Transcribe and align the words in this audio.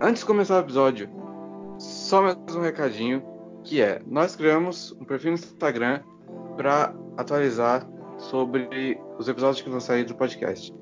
Antes 0.00 0.20
de 0.20 0.26
começar 0.26 0.58
o 0.58 0.60
episódio, 0.60 1.10
só 1.76 2.22
mais 2.22 2.36
um 2.54 2.60
recadinho, 2.60 3.20
que 3.64 3.82
é, 3.82 4.00
nós 4.06 4.36
criamos 4.36 4.92
um 4.92 5.04
perfil 5.04 5.32
no 5.32 5.36
Instagram 5.36 6.02
para 6.56 6.94
atualizar 7.16 7.84
sobre 8.16 8.96
os 9.18 9.28
episódios 9.28 9.60
que 9.60 9.68
vão 9.68 9.80
sair 9.80 10.04
do 10.04 10.14
podcast. 10.14 10.72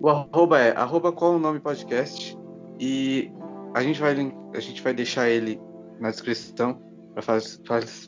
O 0.00 0.08
arroba 0.08 0.58
é 0.58 0.74
arroba 0.74 1.12
qual 1.12 1.34
o 1.34 1.38
nome 1.38 1.60
podcast 1.60 2.38
e 2.80 3.30
a 3.74 3.82
gente 3.82 4.00
vai, 4.00 4.14
a 4.54 4.60
gente 4.60 4.82
vai 4.82 4.94
deixar 4.94 5.28
ele 5.28 5.60
na 6.00 6.10
descrição 6.10 6.80
para 7.12 7.42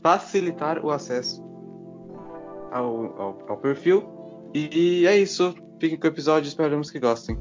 facilitar 0.03 0.83
o 0.83 0.91
acesso 0.91 1.45
ao, 2.73 3.21
ao, 3.21 3.45
ao 3.47 3.57
perfil. 3.59 4.09
E 4.55 5.07
é 5.07 5.19
isso. 5.19 5.55
Fiquem 5.79 5.99
com 5.99 6.07
o 6.07 6.11
episódio, 6.11 6.49
esperamos 6.49 6.91
que 6.91 6.99
gostem. 6.99 7.39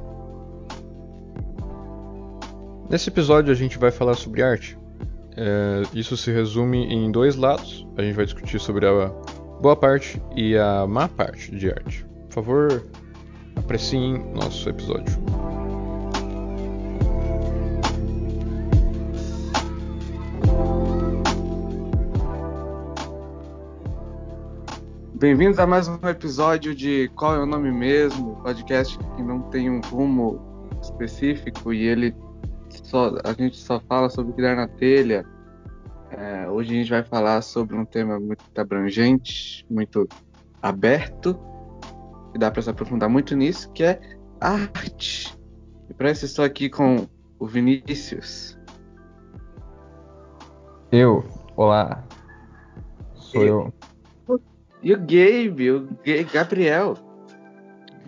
Nesse 2.89 3.07
episódio 3.07 3.51
a 3.51 3.55
gente 3.55 3.77
vai 3.77 3.91
falar 3.91 4.15
sobre 4.15 4.41
arte. 4.41 4.75
É, 5.37 5.83
isso 5.93 6.18
se 6.18 6.32
resume 6.32 6.91
em 6.91 7.11
dois 7.11 7.36
lados. 7.36 7.87
A 7.95 8.01
gente 8.01 8.15
vai 8.15 8.25
discutir 8.25 8.59
sobre 8.59 8.87
a 8.87 9.09
boa 9.61 9.75
parte 9.75 10.19
e 10.36 10.57
a 10.57 10.87
má 10.87 11.07
parte 11.07 11.55
de 11.55 11.69
arte. 11.69 12.04
Por 12.25 12.33
favor, 12.33 12.83
apreciem 13.55 14.17
nosso 14.33 14.67
episódio. 14.67 15.15
Bem-vindos 25.14 25.59
a 25.59 25.67
mais 25.67 25.87
um 25.87 26.00
episódio 26.07 26.73
de 26.73 27.07
Qual 27.15 27.36
é 27.36 27.39
o 27.39 27.45
Nome 27.45 27.71
Mesmo? 27.71 28.37
Podcast 28.42 28.97
que 28.97 29.21
não 29.21 29.43
tem 29.43 29.69
um 29.69 29.79
rumo 29.79 30.42
específico 30.81 31.71
e 31.71 31.86
ele 31.86 32.16
só, 32.83 33.16
a 33.23 33.33
gente 33.33 33.58
só 33.58 33.80
fala 33.80 34.09
sobre 34.09 34.33
criar 34.33 34.56
na 34.56 34.67
telha. 34.67 35.25
É, 36.11 36.50
hoje 36.50 36.72
a 36.72 36.73
gente 36.76 36.90
vai 36.90 37.03
falar 37.03 37.42
sobre 37.42 37.76
um 37.76 37.86
tema 37.86 38.20
muito 38.20 38.44
abrangente, 38.56 39.66
muito 39.70 40.08
aberto, 40.62 41.40
e 42.34 42.40
dá 42.40 42.50
para 42.50 42.62
se 42.62 42.70
aprofundar 42.70 43.09
muito 43.09 43.36
nisso, 43.36 43.72
que 43.72 43.84
é 43.84 44.00
arte. 44.40 45.38
E 45.90 45.94
para 45.94 46.12
isso 46.12 46.26
estou 46.26 46.44
aqui 46.44 46.70
com 46.70 47.08
o 47.38 47.45
Vinícius. 47.45 48.58
Eu, 50.92 51.23
olá. 51.56 52.03
Sou 53.14 53.44
eu. 53.44 53.73
eu. 54.28 54.42
E 54.81 54.94
o 54.94 54.98
Gabe, 54.98 55.72
o 55.72 55.90
Gabriel. 56.34 56.98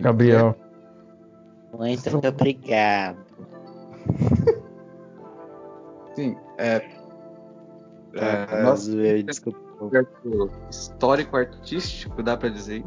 Gabriel. 0.00 0.56
Muito 1.72 2.28
obrigado. 2.28 3.31
Sim, 6.14 6.36
é. 6.58 6.82
é 8.14 8.62
nossa, 8.62 8.90
desculpa. 9.24 9.60
Histórico 10.70 11.36
artístico, 11.36 12.22
dá 12.22 12.36
pra 12.36 12.48
dizer. 12.48 12.84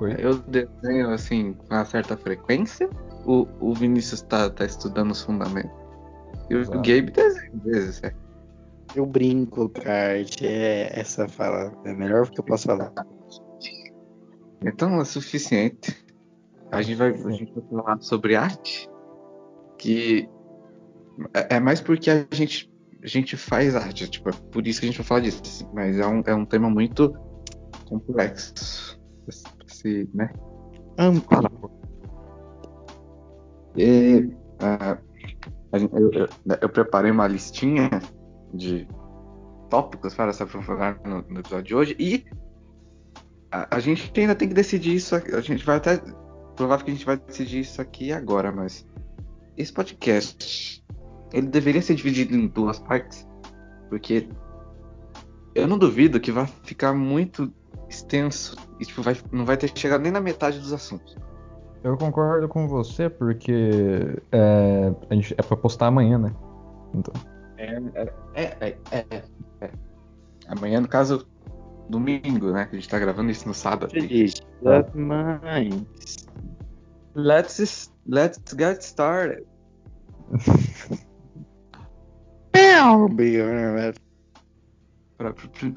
Oi? 0.00 0.16
Eu 0.18 0.38
desenho 0.38 1.10
assim 1.10 1.52
com 1.52 1.74
uma 1.74 1.84
certa 1.84 2.16
frequência. 2.16 2.88
O, 3.24 3.46
o 3.60 3.72
Vinícius 3.72 4.22
tá, 4.22 4.50
tá 4.50 4.64
estudando 4.64 5.12
os 5.12 5.22
fundamentos. 5.22 5.70
E 6.50 6.56
o 6.56 6.60
Exato. 6.60 6.78
Gabe 6.78 7.10
desenha 7.10 7.52
às 7.54 7.62
vezes, 7.62 8.02
é. 8.02 8.12
Eu 8.94 9.06
brinco, 9.06 9.68
Card. 9.68 10.44
É, 10.44 10.98
essa 10.98 11.28
fala 11.28 11.72
é 11.84 11.92
melhor 11.92 12.28
que 12.28 12.40
eu 12.40 12.44
posso 12.44 12.66
falar. 12.66 12.92
Então 14.64 15.00
é 15.00 15.04
suficiente. 15.04 16.04
A 16.70 16.82
gente 16.82 16.96
vai, 16.96 17.10
a 17.10 17.30
gente 17.30 17.52
vai 17.52 17.64
falar 17.70 18.00
sobre 18.00 18.34
arte, 18.34 18.88
que 19.78 20.28
é, 21.32 21.56
é 21.56 21.60
mais 21.60 21.80
porque 21.80 22.10
a 22.10 22.26
gente, 22.32 22.72
a 23.02 23.06
gente 23.06 23.36
faz 23.36 23.74
arte, 23.74 24.08
tipo, 24.08 24.28
é 24.28 24.32
por 24.32 24.66
isso 24.66 24.80
que 24.80 24.86
a 24.86 24.88
gente 24.88 24.98
vai 24.98 25.06
falar 25.06 25.20
disso. 25.20 25.42
Assim, 25.44 25.66
mas 25.72 25.98
é 25.98 26.06
um, 26.06 26.22
é 26.26 26.34
um 26.34 26.44
tema 26.44 26.70
muito 26.70 27.14
complexo. 27.88 28.98
Se, 29.66 30.08
né? 30.14 30.30
Amplo. 30.98 31.70
E, 33.76 34.30
uh, 34.62 34.98
eu, 35.72 36.12
eu, 36.12 36.28
eu 36.60 36.68
preparei 36.68 37.10
uma 37.10 37.26
listinha 37.26 37.90
de 38.52 38.86
tópicos 39.68 40.14
para 40.14 40.32
se 40.32 40.42
aprofundar 40.42 41.00
no, 41.04 41.22
no 41.22 41.40
episódio 41.40 41.64
de 41.64 41.74
hoje. 41.74 41.96
E 41.98 42.24
a, 43.50 43.76
a, 43.76 43.80
gente 43.80 44.12
ainda 44.20 44.34
tem 44.34 44.48
que 44.48 44.54
decidir 44.54 44.94
isso. 44.94 45.16
A 45.16 45.40
gente 45.40 45.64
vai 45.64 45.76
até. 45.76 46.00
Provável 46.54 46.84
que 46.84 46.92
a 46.92 46.94
gente 46.94 47.06
vai 47.06 47.16
decidir 47.16 47.60
isso 47.60 47.80
aqui 47.82 48.12
agora, 48.12 48.52
mas. 48.52 48.86
Esse 49.56 49.72
podcast. 49.72 50.84
Ele 51.34 51.48
deveria 51.48 51.82
ser 51.82 51.96
dividido 51.96 52.34
em 52.34 52.46
duas 52.46 52.78
partes. 52.78 53.26
Porque. 53.90 54.28
Eu 55.52 55.66
não 55.66 55.76
duvido 55.76 56.20
que 56.20 56.32
vai 56.32 56.46
ficar 56.62 56.92
muito 56.92 57.52
extenso. 57.88 58.56
E 58.78 58.84
tipo, 58.84 59.02
vai, 59.02 59.16
não 59.32 59.44
vai 59.44 59.56
ter 59.56 59.70
chegado 59.76 60.00
nem 60.00 60.12
na 60.12 60.20
metade 60.20 60.58
dos 60.58 60.72
assuntos. 60.72 61.16
Eu 61.82 61.96
concordo 61.96 62.48
com 62.48 62.66
você, 62.66 63.10
porque 63.10 64.20
é, 64.32 64.92
a 65.10 65.14
gente, 65.14 65.34
é 65.36 65.42
pra 65.42 65.56
postar 65.56 65.88
amanhã, 65.88 66.18
né? 66.18 66.34
Então. 66.94 67.12
É, 67.58 67.78
é, 68.34 68.76
é, 68.90 69.04
é, 69.60 69.70
Amanhã, 70.48 70.80
no 70.80 70.88
caso, 70.88 71.26
domingo, 71.88 72.52
né? 72.52 72.66
Que 72.66 72.76
a 72.76 72.78
gente 72.78 72.88
tá 72.88 72.98
gravando 72.98 73.30
isso 73.30 73.46
no 73.46 73.54
sábado. 73.54 73.92
Mães. 74.94 76.26
Let's, 77.14 77.92
let's 78.06 78.40
get 78.56 78.82
started. 78.82 79.44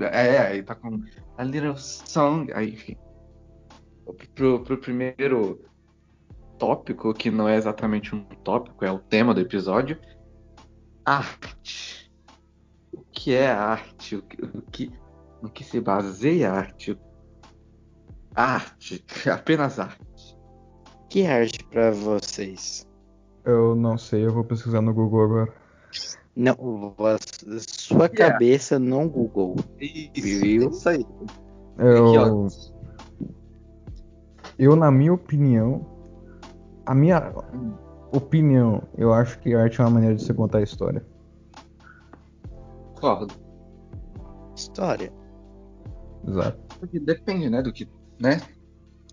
é, 0.03 0.40
aí 0.40 0.63
tá 0.63 0.75
com 0.75 1.02
a 1.38 1.44
little 1.44 1.78
song. 1.78 2.52
Aí, 2.53 2.74
enfim. 2.74 2.97
Pro, 4.34 4.63
pro 4.63 4.78
primeiro 4.78 5.62
tópico, 6.57 7.13
que 7.13 7.30
não 7.30 7.47
é 7.47 7.56
exatamente 7.56 8.16
um 8.16 8.24
tópico, 8.44 8.84
é 8.84 8.91
o 8.91 9.00
tema 9.00 9.34
do 9.34 9.41
episódio 9.41 10.00
arte. 11.07 12.12
O 12.91 13.02
que 13.13 13.34
é 13.34 13.50
arte? 13.50 14.18
O 14.18 14.22
que, 14.22 14.41
o 14.44 14.62
que, 14.63 14.91
no 15.41 15.50
que 15.50 15.63
se 15.63 15.80
baseia 15.80 16.52
a 16.52 16.57
arte? 16.57 17.00
Arte, 18.36 19.06
apenas 19.31 19.80
arte. 19.80 20.38
Que 21.09 21.25
arte 21.25 21.63
para 21.63 21.91
vocês? 21.91 22.86
Eu 23.46 23.74
não 23.74 23.97
sei, 23.97 24.25
eu 24.25 24.34
vou 24.34 24.44
pesquisar 24.44 24.81
no 24.81 24.94
Google 24.94 25.24
agora. 25.24 25.53
Não, 26.40 26.56
sua 27.68 28.08
cabeça 28.08 28.75
yeah. 28.75 28.96
não 28.96 29.09
Google. 29.09 29.56
Isso, 29.81 30.40
viu? 30.40 30.70
isso 30.70 30.88
aí. 30.88 31.03
Eu, 31.80 32.48
eu, 34.59 34.75
na 34.75 34.92
minha 34.92 35.12
opinião, 35.12 35.84
a 36.86 36.94
minha 36.94 37.34
opinião, 38.12 38.84
eu 38.96 39.12
acho 39.12 39.40
que 39.40 39.56
arte 39.56 39.81
é 39.81 39.84
uma 39.84 39.90
maneira 39.90 40.14
de 40.14 40.24
você 40.24 40.31
contar 40.31 40.59
a 40.59 40.64
história. 40.64 41.03
Concordo. 42.94 43.34
História. 44.56 45.12
Exato. 46.28 46.59
Porque 46.80 47.00
depende, 47.00 47.50
né, 47.50 47.64
do 47.64 47.74
que, 47.74 47.90
né? 48.19 48.40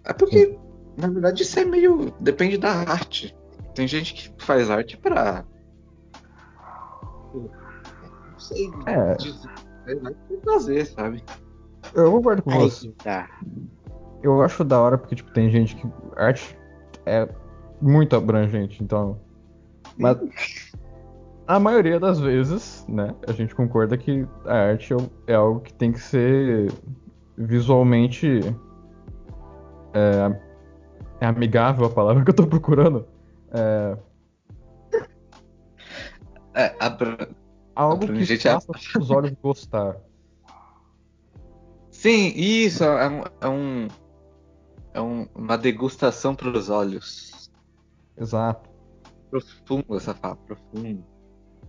É 0.04 0.12
porque, 0.12 0.48
Sim. 0.48 0.58
na 0.98 1.08
verdade, 1.08 1.42
isso 1.42 1.58
é 1.58 1.64
meio 1.64 2.12
depende 2.20 2.58
da 2.58 2.70
arte. 2.70 3.34
Tem 3.74 3.88
gente 3.88 4.12
que 4.12 4.44
faz 4.44 4.68
arte 4.68 4.98
pra 4.98 5.42
não 7.38 8.38
sei 8.38 8.70
é. 8.86 9.14
dizer, 9.14 9.50
fazer, 10.44 10.86
sabe? 10.86 11.24
Eu 11.94 12.10
concordo 12.12 12.42
com 12.42 12.50
Aí, 12.50 12.58
você. 12.58 12.90
Tá. 13.02 13.28
Eu 14.22 14.40
acho 14.42 14.64
da 14.64 14.80
hora 14.80 14.96
porque 14.96 15.14
tipo 15.14 15.32
tem 15.32 15.50
gente 15.50 15.76
que 15.76 15.86
arte 16.16 16.58
é 17.04 17.28
muito 17.80 18.16
abrangente, 18.16 18.82
então. 18.82 19.20
Mas 19.98 20.18
a 21.46 21.60
maioria 21.60 22.00
das 22.00 22.18
vezes, 22.18 22.86
né, 22.88 23.14
a 23.26 23.32
gente 23.32 23.54
concorda 23.54 23.98
que 23.98 24.26
a 24.46 24.54
arte 24.70 24.94
é, 24.94 25.32
é 25.32 25.34
algo 25.34 25.60
que 25.60 25.74
tem 25.74 25.92
que 25.92 26.00
ser 26.00 26.72
visualmente 27.36 28.40
é, 29.92 30.40
é 31.20 31.26
amigável 31.26 31.86
a 31.86 31.90
palavra 31.90 32.24
que 32.24 32.30
eu 32.30 32.34
tô 32.34 32.46
procurando. 32.46 33.06
É, 33.52 33.96
é 36.54 36.74
abra... 36.78 37.28
algo 37.74 38.06
que 38.06 38.38
faça 38.38 38.72
é... 38.72 38.98
os 38.98 39.10
olhos 39.10 39.32
gostar. 39.42 39.96
Sim, 41.90 42.32
isso 42.36 42.84
é 42.84 43.08
um, 43.08 43.22
é, 43.40 43.48
um, 43.48 43.88
é 44.92 45.00
um, 45.00 45.28
uma 45.34 45.56
degustação 45.56 46.34
para 46.34 46.48
os 46.48 46.68
olhos. 46.68 47.50
Exato. 48.16 48.68
Profundo 49.30 49.96
essa 49.96 50.14
fala, 50.14 50.36
profundo. 50.36 51.04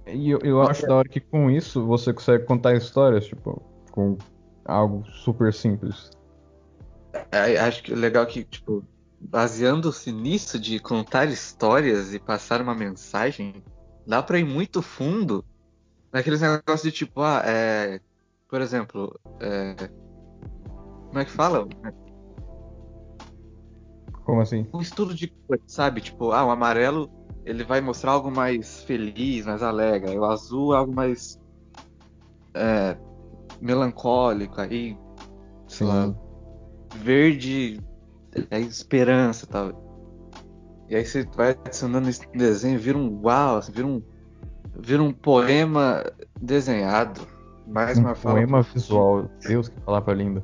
E 0.08 0.30
eu, 0.30 0.40
eu 0.44 0.62
acho 0.62 0.86
da 0.86 0.96
hora 0.96 1.10
que 1.10 1.20
com 1.20 1.50
isso 1.50 1.86
você 1.86 2.14
consegue 2.14 2.46
contar 2.46 2.76
histórias, 2.76 3.26
tipo, 3.26 3.62
com 3.92 4.18
algo 4.66 5.04
super 5.10 5.54
simples. 5.54 6.12
É, 7.32 7.58
acho 7.58 7.84
que 7.84 7.96
legal 7.96 8.26
que, 8.26 8.44
tipo, 8.44 8.84
baseando-se 9.20 10.12
nisso 10.12 10.60
de 10.60 10.80
contar 10.80 11.26
histórias 11.26 12.14
e 12.14 12.20
passar 12.20 12.62
uma 12.62 12.76
mensagem, 12.76 13.64
dá 14.06 14.22
pra 14.22 14.40
ir 14.40 14.46
muito 14.46 14.82
fundo 14.82 15.44
naqueles 16.12 16.42
negócios 16.42 16.82
de 16.82 16.92
tipo, 16.92 17.22
ah, 17.22 17.42
é. 17.46 18.00
Por 18.48 18.62
exemplo, 18.62 19.20
é, 19.42 19.90
como 21.08 21.20
é 21.20 21.26
que 21.26 21.32
fala? 21.32 21.68
Como 24.24 24.42
assim? 24.42 24.68
Um 24.74 24.82
estudo 24.82 25.14
de 25.14 25.28
cor, 25.48 25.60
sabe? 25.68 26.02
Tipo, 26.02 26.32
ah, 26.32 26.46
o 26.46 26.52
amarelo 26.52 27.10
ele 27.46 27.64
vai 27.64 27.80
mostrar 27.80 28.12
algo 28.12 28.32
mais 28.32 28.84
feliz, 28.84 29.46
mais 29.46 29.62
alegre. 29.62 30.18
O 30.18 30.26
azul 30.26 30.74
é 30.74 30.78
algo 30.78 30.94
mais 30.94 31.40
é, 32.56 32.98
melancólico. 33.62 34.60
Aí, 34.60 34.98
sei 35.68 35.86
lá, 35.86 36.16
verde 36.96 37.80
é 38.50 38.60
esperança 38.60 39.46
tal. 39.46 39.85
E 40.90 40.96
aí 40.96 41.06
você 41.06 41.24
vai 41.36 41.52
adicionando 41.52 42.10
esse 42.10 42.28
desenho, 42.30 42.80
vira 42.80 42.98
um 42.98 43.22
uau, 43.24 43.58
assim, 43.58 43.72
vira 43.72 43.88
um, 43.88 44.02
vira 44.78 45.02
um 45.02 45.12
poema 45.12 46.04
desenhado. 46.40 47.22
Mais 47.68 47.98
um 47.98 48.02
uma 48.02 48.16
fala. 48.16 48.36
Poema 48.36 48.62
visual. 48.62 49.30
Deus, 49.48 49.68
que 49.68 49.80
palavra 49.82 50.14
linda. 50.14 50.44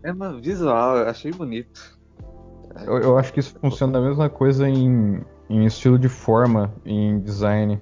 Poema 0.00 0.40
visual, 0.40 0.96
eu 0.98 1.08
achei 1.08 1.32
bonito. 1.32 1.98
Eu, 2.86 2.98
eu, 2.98 3.18
acho 3.18 3.32
que 3.32 3.40
isso 3.40 3.56
funciona 3.60 3.92
da 3.92 4.00
mesma 4.00 4.28
coisa 4.28 4.68
em, 4.68 5.22
em 5.48 5.64
estilo 5.64 5.98
de 5.98 6.08
forma, 6.08 6.74
em 6.84 7.20
design, 7.20 7.80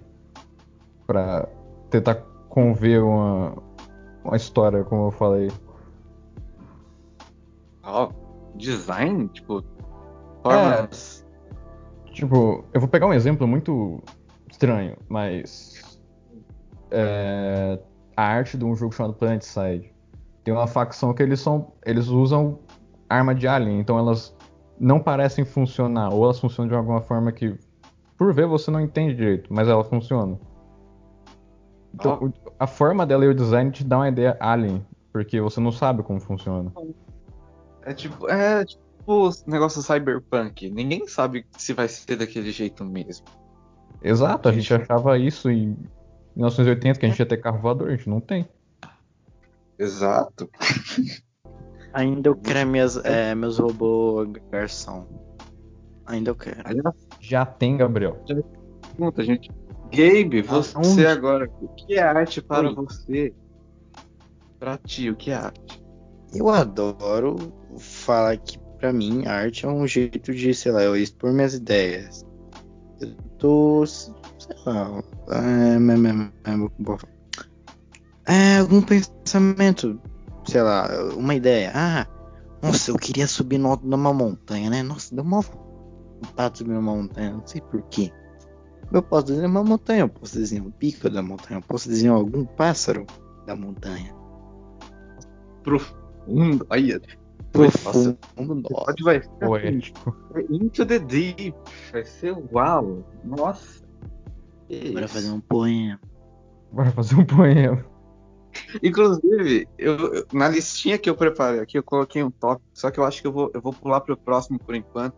para 1.06 1.48
tentar 1.88 2.16
conver 2.48 3.02
uma, 3.02 3.56
uma 4.24 4.36
história, 4.36 4.84
como 4.84 5.06
eu 5.06 5.10
falei. 5.12 5.50
Ó, 7.84 8.08
oh, 8.08 8.56
design? 8.58 9.28
Tipo, 9.28 9.64
formas. 10.42 11.20
É, 11.20 11.21
tipo, 12.12 12.64
eu 12.72 12.80
vou 12.80 12.88
pegar 12.88 13.06
um 13.06 13.12
exemplo 13.12 13.46
muito 13.46 14.02
estranho, 14.50 14.96
mas. 15.08 15.98
É, 16.90 17.78
a 18.16 18.22
arte 18.22 18.56
de 18.56 18.64
um 18.64 18.74
jogo 18.76 18.94
chamado 18.94 19.14
Planet 19.14 19.42
Side. 19.42 19.92
Tem 20.44 20.52
uma 20.52 20.66
facção 20.66 21.14
que 21.14 21.22
eles 21.22 21.40
são. 21.40 21.72
Eles 21.84 22.08
usam 22.08 22.58
arma 23.08 23.34
de 23.34 23.46
alien, 23.46 23.80
então 23.80 23.98
elas 23.98 24.36
não 24.78 24.98
parecem 24.98 25.44
funcionar, 25.44 26.12
ou 26.12 26.24
elas 26.24 26.40
funcionam 26.40 26.68
de 26.68 26.74
alguma 26.74 27.00
forma 27.00 27.30
que, 27.30 27.56
por 28.16 28.32
ver, 28.34 28.46
você 28.46 28.70
não 28.70 28.80
entende 28.80 29.14
direito, 29.14 29.52
mas 29.52 29.68
ela 29.68 29.84
funciona. 29.84 30.38
Então, 31.94 32.18
oh. 32.22 32.50
a 32.58 32.66
forma 32.66 33.06
dela 33.06 33.24
e 33.24 33.28
o 33.28 33.34
design 33.34 33.70
te 33.70 33.84
dá 33.84 33.98
uma 33.98 34.08
ideia 34.08 34.36
alien, 34.40 34.84
porque 35.12 35.40
você 35.40 35.60
não 35.60 35.70
sabe 35.70 36.02
como 36.02 36.18
funciona. 36.20 36.72
É 37.82 37.92
tipo, 37.92 38.28
é 38.28 38.64
tipo 38.64 38.82
o 39.06 39.30
negócio 39.46 39.82
cyberpunk. 39.82 40.70
Ninguém 40.70 41.06
sabe 41.06 41.46
se 41.56 41.72
vai 41.72 41.88
ser 41.88 42.16
daquele 42.16 42.50
jeito 42.50 42.84
mesmo. 42.84 43.26
Exato, 44.02 44.48
a 44.48 44.52
gente 44.52 44.72
achava 44.72 45.18
isso 45.18 45.50
em 45.50 45.76
1980, 46.34 46.98
que 46.98 47.06
a 47.06 47.08
gente 47.08 47.18
ia 47.18 47.26
ter 47.26 47.36
carro 47.38 47.60
voador, 47.60 47.88
a 47.88 47.96
gente 47.96 48.08
não 48.08 48.20
tem. 48.20 48.48
Exato. 49.78 50.50
Ainda 51.92 52.30
eu 52.30 52.36
quero 52.36 52.68
minhas, 52.68 52.96
é, 53.04 53.34
meus 53.34 53.58
robôs 53.58 54.28
garçom. 54.50 55.06
Ainda 56.06 56.30
eu 56.30 56.34
quero. 56.34 56.58
Já 57.20 57.44
tem, 57.44 57.76
Gabriel. 57.76 58.18
Pergunta, 58.96 59.22
gente. 59.22 59.50
Gabe, 59.90 60.40
você 60.40 61.06
agora, 61.06 61.50
o 61.60 61.68
que 61.68 61.94
é 61.94 62.02
arte 62.02 62.40
para 62.40 62.68
Oi. 62.68 62.74
você? 62.74 63.34
Pra 64.58 64.78
ti, 64.78 65.10
o 65.10 65.16
que 65.16 65.30
é 65.30 65.34
arte? 65.34 65.84
Eu 66.34 66.48
adoro 66.48 67.36
falar 67.78 68.38
que 68.38 68.58
pra 68.82 68.92
mim 68.92 69.24
arte 69.28 69.64
é 69.64 69.68
um 69.68 69.86
jeito 69.86 70.34
de, 70.34 70.52
sei 70.52 70.72
lá, 70.72 70.82
eu 70.82 70.96
expor 70.96 71.32
minhas 71.32 71.54
ideias. 71.54 72.26
Eu 73.00 73.14
tô, 73.38 73.86
sei 73.86 74.12
lá, 74.66 75.00
é, 75.30 75.78
é, 78.26 78.58
algum 78.58 78.82
pensamento 78.82 80.00
sei 80.44 80.62
lá, 80.62 80.88
uma 81.16 81.32
ideia. 81.32 81.70
Ah, 81.72 82.06
nossa, 82.60 82.90
eu 82.90 82.96
queria 82.96 83.28
subir 83.28 83.58
no 83.58 83.68
alto 83.68 83.88
de 83.88 83.94
uma 83.94 84.12
montanha, 84.12 84.68
né? 84.68 84.82
Nossa, 84.82 85.14
deu 85.14 85.22
uma 85.22 85.40
vontade 85.40 86.54
de 86.54 86.58
subir 86.58 86.72
numa 86.72 86.96
montanha, 86.96 87.34
não 87.34 87.46
sei 87.46 87.60
porquê. 87.60 88.12
Eu 88.92 89.00
posso 89.00 89.26
desenhar 89.26 89.48
uma 89.48 89.62
montanha, 89.62 90.00
eu 90.00 90.08
posso 90.08 90.36
desenhar 90.36 90.66
o 90.66 90.72
pico 90.72 91.08
da 91.08 91.22
montanha, 91.22 91.58
eu 91.58 91.62
posso 91.62 91.88
desenhar 91.88 92.16
algum 92.16 92.44
pássaro 92.44 93.06
da 93.46 93.54
montanha. 93.54 94.12
Profundo, 95.62 96.66
aí. 96.68 97.00
Profundo, 97.52 98.18
nossa. 98.36 98.84
Pode 98.86 99.02
vai 99.02 99.22
ser 99.22 99.28
Poético. 99.38 100.16
Into 100.50 100.86
the 100.86 100.98
deep, 100.98 101.54
vai 101.92 102.04
ser 102.04 102.34
uau, 102.52 103.04
nossa. 103.24 103.82
Bora 104.92 105.06
fazer 105.06 105.30
um 105.30 105.40
poema. 105.40 106.00
Bora 106.72 106.90
fazer 106.92 107.14
um 107.16 107.24
poema. 107.24 107.84
Inclusive, 108.82 109.68
eu, 109.78 110.26
na 110.32 110.48
listinha 110.48 110.98
que 110.98 111.08
eu 111.08 111.14
preparei 111.14 111.60
aqui, 111.60 111.78
eu 111.78 111.82
coloquei 111.82 112.22
um 112.22 112.30
tópico, 112.30 112.68
só 112.72 112.90
que 112.90 112.98
eu 112.98 113.04
acho 113.04 113.20
que 113.20 113.26
eu 113.26 113.32
vou, 113.32 113.50
eu 113.54 113.60
vou 113.60 113.72
pular 113.72 114.00
para 114.00 114.14
o 114.14 114.16
próximo 114.16 114.58
por 114.58 114.74
enquanto. 114.74 115.16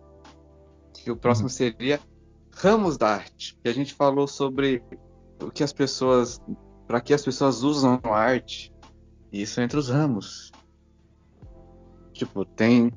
Que 0.93 1.11
o 1.11 1.17
próximo 1.17 1.47
uhum. 1.47 1.51
seria 1.51 2.01
ramos 2.53 2.97
da 2.97 3.09
arte. 3.09 3.59
Que 3.63 3.69
a 3.69 3.73
gente 3.73 3.95
falou 3.95 4.27
sobre 4.27 4.83
o 5.43 5.51
que 5.51 5.63
as 5.63 5.73
pessoas. 5.73 6.41
para 6.87 7.01
que 7.01 7.13
as 7.13 7.23
pessoas 7.23 7.63
usam 7.63 8.01
a 8.05 8.17
arte. 8.17 8.73
E 9.33 9.43
isso 9.43 9.61
entre 9.61 9.79
os 9.79 9.89
ramos. 9.89 10.53
Tipo, 12.14 12.44
tem, 12.44 12.93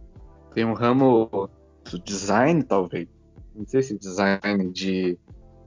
tem 0.53 0.63
um 0.63 0.73
ramo 0.73 1.49
do 1.91 1.99
design, 1.99 2.63
talvez. 2.63 3.07
Não 3.53 3.65
sei 3.65 3.81
se 3.81 3.97
design 3.97 4.71
de. 4.71 5.17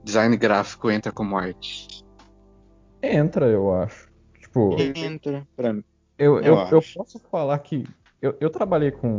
Design 0.03 0.35
gráfico 0.37 0.89
entra 0.89 1.11
como 1.11 1.37
arte. 1.37 2.03
Entra, 3.03 3.47
eu 3.47 3.73
acho. 3.73 4.09
Tipo. 4.39 4.75
Entra 4.79 5.45
pra 5.55 5.73
mim. 5.73 5.83
Eu, 6.17 6.37
eu, 6.37 6.55
eu, 6.55 6.67
eu 6.71 6.81
posso 6.95 7.19
falar 7.29 7.59
que. 7.59 7.85
Eu, 8.21 8.35
eu 8.39 8.49
trabalhei 8.49 8.91
com. 8.91 9.17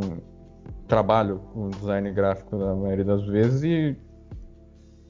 Trabalho 0.87 1.39
com 1.53 1.69
design 1.69 2.11
gráfico 2.11 2.57
na 2.57 2.75
maioria 2.75 3.05
das 3.05 3.23
vezes 3.25 3.63
e. 3.63 3.95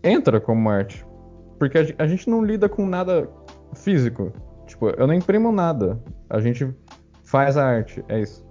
Entra 0.03 0.41
como 0.41 0.69
arte. 0.69 1.05
Porque 1.57 1.77
a, 1.77 2.03
a 2.03 2.07
gente 2.07 2.29
não 2.29 2.43
lida 2.43 2.67
com 2.67 2.85
nada 2.85 3.29
físico. 3.73 4.33
Tipo, 4.67 4.89
eu 4.89 5.07
não 5.07 5.13
imprimo 5.13 5.49
nada. 5.51 6.03
A 6.29 6.41
gente 6.41 6.75
faz 7.23 7.55
a 7.55 7.65
arte. 7.65 8.03
É 8.09 8.19
isso. 8.19 8.42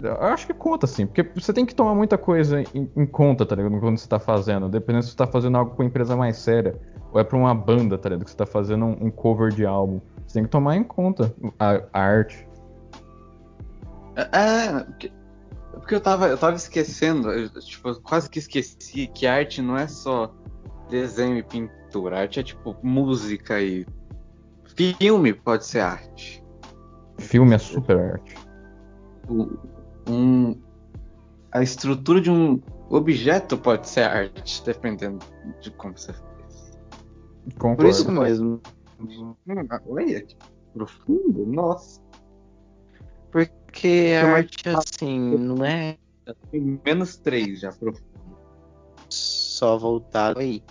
Eu 0.00 0.22
acho 0.24 0.46
que 0.46 0.54
conta, 0.54 0.86
sim, 0.86 1.06
porque 1.06 1.22
você 1.34 1.52
tem 1.52 1.64
que 1.64 1.74
tomar 1.74 1.94
muita 1.94 2.18
coisa 2.18 2.60
em, 2.74 2.90
em, 2.96 3.06
conta, 3.06 3.46
tá 3.46 3.54
ligado? 3.54 3.78
Quando 3.80 3.96
você 3.96 4.08
tá 4.08 4.18
fazendo. 4.18 4.68
Dependendo 4.68 5.04
se 5.04 5.10
você 5.10 5.16
tá 5.16 5.26
fazendo 5.26 5.56
algo 5.56 5.70
com 5.70 5.82
uma 5.82 5.88
empresa 5.88 6.16
mais 6.16 6.36
séria, 6.36 6.78
ou 7.12 7.20
é 7.20 7.24
pra 7.24 7.36
uma 7.36 7.54
banda, 7.54 7.96
tá 7.96 8.08
ligado? 8.08 8.24
Que 8.24 8.30
você 8.30 8.36
tá 8.36 8.46
fazendo 8.46 8.84
um, 8.84 9.06
um 9.06 9.10
cover 9.10 9.52
de 9.52 9.64
álbum. 9.64 10.00
Você 10.26 10.34
tem 10.34 10.44
que 10.44 10.50
tomar 10.50 10.76
em 10.76 10.84
conta 10.84 11.34
a, 11.58 11.80
a 11.92 12.00
arte. 12.00 12.46
É, 14.16 14.22
é 14.22 14.80
porque, 14.84 15.12
porque 15.72 15.94
eu 15.94 16.00
tava, 16.00 16.26
eu 16.26 16.36
tava 16.36 16.56
esquecendo, 16.56 17.30
eu, 17.30 17.48
tipo, 17.60 17.88
eu 17.88 18.00
quase 18.00 18.28
que 18.28 18.38
esqueci 18.38 19.06
que 19.06 19.26
arte 19.26 19.62
não 19.62 19.76
é 19.76 19.86
só 19.86 20.34
desenho 20.90 21.38
e 21.38 21.42
pintura. 21.42 22.20
Arte 22.20 22.40
é 22.40 22.42
tipo 22.42 22.76
música 22.82 23.60
e 23.60 23.86
filme 24.74 25.32
pode 25.32 25.66
ser 25.66 25.80
arte. 25.80 26.44
Filme 27.18 27.54
é 27.54 27.58
super 27.58 27.98
arte. 27.98 28.34
Um, 30.08 30.60
a 31.52 31.62
estrutura 31.62 32.20
de 32.20 32.30
um 32.30 32.60
objeto 32.90 33.56
pode 33.56 33.88
ser 33.88 34.02
arte, 34.02 34.62
dependendo 34.64 35.24
de 35.60 35.70
como 35.70 35.96
você 35.96 36.12
fez. 36.12 36.78
Concordo. 37.58 37.76
Por 37.76 37.86
isso 37.86 38.10
mesmo. 38.10 38.60
Hum, 39.00 39.34
olha, 39.88 40.22
que 40.22 40.36
profundo, 40.72 41.46
nossa. 41.46 42.00
Porque 43.30 44.12
a 44.20 44.36
arte, 44.36 44.68
assim, 44.68 45.36
não 45.38 45.64
é. 45.64 45.96
Menos 46.52 47.16
três 47.16 47.60
já, 47.60 47.72
profundo. 47.72 48.04
Só 49.08 49.78
voltado 49.78 50.40
aí. 50.40 50.62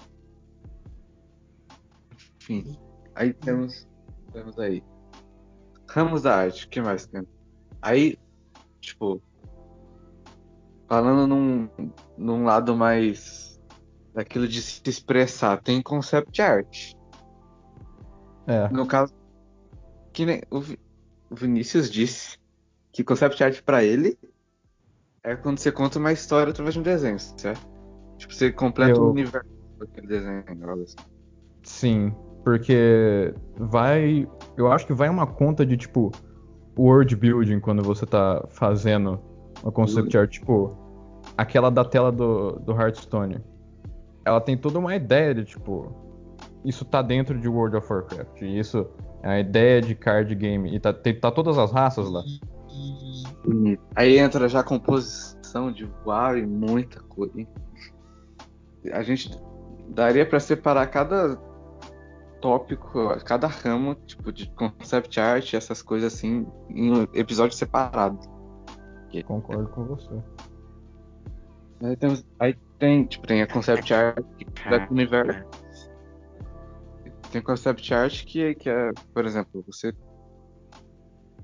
Enfim, 2.41 2.77
aí 3.15 3.33
temos, 3.33 3.87
temos 4.31 4.59
aí. 4.59 4.83
Ramos 5.89 6.23
da 6.23 6.35
arte, 6.35 6.65
o 6.65 6.69
que 6.69 6.81
mais 6.81 7.05
tem? 7.05 7.27
Aí, 7.81 8.17
tipo, 8.83 9.21
falando 10.87 11.25
num, 11.25 11.69
num 12.17 12.43
lado 12.43 12.75
mais 12.75 13.59
daquilo 14.13 14.47
de 14.47 14.61
se 14.61 14.81
expressar, 14.85 15.61
tem 15.61 15.81
concept 15.81 16.41
art. 16.41 16.93
É. 18.45 18.67
No 18.69 18.85
caso, 18.85 19.13
que 20.11 20.25
nem 20.25 20.41
o 20.51 20.61
Vinícius 21.31 21.89
disse 21.89 22.37
que 22.91 23.03
concept 23.03 23.43
art 23.43 23.61
para 23.63 23.83
ele 23.83 24.19
é 25.23 25.35
quando 25.35 25.57
você 25.57 25.71
conta 25.71 25.97
uma 25.97 26.11
história 26.11 26.51
através 26.51 26.73
de 26.73 26.81
um 26.81 26.83
desenho, 26.83 27.17
certo? 27.19 27.65
Tipo, 28.17 28.33
você 28.33 28.51
completa 28.51 28.99
o 28.99 29.03
eu... 29.03 29.07
um 29.07 29.11
universo 29.11 29.49
daquele 29.79 30.07
desenho. 30.07 30.43
Assim. 30.83 30.95
Sim, 31.63 32.15
porque 32.43 33.33
vai. 33.57 34.27
Eu 34.57 34.71
acho 34.71 34.85
que 34.85 34.93
vai 34.93 35.09
uma 35.09 35.25
conta 35.25 35.65
de 35.65 35.77
tipo 35.77 36.11
world 36.77 37.15
building 37.15 37.59
quando 37.59 37.83
você 37.83 38.05
tá 38.05 38.43
fazendo 38.49 39.19
uma 39.61 39.71
concept 39.71 40.17
art, 40.17 40.31
tipo, 40.31 40.77
aquela 41.37 41.69
da 41.69 41.85
tela 41.85 42.11
do, 42.11 42.53
do 42.59 42.71
Hearthstone. 42.71 43.39
Ela 44.25 44.41
tem 44.41 44.57
toda 44.57 44.79
uma 44.79 44.95
ideia 44.95 45.35
de 45.35 45.45
tipo 45.45 46.03
isso 46.63 46.85
tá 46.85 47.01
dentro 47.01 47.39
de 47.39 47.47
World 47.47 47.77
of 47.77 47.91
Warcraft. 47.91 48.41
E 48.41 48.59
isso 48.59 48.87
é 49.21 49.29
a 49.29 49.39
ideia 49.39 49.81
de 49.81 49.95
card 49.95 50.33
game. 50.35 50.73
E 50.73 50.79
tá, 50.79 50.93
tem, 50.93 51.17
tá 51.19 51.31
todas 51.31 51.57
as 51.57 51.71
raças 51.71 52.09
lá. 52.09 52.23
Aí 53.95 54.17
entra 54.17 54.47
já 54.47 54.61
a 54.61 54.63
composição 54.63 55.71
de 55.71 55.87
WoW 56.05 56.37
e 56.37 56.45
muita 56.45 57.01
coisa. 57.01 57.33
A 58.91 59.03
gente 59.03 59.37
daria 59.89 60.25
para 60.25 60.39
separar 60.39 60.87
cada 60.87 61.37
tópico, 62.43 63.17
cada 63.23 63.47
ramo, 63.47 63.95
tipo, 64.05 64.29
de 64.29 64.51
concept 64.51 65.17
art, 65.17 65.53
essas 65.53 65.81
coisas 65.81 66.13
assim, 66.13 66.45
em 66.69 67.07
episódios 67.13 67.57
separados. 67.57 68.27
Concordo 69.25 69.69
com 69.69 69.85
você. 69.85 70.21
Aí 71.81 71.95
tem, 71.95 72.23
aí 72.39 72.55
tem, 72.77 73.05
tipo, 73.05 73.25
tem 73.25 73.41
a 73.41 73.47
concept 73.47 73.93
art 73.93 74.25
que 74.37 74.45
é 74.65 74.79
do 74.85 74.91
universo. 74.91 75.45
Tem 77.31 77.41
concept 77.41 77.93
art 77.93 78.25
que, 78.25 78.55
que 78.55 78.69
é, 78.69 78.91
por 79.13 79.25
exemplo, 79.25 79.63
você 79.65 79.93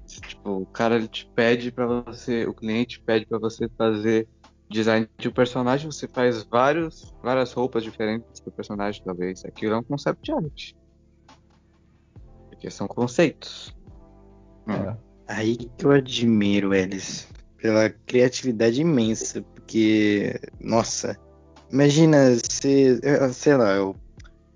tipo, 0.06 0.50
o 0.50 0.66
cara 0.66 0.96
ele 0.96 1.08
te 1.08 1.30
pede 1.34 1.72
para 1.72 1.86
você, 1.86 2.46
o 2.46 2.54
cliente 2.54 3.02
pede 3.02 3.26
para 3.26 3.40
você 3.40 3.70
fazer 3.78 4.28
design 4.70 5.08
de 5.18 5.30
um 5.30 5.32
personagem, 5.32 5.90
você 5.90 6.10
faz 6.10 6.44
vários, 6.44 7.16
várias 7.24 7.54
roupas 7.54 7.84
diferentes 7.86 8.42
do 8.42 8.52
personagem, 8.52 9.02
talvez. 9.02 9.46
Aquilo 9.46 9.76
é 9.76 9.78
um 9.78 9.84
concept 9.84 10.30
art. 10.34 10.74
Porque 12.60 12.70
são 12.70 12.90
conceitos. 12.90 13.74
É. 14.68 14.98
Aí 15.30 15.56
que 15.56 15.86
eu 15.86 15.92
admiro 15.92 16.74
eles 16.74 17.26
pela 17.56 17.90
criatividade 17.90 18.82
imensa, 18.82 19.42
porque 19.42 20.38
nossa, 20.60 21.18
imagina 21.72 22.36
se, 22.36 23.00
sei 23.32 23.56
lá, 23.56 23.72
eu 23.76 23.96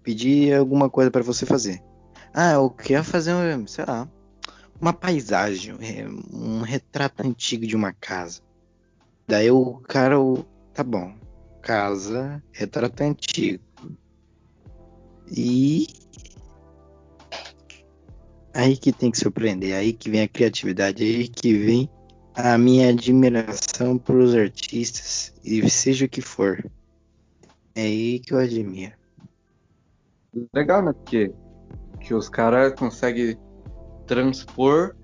pedi 0.04 0.54
alguma 0.54 0.90
coisa 0.90 1.10
para 1.10 1.24
você 1.24 1.46
fazer. 1.46 1.82
Ah, 2.34 2.54
eu 2.54 2.70
quero 2.70 3.06
fazer, 3.06 3.34
sei 3.68 3.86
lá, 3.86 4.10
uma 4.82 4.92
paisagem, 4.92 5.76
é, 5.80 6.06
um 6.36 6.60
retrato 6.62 7.26
antigo 7.26 7.66
de 7.66 7.76
uma 7.76 7.94
casa. 7.94 8.42
Daí 9.26 9.50
o 9.50 9.76
cara, 9.88 10.18
tá 10.74 10.84
bom, 10.84 11.16
casa, 11.62 12.44
retrato 12.52 13.02
antigo. 13.02 13.64
E 15.32 16.03
aí 18.54 18.78
que 18.78 18.92
tem 18.92 19.12
que 19.12 19.18
surpreender, 19.18 19.76
aí 19.76 19.94
que 19.94 20.10
vem 20.10 20.22
a 20.22 20.28
criatividade, 20.28 21.04
aí 21.04 21.28
que 21.28 21.54
vem 21.54 21.90
a 22.36 22.58
minha 22.58 22.90
admiração 22.90 23.98
por 23.98 24.16
os 24.18 24.36
artistas 24.36 25.34
e 25.44 25.68
seja 25.70 26.06
o 26.06 26.10
que 26.10 26.22
for. 26.22 26.64
É 27.76 27.82
aí 27.82 28.20
que 28.20 28.34
eu 28.34 28.38
admiro. 28.38 28.94
Legal, 30.54 30.82
né? 30.82 30.94
Porque 30.94 31.32
que 32.00 32.14
os 32.14 32.28
caras 32.30 32.74
conseguem 32.74 33.38
transpor 34.06 34.96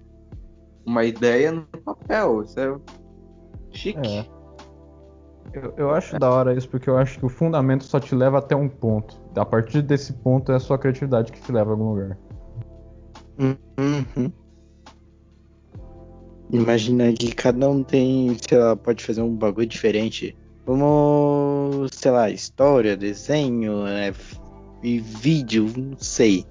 uma 0.85 1.05
ideia 1.05 1.51
no 1.51 1.65
papel. 1.65 2.43
Isso 2.43 2.59
é 2.59 2.79
chique. 3.71 4.07
É. 4.07 4.25
Eu, 5.53 5.73
eu 5.77 5.91
acho 5.91 6.15
é. 6.15 6.19
da 6.19 6.29
hora 6.29 6.53
isso 6.53 6.69
porque 6.69 6.89
eu 6.89 6.97
acho 6.97 7.17
que 7.17 7.25
o 7.25 7.29
fundamento 7.29 7.83
só 7.83 7.99
te 7.99 8.13
leva 8.13 8.37
até 8.37 8.55
um 8.55 8.69
ponto. 8.69 9.19
A 9.35 9.45
partir 9.45 9.81
desse 9.81 10.13
ponto 10.13 10.51
é 10.51 10.55
a 10.55 10.59
sua 10.59 10.77
criatividade 10.77 11.31
que 11.31 11.41
te 11.41 11.51
leva 11.51 11.71
a 11.71 11.73
algum 11.73 11.89
lugar. 11.89 12.17
Uhum. 13.39 14.31
Imagina 16.51 17.13
que 17.13 17.31
cada 17.31 17.69
um 17.69 17.83
tem, 17.83 18.35
sei 18.47 18.57
lá, 18.57 18.75
pode 18.75 19.03
fazer 19.03 19.21
um 19.21 19.35
bagulho 19.35 19.67
diferente. 19.67 20.35
Vamos, 20.65 21.91
sei 21.93 22.11
lá, 22.11 22.29
história, 22.29 22.97
desenho, 22.97 23.87
é, 23.87 24.13
e 24.83 24.99
vídeo, 24.99 25.71
não 25.77 25.97
sei. 25.97 26.45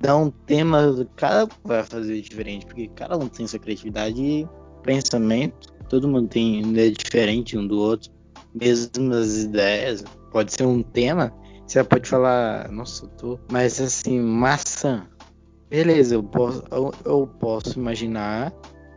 Dá 0.00 0.16
um 0.16 0.30
tema, 0.30 1.06
cada 1.16 1.44
um 1.44 1.48
vai 1.64 1.82
fazer 1.84 2.20
diferente, 2.20 2.66
porque 2.66 2.88
cada 2.88 3.16
um 3.16 3.28
tem 3.28 3.46
sua 3.46 3.58
criatividade 3.58 4.20
e 4.20 4.48
pensamento. 4.82 5.72
Todo 5.88 6.08
mundo 6.08 6.28
tem 6.28 6.60
ideia 6.60 6.90
diferente 6.90 7.56
um 7.56 7.66
do 7.66 7.78
outro, 7.78 8.10
mesmas 8.54 9.44
ideias. 9.44 10.02
Pode 10.30 10.52
ser 10.52 10.64
um 10.64 10.82
tema, 10.82 11.32
você 11.66 11.82
pode 11.84 12.08
falar, 12.08 12.70
nossa, 12.70 13.04
eu 13.04 13.08
tô. 13.10 13.38
Mas 13.50 13.80
assim, 13.80 14.20
maçã. 14.20 15.06
Beleza, 15.72 16.16
eu 16.16 16.22
posso, 16.22 16.62
eu, 16.70 16.92
eu 17.02 17.26
posso 17.26 17.78
imaginar 17.78 18.52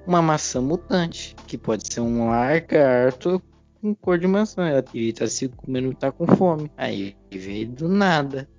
uma 0.05 0.22
maçã 0.22 0.60
mutante, 0.60 1.34
que 1.48 1.58
pode 1.58 1.88
ser 1.88 2.01
um 2.01 2.27
lagarto 2.27 3.41
com 3.79 3.96
cor 3.96 4.20
de 4.20 4.27
maçã. 4.27 4.84
Ele 4.94 5.13
tá 5.13 5.25
se 5.25 5.48
comendo, 5.48 5.94
tá 5.94 6.12
com 6.12 6.27
fome. 6.27 6.70
Aí 6.75 7.15
veio 7.32 7.70
do 7.70 7.88
nada. 7.88 8.50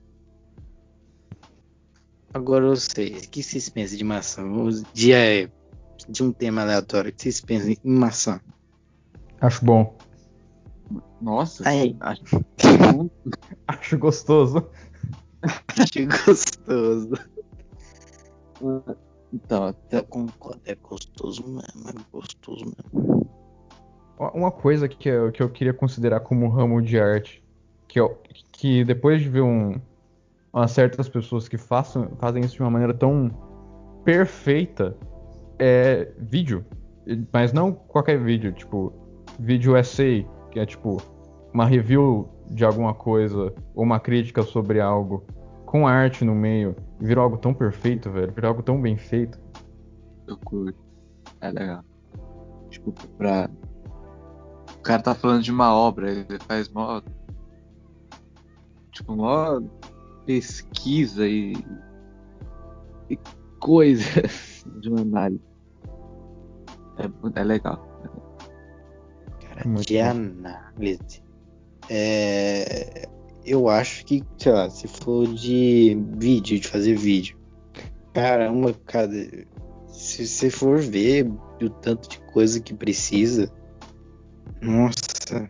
Agora 2.33 2.65
eu 2.65 2.77
sei. 2.77 3.19
O 3.19 3.29
que 3.29 3.43
vocês 3.43 3.69
pensam 3.69 3.99
de 3.99 4.05
maçã? 4.05 4.43
De, 4.95 5.13
é, 5.13 5.51
de 6.09 6.23
um 6.23 6.33
tema 6.33 6.63
aleatório. 6.63 7.11
O 7.11 7.13
que 7.13 7.21
vocês 7.21 7.43
pensam 7.43 7.73
em 7.73 7.79
maçã? 7.85 8.41
Acho 9.43 9.63
bom. 9.63 9.95
Nossa. 11.21 11.69
Aí. 11.69 11.95
Acho, 12.01 12.23
acho 13.69 13.99
gostoso. 13.99 14.67
acho 15.43 16.07
gostoso. 16.25 17.36
Então, 19.33 19.65
até... 19.65 20.03
concordo. 20.03 20.61
É 20.65 20.75
gostoso 20.75 21.43
mesmo. 21.47 21.89
É 21.89 21.93
gostoso 22.13 22.65
mesmo. 22.65 23.27
Uma 24.19 24.51
coisa 24.51 24.89
que 24.89 25.09
eu, 25.09 25.31
que 25.31 25.43
eu 25.43 25.51
queria 25.51 25.75
considerar 25.75 26.21
como 26.21 26.49
ramo 26.49 26.81
de 26.81 26.99
arte, 26.99 27.45
que, 27.87 28.01
eu, 28.01 28.19
que 28.53 28.83
depois 28.83 29.21
de 29.21 29.29
ver 29.29 29.43
um, 29.43 29.79
a 30.53 30.67
certas 30.67 31.07
pessoas 31.07 31.49
que 31.49 31.59
façam, 31.59 32.09
fazem 32.19 32.43
isso 32.43 32.55
de 32.55 32.63
uma 32.63 32.71
maneira 32.71 32.95
tão 32.95 33.31
perfeita 34.05 34.97
é 35.59 36.11
vídeo. 36.19 36.65
Mas 37.31 37.53
não 37.53 37.73
qualquer 37.73 38.19
vídeo, 38.19 38.53
tipo, 38.53 38.93
vídeo 39.39 39.77
essay, 39.77 40.27
que 40.51 40.59
é 40.59 40.65
tipo 40.65 40.97
uma 41.53 41.67
review 41.67 42.29
de 42.51 42.65
alguma 42.65 42.95
coisa 42.95 43.53
ou 43.75 43.85
uma 43.85 44.01
crítica 44.01 44.43
sobre 44.43 44.81
algo 44.81 45.25
com 45.67 45.87
arte 45.87 46.25
no 46.25 46.35
meio. 46.35 46.75
Virou 46.99 47.25
algo 47.25 47.37
tão 47.37 47.53
perfeito, 47.53 48.11
velho. 48.11 48.33
Virou 48.33 48.49
algo 48.49 48.63
tão 48.63 48.81
bem 48.81 48.97
feito. 48.97 49.39
Eu 50.27 50.39
curto. 50.39 50.79
É 51.41 51.51
legal. 51.51 51.85
Tipo, 52.71 52.93
pra. 53.19 53.51
O 54.79 54.81
cara 54.81 55.03
tá 55.03 55.15
falando 55.15 55.43
de 55.43 55.51
uma 55.51 55.75
obra, 55.75 56.11
ele 56.11 56.39
faz 56.47 56.69
mó. 56.69 57.03
Tipo, 58.93 59.15
mó 59.17 59.61
pesquisa 60.25 61.27
e, 61.29 61.53
e 63.11 63.19
coisas 63.61 64.65
de 64.81 64.89
uma 64.89 65.01
análise. 65.03 65.45
É, 66.99 67.41
é 67.41 67.45
legal. 67.45 67.87
Cara, 69.41 69.69
Muito 69.69 69.87
de 69.87 69.99
bom. 70.03 70.11
análise. 70.11 71.23
É, 71.91 73.09
eu 73.47 73.69
acho 73.69 74.05
que, 74.05 74.25
sei 74.37 74.53
lá, 74.53 74.69
se 74.69 74.89
for 74.89 75.27
de 75.27 75.97
vídeo, 76.19 76.59
de 76.59 76.67
fazer 76.67 76.97
vídeo, 76.97 77.39
caramba, 78.13 78.75
cara, 78.85 79.11
se 79.89 80.27
você 80.27 80.51
for 80.51 80.81
ver 80.81 81.31
o 81.63 81.71
tanto 81.71 82.09
de 82.09 82.19
coisa 82.33 82.61
que 82.61 82.75
precisa, 82.75 83.51
nossa, 84.61 85.49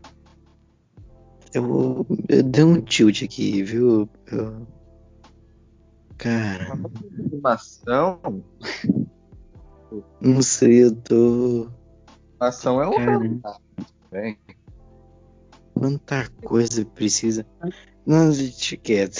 eu, 1.54 2.06
eu 2.28 2.42
dei 2.42 2.64
um 2.64 2.80
tilt 2.80 3.22
aqui, 3.22 3.62
viu? 3.62 4.08
Eu... 4.30 4.66
Cara. 6.18 6.72
Animação? 7.18 8.20
Não 10.20 10.42
sei, 10.42 10.84
eu 10.84 10.94
tô. 10.94 11.68
Animação 12.38 12.82
é 12.82 12.88
um. 12.88 13.40
Bem. 14.10 14.38
Quanta 15.78 16.26
coisa 16.42 16.86
precisa. 16.86 17.46
Não, 18.06 18.30
deixa 18.30 18.78
quieto. 18.78 19.18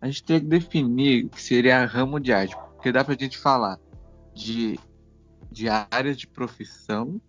A 0.00 0.06
gente 0.06 0.24
tem 0.24 0.40
que 0.40 0.46
definir 0.46 1.26
o 1.26 1.28
que 1.28 1.42
seria 1.42 1.84
ramo 1.84 2.18
de 2.18 2.32
arte. 2.32 2.56
Porque 2.56 2.90
dá 2.90 3.04
pra 3.04 3.14
gente 3.14 3.36
falar 3.36 3.78
de, 4.34 4.78
de 5.50 5.68
áreas 5.68 6.16
de 6.16 6.26
profissão. 6.26 7.20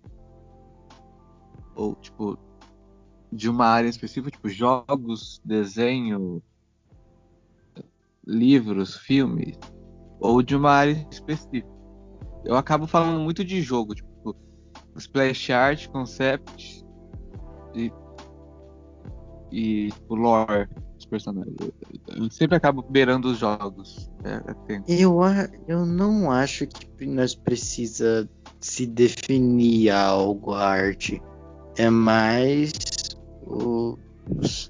Ou, 1.76 1.96
tipo, 1.96 2.40
de 3.30 3.50
uma 3.50 3.66
área 3.66 3.90
específica, 3.90 4.32
tipo 4.32 4.48
jogos, 4.48 5.42
desenho, 5.44 6.42
livros, 8.26 8.96
filmes, 8.96 9.60
ou 10.20 10.42
de 10.42 10.56
uma 10.56 10.72
área 10.72 11.08
específica. 11.12 11.68
Eu 12.46 12.56
acabo 12.56 12.88
falando 12.88 13.20
muito 13.20 13.44
de 13.44 13.62
jogo, 13.62 13.96
tipo 13.96 14.36
splash 14.96 15.52
art, 15.52 15.88
concept 15.88 16.83
e, 17.74 17.92
e 19.52 19.92
tipo, 19.92 20.16
lore 20.16 20.68
dos 20.96 21.06
personagens. 21.06 21.56
Sempre 22.32 22.58
acabo 22.58 22.82
beirando 22.82 23.30
os 23.30 23.38
jogos. 23.38 24.10
É, 24.24 24.74
é 24.74 24.84
eu, 24.88 25.20
eu 25.68 25.86
não 25.86 26.32
acho 26.32 26.68
que 26.68 27.06
nós 27.06 27.36
precisa 27.36 28.30
se 28.60 28.86
definir 28.86 29.90
algo 29.90 30.54
a 30.54 30.66
arte. 30.66 31.22
É 31.78 31.90
mais 31.90 32.72
o 33.46 33.98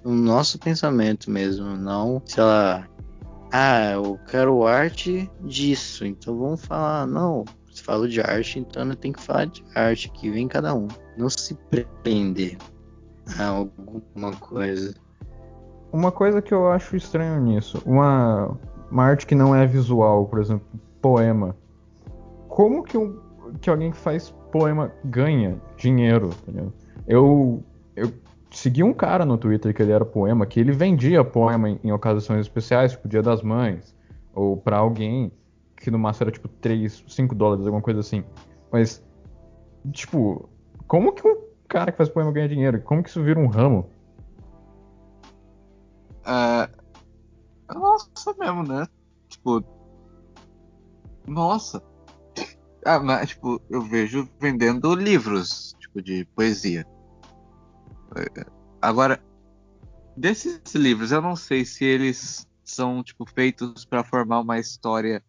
o 0.03 0.11
nosso 0.11 0.57
pensamento 0.57 1.29
mesmo, 1.29 1.77
não, 1.77 2.21
sei 2.25 2.43
lá, 2.43 2.89
ah, 3.51 3.91
eu 3.91 4.19
quero 4.27 4.65
arte 4.65 5.29
disso, 5.41 6.05
então 6.05 6.37
vamos 6.37 6.65
falar, 6.65 7.05
não, 7.05 7.45
se 7.71 7.83
falo 7.83 8.07
de 8.07 8.19
arte, 8.21 8.59
então 8.59 8.87
eu 8.89 8.95
tenho 8.95 9.13
que 9.13 9.21
falar 9.21 9.45
de 9.45 9.63
arte, 9.75 10.09
que 10.09 10.29
vem 10.29 10.47
cada 10.47 10.73
um. 10.73 10.87
Não 11.17 11.29
se 11.29 11.55
prender 12.03 12.57
alguma 13.39 14.31
coisa. 14.39 14.93
Uma 15.91 16.11
coisa 16.11 16.41
que 16.41 16.53
eu 16.53 16.71
acho 16.71 16.95
estranho 16.95 17.39
nisso, 17.41 17.81
uma, 17.85 18.57
uma 18.89 19.03
arte 19.03 19.27
que 19.27 19.35
não 19.35 19.55
é 19.55 19.65
visual, 19.65 20.25
por 20.25 20.41
exemplo, 20.41 20.65
poema. 21.01 21.55
Como 22.47 22.83
que, 22.83 22.97
um, 22.97 23.19
que 23.61 23.69
alguém 23.69 23.91
que 23.91 23.97
faz 23.97 24.31
poema 24.51 24.91
ganha 25.05 25.61
dinheiro? 25.77 26.29
Tá 26.29 26.51
eu, 27.07 27.63
eu 27.95 28.11
segui 28.49 28.83
um 28.83 28.93
cara 28.93 29.25
no 29.25 29.37
Twitter 29.37 29.73
que 29.73 29.81
ele 29.81 29.91
era 29.91 30.05
poema, 30.05 30.45
que 30.45 30.59
ele 30.59 30.71
vendia 30.71 31.23
poema 31.23 31.69
em, 31.69 31.79
em 31.83 31.91
ocasiões 31.91 32.41
especiais, 32.41 32.91
tipo 32.91 33.07
Dia 33.07 33.21
das 33.21 33.43
Mães, 33.43 33.95
ou 34.33 34.57
para 34.57 34.77
alguém 34.77 35.31
que 35.77 35.91
no 35.91 35.99
máximo 35.99 36.23
era 36.23 36.31
tipo 36.31 36.47
3, 36.47 37.03
5 37.07 37.35
dólares, 37.35 37.65
alguma 37.65 37.81
coisa 37.81 37.99
assim. 37.99 38.23
Mas, 38.71 39.03
tipo, 39.91 40.49
como 40.87 41.11
que 41.11 41.27
um 41.27 41.35
cara 41.73 41.91
que 41.91 41.97
faz 41.97 42.07
poema 42.07 42.31
ganha 42.31 42.47
dinheiro? 42.47 42.79
Como 42.83 43.01
que 43.01 43.09
isso 43.09 43.23
vira 43.23 43.39
um 43.39 43.47
ramo? 43.47 43.89
É. 46.23 46.69
Nossa, 47.73 48.35
mesmo, 48.37 48.63
né? 48.63 48.87
Tipo. 49.27 49.63
Nossa. 51.25 51.81
Ah, 52.85 52.99
mas, 52.99 53.29
tipo, 53.29 53.59
eu 53.69 53.81
vejo 53.81 54.29
vendendo 54.39 54.93
livros, 54.93 55.75
tipo, 55.79 56.01
de 56.01 56.25
poesia. 56.35 56.85
Agora, 58.81 59.23
desses 60.15 60.61
livros, 60.75 61.11
eu 61.11 61.21
não 61.21 61.35
sei 61.35 61.65
se 61.65 61.83
eles 61.83 62.47
são, 62.63 63.01
tipo, 63.01 63.25
feitos 63.25 63.83
para 63.83 64.03
formar 64.03 64.41
uma 64.41 64.59
história 64.59 65.23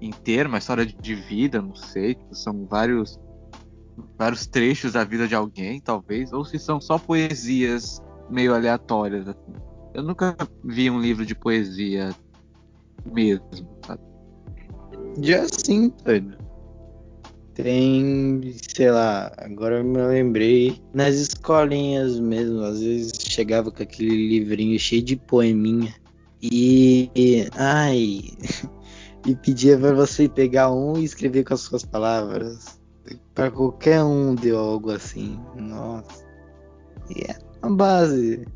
inteira, 0.00 0.48
uma 0.48 0.58
história 0.58 0.86
de 0.86 1.14
vida, 1.14 1.60
não 1.60 1.74
sei. 1.74 2.14
Tipo, 2.14 2.34
são 2.34 2.66
vários, 2.66 3.18
vários 4.18 4.46
trechos 4.46 4.92
da 4.92 5.04
vida 5.04 5.26
de 5.26 5.34
alguém, 5.34 5.80
talvez, 5.80 6.32
ou 6.32 6.44
se 6.44 6.58
são 6.58 6.80
só 6.80 6.98
poesias 6.98 8.02
meio 8.28 8.54
aleatórias. 8.54 9.28
Assim. 9.28 9.54
Eu 9.94 10.02
nunca 10.02 10.36
vi 10.64 10.90
um 10.90 11.00
livro 11.00 11.24
de 11.26 11.34
poesia 11.34 12.14
mesmo, 13.12 13.44
sabe? 13.86 14.02
Já 15.22 15.46
sim, 15.48 15.92
doido. 16.04 16.38
Tem, 17.54 18.54
sei 18.74 18.90
lá, 18.90 19.32
agora 19.36 19.78
eu 19.78 19.84
me 19.84 20.00
lembrei, 20.00 20.80
nas 20.94 21.16
escolinhas 21.16 22.18
mesmo, 22.18 22.62
às 22.62 22.80
vezes 22.80 23.12
chegava 23.18 23.70
com 23.70 23.82
aquele 23.82 24.28
livrinho 24.28 24.78
cheio 24.78 25.02
de 25.02 25.16
poeminha. 25.16 25.94
E, 26.40 27.10
ai, 27.54 28.22
e 29.26 29.34
pedia 29.36 29.78
para 29.78 29.92
você 29.92 30.26
pegar 30.28 30.72
um 30.72 30.96
e 30.96 31.04
escrever 31.04 31.44
com 31.44 31.52
as 31.52 31.60
suas 31.60 31.84
palavras. 31.84 32.79
Para 33.40 33.50
qualquer 33.50 34.04
um 34.04 34.34
deu 34.34 34.58
algo 34.58 34.90
assim. 34.90 35.40
Nossa. 35.56 36.28
E 37.08 37.22
é 37.22 37.38
uma 37.62 37.74
base. 37.74 38.46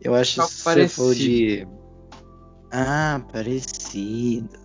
Eu 0.00 0.14
acho 0.14 0.40
que 0.40 0.54
você 0.54 0.86
falou 0.88 1.12
de. 1.12 1.66
Ah, 2.70 3.20
parecido. 3.32 4.56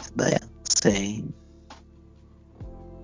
Isso 0.00 0.12
daí 0.16 0.32
eu 0.32 0.48
não 0.48 0.64
sei. 0.64 1.24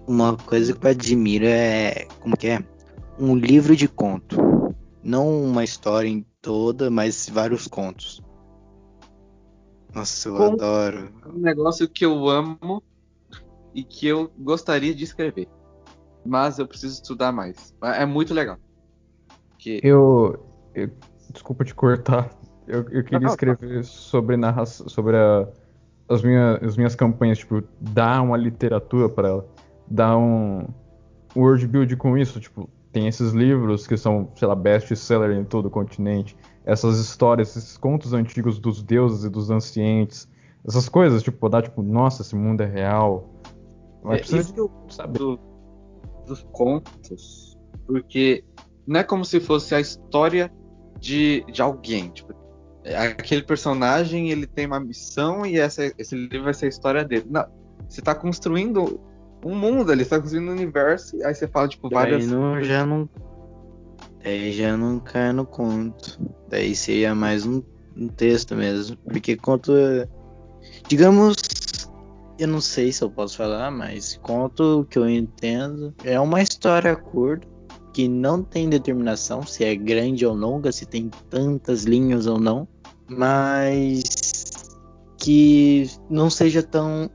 Uma 0.08 0.36
coisa 0.36 0.72
que 0.72 0.84
eu 0.84 0.90
admiro 0.90 1.44
é. 1.46 2.08
Como 2.18 2.36
que 2.36 2.48
é? 2.48 2.64
Um 3.16 3.36
livro 3.36 3.76
de 3.76 3.86
conto. 3.86 4.74
Não 5.04 5.44
uma 5.44 5.62
história 5.62 6.08
em 6.08 6.26
toda, 6.42 6.90
mas 6.90 7.28
vários 7.28 7.68
contos. 7.68 8.20
Nossa, 9.94 10.30
eu 10.30 10.36
adoro. 10.36 11.12
Um 11.32 11.38
negócio 11.38 11.88
que 11.88 12.04
eu 12.04 12.28
amo 12.28 12.82
e 13.72 13.84
que 13.84 14.08
eu 14.08 14.32
gostaria 14.36 14.92
de 14.92 15.04
escrever. 15.04 15.48
Mas 16.24 16.58
eu 16.58 16.66
preciso 16.66 16.94
estudar 16.94 17.32
mais. 17.32 17.74
É 17.82 18.04
muito 18.04 18.34
legal. 18.34 18.58
Que... 19.58 19.80
Eu, 19.82 20.44
eu, 20.74 20.90
Desculpa 21.32 21.64
te 21.64 21.74
cortar. 21.74 22.30
Eu, 22.66 22.86
eu 22.90 23.04
queria 23.04 23.26
escrever 23.26 23.84
sobre 23.84 24.36
narração, 24.36 24.88
sobre 24.88 25.16
a, 25.16 25.48
as, 26.08 26.22
minhas, 26.22 26.62
as 26.62 26.76
minhas 26.76 26.94
campanhas, 26.94 27.38
tipo, 27.38 27.62
dar 27.80 28.22
uma 28.22 28.36
literatura 28.36 29.08
para 29.08 29.28
ela. 29.28 29.48
Dar 29.88 30.16
um 30.16 30.66
word 31.34 31.66
build 31.66 31.96
com 31.96 32.16
isso, 32.16 32.40
tipo, 32.40 32.68
tem 32.92 33.06
esses 33.06 33.32
livros 33.32 33.86
que 33.86 33.96
são, 33.96 34.30
sei 34.36 34.46
lá, 34.46 34.54
best-seller 34.54 35.32
em 35.32 35.44
todo 35.44 35.66
o 35.66 35.70
continente 35.70 36.36
essas 36.64 36.98
histórias, 36.98 37.56
esses 37.56 37.76
contos 37.76 38.12
antigos 38.12 38.58
dos 38.58 38.82
deuses 38.82 39.24
e 39.24 39.28
dos 39.28 39.50
ancientes, 39.50 40.28
essas 40.66 40.88
coisas, 40.88 41.22
tipo, 41.22 41.48
dar 41.48 41.62
tipo, 41.62 41.82
nossa, 41.82 42.22
esse 42.22 42.36
mundo 42.36 42.60
é 42.60 42.66
real. 42.66 43.28
Mas 44.02 44.14
é, 44.14 44.18
precisa 44.18 44.40
isso 44.40 44.54
eu 44.56 44.70
saber 44.88 45.18
do, 45.18 45.38
dos 46.34 46.46
contos, 46.52 47.58
porque 47.86 48.44
não 48.86 49.00
é 49.00 49.04
como 49.04 49.24
se 49.24 49.40
fosse 49.40 49.74
a 49.74 49.80
história 49.80 50.52
de, 50.98 51.44
de 51.50 51.62
alguém, 51.62 52.08
tipo, 52.10 52.34
é, 52.82 52.96
aquele 52.96 53.42
personagem 53.42 54.30
ele 54.30 54.46
tem 54.46 54.66
uma 54.66 54.80
missão 54.80 55.44
e 55.44 55.58
essa, 55.58 55.92
esse 55.98 56.14
livro 56.14 56.44
vai 56.44 56.54
ser 56.54 56.66
a 56.66 56.68
história 56.68 57.04
dele. 57.04 57.26
Não, 57.28 57.44
você 57.88 58.00
está 58.00 58.14
construindo 58.14 59.00
um 59.44 59.54
mundo 59.54 59.92
ali, 59.92 60.04
você 60.04 60.10
tá 60.10 60.20
construindo 60.20 60.48
um 60.48 60.52
universo, 60.52 61.16
aí 61.24 61.34
você 61.34 61.46
fala, 61.46 61.68
tipo, 61.68 61.88
várias. 61.90 62.24
Aí 62.24 62.30
não, 62.30 62.62
já 62.62 62.86
não 62.86 63.08
Daí 64.22 64.52
já 64.52 64.76
não 64.76 64.98
cai 64.98 65.32
no 65.32 65.46
conto. 65.46 66.20
Daí 66.48 66.74
seria 66.74 67.14
mais 67.14 67.46
um, 67.46 67.62
um 67.96 68.08
texto 68.08 68.54
mesmo. 68.54 68.96
Porque 68.98 69.36
conto. 69.36 69.72
Digamos. 70.88 71.36
Eu 72.40 72.48
não 72.48 72.60
sei 72.62 72.90
se 72.90 73.04
eu 73.04 73.10
posso 73.10 73.36
falar, 73.36 73.70
mas 73.70 74.18
conto 74.22 74.86
que 74.88 74.98
eu 74.98 75.06
entendo 75.06 75.94
é 76.02 76.18
uma 76.18 76.40
história 76.40 76.96
curta 76.96 77.46
que 77.92 78.08
não 78.08 78.42
tem 78.42 78.66
determinação 78.66 79.42
se 79.42 79.62
é 79.62 79.76
grande 79.76 80.24
ou 80.24 80.34
longa, 80.34 80.72
se 80.72 80.86
tem 80.86 81.10
tantas 81.28 81.84
linhas 81.84 82.26
ou 82.26 82.40
não, 82.40 82.66
mas 83.06 84.02
que 85.18 85.86
não 86.08 86.30
seja 86.30 86.62
tão 86.62 87.10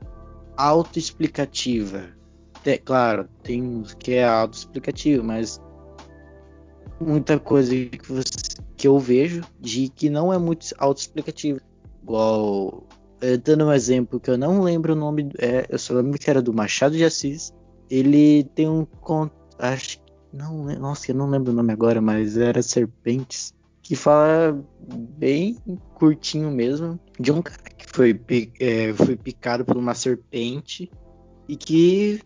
autoexplicativa. 0.56 2.04
É, 2.64 2.78
claro, 2.78 3.28
tem 3.42 3.60
uns 3.64 3.94
que 3.94 4.12
é 4.12 4.24
autoexplicativo, 4.24 5.24
mas 5.24 5.60
muita 7.00 7.36
coisa 7.40 7.74
que, 7.74 8.12
você, 8.12 8.30
que 8.76 8.86
eu 8.86 8.96
vejo 9.00 9.42
de 9.58 9.88
que 9.88 10.08
não 10.08 10.32
é 10.32 10.38
muito 10.38 10.72
autoexplicativo. 10.78 11.58
Igual, 12.00 12.86
dando 13.42 13.66
um 13.66 13.72
exemplo 13.72 14.20
que 14.20 14.30
eu 14.30 14.38
não 14.38 14.62
lembro 14.62 14.92
o 14.92 14.96
nome, 14.96 15.30
é, 15.38 15.66
eu 15.68 15.78
só 15.78 15.94
lembro 15.94 16.18
que 16.18 16.28
era 16.28 16.42
do 16.42 16.52
Machado 16.52 16.96
de 16.96 17.04
Assis. 17.04 17.54
Ele 17.88 18.44
tem 18.54 18.68
um 18.68 18.84
conto, 18.84 19.32
acho 19.58 19.98
não, 20.32 20.64
nossa, 20.78 21.10
eu 21.10 21.14
não 21.14 21.30
lembro 21.30 21.52
o 21.52 21.54
nome 21.54 21.72
agora, 21.72 22.00
mas 22.00 22.36
era 22.36 22.62
Serpentes, 22.62 23.54
que 23.82 23.96
fala 23.96 24.58
bem 25.16 25.56
curtinho 25.94 26.50
mesmo 26.50 27.00
de 27.18 27.32
um 27.32 27.40
cara 27.40 27.62
que 27.76 27.86
foi, 27.88 28.20
é, 28.60 28.92
foi 28.92 29.16
picado 29.16 29.64
por 29.64 29.76
uma 29.76 29.94
serpente 29.94 30.90
e 31.48 31.56
que 31.56 32.20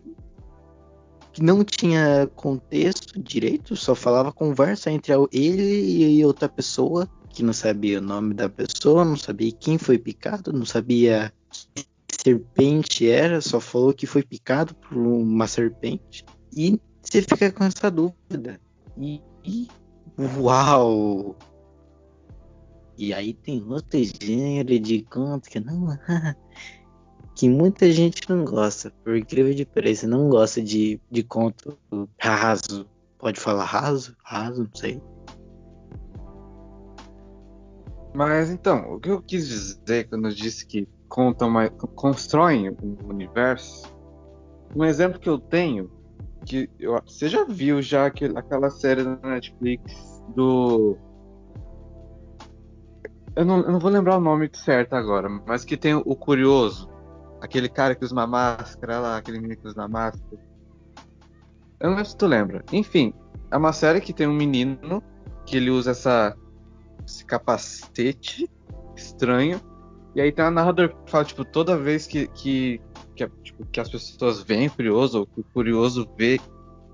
que 1.31 1.41
não 1.41 1.63
tinha 1.63 2.29
contexto 2.35 3.17
direito, 3.17 3.73
só 3.73 3.95
falava 3.95 4.33
conversa 4.33 4.91
entre 4.91 5.13
ele 5.31 6.17
e 6.17 6.25
outra 6.25 6.49
pessoa, 6.49 7.07
que 7.31 7.43
não 7.43 7.53
sabia 7.53 7.99
o 7.99 8.01
nome 8.01 8.33
da 8.33 8.49
pessoa, 8.49 9.05
não 9.05 9.15
sabia 9.15 9.51
quem 9.51 9.77
foi 9.77 9.97
picado, 9.97 10.51
não 10.53 10.65
sabia 10.65 11.33
que 12.07 12.21
serpente 12.23 13.09
era, 13.09 13.41
só 13.41 13.59
falou 13.59 13.93
que 13.93 14.05
foi 14.05 14.23
picado 14.23 14.75
por 14.75 14.97
uma 14.97 15.47
serpente. 15.47 16.25
E 16.55 16.79
você 17.01 17.21
fica 17.21 17.51
com 17.51 17.63
essa 17.63 17.89
dúvida. 17.89 18.59
E, 18.97 19.21
e 19.43 19.67
uau! 20.37 21.35
E 22.97 23.13
aí 23.13 23.33
tem 23.33 23.63
outro 23.67 23.99
gênero 24.03 24.79
de 24.79 25.01
conto 25.03 25.49
que 25.49 25.59
não. 25.59 25.87
que 27.35 27.49
muita 27.49 27.91
gente 27.91 28.21
não 28.29 28.45
gosta, 28.45 28.91
por 29.03 29.15
incrível 29.17 29.53
de 29.53 29.65
pareça, 29.65 30.05
não 30.05 30.29
gosta 30.29 30.61
de, 30.61 30.99
de 31.09 31.23
conto 31.23 31.77
raso. 32.19 32.87
Pode 33.17 33.39
falar 33.39 33.65
raso? 33.65 34.15
Raso, 34.23 34.63
não 34.63 34.69
sei. 34.75 35.01
Mas 38.13 38.49
então, 38.49 38.93
o 38.93 38.99
que 38.99 39.09
eu 39.09 39.21
quis 39.21 39.47
dizer 39.47 40.09
quando 40.09 40.27
eu 40.27 40.33
disse 40.33 40.65
que 40.65 40.87
contam 41.07 41.49
mais, 41.49 41.71
constroem 41.95 42.69
um 42.69 42.97
universo, 43.07 43.89
um 44.75 44.83
exemplo 44.83 45.19
que 45.19 45.29
eu 45.29 45.39
tenho, 45.39 45.89
que 46.45 46.69
eu, 46.79 47.01
você 47.05 47.29
já 47.29 47.45
viu 47.45 47.81
já 47.81 48.05
aquela 48.05 48.69
série 48.69 49.03
da 49.03 49.15
Netflix 49.17 50.21
do 50.35 50.97
eu 53.35 53.45
não, 53.45 53.61
eu 53.61 53.71
não, 53.71 53.79
vou 53.79 53.89
lembrar 53.89 54.17
o 54.17 54.21
nome 54.21 54.49
certo 54.53 54.93
agora, 54.93 55.29
mas 55.29 55.63
que 55.63 55.77
tem 55.77 55.95
o 55.95 56.15
Curioso. 56.15 56.89
Aquele 57.39 57.69
cara 57.69 57.95
que 57.95 58.03
usa 58.03 58.13
uma 58.13 58.27
máscara 58.27 58.99
lá, 58.99 59.17
aquele 59.17 59.39
menino 59.39 59.59
que 59.59 59.67
usa 59.67 59.81
uma 59.81 59.87
máscara. 59.87 60.41
Eu 61.79 61.89
não 61.89 61.95
lembro 61.95 62.05
se 62.05 62.17
tu 62.17 62.27
lembra. 62.27 62.63
Enfim, 62.71 63.13
é 63.49 63.57
uma 63.57 63.71
série 63.71 64.01
que 64.01 64.13
tem 64.13 64.27
um 64.27 64.33
menino 64.33 65.01
que 65.45 65.57
ele 65.57 65.69
usa 65.69 65.91
essa 65.91 66.35
esse 67.11 67.25
capacete 67.25 68.49
estranho. 68.95 69.61
E 70.15 70.21
aí 70.21 70.31
tem 70.31 70.45
um 70.45 70.51
narrador 70.51 70.89
que 70.89 71.11
fala, 71.11 71.25
tipo, 71.25 71.45
toda 71.45 71.77
vez 71.77 72.07
que, 72.07 72.27
que, 72.27 72.81
que, 73.15 73.27
tipo, 73.43 73.65
que 73.65 73.79
as 73.79 73.89
pessoas 73.89 74.41
veem 74.41 74.69
curioso, 74.69 75.19
ou 75.19 75.25
que 75.25 75.39
o 75.39 75.43
curioso 75.53 76.09
vê 76.17 76.39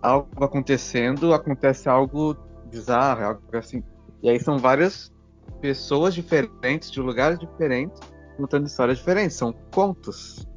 algo 0.01 0.43
acontecendo, 0.43 1.33
acontece 1.33 1.89
algo 1.89 2.35
bizarro, 2.69 3.23
algo 3.23 3.41
assim. 3.53 3.83
E 4.21 4.29
aí 4.29 4.39
são 4.39 4.57
várias 4.57 5.11
pessoas 5.61 6.13
diferentes, 6.13 6.91
de 6.91 7.01
lugares 7.01 7.39
diferentes, 7.39 7.99
contando 8.35 8.67
histórias 8.67 8.99
diferentes. 8.99 9.37
São 9.37 9.53
contos 9.71 10.47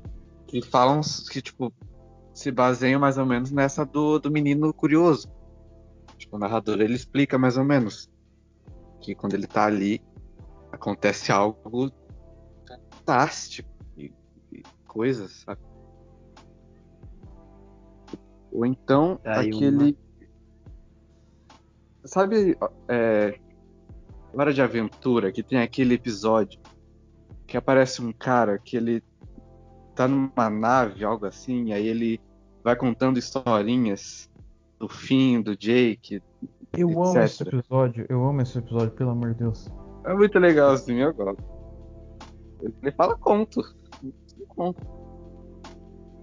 que 0.47 0.61
falam, 0.63 1.01
que, 1.31 1.41
tipo, 1.41 1.73
se 2.35 2.51
baseiam 2.51 3.01
mais 3.01 3.17
ou 3.17 3.25
menos 3.25 3.51
nessa 3.51 3.87
do, 3.87 4.19
do 4.19 4.31
menino 4.31 4.73
curioso. 4.75 5.31
Tipo, 6.19 6.37
o 6.37 6.39
narrador 6.39 6.81
ele 6.81 6.95
explica 6.95 7.39
mais 7.39 7.57
ou 7.57 7.65
menos 7.65 8.11
que 9.01 9.15
quando 9.15 9.35
ele 9.35 9.47
tá 9.47 9.65
ali 9.65 10.03
acontece 10.73 11.33
algo 11.33 11.91
fantástico 12.67 13.69
e, 13.97 14.13
e 14.53 14.63
coisas, 14.87 15.43
sabe? 15.45 15.61
Ou 18.53 18.67
então 18.67 19.17
tá 19.17 19.41
aquele. 19.41 19.93
Uma... 19.93 19.95
Sabe, 22.05 22.57
é... 22.89 23.39
Hora 24.33 24.53
de 24.53 24.63
Aventura, 24.63 25.33
que 25.33 25.43
tem 25.43 25.59
aquele 25.59 25.95
episódio 25.95 26.61
que 27.47 27.57
aparece 27.57 28.01
um 28.01 28.13
cara 28.13 28.59
que 28.59 28.77
ele 28.77 29.03
tá 29.95 30.07
numa 30.07 30.49
nave, 30.49 31.05
algo 31.05 31.27
assim, 31.27 31.73
aí 31.73 31.87
ele 31.87 32.21
vai 32.63 32.77
contando 32.77 33.19
historinhas 33.19 34.31
do 34.79 34.89
fim, 34.89 35.43
do 35.43 35.57
Jake. 35.57 36.23
Eu 36.73 36.89
etc. 36.89 36.99
amo 36.99 37.19
esse 37.21 37.43
episódio, 37.43 38.07
eu 38.09 38.25
amo 38.25 38.43
esse 38.43 38.59
episódio, 38.59 38.91
pelo 38.93 39.11
amor 39.11 39.33
de 39.33 39.41
Deus. 39.41 39.69
É 40.05 40.15
muito 40.15 40.39
legal 40.39 40.73
assim, 40.73 40.95
eu 40.97 41.13
gosto. 41.13 41.43
Ele 42.63 42.93
fala 42.93 43.17
conto. 43.17 43.61
Conto. 44.49 44.81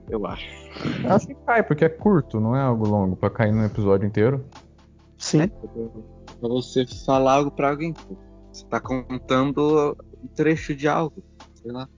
Eu 0.09 0.25
acho. 0.25 0.45
Eu 1.03 1.13
acho 1.13 1.27
que 1.27 1.35
cai, 1.35 1.63
porque 1.63 1.85
é 1.85 1.89
curto, 1.89 2.39
não 2.39 2.55
é 2.55 2.61
algo 2.61 2.87
longo 2.87 3.15
pra 3.15 3.29
cair 3.29 3.51
num 3.51 3.65
episódio 3.65 4.07
inteiro. 4.07 4.45
Sim. 5.17 5.41
É, 5.41 5.47
pra 5.47 6.49
você 6.49 6.85
falar 7.05 7.33
algo 7.33 7.51
pra 7.51 7.69
alguém. 7.71 7.93
Você 8.51 8.65
tá 8.67 8.79
contando 8.79 9.97
um 10.23 10.27
trecho 10.27 10.75
de 10.75 10.87
algo. 10.87 11.21
Sei 11.55 11.71
lá. 11.71 11.89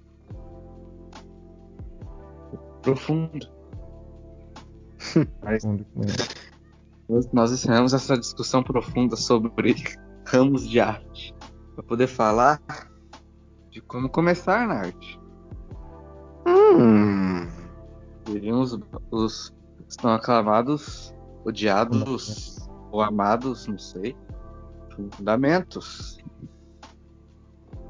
Profundo. 2.81 3.47
Mas, 5.43 5.63
nós 7.33 7.51
encerramos 7.51 7.93
essa 7.93 8.17
discussão 8.17 8.61
profunda 8.61 9.15
sobre 9.15 9.51
ramos 10.27 10.67
de 10.69 10.79
arte 10.79 11.33
para 11.73 11.83
poder 11.83 12.07
falar 12.07 12.61
de 13.71 13.81
como 13.81 14.09
começar 14.09 14.67
na 14.67 14.75
arte. 14.75 15.19
Hum. 16.47 17.47
Seriam 18.27 18.61
os, 18.61 18.77
os 19.09 19.53
estão 19.87 20.13
aclamados, 20.13 21.13
odiados 21.43 22.59
ou 22.91 23.01
amados, 23.01 23.65
não 23.65 23.79
sei, 23.79 24.15
fundamentos. 25.15 26.19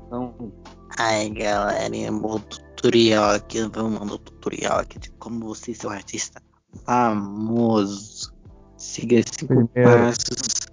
Então. 0.07 0.53
Ai, 0.97 1.29
galera, 1.29 2.13
o 2.13 2.39
tutorial 2.39 3.31
aqui, 3.31 3.61
vamos 3.67 3.99
mandar 3.99 4.13
o 4.13 4.17
tutorial 4.17 4.79
aqui 4.79 4.97
de 4.97 5.11
como 5.11 5.45
você 5.45 5.73
ser 5.73 5.87
um 5.87 5.91
artista 5.91 6.41
famoso. 6.85 8.18
Siga 8.79 9.17
cinco 9.17 9.47
Primeiro. 9.47 9.91
passos. 9.91 10.69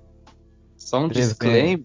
Só 0.77 1.01
um 1.01 1.09
disclaimer. 1.09 1.85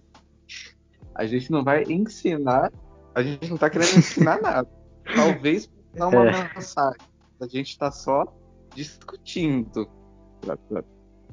A 1.16 1.26
gente 1.26 1.50
não 1.50 1.64
vai 1.64 1.82
ensinar, 1.82 2.72
a 3.12 3.22
gente 3.22 3.50
não 3.50 3.58
tá 3.58 3.68
querendo 3.68 3.98
ensinar 3.98 4.40
nada. 4.40 4.68
Talvez 5.14 5.68
não 5.94 6.10
uma 6.10 6.30
é. 6.30 6.54
mensagem. 6.54 7.00
A 7.40 7.46
gente 7.48 7.76
tá 7.76 7.90
só 7.90 8.32
discutindo. 8.72 9.90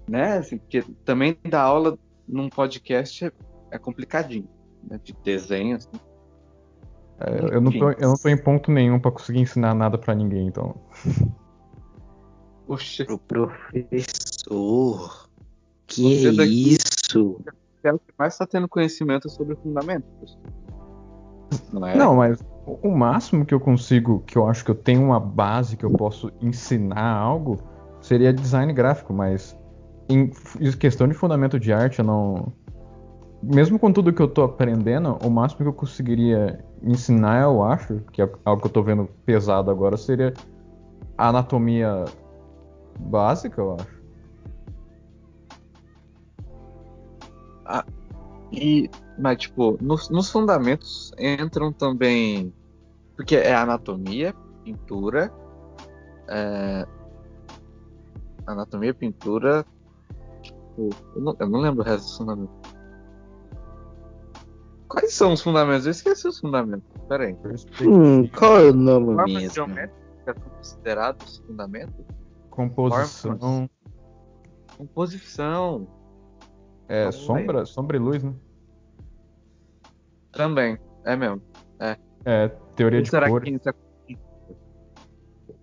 Né? 0.08 0.40
Assim, 0.40 0.58
porque 0.58 0.84
também 1.06 1.38
dar 1.48 1.62
aula 1.62 1.98
num 2.28 2.50
podcast 2.50 3.26
é, 3.26 3.32
é 3.70 3.78
complicadinho. 3.78 4.50
Né? 4.84 5.00
De 5.04 5.14
desenho, 5.24 5.78
assim. 5.78 5.90
É, 7.20 7.56
eu, 7.56 7.62
não 7.62 7.72
tô, 7.72 7.92
eu 7.92 8.10
não 8.10 8.16
tô 8.16 8.28
em 8.28 8.38
ponto 8.38 8.72
nenhum 8.72 9.00
para 9.00 9.12
conseguir 9.12 9.42
ensinar 9.42 9.76
nada 9.76 10.00
para 10.00 10.16
ninguém, 10.16 10.48
então. 10.48 10.76
Oxe. 12.68 13.06
Pro 13.06 13.18
professor. 13.18 14.39
Que 15.88 16.28
é 16.28 16.46
isso? 16.46 17.42
É 17.84 17.94
o 17.94 18.00
que 18.00 18.14
mais 18.18 18.34
está 18.34 18.46
tendo 18.46 18.68
conhecimento 18.68 19.30
sobre 19.30 19.56
fundamentos. 19.56 20.38
Não, 21.72 21.88
é? 21.88 21.96
não, 21.96 22.16
mas 22.16 22.40
o 22.66 22.90
máximo 22.90 23.46
que 23.46 23.54
eu 23.54 23.60
consigo, 23.60 24.24
que 24.26 24.38
eu 24.38 24.48
acho 24.48 24.64
que 24.64 24.72
eu 24.72 24.76
tenho 24.76 25.04
uma 25.04 25.20
base 25.20 25.76
que 25.76 25.84
eu 25.84 25.92
posso 25.92 26.32
ensinar 26.42 27.16
algo, 27.16 27.58
seria 28.02 28.32
design 28.34 28.72
gráfico, 28.74 29.14
mas 29.14 29.58
em 30.10 30.30
questão 30.78 31.08
de 31.08 31.14
fundamento 31.14 31.60
de 31.60 31.72
arte, 31.72 32.00
eu 32.00 32.06
não. 32.06 32.52
Mesmo 33.42 33.80
com 33.80 33.92
tudo 33.92 34.12
que 34.12 34.22
eu 34.22 34.28
tô 34.28 34.44
aprendendo, 34.44 35.18
o 35.24 35.30
máximo 35.30 35.62
que 35.62 35.68
eu 35.68 35.74
conseguiria 35.74 36.64
ensinar, 36.84 37.44
eu 37.44 37.64
acho, 37.64 38.02
que 38.12 38.22
é 38.22 38.30
algo 38.44 38.62
que 38.62 38.68
eu 38.68 38.72
tô 38.72 38.84
vendo 38.84 39.08
pesado 39.26 39.72
agora, 39.72 39.96
seria 39.96 40.34
a 41.18 41.30
anatomia 41.30 42.04
básica, 43.00 43.62
eu 43.62 43.76
acho. 43.76 43.99
Ah, 47.70 47.86
e, 48.52 48.90
mas, 49.18 49.38
tipo, 49.38 49.78
nos, 49.80 50.10
nos 50.10 50.32
fundamentos 50.32 51.12
entram 51.20 51.72
também. 51.72 52.52
Porque 53.16 53.36
é 53.36 53.54
anatomia, 53.54 54.34
pintura. 54.64 55.32
É, 56.28 56.88
anatomia, 58.48 58.94
pintura. 58.94 59.64
Tipo, 60.42 60.90
eu, 61.16 61.22
não, 61.22 61.36
eu 61.40 61.50
não 61.50 61.60
lembro 61.60 61.82
o 61.82 61.86
resto 61.86 62.06
dos 62.06 62.18
fundamentos. 62.18 62.56
Quais 64.88 65.14
são 65.14 65.34
os 65.34 65.42
fundamentos? 65.42 65.86
Eu 65.86 65.92
esqueci 65.92 66.28
os 66.28 66.40
fundamentos. 66.40 66.90
Pera 67.08 67.26
aí. 67.26 67.38
Hum, 67.84 68.28
qual 68.30 68.58
é 68.58 68.72
o 68.72 68.74
nome 68.74 69.14
Formas 69.14 69.34
mesmo? 69.34 69.54
geométricas 69.54 70.00
são 70.26 70.34
considerados 70.50 71.38
fundamentos? 71.46 72.06
Composição. 72.50 73.70
Composição. 74.76 75.99
É, 76.90 77.12
sombra, 77.12 77.66
sombra 77.66 77.98
e 77.98 78.00
luz, 78.00 78.24
né? 78.24 78.34
Também, 80.32 80.78
é 81.06 81.16
mesmo. 81.16 81.42
É, 81.80 81.98
é 82.26 82.48
teoria 82.76 83.02
de 83.02 83.10
será 83.10 83.30
cores. 83.30 83.48
Que 83.48 84.16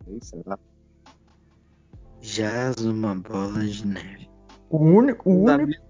isso 0.08 0.36
é... 0.46 0.56
Jaz 2.20 2.76
uma 2.84 3.14
bola 3.16 3.60
de 3.64 3.86
neve. 3.86 4.30
O 4.70 4.78
único, 4.78 5.28
o 5.28 5.44
único, 5.44 5.82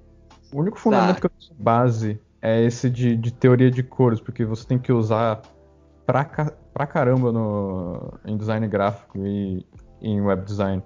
o 0.52 0.58
único 0.58 0.78
fundamento 0.78 1.20
que 1.20 1.26
eu 1.26 1.30
tenho 1.30 1.54
base 1.62 2.20
é 2.40 2.62
esse 2.62 2.88
de, 2.88 3.16
de 3.16 3.32
teoria 3.32 3.70
de 3.70 3.82
cores, 3.82 4.20
porque 4.20 4.44
você 4.44 4.66
tem 4.66 4.78
que 4.78 4.92
usar 4.92 5.42
pra, 6.06 6.24
pra 6.72 6.86
caramba 6.86 7.30
no, 7.32 8.18
em 8.24 8.36
design 8.36 8.66
gráfico 8.68 9.18
e 9.18 9.66
em 10.00 10.20
web 10.20 10.44
design. 10.44 10.82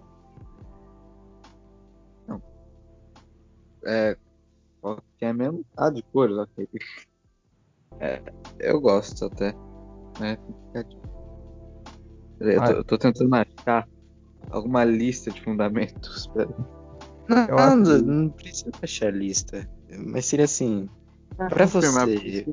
É, 3.85 4.17
que 5.21 5.27
é 5.27 5.33
mesmo? 5.35 5.65
Ah, 5.77 5.91
de 5.91 6.03
cores, 6.03 6.37
ok. 6.39 6.67
É, 8.01 8.23
eu 8.59 8.81
gosto 8.81 9.27
até. 9.27 9.55
Né? 10.19 10.39
Eu, 12.41 12.65
tô, 12.65 12.73
eu 12.73 12.85
tô 12.85 12.99
tentando 12.99 13.35
achar 13.35 13.87
alguma 14.51 14.83
lista 14.83 15.31
de 15.31 15.43
fundamentos. 15.43 16.31
Não, 17.29 17.77
não, 17.77 17.99
não 17.99 18.31
precisa 18.31 18.71
achar 18.81 19.13
lista. 19.15 19.69
Mas 19.91 20.25
seria 20.25 20.47
assim. 20.47 20.89
Ah, 21.39 21.49
pra 21.49 21.67
você. 21.67 22.47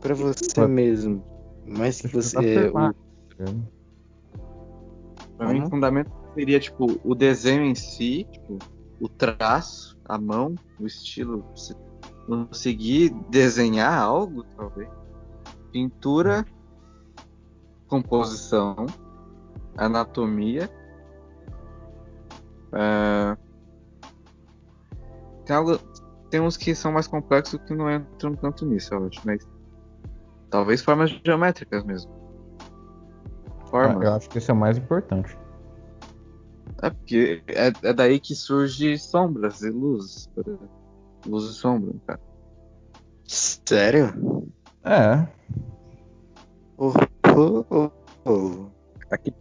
Pra 0.00 0.14
você 0.14 0.66
mesmo. 0.66 1.24
Mais 1.64 2.00
que 2.00 2.08
você. 2.08 2.68
O... 2.68 2.94
Pra 5.36 5.52
mim, 5.52 5.70
fundamento 5.70 6.10
seria 6.34 6.58
tipo 6.58 6.98
o 7.04 7.14
desenho 7.14 7.62
em 7.62 7.76
si, 7.76 8.26
tipo, 8.32 8.58
o 9.00 9.08
traço, 9.08 9.98
a 10.04 10.18
mão, 10.18 10.54
o 10.78 10.86
estilo, 10.86 11.44
conseguir 12.26 13.10
desenhar 13.30 13.98
algo, 13.98 14.44
talvez. 14.56 14.88
Pintura, 15.72 16.44
composição, 17.86 18.86
anatomia. 19.76 20.70
Uh, 22.68 23.36
tem 25.44 25.56
algo, 25.56 25.78
tem 26.30 26.40
uns 26.40 26.56
que 26.56 26.74
são 26.74 26.92
mais 26.92 27.06
complexos 27.06 27.60
que 27.66 27.74
não 27.74 27.90
entram 27.90 28.34
tanto 28.34 28.66
nisso, 28.66 28.92
eu 28.92 29.06
acho, 29.06 29.20
mas 29.24 29.48
talvez 30.50 30.82
formas 30.82 31.10
geométricas 31.24 31.84
mesmo. 31.84 32.12
Formas. 33.70 34.02
Eu 34.02 34.14
acho 34.14 34.28
que 34.28 34.38
esse 34.38 34.50
é 34.50 34.54
o 34.54 34.56
mais 34.56 34.76
importante. 34.76 35.38
É 36.82 36.90
porque 36.90 37.42
é, 37.48 37.72
é 37.82 37.92
daí 37.92 38.20
que 38.20 38.34
surge 38.34 38.98
sombras 38.98 39.62
e 39.62 39.70
luzes. 39.70 40.28
Luz 41.26 41.44
e 41.50 41.54
sombra, 41.54 41.94
cara. 42.06 42.20
Sério? 43.26 44.48
É. 44.84 45.26
Oh, 46.76 46.92
oh, 47.36 47.90
oh. 48.24 48.66
Aqui 49.10 49.32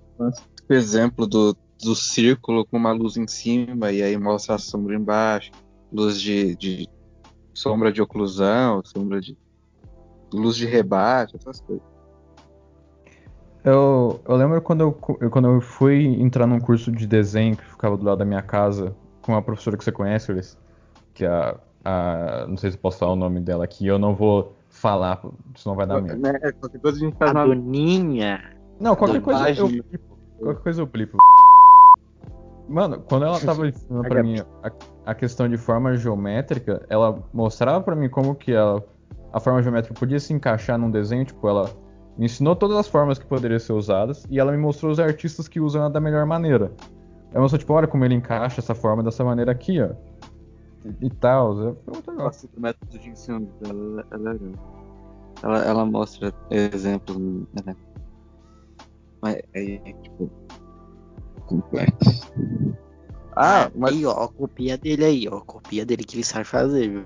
o 0.69 0.73
exemplo 0.73 1.27
do, 1.27 1.55
do 1.81 1.95
círculo 1.95 2.65
com 2.65 2.77
uma 2.77 2.91
luz 2.91 3.17
em 3.17 3.27
cima 3.27 3.91
e 3.91 4.01
aí 4.01 4.17
mostra 4.17 4.55
a 4.55 4.57
sombra 4.57 4.95
embaixo, 4.95 5.51
luz 5.91 6.19
de, 6.19 6.55
de 6.55 6.89
sombra 7.53 7.91
de 7.91 8.01
oclusão, 8.01 8.81
sombra 8.83 9.21
de 9.21 9.37
luz 10.33 10.55
de 10.55 10.65
rebate, 10.65 11.35
essas 11.37 11.61
coisas. 11.61 11.96
Eu, 13.67 14.21
eu 14.25 14.35
lembro 14.37 14.61
quando 14.61 14.79
eu, 14.79 14.97
eu, 15.19 15.29
quando 15.29 15.49
eu 15.49 15.59
fui 15.59 16.05
entrar 16.21 16.47
num 16.47 16.57
curso 16.57 16.89
de 16.89 17.05
desenho 17.05 17.57
que 17.57 17.65
ficava 17.65 17.97
do 17.97 18.05
lado 18.05 18.19
da 18.19 18.23
minha 18.23 18.41
casa, 18.41 18.95
com 19.21 19.33
uma 19.33 19.41
professora 19.41 19.75
que 19.75 19.83
você 19.83 19.91
conhece, 19.91 20.57
que 21.13 21.25
é 21.25 21.27
a, 21.27 21.57
a. 21.83 22.47
Não 22.47 22.55
sei 22.55 22.71
se 22.71 22.77
posso 22.77 22.97
falar 22.97 23.11
o 23.11 23.17
nome 23.17 23.41
dela 23.41 23.65
aqui, 23.65 23.85
eu 23.85 23.99
não 23.99 24.15
vou 24.15 24.55
falar, 24.69 25.21
senão 25.53 25.75
vai 25.75 25.85
dar 25.85 26.01
merda. 26.01 26.39
É, 26.41 26.51
qualquer 26.53 26.79
coisa 26.79 26.97
a 26.97 26.99
gente 27.01 27.17
faz 27.17 27.35
A. 27.35 27.45
Doninha. 27.45 28.41
Não, 28.79 28.95
qualquer 28.95 29.21
coisa 29.21 29.49
eu 29.49 29.67
blipo. 29.67 29.99
Qualquer 30.39 30.63
coisa 30.63 30.81
eu 30.81 30.85
blipo. 30.85 31.17
Mano, 32.69 33.01
quando 33.01 33.25
ela 33.25 33.37
tava 33.37 33.67
ensinando 33.67 34.07
pra 34.07 34.23
mim 34.23 34.39
a, 34.63 34.71
a 35.07 35.13
questão 35.13 35.49
de 35.49 35.57
forma 35.57 35.93
geométrica, 35.97 36.85
ela 36.89 37.21
mostrava 37.33 37.83
pra 37.83 37.97
mim 37.97 38.07
como 38.07 38.33
que 38.33 38.53
ela, 38.53 38.81
a 39.33 39.41
forma 39.41 39.61
geométrica 39.61 39.93
podia 39.93 40.21
se 40.21 40.31
encaixar 40.31 40.77
num 40.77 40.89
desenho, 40.89 41.25
tipo, 41.25 41.45
ela 41.49 41.69
me 42.17 42.25
ensinou 42.25 42.55
todas 42.55 42.77
as 42.77 42.87
formas 42.87 43.19
que 43.19 43.25
poderiam 43.25 43.59
ser 43.59 43.73
usadas 43.73 44.25
e 44.29 44.39
ela 44.39 44.51
me 44.51 44.57
mostrou 44.57 44.91
os 44.91 44.99
artistas 44.99 45.47
que 45.47 45.59
usam 45.59 45.81
ela 45.81 45.89
da 45.89 45.99
melhor 45.99 46.25
maneira. 46.25 46.71
Ela 47.31 47.41
mostrou, 47.41 47.59
tipo, 47.59 47.73
olha 47.73 47.87
como 47.87 48.03
ele 48.05 48.15
encaixa 48.15 48.59
essa 48.59 48.73
forma 48.73 49.03
dessa 49.03 49.23
maneira 49.23 49.51
aqui, 49.51 49.81
ó. 49.81 49.89
E, 50.85 51.05
e 51.07 51.09
tal. 51.09 51.55
Foi 51.55 51.93
muito 51.93 52.11
legal. 52.11 52.25
Nossa, 52.27 52.47
o 52.55 52.59
método 52.59 52.97
de 52.99 53.09
ensino 53.09 53.47
dela 53.61 54.05
é 54.11 54.17
legal. 54.17 54.53
Ela, 55.43 55.59
ela 55.65 55.85
mostra 55.85 56.33
exemplos, 56.49 57.17
né? 57.65 57.75
Mas 59.21 59.35
é, 59.53 59.75
é, 59.75 59.93
tipo, 59.93 60.31
complexo. 61.45 62.33
Ah, 63.35 63.69
mas 63.75 63.93
Aí, 63.93 64.05
ó, 64.05 64.23
a 64.23 64.27
copia 64.27 64.77
dele 64.77 65.05
aí, 65.05 65.27
ó. 65.29 65.37
A 65.37 65.41
copia 65.41 65.85
dele 65.85 66.03
que 66.03 66.15
ele 66.15 66.23
sabe 66.23 66.45
fazer, 66.45 66.89
viu? 66.89 67.05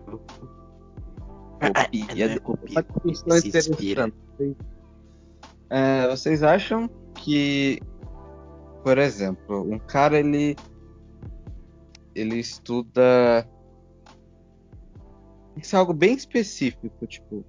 copia 1.60 2.26
é, 2.26 2.28
de- 2.30 2.40
copia. 2.40 2.86
discussão 3.06 3.38
Se 3.40 3.48
inspira. 3.58 4.14
É, 5.72 6.06
vocês 6.10 6.44
acham 6.44 6.90
que, 7.16 7.80
por 8.84 8.98
exemplo, 8.98 9.62
um 9.62 9.80
cara 9.80 10.20
ele 10.20 10.54
ele 12.14 12.36
estuda 12.40 13.48
isso 15.56 15.74
é 15.74 15.80
algo 15.80 15.94
bem 15.94 16.14
específico, 16.14 17.08
tipo 17.08 17.46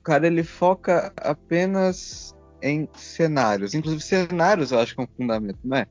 o 0.00 0.02
cara 0.02 0.26
ele 0.26 0.42
foca 0.42 1.12
apenas 1.18 2.34
em 2.60 2.88
cenários, 2.94 3.72
inclusive 3.72 4.02
cenários 4.02 4.72
eu 4.72 4.80
acho 4.80 4.96
que 4.96 5.00
é 5.00 5.04
um 5.04 5.16
fundamento, 5.16 5.60
não 5.62 5.76
é? 5.76 5.86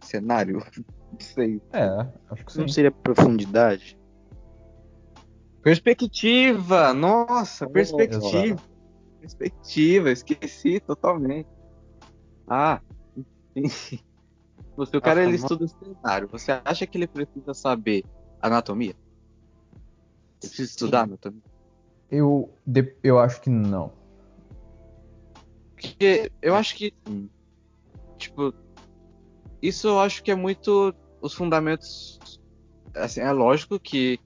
Cenário, 0.00 0.58
não 1.10 1.18
sei. 1.18 1.60
É, 1.72 1.88
acho 2.30 2.44
que 2.46 2.52
sim. 2.52 2.60
Não 2.60 2.68
seria 2.68 2.92
profundidade? 2.92 3.98
Perspectiva! 5.60 6.94
Nossa, 6.94 7.66
Oh, 7.66 7.70
perspectiva! 7.70 8.75
Perspectiva, 9.26 10.10
esqueci 10.12 10.78
totalmente. 10.78 11.48
Ah, 12.46 12.80
enfim. 13.56 13.98
Você, 14.76 14.96
o 14.96 15.00
cara 15.00 15.24
ele 15.24 15.34
estuda 15.34 15.66
cenário. 15.66 16.28
Você 16.28 16.52
acha 16.64 16.86
que 16.86 16.96
ele 16.96 17.08
precisa 17.08 17.52
saber 17.52 18.04
anatomia? 18.40 18.90
Ele 18.90 20.38
precisa 20.38 20.70
estudar 20.70 21.02
anatomia? 21.02 21.42
Eu, 22.08 22.54
eu 23.02 23.18
acho 23.18 23.40
que 23.40 23.50
não. 23.50 23.92
Porque 25.74 26.30
eu 26.40 26.54
acho 26.54 26.76
que, 26.76 26.94
tipo, 28.16 28.54
isso 29.60 29.88
eu 29.88 29.98
acho 29.98 30.22
que 30.22 30.30
é 30.30 30.36
muito 30.36 30.94
os 31.20 31.34
fundamentos. 31.34 32.38
Assim, 32.94 33.20
é 33.20 33.32
lógico 33.32 33.80
que, 33.80 34.20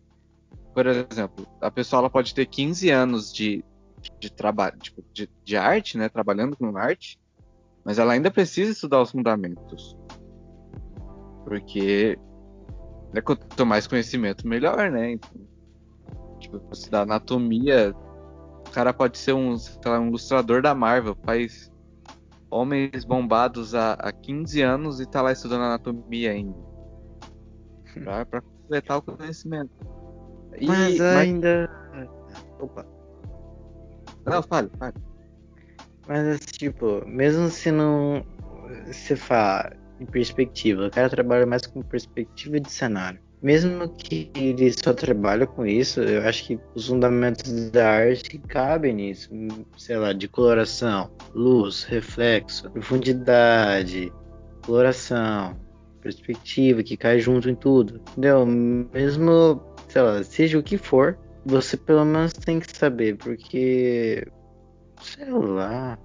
por 0.74 0.86
exemplo, 0.86 1.46
a 1.60 1.70
pessoa 1.70 2.00
ela 2.00 2.10
pode 2.10 2.34
ter 2.34 2.44
15 2.44 2.90
anos 2.90 3.32
de, 3.32 3.64
de 4.18 4.30
trabalho, 4.30 4.78
tipo, 4.78 5.02
de, 5.12 5.28
de 5.44 5.56
arte, 5.56 5.98
né, 5.98 6.08
trabalhando 6.08 6.56
com 6.56 6.76
arte, 6.76 7.18
mas 7.84 7.98
ela 7.98 8.12
ainda 8.12 8.30
precisa 8.30 8.70
estudar 8.70 9.00
os 9.00 9.10
fundamentos. 9.10 9.96
Porque 11.44 12.18
né, 13.12 13.20
quanto 13.20 13.66
mais 13.66 13.86
conhecimento, 13.86 14.46
melhor, 14.46 14.90
né? 14.90 15.12
Então, 15.12 15.30
tipo, 16.38 16.60
estudar 16.72 17.02
anatomia, 17.02 17.94
o 18.66 18.70
cara 18.70 18.92
pode 18.92 19.18
ser 19.18 19.32
um, 19.32 19.56
lá, 19.84 19.98
um 19.98 20.08
ilustrador 20.08 20.62
da 20.62 20.74
Marvel, 20.74 21.16
faz 21.24 21.70
homens 22.50 23.04
bombados 23.04 23.74
há, 23.74 23.92
há 23.94 24.12
15 24.12 24.60
anos 24.62 25.00
e 25.00 25.06
tá 25.06 25.22
lá 25.22 25.32
estudando 25.32 25.62
anatomia 25.62 26.32
ainda. 26.32 26.58
Pra, 28.04 28.24
pra 28.24 28.40
completar 28.40 28.98
o 28.98 29.02
conhecimento. 29.02 29.70
E- 30.56 30.66
Mas 30.66 31.00
ainda. 31.00 31.68
Opa. 32.60 32.86
Não, 34.24 34.42
fale, 34.42 34.70
fale. 34.78 34.94
Mas 36.08 36.40
tipo, 36.46 37.04
mesmo 37.06 37.48
se 37.48 37.70
não. 37.70 38.24
Se 38.92 39.16
fala 39.16 39.72
em 40.00 40.06
perspectiva, 40.06 40.86
o 40.86 40.90
cara 40.90 41.08
trabalha 41.08 41.46
mais 41.46 41.66
com 41.66 41.82
perspectiva 41.82 42.58
de 42.58 42.70
cenário. 42.70 43.20
Mesmo 43.42 43.88
que 43.88 44.30
ele 44.34 44.70
só 44.72 44.92
trabalhe 44.92 45.46
com 45.46 45.64
isso, 45.64 46.00
eu 46.00 46.22
acho 46.28 46.46
que 46.46 46.60
os 46.74 46.88
fundamentos 46.88 47.70
da 47.70 47.88
arte 47.90 48.38
cabem 48.38 48.94
nisso. 48.94 49.30
Sei 49.78 49.96
lá, 49.96 50.12
de 50.12 50.28
coloração, 50.28 51.10
luz, 51.34 51.84
reflexo, 51.84 52.70
profundidade, 52.70 54.12
coloração, 54.62 55.56
perspectiva, 56.02 56.82
que 56.82 56.96
cai 56.96 57.18
junto 57.18 57.48
em 57.48 57.54
tudo. 57.54 58.00
Entendeu? 58.12 58.44
Mesmo, 58.44 59.62
sei 59.88 60.02
lá, 60.02 60.22
seja 60.22 60.58
o 60.58 60.62
que 60.62 60.76
for, 60.76 61.18
você 61.44 61.76
pelo 61.76 62.04
menos 62.04 62.32
tem 62.32 62.60
que 62.60 62.76
saber, 62.76 63.16
porque. 63.16 64.26
Sei 65.02 65.30
lá. 65.30 65.98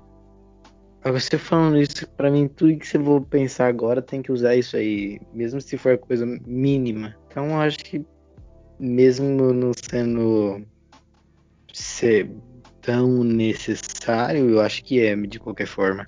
Agora, 1.04 1.20
Você 1.20 1.38
falando 1.38 1.78
isso, 1.78 2.08
pra 2.18 2.32
mim, 2.32 2.48
tudo 2.48 2.78
que 2.78 2.88
você 2.88 2.98
for 2.98 3.22
pensar 3.22 3.68
agora 3.68 4.02
tem 4.02 4.24
que 4.24 4.32
usar 4.32 4.56
isso 4.56 4.76
aí, 4.76 5.20
mesmo 5.34 5.62
se 5.62 5.78
for 5.78 5.98
coisa 6.00 6.26
mínima. 6.26 7.16
Então, 7.28 7.50
eu 7.50 7.58
acho 7.58 7.78
que, 7.80 8.04
mesmo 8.80 9.54
não 9.54 9.72
sendo 9.74 10.66
ser 11.72 12.32
tão 12.82 13.24
necessário, 13.24 14.50
eu 14.50 14.62
acho 14.62 14.84
que 14.84 15.00
é, 15.00 15.16
de 15.16 15.40
qualquer 15.40 15.68
forma. 15.68 16.06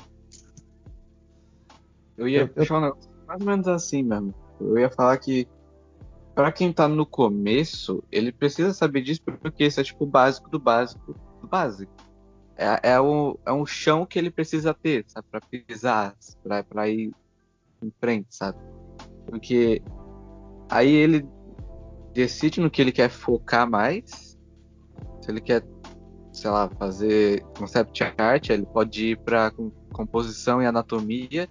Eu 2.17 2.27
ia 2.27 2.47
puxar 2.47 2.77
um 2.77 2.81
negócio 2.81 3.11
mais 3.27 3.41
ou 3.41 3.47
menos 3.47 3.67
assim 3.67 4.01
mesmo. 4.01 4.33
Eu 4.59 4.79
ia 4.79 4.89
falar 4.89 5.17
que 5.17 5.47
pra 6.37 6.51
quem 6.51 6.71
tá 6.71 6.87
no 6.87 7.03
começo, 7.03 8.03
ele 8.11 8.31
precisa 8.31 8.71
saber 8.71 9.01
disso 9.01 9.19
porque 9.41 9.65
isso 9.65 9.79
é 9.81 9.83
tipo 9.83 10.03
o 10.03 10.07
básico 10.07 10.47
do 10.51 10.59
básico 10.59 11.15
do 11.41 11.47
básico. 11.47 11.91
É, 12.55 12.91
é, 12.91 12.99
o, 12.99 13.39
é 13.43 13.51
um 13.51 13.65
chão 13.65 14.05
que 14.05 14.19
ele 14.19 14.29
precisa 14.29 14.71
ter, 14.71 15.03
sabe? 15.07 15.25
Pra 15.31 15.41
pisar, 15.41 16.15
pra, 16.43 16.63
pra 16.63 16.87
ir 16.87 17.11
em 17.81 17.91
frente, 17.99 18.27
sabe? 18.29 18.59
Porque 19.25 19.81
aí 20.69 20.91
ele 20.91 21.27
decide 22.13 22.61
no 22.61 22.69
que 22.69 22.83
ele 22.83 22.91
quer 22.91 23.09
focar 23.09 23.67
mais. 23.67 24.37
Se 25.23 25.31
ele 25.31 25.41
quer, 25.41 25.63
sei 26.31 26.51
lá, 26.51 26.69
fazer 26.77 27.41
concept 27.57 28.03
art, 28.15 28.51
ele 28.51 28.67
pode 28.67 29.07
ir 29.07 29.17
pra 29.21 29.49
com- 29.49 29.71
composição 29.91 30.61
e 30.61 30.67
anatomia. 30.67 31.49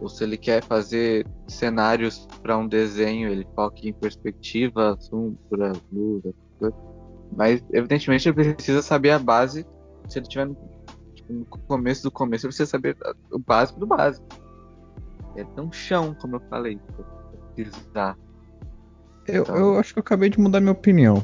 Ou 0.00 0.08
se 0.08 0.22
ele 0.22 0.36
quer 0.36 0.62
fazer 0.62 1.26
cenários 1.48 2.26
para 2.42 2.56
um 2.56 2.68
desenho, 2.68 3.28
ele 3.28 3.46
foca 3.54 3.80
em 3.82 3.92
perspectiva, 3.92 4.96
sombra, 5.00 5.72
luz. 5.92 6.22
Mas, 7.36 7.62
evidentemente, 7.72 8.28
ele 8.28 8.54
precisa 8.54 8.80
saber 8.80 9.10
a 9.10 9.18
base. 9.18 9.66
Se 10.08 10.18
ele 10.18 10.24
estiver 10.24 10.46
no, 10.46 10.56
tipo, 11.14 11.32
no 11.32 11.44
começo 11.44 12.02
do 12.04 12.10
começo, 12.10 12.46
ele 12.46 12.50
precisa 12.50 12.70
saber 12.70 12.96
o 13.30 13.38
básico 13.38 13.80
do 13.80 13.86
básico. 13.86 14.26
É 15.36 15.44
tão 15.44 15.70
chão, 15.72 16.16
como 16.20 16.36
eu 16.36 16.40
falei. 16.48 16.78
pra 16.78 17.04
Pisar. 17.56 18.16
Eu, 19.26 19.42
Então- 19.42 19.56
eu 19.56 19.78
acho 19.78 19.92
que 19.92 19.98
eu 19.98 20.02
acabei 20.02 20.30
de 20.30 20.38
mudar 20.40 20.60
minha 20.60 20.72
opinião. 20.72 21.20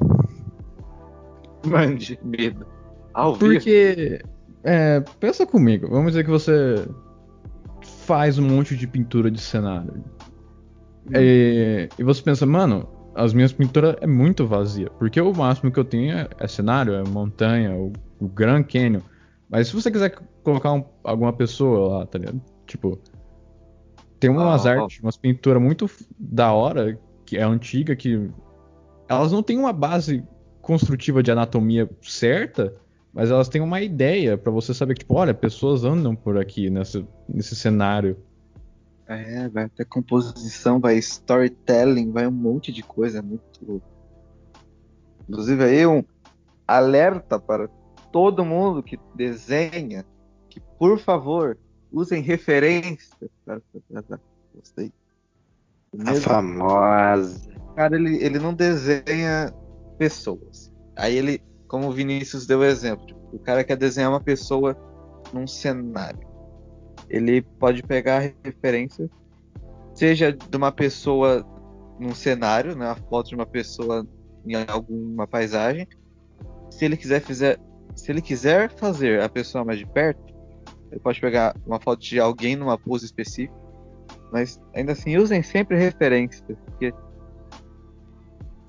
Mande 1.65 2.19
medo. 2.23 2.67
Ao. 3.15 3.37
Porque, 3.39 4.21
é, 4.63 5.01
pensa 5.21 5.47
comigo, 5.47 5.89
vamos 5.89 6.13
dizer 6.13 6.25
que 6.25 6.31
você 6.31 6.87
faz 8.05 8.39
um 8.39 8.47
monte 8.49 8.77
de 8.77 8.87
pintura 8.87 9.31
de 9.31 9.41
cenário. 9.41 10.05
E, 11.15 11.89
e 11.99 12.03
você 12.03 12.23
pensa, 12.23 12.47
mano, 12.47 12.89
as 13.15 13.33
minhas 13.35 13.53
pinturas 13.53 13.97
é 14.01 14.07
muito 14.07 14.47
vazia. 14.47 14.91
Porque 14.91 15.21
o 15.21 15.33
máximo 15.33 15.71
que 15.71 15.79
eu 15.79 15.85
tenho 15.85 16.17
é, 16.17 16.29
é 16.39 16.47
cenário, 16.49 16.95
é 16.95 17.03
montanha, 17.05 17.75
o, 17.75 17.93
o 18.19 18.29
Grand 18.29 18.65
Canyon. 18.65 19.01
Mas 19.49 19.69
se 19.69 19.75
você 19.75 19.91
quiser 19.91 20.17
colocar 20.43 20.73
um- 20.73 20.85
alguma 21.03 21.33
pessoa 21.33 21.99
lá, 21.99 22.07
tá 22.07 22.19
ligado? 22.19 22.41
Tipo, 22.67 22.99
tem 24.19 24.31
umas 24.31 24.67
Ah, 24.67 24.81
artes, 24.81 25.01
umas 25.03 25.17
pinturas 25.17 25.63
muito 25.63 25.89
da 26.19 26.53
hora, 26.53 26.99
que 27.27 27.37
é 27.37 27.43
antiga, 27.43 27.95
que 27.95 28.31
elas 29.09 29.33
não 29.33 29.43
têm 29.43 29.59
uma 29.59 29.73
base 29.73 30.25
construtiva 30.63 31.23
de 31.23 31.31
anatomia 31.31 31.89
certa, 32.01 32.75
mas 33.15 33.31
elas 33.31 33.49
têm 33.49 33.63
uma 33.63 33.81
ideia 33.81 34.37
para 34.37 34.51
você 34.51 34.75
saber 34.75 34.95
que, 34.95 35.01
tipo, 35.01 35.15
olha, 35.15 35.33
pessoas 35.33 35.85
andam 35.85 36.17
por 36.17 36.37
aqui 36.37 36.69
nesse, 36.69 37.07
nesse 37.29 37.55
cenário. 37.55 38.19
É, 39.07 39.49
vai 39.49 39.69
ter 39.69 39.85
composição, 39.85 40.81
vai 40.81 40.97
storytelling, 40.97 42.11
vai 42.11 42.27
um 42.27 42.33
monte 42.33 42.73
de 42.73 42.83
coisa 42.83 43.23
muito. 43.23 43.81
Inclusive 45.29 45.63
aí 45.63 45.87
um 45.87 46.03
alerta 46.67 47.39
para 47.39 47.69
todo 48.11 48.45
mundo 48.45 48.83
que 48.83 48.99
desenha 49.15 50.05
que, 50.49 50.59
por 50.79 50.99
favor, 50.99 51.57
usem 51.93 52.21
referências. 52.21 53.11
Gostei. 54.55 54.93
A 56.05 56.15
famosa. 56.15 57.49
Cara, 57.77 57.95
ele, 57.95 58.17
ele 58.25 58.41
não 58.41 58.53
desenha 58.53 59.55
pessoas. 59.99 60.73
Aí 60.97 61.17
ele, 61.17 61.41
como 61.69 61.89
o 61.89 61.93
Vinícius 61.93 62.47
deu 62.47 62.63
exemplo, 62.63 63.07
tipo, 63.07 63.21
o 63.33 63.39
cara 63.39 63.65
quer 63.65 63.77
desenhar 63.77 64.11
uma 64.11 64.21
pessoa 64.21 64.77
num 65.33 65.47
cenário. 65.47 66.27
Ele 67.09 67.43
pode 67.43 67.83
pegar 67.83 68.33
referência, 68.43 69.11
seja 69.95 70.33
de 70.33 70.57
uma 70.57 70.73
pessoa 70.73 71.45
num 71.99 72.15
cenário, 72.15 72.77
né, 72.77 72.89
a 72.89 72.95
foto 72.95 73.29
de 73.29 73.35
uma 73.35 73.47
pessoa 73.47 74.07
em 74.47 74.55
alguma 74.69 75.27
paisagem. 75.27 75.87
Se 76.71 76.85
ele 76.85 76.97
quiser 76.97 77.21
fizer, 77.21 77.59
se 77.95 78.11
ele 78.11 78.21
quiser 78.21 78.71
fazer 78.71 79.23
a 79.23 79.29
pessoa 79.29 79.65
mais 79.65 79.79
de 79.79 79.87
perto, 79.87 80.23
ele 80.91 81.01
pode 81.01 81.21
pegar 81.21 81.57
uma 81.67 81.81
foto 81.81 82.01
de 82.01 82.21
alguém 82.21 82.57
numa 82.57 82.79
pose 82.79 83.05
específica. 83.05 83.55
Mas 84.33 84.61
ainda 84.75 84.93
assim, 84.93 85.17
usem 85.17 85.43
sempre 85.43 85.77
referências, 85.77 86.43
porque 86.65 86.93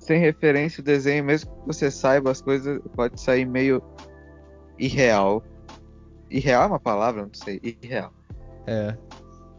sem 0.06 0.20
referência 0.20 0.80
o 0.80 0.84
desenho, 0.84 1.24
mesmo 1.24 1.50
que 1.50 1.66
você 1.66 1.90
saiba 1.90 2.30
as 2.30 2.40
coisas, 2.40 2.80
pode 2.94 3.20
sair 3.20 3.44
meio 3.44 3.82
irreal. 4.78 5.42
Irreal 6.30 6.62
é 6.62 6.66
uma 6.66 6.80
palavra? 6.80 7.22
Não 7.22 7.34
sei. 7.34 7.60
Irreal. 7.62 8.12
É. 8.66 8.96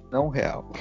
Não 0.09 0.29
real. 0.29 0.71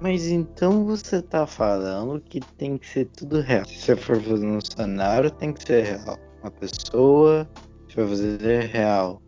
Mas 0.00 0.28
então 0.28 0.84
você 0.84 1.20
tá 1.20 1.46
falando 1.46 2.20
que 2.20 2.40
tem 2.40 2.78
que 2.78 2.88
ser 2.88 3.06
tudo 3.06 3.40
real. 3.40 3.64
Se 3.64 3.78
você 3.78 3.96
for 3.96 4.20
fazer 4.20 4.46
um 4.46 4.60
cenário, 4.60 5.30
tem 5.30 5.52
que 5.52 5.64
ser 5.64 5.84
real. 5.84 6.18
Uma 6.40 6.50
pessoa, 6.50 7.48
se 7.88 7.94
for 7.94 8.08
fazer 8.08 8.66
real. 8.66 9.20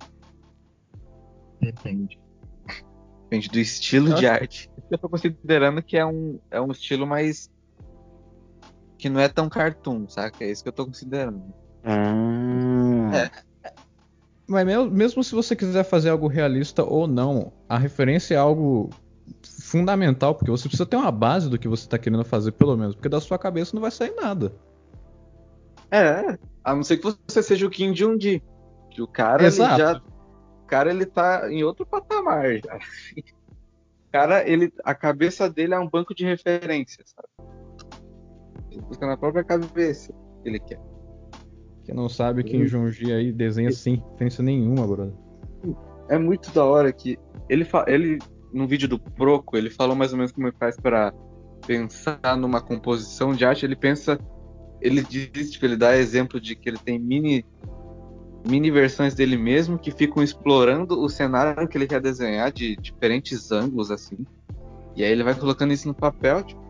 Depende. 1.61 2.18
Depende 3.24 3.48
do 3.48 3.59
estilo 3.59 4.11
eu 4.11 4.14
de 4.16 4.26
arte. 4.26 4.70
Eu 4.90 4.98
tô 4.98 5.09
considerando 5.09 5.83
que 5.83 5.96
é 5.96 6.04
um, 6.04 6.38
é 6.50 6.61
um 6.61 6.70
estilo 6.70 7.07
mais 7.07 7.50
que 9.05 9.09
não 9.11 9.21
é 9.21 9.29
tão 9.29 9.51
cartoon, 9.51 10.09
saca? 10.09 10.43
É 10.43 10.51
isso 10.51 10.62
que 10.62 10.69
eu 10.71 10.73
tô 10.73 10.87
considerando. 10.87 11.43
Ah. 11.85 13.29
É. 13.62 13.73
Mas 14.47 14.67
mesmo 14.90 15.23
se 15.23 15.35
você 15.35 15.55
quiser 15.55 15.85
fazer 15.85 16.09
algo 16.09 16.27
realista 16.27 16.83
ou 16.83 17.07
não, 17.07 17.53
a 17.69 17.77
referência 17.77 18.35
é 18.35 18.38
algo 18.38 18.88
fundamental, 19.43 20.35
porque 20.35 20.51
você 20.51 20.69
precisa 20.69 20.87
ter 20.87 20.97
uma 20.97 21.11
base 21.11 21.51
do 21.51 21.59
que 21.59 21.69
você 21.69 21.87
tá 21.87 21.99
querendo 21.99 22.25
fazer, 22.25 22.53
pelo 22.53 22.79
menos, 22.79 22.95
porque 22.95 23.11
da 23.11 23.21
sua 23.21 23.38
cabeça 23.38 23.73
não 23.75 23.83
vai 23.83 23.90
sair 23.90 24.14
nada. 24.14 24.55
É, 25.90 26.38
a 26.64 26.75
não 26.75 26.83
ser 26.83 26.97
que 26.97 27.14
você 27.29 27.43
seja 27.43 27.67
o 27.67 27.71
Kim 27.71 27.93
Jong-un, 27.93 28.40
que 28.90 29.03
o 29.03 29.07
cara 29.07 29.45
Exato. 29.45 29.79
já 29.79 30.03
o 30.62 30.67
cara 30.67 30.88
ele 30.88 31.05
tá 31.05 31.53
em 31.53 31.62
outro 31.62 31.85
patamar 31.85 32.55
já. 32.55 32.79
O 34.09 34.17
cara, 34.17 34.49
ele 34.49 34.73
a 34.85 34.95
cabeça 34.95 35.51
dele 35.51 35.75
é 35.75 35.79
um 35.79 35.90
banco 35.90 36.14
de 36.14 36.25
referências, 36.25 37.12
sabe? 37.17 37.63
Busca 38.81 39.07
na 39.07 39.17
própria 39.17 39.45
cabeça 39.45 40.13
que 40.43 40.49
ele 40.49 40.59
quer. 40.59 40.81
Quem 41.85 41.95
não 41.95 42.09
sabe, 42.09 42.43
quem 42.43 42.65
Jonji 42.65 43.13
aí 43.13 43.31
desenha 43.31 43.71
sem 43.71 43.97
referência 43.97 44.43
nenhuma, 44.43 44.87
brother. 44.87 45.15
É 46.09 46.19
muito 46.19 46.53
da 46.53 46.65
hora 46.65 46.93
que 46.93 47.19
ele, 47.49 47.67
ele 47.87 48.19
no 48.53 48.67
vídeo 48.67 48.89
do 48.89 48.99
Proco, 48.99 49.57
ele 49.57 49.69
falou 49.69 49.95
mais 49.95 50.13
ou 50.13 50.19
menos 50.19 50.33
como 50.33 50.47
ele 50.47 50.57
faz 50.59 50.77
para 50.77 51.13
pensar 51.67 52.37
numa 52.39 52.61
composição 52.61 53.35
de 53.35 53.45
arte. 53.45 53.67
Ele 53.67 53.77
pensa, 53.77 54.19
ele 54.81 55.03
diz, 55.03 55.53
tipo, 55.53 55.67
ele 55.67 55.77
dá 55.77 55.97
exemplo 55.97 56.41
de 56.41 56.55
que 56.55 56.69
ele 56.69 56.79
tem 56.79 56.99
mini 56.99 57.45
mini 58.47 58.71
versões 58.71 59.15
dele 59.15 59.39
mesmo 59.39 59.79
que 59.79 59.91
ficam 59.91 60.23
explorando 60.23 61.01
o 61.01 61.09
cenário 61.09 61.67
que 61.67 61.79
ele 61.79 61.87
quer 61.87 62.01
desenhar 62.01 62.53
de 62.53 62.77
diferentes 62.77 63.51
ângulos 63.51 63.91
assim. 63.91 64.19
E 64.95 65.03
aí 65.03 65.11
ele 65.11 65.25
vai 65.25 65.35
colocando 65.35 65.73
isso 65.73 65.89
no 65.89 65.95
papel, 65.95 66.43
tipo, 66.43 66.63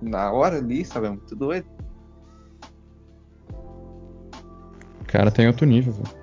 na 0.00 0.30
hora 0.32 0.58
ali, 0.58 0.84
sabe? 0.84 1.06
É 1.06 1.10
muito 1.10 1.36
doido. 1.36 1.66
O 5.00 5.04
cara 5.06 5.30
tem 5.30 5.46
outro 5.46 5.66
nível, 5.66 5.92
velho. 5.92 6.20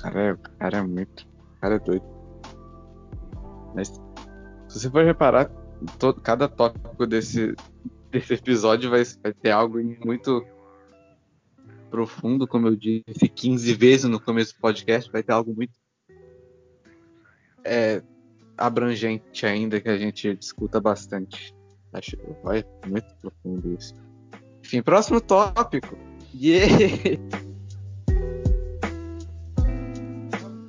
Cara, 0.00 0.20
é, 0.20 0.36
cara 0.58 0.78
é 0.78 0.82
muito. 0.82 1.26
O 1.56 1.60
cara 1.60 1.74
é 1.76 1.78
doido. 1.78 2.04
Mas 3.74 3.88
se 4.68 4.80
você 4.80 4.90
for 4.90 5.04
reparar, 5.04 5.50
todo, 5.98 6.20
cada 6.20 6.48
tópico 6.48 7.06
desse, 7.06 7.54
desse 8.10 8.34
episódio 8.34 8.90
vai, 8.90 9.02
vai 9.22 9.32
ter 9.32 9.50
algo 9.50 9.78
muito 10.04 10.44
profundo, 11.90 12.46
como 12.46 12.68
eu 12.68 12.76
disse 12.76 13.28
15 13.28 13.74
vezes 13.74 14.04
no 14.04 14.20
começo 14.20 14.54
do 14.54 14.60
podcast, 14.60 15.10
vai 15.10 15.22
ter 15.22 15.32
algo 15.32 15.54
muito 15.54 15.72
é, 17.66 18.00
abrangente 18.56 19.44
ainda 19.44 19.80
que 19.80 19.88
a 19.88 19.98
gente 19.98 20.34
discuta 20.34 20.80
bastante. 20.80 21.54
Acho 21.92 22.16
que 22.16 22.26
vai 22.42 22.64
muito 22.86 23.14
profundo 23.16 23.74
isso. 23.78 23.94
Enfim, 24.62 24.82
próximo 24.82 25.20
tópico. 25.20 25.96
Yeah! 26.34 27.18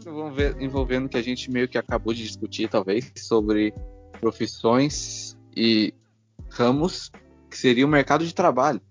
Vamos 0.06 0.36
ver, 0.36 0.62
envolvendo 0.62 1.06
o 1.06 1.10
que 1.10 1.17
a 1.17 1.21
gente 1.21 1.50
meio 1.52 1.67
que 1.67 1.78
acabou 1.78 2.13
de 2.13 2.23
discutir, 2.23 2.69
talvez, 2.69 3.12
sobre 3.15 3.73
profissões 4.19 5.38
e 5.56 5.93
ramos 6.50 7.12
que 7.50 7.58
seria 7.58 7.86
o 7.86 7.89
mercado 7.89 8.26
de 8.26 8.34
trabalho 8.34 8.82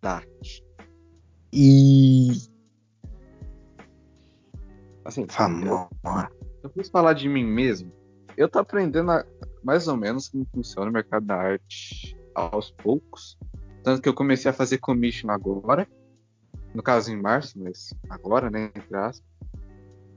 da 0.00 0.16
arte. 0.16 0.64
E. 1.52 2.32
Assim, 5.04 5.26
Famosa. 5.28 5.88
Eu, 6.04 6.28
eu 6.64 6.70
preciso 6.70 6.92
falar 6.92 7.12
de 7.12 7.28
mim 7.28 7.44
mesmo 7.44 7.92
eu 8.36 8.48
tô 8.48 8.58
aprendendo 8.58 9.10
a, 9.10 9.24
mais 9.62 9.88
ou 9.88 9.96
menos 9.96 10.28
como 10.28 10.46
funciona 10.52 10.90
o 10.90 10.92
mercado 10.92 11.26
da 11.26 11.36
arte 11.36 12.16
aos 12.34 12.70
poucos. 12.70 13.38
Tanto 13.82 14.00
que 14.00 14.08
eu 14.08 14.14
comecei 14.14 14.50
a 14.50 14.54
fazer 14.54 14.78
commission 14.78 15.30
agora. 15.30 15.86
No 16.74 16.82
caso 16.82 17.12
em 17.12 17.20
março, 17.20 17.58
mas 17.58 17.92
agora, 18.08 18.50
né? 18.50 18.70
Entre 18.74 18.96
aspas. 18.96 19.22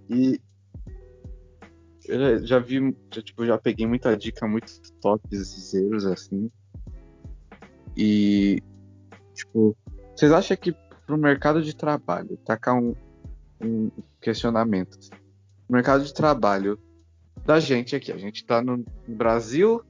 E 0.09 0.39
eu 2.07 2.45
já 2.45 2.59
vi, 2.59 2.95
já, 3.11 3.21
tipo, 3.21 3.45
já 3.45 3.57
peguei 3.57 3.87
muita 3.87 4.15
dica, 4.15 4.47
muitos 4.47 4.79
toques 5.01 5.71
zeiros 5.71 6.05
assim. 6.05 6.49
E 7.97 8.61
tipo, 9.33 9.75
vocês 10.15 10.31
acham 10.31 10.55
que 10.55 10.75
pro 11.05 11.17
mercado 11.17 11.61
de 11.61 11.75
trabalho, 11.75 12.37
tacar 12.37 12.75
um, 12.75 12.95
um 13.61 13.91
questionamento. 14.21 14.97
O 15.67 15.73
mercado 15.73 16.03
de 16.03 16.13
trabalho 16.13 16.79
da 17.45 17.59
gente 17.59 17.95
aqui. 17.95 18.11
A 18.11 18.17
gente 18.17 18.37
está 18.37 18.61
no 18.61 18.83
Brasil, 19.07 19.81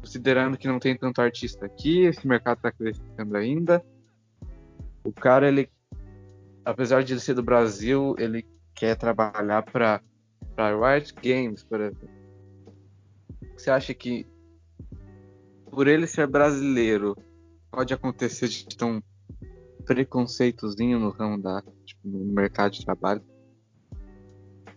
considerando 0.00 0.58
que 0.58 0.68
não 0.68 0.78
tem 0.78 0.96
tanto 0.96 1.20
artista 1.20 1.66
aqui, 1.66 2.04
esse 2.04 2.26
mercado 2.26 2.58
está 2.58 2.70
crescendo 2.70 3.36
ainda. 3.36 3.84
O 5.02 5.12
cara, 5.12 5.48
ele, 5.48 5.70
apesar 6.64 7.02
de 7.02 7.14
ele 7.14 7.20
ser 7.20 7.34
do 7.34 7.42
Brasil, 7.42 8.14
ele 8.18 8.46
quer 8.74 8.94
trabalhar 8.96 9.62
para 9.62 10.02
Riot 10.56 11.14
Games, 11.14 11.64
por 11.64 11.80
exemplo. 11.80 12.08
Você 13.56 13.70
acha 13.70 13.94
que 13.94 14.26
por 15.70 15.86
ele 15.88 16.06
ser 16.06 16.26
brasileiro 16.26 17.16
pode 17.70 17.94
acontecer 17.94 18.48
de 18.48 18.66
ter 18.66 18.84
um 18.84 19.00
preconceitozinho 19.84 20.98
no 20.98 21.10
ramo 21.10 21.40
da 21.40 21.62
tipo, 21.84 22.08
no 22.08 22.32
mercado 22.32 22.72
de 22.72 22.84
trabalho? 22.84 23.22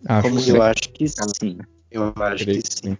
Acho 0.06 0.28
Como 0.28 0.40
eu 0.40 0.62
acho 0.62 0.92
que 0.92 1.06
sim. 1.08 1.58
Eu 1.94 2.12
acho 2.16 2.44
que 2.44 2.60
sim. 2.60 2.98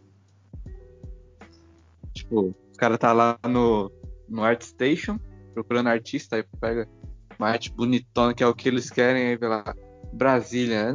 Tipo, 2.13 2.55
os 2.71 2.77
caras 2.77 2.97
tá 2.97 3.13
lá 3.13 3.37
no, 3.45 3.91
no 4.29 4.45
ArtStation 4.45 5.19
procurando 5.53 5.89
artista, 5.89 6.37
aí 6.37 6.45
pega 6.61 6.89
uma 7.37 7.49
arte 7.49 7.73
bonitona, 7.73 8.33
que 8.33 8.43
é 8.43 8.47
o 8.47 8.55
que 8.55 8.69
eles 8.69 8.89
querem, 8.91 9.27
aí 9.29 9.37
vê 9.37 9.49
lá, 9.49 9.75
Brasília. 10.13 10.95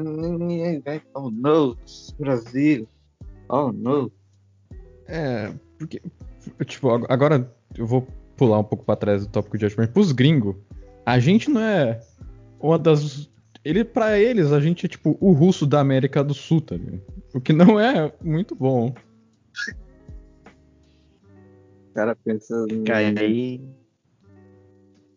Oh 1.13 1.29
no, 1.29 1.77
Brasília. 2.17 2.87
Oh 3.49 3.71
no. 3.73 4.09
É, 5.05 5.51
porque, 5.77 6.01
tipo, 6.65 6.89
agora 7.11 7.53
eu 7.77 7.85
vou 7.85 8.07
pular 8.37 8.59
um 8.59 8.63
pouco 8.63 8.85
para 8.85 8.95
trás 8.95 9.25
do 9.25 9.31
tópico 9.31 9.57
de 9.57 9.65
hoje, 9.65 9.75
mas 9.77 9.89
pros 9.89 10.13
gringos, 10.13 10.55
a 11.05 11.19
gente 11.19 11.49
não 11.49 11.59
é 11.59 11.99
uma 12.61 12.79
das 12.79 13.29
ele 13.63 13.83
para 13.83 14.19
eles 14.19 14.51
a 14.51 14.59
gente 14.59 14.85
é 14.85 14.89
tipo 14.89 15.17
o 15.19 15.31
russo 15.31 15.65
da 15.65 15.79
América 15.79 16.23
do 16.23 16.33
Sul, 16.33 16.61
tá 16.61 16.75
ligado? 16.75 17.01
O 17.33 17.41
que 17.41 17.53
não 17.53 17.79
é 17.79 18.11
muito 18.21 18.55
bom. 18.55 18.93
O 21.89 21.93
cara 21.93 22.15
pensa 22.15 22.65
aí 23.19 23.61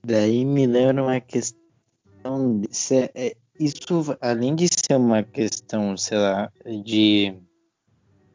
Daí 0.04 0.44
me 0.44 0.66
lembra 0.66 1.04
uma 1.04 1.20
questão. 1.20 2.60
Isso, 2.68 2.94
é, 2.94 3.10
é, 3.14 3.36
isso, 3.58 3.78
além 4.20 4.56
de 4.56 4.66
ser 4.66 4.96
uma 4.96 5.22
questão, 5.22 5.96
sei 5.96 6.18
lá, 6.18 6.52
de. 6.84 7.34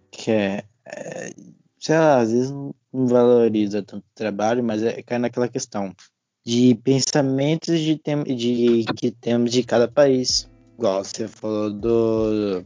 que 0.10 0.32
é. 0.32 0.64
é 0.86 1.30
sei 1.78 1.98
lá, 1.98 2.20
às 2.20 2.32
vezes 2.32 2.52
não, 2.52 2.74
valoriza 2.92 3.84
tanto 3.84 4.04
o 4.04 4.16
trabalho, 4.16 4.64
mas 4.64 4.82
é, 4.82 5.02
cai 5.04 5.20
naquela 5.20 5.50
questão 5.50 5.94
de 6.48 6.76
pensamentos 6.76 7.78
de, 7.78 7.98
tem, 7.98 8.24
de 8.24 8.86
que 8.96 9.12
temos 9.12 9.52
de 9.52 9.64
cada 9.64 9.86
país. 9.86 10.50
Igual 10.78 11.04
você 11.04 11.28
falou 11.28 11.70
do, 11.70 12.66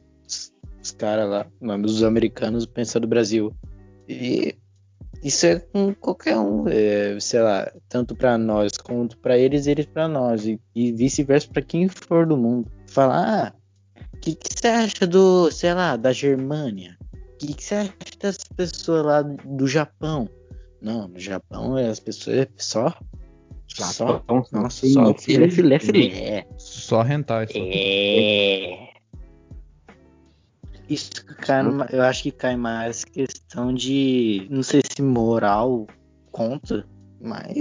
dos 0.77 0.91
caras 0.95 1.27
lá, 1.27 1.77
dos 1.77 2.03
americanos 2.03 2.67
pensando 2.67 3.01
do 3.01 3.07
Brasil. 3.07 3.51
E 4.07 4.55
isso 5.23 5.47
é 5.47 5.59
com 5.59 5.95
qualquer 5.95 6.37
um, 6.37 6.67
é, 6.67 7.19
sei 7.19 7.41
lá, 7.41 7.71
tanto 7.89 8.15
para 8.15 8.37
nós 8.37 8.77
quanto 8.77 9.17
para 9.17 9.35
eles, 9.35 9.65
eles 9.65 9.87
para 9.87 10.07
nós, 10.07 10.45
e, 10.45 10.61
e 10.75 10.91
vice-versa 10.91 11.47
para 11.51 11.63
quem 11.63 11.87
for 11.87 12.27
do 12.27 12.37
mundo. 12.37 12.71
Falar, 12.85 13.47
ah, 13.47 13.53
o 14.13 14.17
que, 14.19 14.37
você 14.47 14.67
acha 14.67 15.07
do, 15.07 15.49
sei 15.49 15.73
lá, 15.73 15.95
da 15.95 16.13
Germânia? 16.13 16.95
O 17.15 17.37
que, 17.39 17.55
que 17.55 17.63
você 17.63 17.73
acha 17.73 17.93
das 18.19 18.37
pessoas 18.37 19.03
lá 19.03 19.23
do 19.23 19.67
Japão? 19.67 20.29
Não, 20.79 21.07
no 21.07 21.19
Japão 21.19 21.75
as 21.77 21.99
pessoas 21.99 22.37
é 22.37 22.45
só 23.75 23.83
só, 23.85 24.23
nossa, 24.51 24.87
só 24.87 25.13
filé, 25.13 25.49
filé, 25.49 25.79
filé. 25.79 26.47
Só 26.57 27.01
rentar. 27.01 27.47
É. 27.53 28.91
Isso 30.89 31.11
cai 31.37 31.63
numa, 31.63 31.87
eu 31.89 32.01
acho 32.01 32.23
que 32.23 32.31
cai 32.31 32.57
mais 32.57 33.05
questão 33.05 33.73
de. 33.73 34.45
Não 34.49 34.61
sei 34.61 34.81
se 34.83 35.01
moral 35.01 35.87
conta, 36.31 36.85
mas 37.21 37.55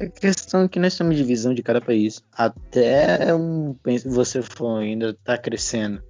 é 0.00 0.08
questão 0.08 0.66
que 0.66 0.80
nós 0.80 0.96
temos 0.96 1.16
divisão 1.16 1.54
de 1.54 1.62
cada 1.62 1.80
país. 1.80 2.20
Até 2.32 3.32
um, 3.34 3.76
você 4.06 4.42
for 4.42 4.80
ainda 4.80 5.14
tá 5.22 5.38
crescendo. 5.38 6.02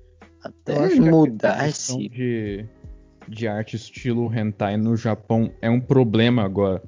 Até 0.42 0.94
mudar 0.94 1.68
esse. 1.68 2.09
De, 2.09 2.66
de 3.28 3.48
arte 3.48 3.76
estilo 3.76 4.32
hentai 4.34 4.76
no 4.76 4.96
Japão 4.96 5.52
é 5.61 5.68
um 5.68 5.80
problema 5.80 6.42
agora. 6.42 6.82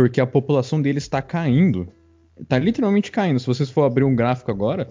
Porque 0.00 0.18
a 0.18 0.26
população 0.26 0.80
deles 0.80 1.02
está 1.02 1.20
caindo. 1.20 1.86
Tá 2.48 2.58
literalmente 2.58 3.12
caindo. 3.12 3.38
Se 3.38 3.46
vocês 3.46 3.68
for 3.68 3.82
abrir 3.82 4.02
um 4.02 4.16
gráfico 4.16 4.50
agora. 4.50 4.88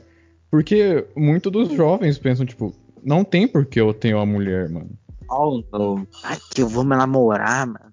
Porque 0.52 1.04
muitos 1.16 1.52
dos 1.52 1.74
jovens 1.74 2.20
pensam, 2.20 2.46
tipo, 2.46 2.76
não 3.04 3.24
tem 3.24 3.48
porque 3.48 3.82
eu 3.82 3.92
tenho 3.92 4.18
uma 4.18 4.26
mulher, 4.28 4.70
mano. 4.70 4.92
Oh, 5.28 5.64
não. 5.74 6.08
Aqui 6.24 6.62
eu 6.62 6.68
vou 6.68 6.84
me 6.84 6.96
namorar, 6.96 7.66
mano. 7.66 7.92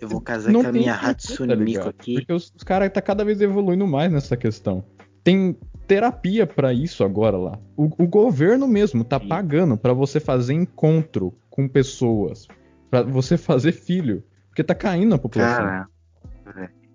Eu 0.00 0.08
vou 0.08 0.20
casar 0.20 0.52
não 0.52 0.62
com 0.62 0.68
a 0.68 0.72
minha 0.72 0.94
Hatsune 0.94 1.48
tá 1.48 1.56
Miku 1.56 1.88
aqui. 1.88 2.14
Porque 2.14 2.32
os, 2.32 2.52
os 2.56 2.62
caras 2.62 2.92
tá 2.92 3.02
cada 3.02 3.24
vez 3.24 3.40
evoluindo 3.40 3.84
mais 3.84 4.12
nessa 4.12 4.36
questão. 4.36 4.84
Tem 5.24 5.56
terapia 5.88 6.46
para 6.46 6.72
isso 6.72 7.02
agora 7.02 7.36
lá. 7.36 7.58
O, 7.76 7.86
o, 8.04 8.06
governo 8.06 8.68
mesmo 8.68 9.02
tá 9.02 9.18
pagando 9.18 9.76
para 9.76 9.92
você 9.92 10.20
fazer 10.20 10.54
encontro 10.54 11.34
com 11.50 11.66
pessoas, 11.66 12.46
para 12.88 13.02
você 13.02 13.36
fazer 13.36 13.72
filho, 13.72 14.22
porque 14.48 14.62
tá 14.62 14.76
caindo 14.76 15.12
a 15.14 15.18
população. 15.18 15.64
Cara, 15.64 15.88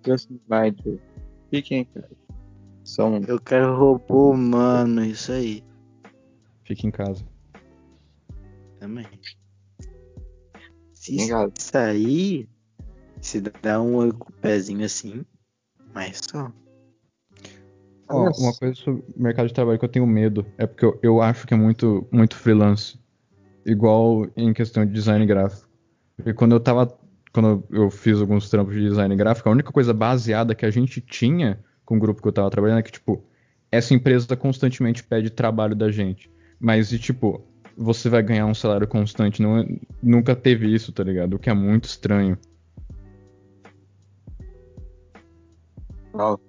Just 0.05 0.29
vai, 0.47 0.73
Fiquem, 1.49 1.85
cara. 1.85 2.09
Só 2.83 3.09
um... 3.09 3.23
Eu 3.25 3.39
quero 3.39 3.75
robô 3.75 4.31
humano, 4.31 5.03
isso 5.03 5.31
aí. 5.31 5.63
Fique 6.63 6.87
em 6.87 6.91
casa. 6.91 7.25
Também. 8.79 9.07
Se 10.93 11.17
sair, 11.57 12.49
se 13.21 13.41
dá 13.41 13.81
um 13.81 14.09
pezinho 14.41 14.85
assim, 14.85 15.25
mas 15.93 16.19
só. 16.29 16.51
Ó, 18.09 18.29
uma 18.37 18.53
coisa 18.53 18.75
sobre 18.75 19.03
o 19.15 19.21
mercado 19.21 19.47
de 19.47 19.53
trabalho 19.53 19.79
que 19.79 19.85
eu 19.85 19.89
tenho 19.89 20.07
medo 20.07 20.45
é 20.57 20.65
porque 20.65 20.85
eu, 20.85 20.99
eu 21.01 21.21
acho 21.21 21.45
que 21.45 21.53
é 21.53 21.57
muito, 21.57 22.07
muito 22.11 22.35
freelance. 22.35 22.97
Igual 23.65 24.27
em 24.35 24.53
questão 24.53 24.85
de 24.85 24.93
design 24.93 25.25
gráfico. 25.25 25.67
Porque 26.15 26.33
quando 26.33 26.53
eu 26.53 26.59
tava. 26.59 26.97
Quando 27.33 27.63
eu 27.69 27.89
fiz 27.89 28.19
alguns 28.19 28.49
trampos 28.49 28.73
de 28.73 28.81
design 28.81 29.15
gráfico, 29.15 29.49
a 29.49 29.51
única 29.51 29.71
coisa 29.71 29.93
baseada 29.93 30.55
que 30.55 30.65
a 30.65 30.71
gente 30.71 31.01
tinha 31.01 31.59
com 31.85 31.97
o 31.97 31.99
grupo 31.99 32.21
que 32.21 32.27
eu 32.27 32.31
tava 32.31 32.49
trabalhando 32.49 32.79
é 32.79 32.83
que, 32.83 32.91
tipo, 32.91 33.23
essa 33.71 33.93
empresa 33.93 34.35
constantemente 34.35 35.03
pede 35.03 35.29
trabalho 35.29 35.75
da 35.75 35.91
gente. 35.91 36.31
Mas, 36.59 36.91
e, 36.91 36.99
tipo, 36.99 37.45
você 37.77 38.09
vai 38.09 38.23
ganhar 38.23 38.45
um 38.45 38.53
salário 38.53 38.87
constante. 38.87 39.41
Não, 39.41 39.59
é, 39.59 39.67
nunca 40.01 40.35
teve 40.35 40.73
isso, 40.73 40.91
tá 40.91 41.03
ligado? 41.03 41.35
O 41.35 41.39
que 41.39 41.49
é 41.49 41.53
muito 41.53 41.85
estranho. 41.85 42.37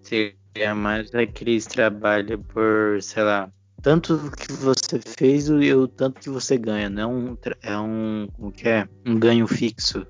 Seria 0.03 0.75
mais 0.75 1.15
aqueles 1.15 1.67
trabalho 1.67 2.39
por, 2.39 3.03
sei 3.03 3.23
lá, 3.23 3.53
tanto 3.83 4.19
que 4.33 4.53
você 4.55 4.99
fez 4.99 5.49
e 5.49 5.73
o 5.75 5.87
tanto 5.87 6.21
que 6.21 6.31
você 6.31 6.57
ganha, 6.57 6.89
não 6.89 7.03
é 7.03 7.07
um, 7.07 7.37
é 7.63 7.79
um, 7.79 8.29
o 8.39 8.51
que 8.51 8.69
é? 8.69 8.89
Um 9.07 9.19
ganho 9.19 9.47
fixo. 9.47 10.07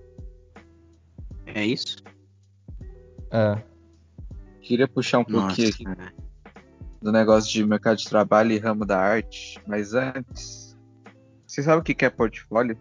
É 1.54 1.64
isso? 1.64 1.96
É. 3.30 3.62
Queria 4.60 4.88
puxar 4.88 5.18
um 5.18 5.24
Nossa, 5.28 5.46
pouquinho 5.46 5.68
aqui 5.68 6.14
do 7.00 7.12
negócio 7.12 7.50
de 7.52 7.64
mercado 7.64 7.96
de 7.96 8.08
trabalho 8.08 8.52
e 8.52 8.58
ramo 8.58 8.84
da 8.84 8.98
arte, 8.98 9.60
mas 9.66 9.94
antes 9.94 10.76
você 11.46 11.62
sabe 11.62 11.80
o 11.80 11.82
que 11.82 12.04
é 12.04 12.10
portfólio? 12.10 12.76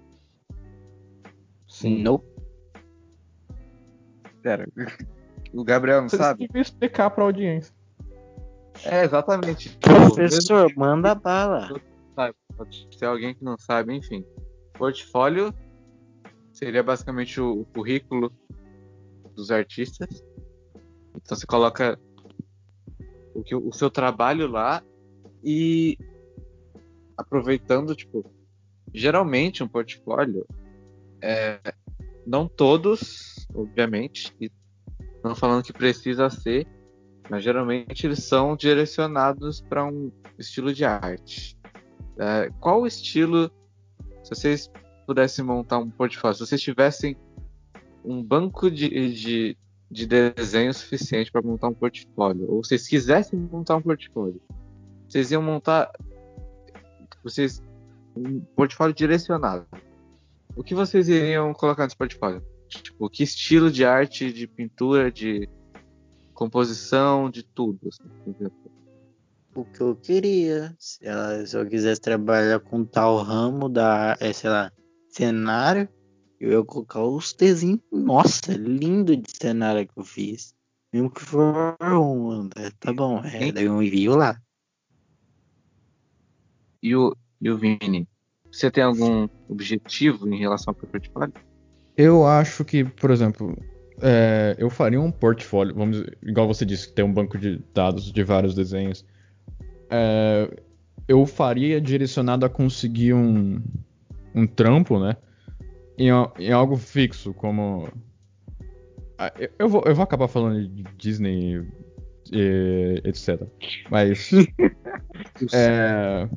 Sim. 1.67 2.01
Não. 2.01 2.21
Pera, 4.41 4.67
o 5.53 5.63
Gabriel 5.63 6.01
não 6.01 6.09
Você 6.09 6.17
sabe? 6.17 6.47
Você 6.51 6.59
explicar 6.59 7.09
pra 7.11 7.23
audiência. 7.23 7.73
É, 8.83 9.03
exatamente. 9.03 9.77
Professor, 9.79 10.71
manda 10.75 11.15
bala. 11.15 11.69
Pode 12.55 12.87
ser 12.97 13.05
alguém 13.05 13.33
que 13.33 13.43
não 13.43 13.57
sabe, 13.57 13.93
enfim. 13.93 14.25
Portfólio 14.73 15.53
seria 16.51 16.83
basicamente 16.83 17.39
o, 17.39 17.65
currículo 17.73 18.31
dos 19.37 19.51
artistas. 19.51 20.25
Então 21.15 21.37
você 21.37 21.45
coloca 21.45 21.97
o, 23.33 23.43
que, 23.43 23.55
o 23.55 23.71
seu 23.71 23.89
trabalho 23.89 24.47
lá 24.47 24.83
e 25.43 25.97
aproveitando, 27.15 27.95
tipo, 27.95 28.25
geralmente 28.93 29.63
um 29.63 29.67
portfólio, 29.67 30.45
é, 31.21 31.59
não 32.25 32.47
todos, 32.47 33.47
obviamente, 33.53 34.35
e 34.41 34.51
não 35.23 35.35
falando 35.35 35.63
que 35.63 35.73
precisa 35.73 36.29
ser, 36.29 36.67
mas 37.29 37.43
geralmente 37.43 38.05
eles 38.05 38.23
são 38.23 38.55
direcionados 38.55 39.61
para 39.61 39.85
um 39.85 40.11
estilo 40.37 40.73
de 40.73 40.83
arte. 40.83 41.57
É, 42.19 42.49
qual 42.59 42.87
estilo, 42.87 43.51
se 44.23 44.29
vocês 44.29 44.71
pudessem 45.05 45.45
montar 45.45 45.77
um 45.77 45.89
portfólio, 45.89 46.35
se 46.35 46.45
vocês 46.45 46.61
tivessem 46.61 47.15
um 48.07 48.23
banco 48.23 48.71
de, 48.71 48.87
de, 49.13 49.57
de 49.91 50.05
desenho 50.07 50.73
suficiente 50.73 51.29
para 51.29 51.41
montar 51.41 51.67
um 51.67 51.73
portfólio, 51.73 52.49
ou 52.49 52.63
vocês 52.63 52.87
quisessem 52.87 53.37
montar 53.37 53.75
um 53.75 53.81
portfólio, 53.81 54.41
vocês 55.07 55.29
iam 55.31 55.41
montar, 55.41 55.91
vocês 57.21 57.61
um 58.15 58.39
portfólio 58.55 58.95
direcionado. 58.95 59.67
O 60.55 60.63
que 60.63 60.73
vocês 60.73 61.07
iriam 61.07 61.53
colocar 61.53 61.83
nesse 61.83 61.97
portfólio? 61.97 62.41
Tipo, 62.67 63.09
que 63.09 63.23
estilo 63.23 63.69
de 63.69 63.85
arte, 63.85 64.31
de 64.31 64.47
pintura, 64.47 65.11
de 65.11 65.47
composição, 66.33 67.29
de 67.29 67.43
tudo? 67.43 67.79
Assim, 67.87 68.49
o 69.53 69.65
que 69.65 69.81
eu 69.81 69.95
queria. 69.95 70.75
Se, 70.79 71.05
ela, 71.05 71.45
se 71.45 71.55
eu 71.55 71.65
quisesse 71.67 72.01
trabalhar 72.01 72.59
com 72.59 72.83
tal 72.83 73.17
ramo 73.17 73.69
da, 73.69 74.17
é, 74.19 74.33
sei 74.33 74.49
lá, 74.49 74.71
cenário, 75.09 75.87
eu 76.39 76.51
ia 76.51 76.63
colocar 76.63 77.03
os 77.03 77.33
desenhos. 77.33 77.79
Nossa, 77.91 78.53
lindo 78.53 79.15
de 79.15 79.29
cenário 79.31 79.87
que 79.87 79.97
eu 79.97 80.03
fiz. 80.03 80.55
Mesmo 80.93 81.09
que 81.09 81.21
for 81.21 81.75
um, 81.81 82.43
né? 82.43 82.71
tá 82.79 82.93
bom. 82.93 83.21
É, 83.23 83.51
daí 83.51 83.65
eu 83.65 83.81
envio 83.81 84.15
lá. 84.15 84.39
E 86.81 86.95
o, 86.95 87.15
e 87.41 87.49
o 87.49 87.57
Vini, 87.57 88.07
você 88.51 88.71
tem 88.71 88.83
algum 88.83 89.27
objetivo 89.49 90.27
em 90.27 90.39
relação 90.39 90.71
ao 90.71 90.87
portfólio? 90.87 91.33
Eu 91.97 92.25
acho 92.25 92.63
que, 92.63 92.83
por 92.83 93.09
exemplo, 93.09 93.57
é, 94.01 94.55
eu 94.59 94.69
faria 94.69 95.01
um 95.01 95.11
portfólio, 95.11 95.73
vamos, 95.73 96.03
igual 96.21 96.47
você 96.47 96.65
disse, 96.65 96.87
que 96.87 96.93
tem 96.93 97.03
um 97.03 97.13
banco 97.13 97.37
de 97.37 97.59
dados 97.73 98.11
de 98.11 98.23
vários 98.23 98.53
desenhos. 98.53 99.03
É, 99.89 100.49
eu 101.07 101.25
faria 101.25 101.81
direcionado 101.81 102.45
a 102.45 102.49
conseguir 102.49 103.13
um, 103.13 103.61
um 104.35 104.45
trampo, 104.45 104.99
né? 104.99 105.17
Em, 105.97 106.09
em 106.39 106.51
algo 106.51 106.77
fixo, 106.77 107.33
como. 107.33 107.87
Eu, 109.39 109.49
eu, 109.59 109.69
vou, 109.69 109.83
eu 109.85 109.95
vou 109.95 110.03
acabar 110.03 110.27
falando 110.27 110.67
de 110.67 110.83
Disney, 110.95 111.65
e, 112.31 113.01
etc. 113.03 113.41
Mas. 113.89 114.31
é, 115.53 116.27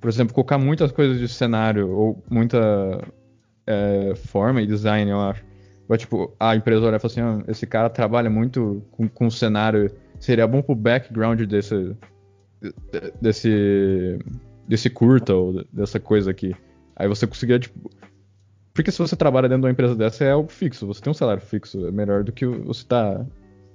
por 0.00 0.08
exemplo, 0.08 0.34
colocar 0.34 0.58
muitas 0.58 0.92
coisas 0.92 1.18
de 1.18 1.28
cenário 1.28 1.90
ou 1.90 2.22
muita 2.30 3.02
é, 3.66 4.14
forma 4.16 4.62
e 4.62 4.66
design, 4.66 5.10
eu 5.10 5.20
acho. 5.20 5.44
Ou, 5.88 5.96
tipo, 5.96 6.34
a 6.40 6.56
empresa 6.56 6.86
olha 6.86 6.96
e 6.96 6.98
fala 6.98 7.12
assim, 7.12 7.20
ah, 7.20 7.44
esse 7.48 7.66
cara 7.66 7.90
trabalha 7.90 8.30
muito 8.30 8.82
com, 8.90 9.08
com 9.08 9.30
cenário 9.30 9.90
seria 10.18 10.46
bom 10.46 10.62
pro 10.62 10.74
background 10.74 11.40
desse. 11.42 11.94
desse. 13.20 14.18
desse 14.66 14.90
curta 14.90 15.34
ou 15.34 15.64
dessa 15.72 16.00
coisa 16.00 16.30
aqui. 16.30 16.54
Aí 16.96 17.06
você 17.08 17.26
conseguiria, 17.26 17.60
tipo. 17.60 17.90
Porque 18.74 18.90
se 18.90 18.98
você 18.98 19.14
trabalha 19.14 19.48
dentro 19.48 19.62
de 19.62 19.66
uma 19.66 19.72
empresa 19.72 19.94
dessa 19.94 20.24
é 20.24 20.32
algo 20.32 20.50
fixo, 20.50 20.84
você 20.84 21.00
tem 21.00 21.10
um 21.10 21.14
salário 21.14 21.40
fixo, 21.40 21.86
é 21.86 21.92
melhor 21.92 22.24
do 22.24 22.32
que 22.32 22.44
você 22.44 22.84
tá 22.84 23.24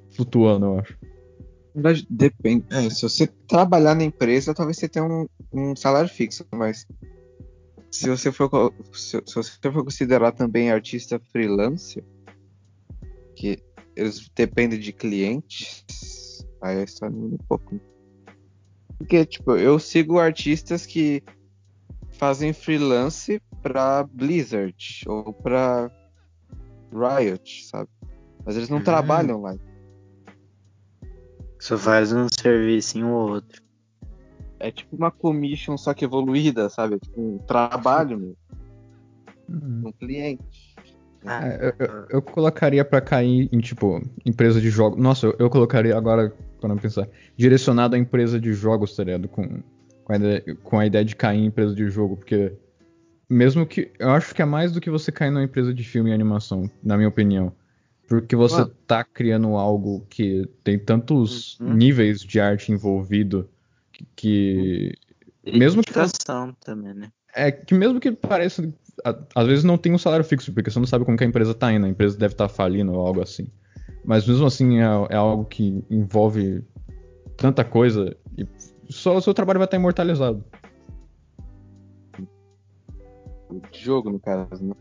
flutuando, 0.09 0.65
eu 0.65 0.79
acho. 0.79 0.97
Depende. 2.09 2.65
É, 2.69 2.89
se 2.89 3.01
você 3.03 3.27
trabalhar 3.47 3.95
na 3.95 4.03
empresa, 4.03 4.53
talvez 4.53 4.77
você 4.77 4.89
tenha 4.89 5.05
um, 5.05 5.25
um 5.53 5.73
salário 5.73 6.09
fixo, 6.09 6.45
mas 6.51 6.85
se 7.89 8.09
você 8.09 8.29
for 8.29 8.73
se, 8.91 9.21
se, 9.25 9.35
você 9.35 9.71
for 9.71 9.85
considerar 9.85 10.33
também 10.33 10.69
artista 10.69 11.17
freelancer, 11.31 12.03
que 13.35 13.57
eles 13.95 14.29
dependem 14.35 14.77
de 14.77 14.91
clientes, 14.91 15.85
aí 16.61 16.79
a 16.79 16.83
história 16.83 17.15
muda 17.15 17.35
um 17.35 17.45
pouco. 17.47 17.79
Porque, 18.97 19.25
tipo, 19.25 19.55
eu 19.55 19.79
sigo 19.79 20.19
artistas 20.19 20.85
que 20.85 21.23
fazem 22.09 22.51
freelance 22.51 23.41
pra 23.61 24.03
Blizzard 24.03 25.03
ou 25.07 25.33
pra 25.33 25.91
Riot, 26.91 27.65
sabe? 27.65 27.89
Mas 28.45 28.55
eles 28.57 28.69
não 28.69 28.77
uhum. 28.77 28.83
trabalham 28.83 29.41
lá. 29.41 29.55
Só 31.59 31.77
faz 31.77 32.13
um 32.13 32.27
serviço 32.29 33.05
ou 33.05 33.31
outro. 33.31 33.61
É 34.59 34.71
tipo 34.71 34.95
uma 34.95 35.11
commission, 35.11 35.77
só 35.77 35.93
que 35.93 36.05
evoluída, 36.05 36.69
sabe? 36.69 36.95
É 36.95 36.99
tipo 36.99 37.21
um 37.21 37.37
trabalho 37.37 38.17
meu. 38.17 38.37
Uhum. 39.49 39.83
Um 39.87 39.91
cliente. 39.91 40.75
Ah, 41.25 41.47
é, 41.47 41.67
eu, 41.67 41.85
eu, 41.85 42.05
eu, 42.11 42.21
colocaria 42.21 42.83
para 42.85 43.01
cair 43.01 43.49
em, 43.51 43.59
tipo, 43.59 44.01
empresa 44.25 44.61
de 44.61 44.69
jogos. 44.69 45.01
Nossa, 45.01 45.27
eu, 45.27 45.35
eu 45.37 45.49
colocaria 45.49 45.97
agora, 45.97 46.33
para 46.59 46.69
não 46.69 46.77
pensar, 46.77 47.09
direcionado 47.35 47.95
à 47.95 47.99
empresa 47.99 48.39
de 48.39 48.53
jogos, 48.53 48.95
tá 48.95 49.03
ligado? 49.03 49.27
Com, 49.27 49.61
com, 50.03 50.13
a 50.13 50.15
ideia, 50.15 50.55
com 50.63 50.79
a 50.79 50.85
ideia 50.85 51.03
de 51.03 51.15
cair 51.15 51.39
em 51.39 51.45
empresa 51.45 51.75
de 51.75 51.89
jogo, 51.89 52.15
porque 52.15 52.53
mesmo 53.29 53.65
que. 53.65 53.91
Eu 53.99 54.09
acho 54.11 54.33
que 54.33 54.41
é 54.41 54.45
mais 54.45 54.71
do 54.71 54.81
que 54.81 54.89
você 54.89 55.11
cair 55.11 55.29
numa 55.29 55.43
empresa 55.43 55.73
de 55.73 55.83
filme 55.83 56.09
e 56.09 56.13
animação, 56.13 56.69
na 56.83 56.97
minha 56.97 57.09
opinião. 57.09 57.53
Porque 58.07 58.35
você 58.35 58.61
ah. 58.61 58.69
tá 58.87 59.03
criando 59.03 59.55
algo 59.55 60.05
que 60.09 60.49
tem 60.63 60.79
tantos 60.79 61.59
uhum. 61.59 61.73
níveis 61.73 62.21
de 62.21 62.39
arte 62.39 62.71
envolvido 62.71 63.47
que. 64.15 64.95
que 65.45 65.57
mesmo 65.57 65.83
que. 65.83 65.93
também, 66.65 66.93
né? 66.95 67.11
É 67.35 67.51
que 67.51 67.75
mesmo 67.75 67.99
que 67.99 68.11
pareça. 68.11 68.67
Às 69.35 69.47
vezes 69.47 69.63
não 69.63 69.77
tem 69.77 69.93
um 69.93 69.97
salário 69.97 70.25
fixo, 70.25 70.51
porque 70.51 70.71
você 70.71 70.79
não 70.79 70.87
sabe 70.87 71.05
como 71.05 71.17
que 71.17 71.23
a 71.23 71.27
empresa 71.27 71.53
tá 71.53 71.71
indo. 71.71 71.85
A 71.85 71.89
empresa 71.89 72.17
deve 72.17 72.33
estar 72.33 72.47
tá 72.47 72.53
falindo 72.53 72.91
ou 72.91 73.05
algo 73.05 73.21
assim. 73.21 73.47
Mas 74.03 74.27
mesmo 74.27 74.45
assim 74.45 74.79
é, 74.79 74.85
é, 75.11 75.15
algo 75.15 75.45
que 75.45 75.83
envolve 75.89 76.63
tanta 77.37 77.63
coisa 77.63 78.15
e 78.37 78.45
só 78.89 79.15
o 79.15 79.21
seu 79.21 79.33
trabalho 79.33 79.59
vai 79.59 79.65
estar 79.65 79.77
imortalizado. 79.77 80.43
Jogo, 83.71 84.09
no 84.09 84.19
caso, 84.19 84.63
né? 84.63 84.75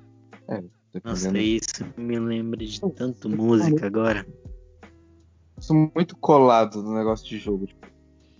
É, 0.48 0.62
nossa, 1.04 1.38
isso 1.38 1.84
me 1.96 2.18
lembra 2.18 2.58
de 2.58 2.80
tanto 2.80 3.28
música 3.28 3.86
agora. 3.86 4.26
Sou 5.58 5.90
muito 5.94 6.16
colado 6.16 6.82
no 6.82 6.94
negócio 6.94 7.26
de 7.26 7.38
jogo. 7.38 7.66
Tipo, 7.66 7.86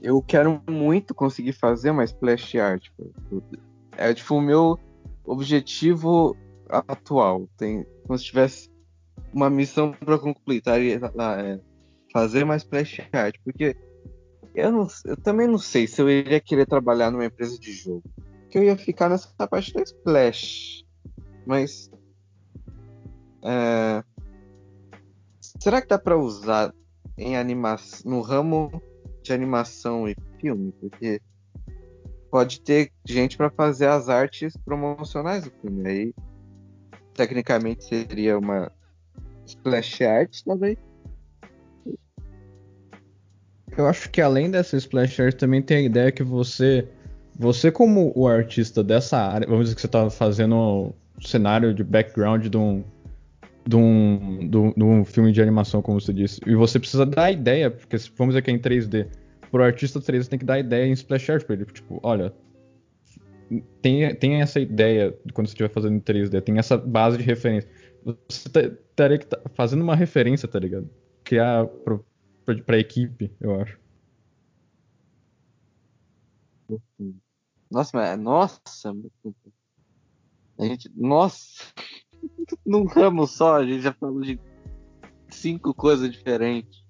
eu 0.01 0.23
quero 0.23 0.63
muito 0.69 1.15
conseguir 1.15 1.53
fazer 1.53 1.91
uma 1.91 2.05
splash 2.05 2.57
art. 2.57 2.83
Tipo, 2.83 3.43
é 3.97 4.15
tipo 4.15 4.35
o 4.37 4.41
meu 4.41 4.79
objetivo 5.25 6.37
atual. 6.69 7.49
Tem, 7.57 7.85
como 8.07 8.19
se 8.19 8.25
tivesse 8.27 8.71
uma 9.33 9.51
missão 9.51 9.93
para 9.93 10.19
concluir, 10.19 10.63
tá? 10.63 10.79
É, 10.79 11.61
fazer 12.13 12.45
mais 12.45 12.63
splash 12.63 13.01
art. 13.13 13.37
Porque 13.45 13.77
eu, 14.55 14.73
não, 14.73 14.87
eu 15.05 15.17
também 15.17 15.47
não 15.47 15.59
sei 15.59 15.87
se 15.87 16.01
eu 16.01 16.09
iria 16.09 16.41
querer 16.41 16.67
trabalhar 16.67 17.11
numa 17.11 17.27
empresa 17.27 17.59
de 17.59 17.73
jogo. 17.73 18.03
Que 18.51 18.59
eu 18.59 18.65
ia 18.65 18.77
ficar 18.77 19.09
nessa 19.09 19.29
parte 19.47 19.73
da 19.75 19.83
splash. 19.83 20.85
Mas 21.47 21.91
é... 23.43 24.03
Será 25.41 25.81
que 25.81 25.89
dá 25.89 25.99
para 25.99 26.17
usar 26.17 26.73
em 27.17 27.37
animação, 27.37 28.11
no 28.11 28.21
ramo 28.21 28.83
de 29.23 29.33
animação 29.33 30.09
e 30.09 30.17
filme? 30.41 30.73
Porque 30.73 31.21
pode 32.31 32.61
ter 32.61 32.93
gente 33.07 33.37
para 33.37 33.51
fazer 33.51 33.89
as 33.89 34.09
artes 34.09 34.57
promocionais 34.59 35.45
do 35.45 35.51
filme. 35.51 35.89
Aí, 35.89 36.15
tecnicamente, 37.15 37.85
seria 37.85 38.39
uma 38.39 38.71
splash 39.47 40.03
art, 40.03 40.43
talvez. 40.45 40.77
Eu 43.77 43.87
acho 43.87 44.11
que 44.11 44.21
além 44.21 44.51
dessa 44.51 44.77
splash 44.77 45.21
art 45.21 45.37
também 45.37 45.63
tem 45.63 45.79
a 45.79 45.83
ideia 45.83 46.13
que 46.13 46.23
você, 46.23 46.89
você 47.39 47.71
como 47.71 48.13
o 48.17 48.27
artista 48.27 48.83
dessa 48.83 49.17
área, 49.17 49.47
vamos 49.47 49.65
dizer 49.65 49.77
que 49.77 49.81
você 49.81 49.87
está 49.87 50.11
fazendo 50.11 50.55
um 50.57 50.93
cenário 51.21 51.73
de 51.73 51.85
background 51.85 52.47
de 52.47 52.57
um 52.57 52.83
de 53.67 53.77
um, 53.77 54.49
de 54.49 54.83
um 54.83 55.05
filme 55.05 55.31
de 55.31 55.43
animação, 55.43 55.83
como 55.83 56.01
você 56.01 56.11
disse. 56.11 56.41
E 56.47 56.55
você 56.55 56.79
precisa 56.79 57.05
dar 57.05 57.31
ideia, 57.31 57.71
porque 57.71 57.99
vamos 58.17 58.35
dizer 58.35 58.43
que 58.43 58.51
é 58.51 58.55
em 58.55 58.59
3D. 58.59 59.07
Pro 59.51 59.63
artista 59.63 60.01
3D 60.01 60.27
tem 60.27 60.39
que 60.39 60.45
dar 60.45 60.59
ideia 60.59 60.87
em 60.87 60.93
splash 60.93 61.29
art 61.29 61.45
pra 61.45 61.55
ele. 61.55 61.67
Tipo, 61.67 62.01
olha, 62.03 62.33
tem, 63.83 64.15
tem 64.15 64.41
essa 64.41 64.59
ideia 64.59 65.15
quando 65.35 65.47
você 65.47 65.53
estiver 65.53 65.69
fazendo 65.69 65.97
em 65.97 66.01
3D, 66.01 66.41
tem 66.41 66.59
essa 66.59 66.79
base 66.79 67.19
de 67.19 67.25
referência. 67.25 67.69
Você 68.27 68.49
teria 68.97 69.19
que 69.19 69.25
estar 69.25 69.37
tá 69.37 69.51
fazendo 69.55 69.83
uma 69.83 69.95
referência, 69.95 70.49
tá 70.49 70.59
ligado? 70.59 70.89
Criar 71.23 71.67
pro, 71.67 72.05
pra, 72.47 72.55
pra 72.63 72.79
equipe, 72.79 73.31
eu 73.39 73.61
acho. 73.61 73.79
Nossa, 77.71 77.91
mas, 77.95 78.19
nossa, 78.19 78.61
a 80.59 80.65
gente, 80.65 80.91
nossa, 80.97 81.65
num 82.65 82.85
ramo 82.85 83.27
só, 83.27 83.57
a 83.57 83.67
gente 83.67 83.83
já 83.83 83.93
falou 83.93 84.21
de 84.21 84.39
cinco 85.29 85.75
coisas 85.75 86.11
diferentes. 86.11 86.85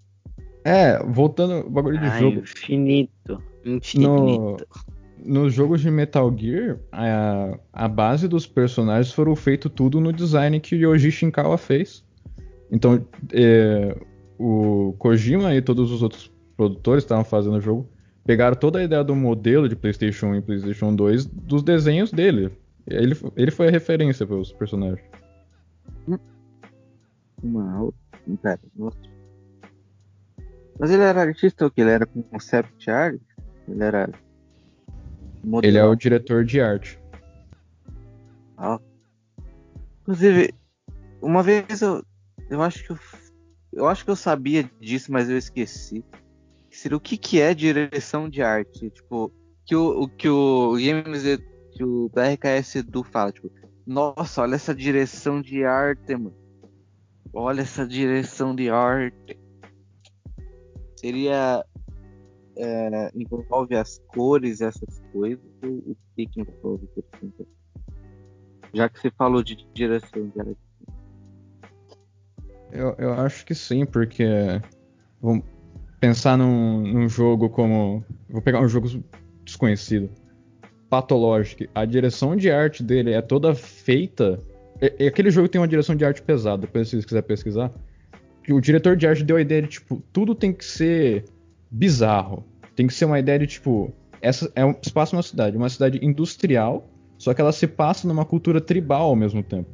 É, 0.64 1.02
voltando 1.04 1.54
ao 1.54 1.70
bagulho 1.70 1.98
de 1.98 2.06
Ai, 2.06 2.20
jogo. 2.20 2.40
Infinito. 2.40 3.42
Infinito. 3.64 4.08
No, 4.08 4.56
nos 5.24 5.52
jogos 5.52 5.80
de 5.80 5.90
Metal 5.90 6.32
Gear, 6.36 6.78
a, 6.92 7.58
a 7.72 7.88
base 7.88 8.28
dos 8.28 8.46
personagens 8.46 9.12
foram 9.12 9.34
feito 9.34 9.68
tudo 9.68 10.00
no 10.00 10.12
design 10.12 10.60
que 10.60 10.76
Yoji 10.76 11.10
Shinkawa 11.10 11.58
fez. 11.58 12.04
Então, 12.70 13.04
é, 13.32 13.96
o 14.38 14.94
Kojima 14.98 15.54
e 15.54 15.62
todos 15.62 15.90
os 15.90 16.02
outros 16.02 16.30
produtores 16.56 17.02
estavam 17.02 17.24
fazendo 17.24 17.56
o 17.56 17.60
jogo 17.60 17.88
pegaram 18.28 18.54
toda 18.54 18.78
a 18.78 18.84
ideia 18.84 19.02
do 19.02 19.16
modelo 19.16 19.66
de 19.66 19.74
PlayStation 19.74 20.26
1 20.26 20.34
e 20.34 20.42
PlayStation 20.42 20.94
2 20.94 21.24
dos 21.24 21.62
desenhos 21.62 22.12
dele. 22.12 22.52
Ele, 22.86 23.16
ele 23.34 23.50
foi 23.50 23.68
a 23.68 23.70
referência 23.70 24.26
para 24.26 24.36
os 24.36 24.52
personagens. 24.52 25.00
Uma 27.42 27.90
Pera, 28.42 28.60
Mas 30.78 30.90
ele 30.90 31.02
era 31.02 31.22
artista 31.22 31.64
ou 31.64 31.70
que? 31.70 31.80
Ele 31.80 31.88
era 31.88 32.04
concept 32.04 32.90
art? 32.90 33.18
Ele 33.66 33.82
era. 33.82 34.10
Modelo. 35.42 35.70
Ele 35.70 35.78
é 35.78 35.84
o 35.86 35.94
diretor 35.94 36.44
de 36.44 36.60
arte. 36.60 37.00
Ah. 38.58 38.78
Inclusive, 40.02 40.52
uma 41.22 41.42
vez 41.42 41.80
eu. 41.80 42.04
Eu 42.50 42.60
acho 42.60 42.84
que 42.84 42.90
eu. 42.90 42.98
Eu 43.72 43.88
acho 43.88 44.04
que 44.04 44.10
eu 44.10 44.16
sabia 44.16 44.70
disso, 44.78 45.10
mas 45.10 45.30
eu 45.30 45.38
esqueci. 45.38 46.04
Seria 46.78 46.96
o 46.96 47.00
que, 47.00 47.16
que 47.16 47.40
é 47.40 47.52
direção 47.52 48.28
de 48.28 48.40
arte? 48.40 48.88
Tipo, 48.88 49.32
que 49.66 49.74
o, 49.74 50.02
o 50.02 50.08
que 50.08 50.28
o 50.28 50.74
Games 50.74 51.24
que 51.72 51.82
o 51.82 52.08
BRKS 52.10 52.76
Edu 52.76 53.02
fala, 53.02 53.32
tipo, 53.32 53.50
nossa, 53.84 54.42
olha 54.42 54.54
essa 54.54 54.72
direção 54.72 55.42
de 55.42 55.64
arte, 55.64 56.14
mano. 56.14 56.36
Olha 57.34 57.62
essa 57.62 57.84
direção 57.84 58.54
de 58.54 58.70
arte. 58.70 59.36
Seria. 60.94 61.64
É, 62.56 63.10
envolve 63.12 63.74
as 63.74 63.98
cores, 64.06 64.60
essas 64.60 65.00
coisas, 65.12 65.44
o 65.64 65.96
que, 66.14 66.26
que 66.26 66.40
envolve? 66.42 66.88
Já 68.72 68.88
que 68.88 69.00
você 69.00 69.10
falou 69.10 69.42
de 69.42 69.56
direção 69.74 70.28
de 70.28 70.40
arte. 70.40 70.58
Eu, 72.70 72.94
eu 72.98 73.14
acho 73.14 73.44
que 73.44 73.54
sim, 73.54 73.84
porque. 73.84 74.24
Pensar 76.00 76.36
num, 76.36 76.80
num 76.82 77.08
jogo 77.08 77.48
como. 77.48 78.04
Vou 78.28 78.42
pegar 78.42 78.60
um 78.60 78.68
jogo 78.68 78.88
desconhecido. 79.44 80.10
Pathologic, 80.88 81.68
a 81.74 81.84
direção 81.84 82.34
de 82.34 82.50
arte 82.50 82.82
dele 82.82 83.12
é 83.12 83.20
toda 83.20 83.54
feita. 83.54 84.40
É, 84.80 85.04
é, 85.04 85.08
aquele 85.08 85.30
jogo 85.30 85.48
tem 85.48 85.60
uma 85.60 85.68
direção 85.68 85.94
de 85.94 86.04
arte 86.04 86.22
pesada, 86.22 86.62
depois 86.62 86.88
se 86.88 87.00
você 87.00 87.06
quiser 87.06 87.22
pesquisar. 87.22 87.70
O 88.48 88.60
diretor 88.60 88.96
de 88.96 89.06
arte 89.06 89.22
deu 89.22 89.36
a 89.36 89.40
ideia 89.40 89.60
de, 89.60 89.68
tipo, 89.68 90.02
tudo 90.12 90.34
tem 90.34 90.52
que 90.52 90.64
ser 90.64 91.24
bizarro. 91.70 92.44
Tem 92.74 92.86
que 92.86 92.94
ser 92.94 93.04
uma 93.04 93.18
ideia 93.18 93.38
de, 93.38 93.46
tipo, 93.46 93.92
essa 94.22 94.50
é 94.54 94.64
um 94.64 94.74
espaço 94.80 95.14
numa 95.14 95.22
cidade, 95.22 95.56
uma 95.56 95.68
cidade 95.68 95.98
industrial, 96.02 96.88
só 97.18 97.34
que 97.34 97.40
ela 97.40 97.52
se 97.52 97.66
passa 97.66 98.08
numa 98.08 98.24
cultura 98.24 98.60
tribal 98.60 99.10
ao 99.10 99.16
mesmo 99.16 99.42
tempo. 99.42 99.68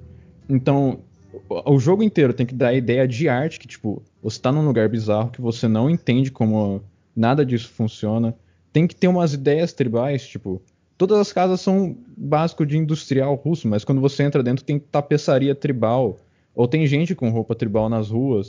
Então, 0.48 1.00
o 1.48 1.78
jogo 1.78 2.02
inteiro 2.02 2.32
tem 2.32 2.46
que 2.46 2.54
dar 2.54 2.68
a 2.68 2.74
ideia 2.74 3.06
de 3.06 3.28
arte 3.28 3.58
que, 3.58 3.66
tipo, 3.66 4.02
você 4.22 4.40
tá 4.40 4.50
num 4.50 4.64
lugar 4.64 4.88
bizarro 4.88 5.30
que 5.30 5.40
você 5.40 5.68
não 5.68 5.88
entende 5.90 6.30
como 6.30 6.82
nada 7.14 7.44
disso 7.44 7.68
funciona. 7.68 8.34
Tem 8.72 8.86
que 8.86 8.94
ter 8.94 9.08
umas 9.08 9.34
ideias 9.34 9.72
tribais, 9.72 10.26
tipo, 10.26 10.60
todas 10.98 11.18
as 11.18 11.32
casas 11.32 11.60
são 11.60 11.96
básico 12.16 12.66
de 12.66 12.76
industrial 12.76 13.34
russo, 13.34 13.68
mas 13.68 13.84
quando 13.84 14.00
você 14.00 14.22
entra 14.22 14.42
dentro 14.42 14.64
tem 14.64 14.78
tapeçaria 14.78 15.54
tribal, 15.54 16.18
ou 16.54 16.68
tem 16.68 16.86
gente 16.86 17.14
com 17.14 17.30
roupa 17.30 17.54
tribal 17.54 17.88
nas 17.88 18.10
ruas. 18.10 18.48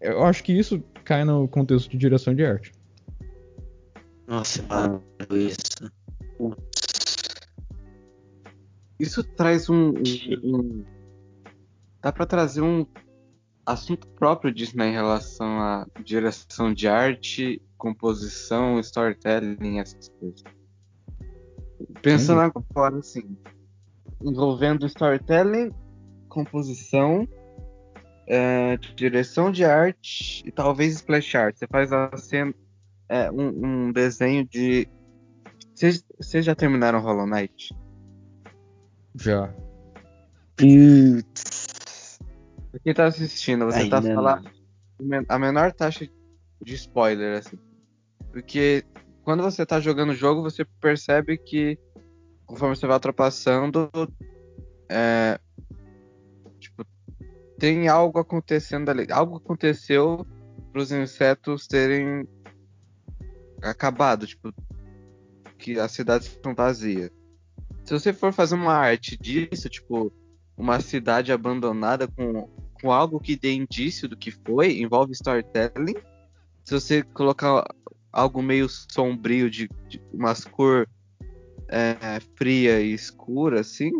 Eu 0.00 0.24
acho 0.24 0.42
que 0.42 0.52
isso 0.52 0.82
cai 1.04 1.24
no 1.24 1.46
contexto 1.48 1.90
de 1.90 1.98
direção 1.98 2.34
de 2.34 2.44
arte. 2.44 2.72
Nossa, 4.26 4.62
mano, 4.62 5.02
isso. 5.30 5.92
Isso 8.98 9.24
traz 9.24 9.68
um, 9.68 9.94
um, 10.44 10.44
um 10.44 10.84
dá 12.00 12.12
para 12.12 12.26
trazer 12.26 12.62
um 12.62 12.86
assunto 13.64 14.06
próprio 14.08 14.52
disso 14.52 14.76
né, 14.76 14.88
em 14.88 14.92
relação 14.92 15.60
à 15.60 15.86
direção 16.02 16.72
de 16.72 16.88
arte, 16.88 17.62
composição, 17.76 18.78
storytelling, 18.80 19.78
essas 19.78 20.08
coisas. 20.08 20.42
Pensando 22.02 22.40
agora, 22.40 22.98
assim, 22.98 23.36
envolvendo 24.22 24.86
storytelling, 24.86 25.72
composição, 26.28 27.26
é, 28.26 28.76
direção 28.94 29.50
de 29.50 29.64
arte 29.64 30.42
e 30.46 30.52
talvez 30.52 30.94
splash 30.94 31.34
art. 31.34 31.56
Você 31.56 31.66
faz 31.66 31.92
a 31.92 32.16
cena, 32.16 32.54
é, 33.08 33.30
um, 33.30 33.88
um, 33.88 33.92
desenho 33.92 34.46
de. 34.46 34.88
Vocês 35.74 36.44
já 36.44 36.54
terminaram 36.54 37.00
Hollow 37.00 37.26
Knight? 37.26 37.74
Já. 39.16 39.52
Putz. 40.56 41.59
Quem 42.84 42.94
tá 42.94 43.06
assistindo, 43.06 43.66
você 43.66 43.88
tá 43.88 43.98
Ainda 43.98 44.02
tá 44.02 44.14
falando 44.14 44.50
a 45.28 45.38
menor 45.38 45.72
taxa 45.72 46.08
de 46.62 46.74
spoiler, 46.74 47.38
assim. 47.38 47.58
Porque 48.32 48.84
quando 49.22 49.42
você 49.42 49.64
tá 49.64 49.80
jogando 49.80 50.10
o 50.10 50.14
jogo, 50.14 50.42
você 50.42 50.64
percebe 50.64 51.36
que 51.38 51.78
conforme 52.46 52.76
você 52.76 52.86
vai 52.86 52.96
ultrapassando, 52.96 53.90
é, 54.88 55.38
tipo, 56.58 56.84
tem 57.58 57.88
algo 57.88 58.18
acontecendo 58.18 58.88
ali. 58.88 59.06
Algo 59.10 59.36
aconteceu 59.36 60.26
para 60.72 60.82
os 60.82 60.92
insetos 60.92 61.66
terem 61.66 62.26
acabado, 63.62 64.26
tipo, 64.26 64.52
que 65.58 65.78
as 65.78 65.92
cidades 65.92 66.28
estão 66.28 66.54
vazias. 66.54 67.10
Se 67.84 67.92
você 67.92 68.12
for 68.12 68.32
fazer 68.32 68.54
uma 68.54 68.72
arte 68.72 69.16
disso, 69.16 69.68
tipo, 69.68 70.12
uma 70.60 70.78
cidade 70.78 71.32
abandonada 71.32 72.06
com, 72.06 72.46
com 72.74 72.92
algo 72.92 73.18
que 73.18 73.34
dê 73.34 73.54
indício 73.54 74.06
do 74.06 74.14
que 74.14 74.30
foi, 74.30 74.78
envolve 74.78 75.12
storytelling. 75.12 75.96
Se 76.62 76.74
você 76.74 77.02
colocar 77.02 77.64
algo 78.12 78.42
meio 78.42 78.68
sombrio 78.68 79.50
de, 79.50 79.70
de 79.88 80.02
umas 80.12 80.44
cor 80.44 80.86
é, 81.66 82.20
fria 82.36 82.78
e 82.78 82.92
escura, 82.92 83.60
assim, 83.60 83.90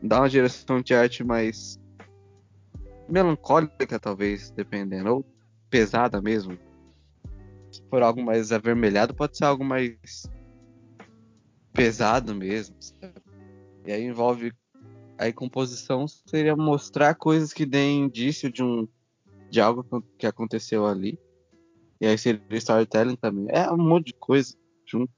dá 0.00 0.20
uma 0.20 0.28
direção 0.28 0.80
de 0.80 0.94
arte 0.94 1.24
mais 1.24 1.80
melancólica, 3.08 3.98
talvez, 3.98 4.52
dependendo, 4.52 5.16
ou 5.16 5.26
pesada 5.68 6.22
mesmo. 6.22 6.56
Se 7.72 7.82
for 7.90 8.04
algo 8.04 8.22
mais 8.22 8.52
avermelhado, 8.52 9.12
pode 9.14 9.36
ser 9.36 9.46
algo 9.46 9.64
mais 9.64 10.30
pesado 11.72 12.36
mesmo. 12.36 12.76
Sabe? 12.78 13.14
E 13.84 13.92
aí 13.92 14.04
envolve 14.04 14.52
Aí 15.18 15.32
composição 15.32 16.06
seria 16.08 16.56
mostrar 16.56 17.14
coisas 17.14 17.52
que 17.52 17.64
deem 17.64 18.04
indício 18.04 18.50
de 18.50 18.62
um 18.62 18.88
de 19.50 19.60
algo 19.60 19.86
que 20.18 20.26
aconteceu 20.26 20.84
ali. 20.84 21.18
E 22.00 22.06
aí 22.06 22.18
seria 22.18 22.42
storytelling 22.52 23.16
também. 23.16 23.46
É 23.48 23.70
um 23.70 23.76
monte 23.76 24.06
de 24.06 24.14
coisa 24.14 24.52
junto. 24.84 25.12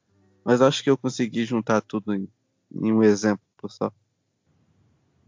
Mas 0.44 0.60
acho 0.60 0.82
que 0.82 0.90
eu 0.90 0.98
consegui 0.98 1.44
juntar 1.44 1.80
tudo 1.80 2.14
em, 2.14 2.28
em 2.70 2.92
um 2.92 3.02
exemplo 3.02 3.42
só. 3.68 3.90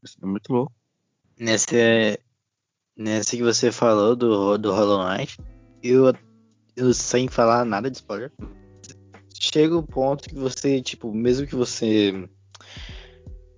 Isso 0.03 0.19
é 0.23 0.27
muito 0.27 0.53
louco. 0.53 0.73
Nessa, 1.41 1.75
nessa 2.97 3.37
que 3.37 3.43
você 3.43 3.73
falou 3.73 4.15
do, 4.15 4.59
do 4.59 4.73
Hollow 4.73 5.09
Knight, 5.09 5.39
eu, 5.83 6.13
eu 6.77 6.93
sem 6.93 7.29
falar 7.29 7.65
nada 7.65 7.91
de 7.91 7.97
spoiler, 7.97 8.31
chega 9.33 9.77
o 9.77 9.87
ponto 9.87 10.29
que 10.29 10.35
você, 10.35 10.83
tipo, 10.83 11.13
mesmo 11.13 11.47
que 11.47 11.55
você 11.55 12.29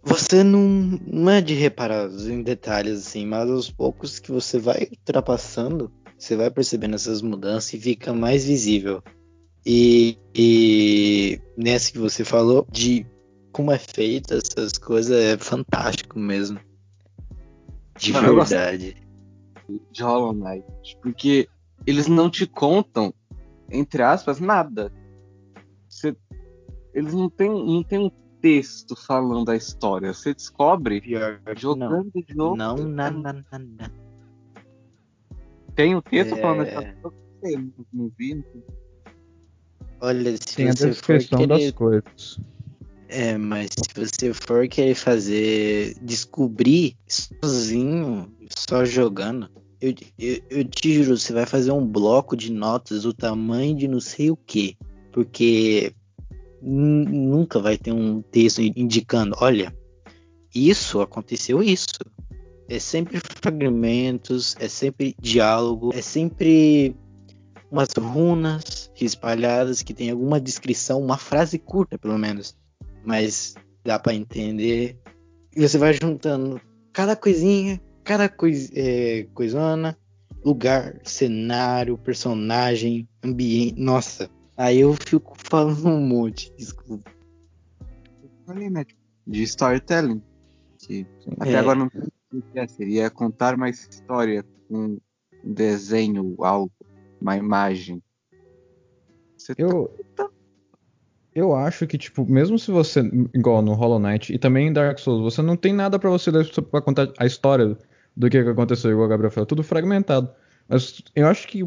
você 0.02 0.42
não, 0.42 0.62
não 1.06 1.30
é 1.30 1.40
de 1.40 1.54
reparar 1.54 2.10
em 2.10 2.42
detalhes 2.42 3.06
assim, 3.06 3.26
mas 3.26 3.50
aos 3.50 3.70
poucos 3.70 4.18
que 4.18 4.32
você 4.32 4.58
vai 4.58 4.88
ultrapassando, 4.90 5.92
você 6.18 6.36
vai 6.36 6.50
percebendo 6.50 6.94
essas 6.94 7.22
mudanças 7.22 7.74
e 7.74 7.80
fica 7.80 8.12
mais 8.12 8.44
visível. 8.44 9.02
E, 9.64 10.18
e 10.34 11.40
nessa 11.56 11.92
que 11.92 11.98
você 11.98 12.24
falou 12.24 12.66
de 12.70 13.06
como 13.52 13.70
é 13.70 13.78
feita 13.78 14.36
essas 14.36 14.72
coisas 14.72 15.16
é 15.16 15.36
fantástico 15.36 16.18
mesmo. 16.18 16.58
De 17.98 18.12
Mano, 18.12 18.36
verdade. 18.36 18.96
De 19.92 20.02
Hollow 20.02 20.32
Knight. 20.32 20.64
Porque 21.02 21.46
eles 21.86 22.06
não 22.06 22.30
te 22.30 22.46
contam, 22.46 23.12
entre 23.70 24.02
aspas, 24.02 24.40
nada. 24.40 24.90
Você, 25.88 26.16
eles 26.94 27.12
não 27.12 27.28
têm, 27.28 27.50
não 27.50 27.82
têm 27.82 27.98
um 27.98 28.10
texto 28.40 28.96
falando 28.96 29.50
a 29.50 29.56
história. 29.56 30.12
Você 30.12 30.34
descobre 30.34 31.00
Pior, 31.00 31.40
jogando 31.56 32.10
não. 32.14 32.22
de 32.22 32.34
novo. 32.34 32.56
Não, 32.56 32.76
não, 32.76 33.10
não, 33.10 33.32
não, 33.32 33.90
Tem 35.74 35.94
o 35.94 36.02
texto 36.02 36.34
é... 36.34 36.40
falando 36.40 36.60
a 36.62 36.64
história. 36.64 36.98
Não 37.92 38.12
vi. 38.18 38.44
Olha, 40.00 40.36
se 40.36 40.56
Tem 40.56 40.66
você 40.66 40.86
a 40.86 40.90
descrição 40.90 41.38
for 41.38 41.46
querer... 41.46 41.64
das 41.64 41.70
coisas. 41.72 42.40
É, 43.08 43.36
mas 43.36 43.70
se 43.70 44.00
você 44.00 44.32
for 44.32 44.68
querer 44.68 44.94
fazer 44.94 45.94
descobrir 46.00 46.96
sozinho, 47.08 48.32
só 48.56 48.84
jogando, 48.84 49.50
eu, 49.80 49.92
eu, 50.16 50.42
eu 50.48 50.64
te 50.64 51.02
juro, 51.02 51.18
você 51.18 51.32
vai 51.32 51.44
fazer 51.44 51.72
um 51.72 51.84
bloco 51.84 52.36
de 52.36 52.52
notas 52.52 53.02
do 53.02 53.12
tamanho 53.12 53.76
de 53.76 53.88
não 53.88 54.00
sei 54.00 54.30
o 54.30 54.36
que. 54.36 54.76
Porque 55.10 55.92
nunca 56.62 57.58
vai 57.58 57.76
ter 57.76 57.92
um 57.92 58.22
texto 58.22 58.60
indicando, 58.60 59.36
olha, 59.40 59.74
isso 60.54 61.00
aconteceu 61.00 61.62
isso. 61.62 61.98
É 62.68 62.78
sempre 62.78 63.20
fragmentos, 63.20 64.56
é 64.60 64.68
sempre 64.68 65.14
diálogo, 65.20 65.90
é 65.94 66.02
sempre 66.02 66.94
umas 67.70 67.88
runas 67.96 68.90
espalhadas 69.00 69.82
que 69.82 69.94
tem 69.94 70.10
alguma 70.10 70.40
descrição, 70.40 71.00
uma 71.00 71.16
frase 71.16 71.58
curta 71.58 71.98
pelo 71.98 72.18
menos, 72.18 72.56
mas 73.04 73.54
dá 73.84 73.98
para 73.98 74.14
entender. 74.14 74.98
E 75.54 75.66
você 75.66 75.78
vai 75.78 75.94
juntando 76.00 76.60
cada 76.92 77.16
coisinha, 77.16 77.80
cada 78.04 78.28
cois, 78.28 78.70
é, 78.74 79.26
coisona, 79.34 79.96
lugar, 80.44 81.00
cenário, 81.04 81.98
personagem, 81.98 83.08
ambiente. 83.22 83.80
Nossa, 83.80 84.30
Aí 84.60 84.80
eu 84.80 84.94
fico 84.94 85.34
falando 85.48 85.88
um 85.88 86.06
monte, 86.06 86.52
desculpa. 86.54 87.10
Falei, 88.44 88.68
né? 88.68 88.84
De 89.26 89.42
storytelling. 89.42 90.22
Que 90.78 91.06
até 91.38 91.52
é. 91.52 91.58
agora 91.58 91.78
não 91.78 91.90
sei 91.90 92.02
o 92.38 92.42
que 92.42 92.58
é. 92.58 92.66
Seria 92.66 93.10
contar 93.10 93.54
uma 93.54 93.70
história 93.70 94.44
com 94.68 94.76
um 94.76 95.00
desenho, 95.42 96.36
algo, 96.40 96.70
uma 97.18 97.38
imagem. 97.38 98.02
Você 99.38 99.54
eu, 99.56 99.88
tá... 100.14 100.28
eu 101.34 101.54
acho 101.54 101.86
que, 101.86 101.96
tipo, 101.96 102.30
mesmo 102.30 102.58
se 102.58 102.70
você, 102.70 103.00
igual 103.32 103.62
no 103.62 103.72
Hollow 103.72 103.98
Knight 103.98 104.30
e 104.30 104.38
também 104.38 104.68
em 104.68 104.72
Dark 104.74 104.98
Souls, 104.98 105.22
você 105.22 105.40
não 105.40 105.56
tem 105.56 105.72
nada 105.72 105.98
para 105.98 106.10
você 106.10 106.30
ler 106.30 106.46
pra 106.70 106.82
contar 106.82 107.10
a 107.18 107.24
história 107.24 107.78
do 108.14 108.28
que 108.28 108.36
aconteceu, 108.36 108.90
igual 108.90 109.06
a 109.06 109.08
Gabriel 109.08 109.30
falou, 109.30 109.46
tudo 109.46 109.62
fragmentado. 109.62 110.30
Mas 110.68 111.02
eu 111.16 111.26
acho 111.26 111.48
que 111.48 111.64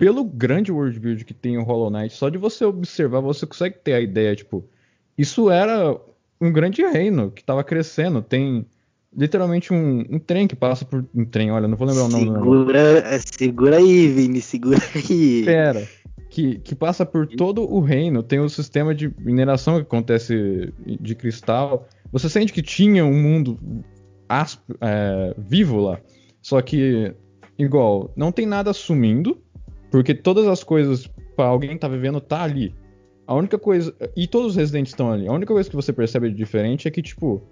pelo 0.00 0.24
grande 0.24 0.72
world 0.72 0.98
build 0.98 1.26
que 1.26 1.34
tem 1.34 1.58
o 1.58 1.62
Hollow 1.62 1.90
Knight, 1.90 2.14
só 2.14 2.30
de 2.30 2.38
você 2.38 2.64
observar, 2.64 3.20
você 3.20 3.46
consegue 3.46 3.76
ter 3.84 3.92
a 3.92 4.00
ideia, 4.00 4.34
tipo, 4.34 4.64
isso 5.16 5.50
era 5.50 5.94
um 6.40 6.50
grande 6.50 6.82
reino 6.82 7.30
que 7.30 7.42
estava 7.42 7.62
crescendo. 7.62 8.22
Tem 8.22 8.64
literalmente 9.14 9.74
um, 9.74 10.06
um, 10.10 10.18
trem 10.18 10.48
que 10.48 10.56
passa 10.56 10.86
por. 10.86 11.04
Um 11.14 11.26
trem, 11.26 11.50
olha, 11.50 11.68
não 11.68 11.76
vou 11.76 11.86
lembrar 11.86 12.04
o 12.04 12.08
nome. 12.08 12.24
Segura, 12.24 13.20
segura 13.20 13.76
aí, 13.76 14.08
Vini, 14.08 14.40
segura 14.40 14.80
aí. 14.94 15.44
Pera. 15.44 15.86
Que, 16.30 16.58
que 16.60 16.74
passa 16.74 17.04
por 17.04 17.26
todo 17.26 17.70
o 17.70 17.80
reino, 17.80 18.22
tem 18.22 18.40
o 18.40 18.48
sistema 18.48 18.94
de 18.94 19.12
mineração 19.18 19.74
que 19.74 19.82
acontece 19.82 20.72
de 20.86 21.14
cristal. 21.14 21.86
Você 22.10 22.30
sente 22.30 22.54
que 22.54 22.62
tinha 22.62 23.04
um 23.04 23.20
mundo 23.20 23.58
asp, 24.26 24.62
é, 24.80 25.34
vivo 25.36 25.78
lá. 25.78 26.00
Só 26.40 26.62
que, 26.62 27.12
igual, 27.58 28.10
não 28.16 28.32
tem 28.32 28.46
nada 28.46 28.72
sumindo, 28.72 29.42
porque 29.90 30.14
todas 30.14 30.46
as 30.46 30.62
coisas 30.62 31.08
para 31.36 31.46
alguém 31.46 31.70
que 31.70 31.78
tá 31.78 31.88
vivendo 31.88 32.20
tá 32.20 32.42
ali. 32.42 32.74
A 33.26 33.34
única 33.34 33.58
coisa. 33.58 33.94
E 34.16 34.26
todos 34.26 34.50
os 34.50 34.56
residentes 34.56 34.92
estão 34.92 35.10
ali. 35.10 35.28
A 35.28 35.32
única 35.32 35.52
coisa 35.52 35.68
que 35.68 35.76
você 35.76 35.92
percebe 35.92 36.28
de 36.28 36.34
diferente 36.34 36.88
é 36.88 36.90
que, 36.90 37.02
tipo. 37.02 37.42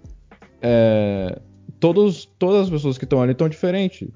É, 0.61 1.39
todos, 1.79 2.25
todas 2.37 2.63
as 2.63 2.69
pessoas 2.69 2.97
que 2.97 3.05
estão 3.05 3.21
ali 3.21 3.31
estão 3.31 3.47
diferentes. 3.47 4.07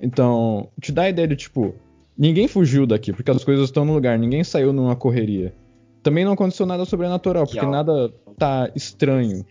Então, 0.00 0.68
te 0.80 0.92
dá 0.92 1.02
a 1.02 1.10
ideia 1.10 1.28
de, 1.28 1.36
tipo, 1.36 1.74
ninguém 2.16 2.48
fugiu 2.48 2.86
daqui, 2.86 3.12
porque 3.12 3.30
as 3.30 3.44
coisas 3.44 3.66
estão 3.66 3.84
no 3.84 3.94
lugar, 3.94 4.18
ninguém 4.18 4.44
saiu 4.44 4.72
numa 4.72 4.96
correria. 4.96 5.54
Também 6.02 6.24
não 6.24 6.32
aconteceu 6.32 6.64
nada 6.64 6.84
sobrenatural, 6.84 7.46
porque 7.46 7.64
nada 7.64 8.10
tá 8.38 8.70
estranho. 8.74 9.44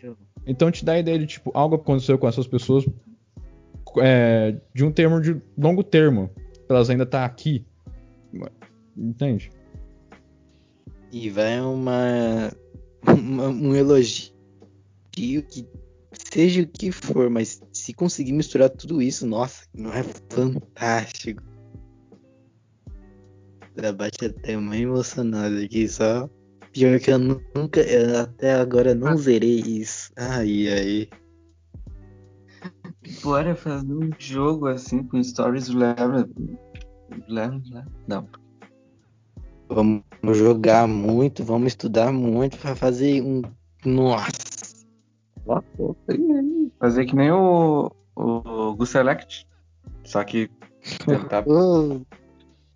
Então 0.46 0.72
te 0.72 0.84
dá 0.84 0.94
a 0.94 1.00
ideia 1.00 1.20
de, 1.20 1.28
tipo, 1.28 1.52
algo 1.54 1.76
aconteceu 1.76 2.18
com 2.18 2.28
essas 2.28 2.48
pessoas 2.48 2.86
é, 4.02 4.56
de 4.74 4.84
um 4.84 4.92
termo 4.92 5.22
de 5.22 5.40
longo 5.58 5.84
termo. 5.84 6.30
Elas 6.68 6.90
ainda 6.90 7.06
tá 7.06 7.26
aqui. 7.26 7.66
Entende? 8.98 9.52
E 11.12 11.30
vai 11.30 11.60
uma, 11.62 12.52
uma, 13.08 13.48
um 13.48 13.76
elogio 13.76 14.34
que 15.16 15.68
seja 16.32 16.62
o 16.62 16.68
que 16.68 16.92
for, 16.92 17.30
mas 17.30 17.62
se 17.74 17.94
conseguir 17.94 18.34
misturar 18.34 18.70
tudo 18.70 19.02
isso, 19.02 19.26
nossa, 19.26 19.66
não 19.74 19.92
é 19.94 20.04
fantástico. 20.04 21.44
Bate 23.96 24.26
até 24.26 24.58
uma 24.58 24.76
emocionada 24.76 25.64
aqui 25.64 25.88
só. 25.88 26.30
Pior 26.74 27.00
que 27.00 27.12
eu 27.12 27.18
nunca, 27.18 27.82
eu 27.82 28.20
até 28.20 28.54
agora 28.54 28.94
não 28.94 29.16
zerei 29.18 29.60
isso. 29.62 30.12
Ai, 30.18 30.68
ai. 30.68 31.10
Bora 33.24 33.56
fazer 33.56 33.94
um 33.94 34.12
jogo 34.20 34.68
assim 34.68 35.04
com 35.04 35.24
stories 35.24 35.70
leva. 35.70 36.18
Leva, 36.18 36.30
Não. 38.08 38.28
Vamos 39.68 40.04
jogar 40.38 40.88
muito, 40.88 41.44
vamos 41.44 41.68
estudar 41.68 42.12
muito 42.12 42.58
pra 42.58 42.76
fazer 42.76 43.22
um. 43.22 43.42
Nossa! 43.86 44.32
Fazer 46.80 47.06
que 47.06 47.16
nem 47.16 47.32
o, 47.32 47.92
o, 48.16 48.76
o 48.78 48.86
Select. 48.86 49.48
Só 50.04 50.24
que 50.24 50.50
tentar. 51.06 51.46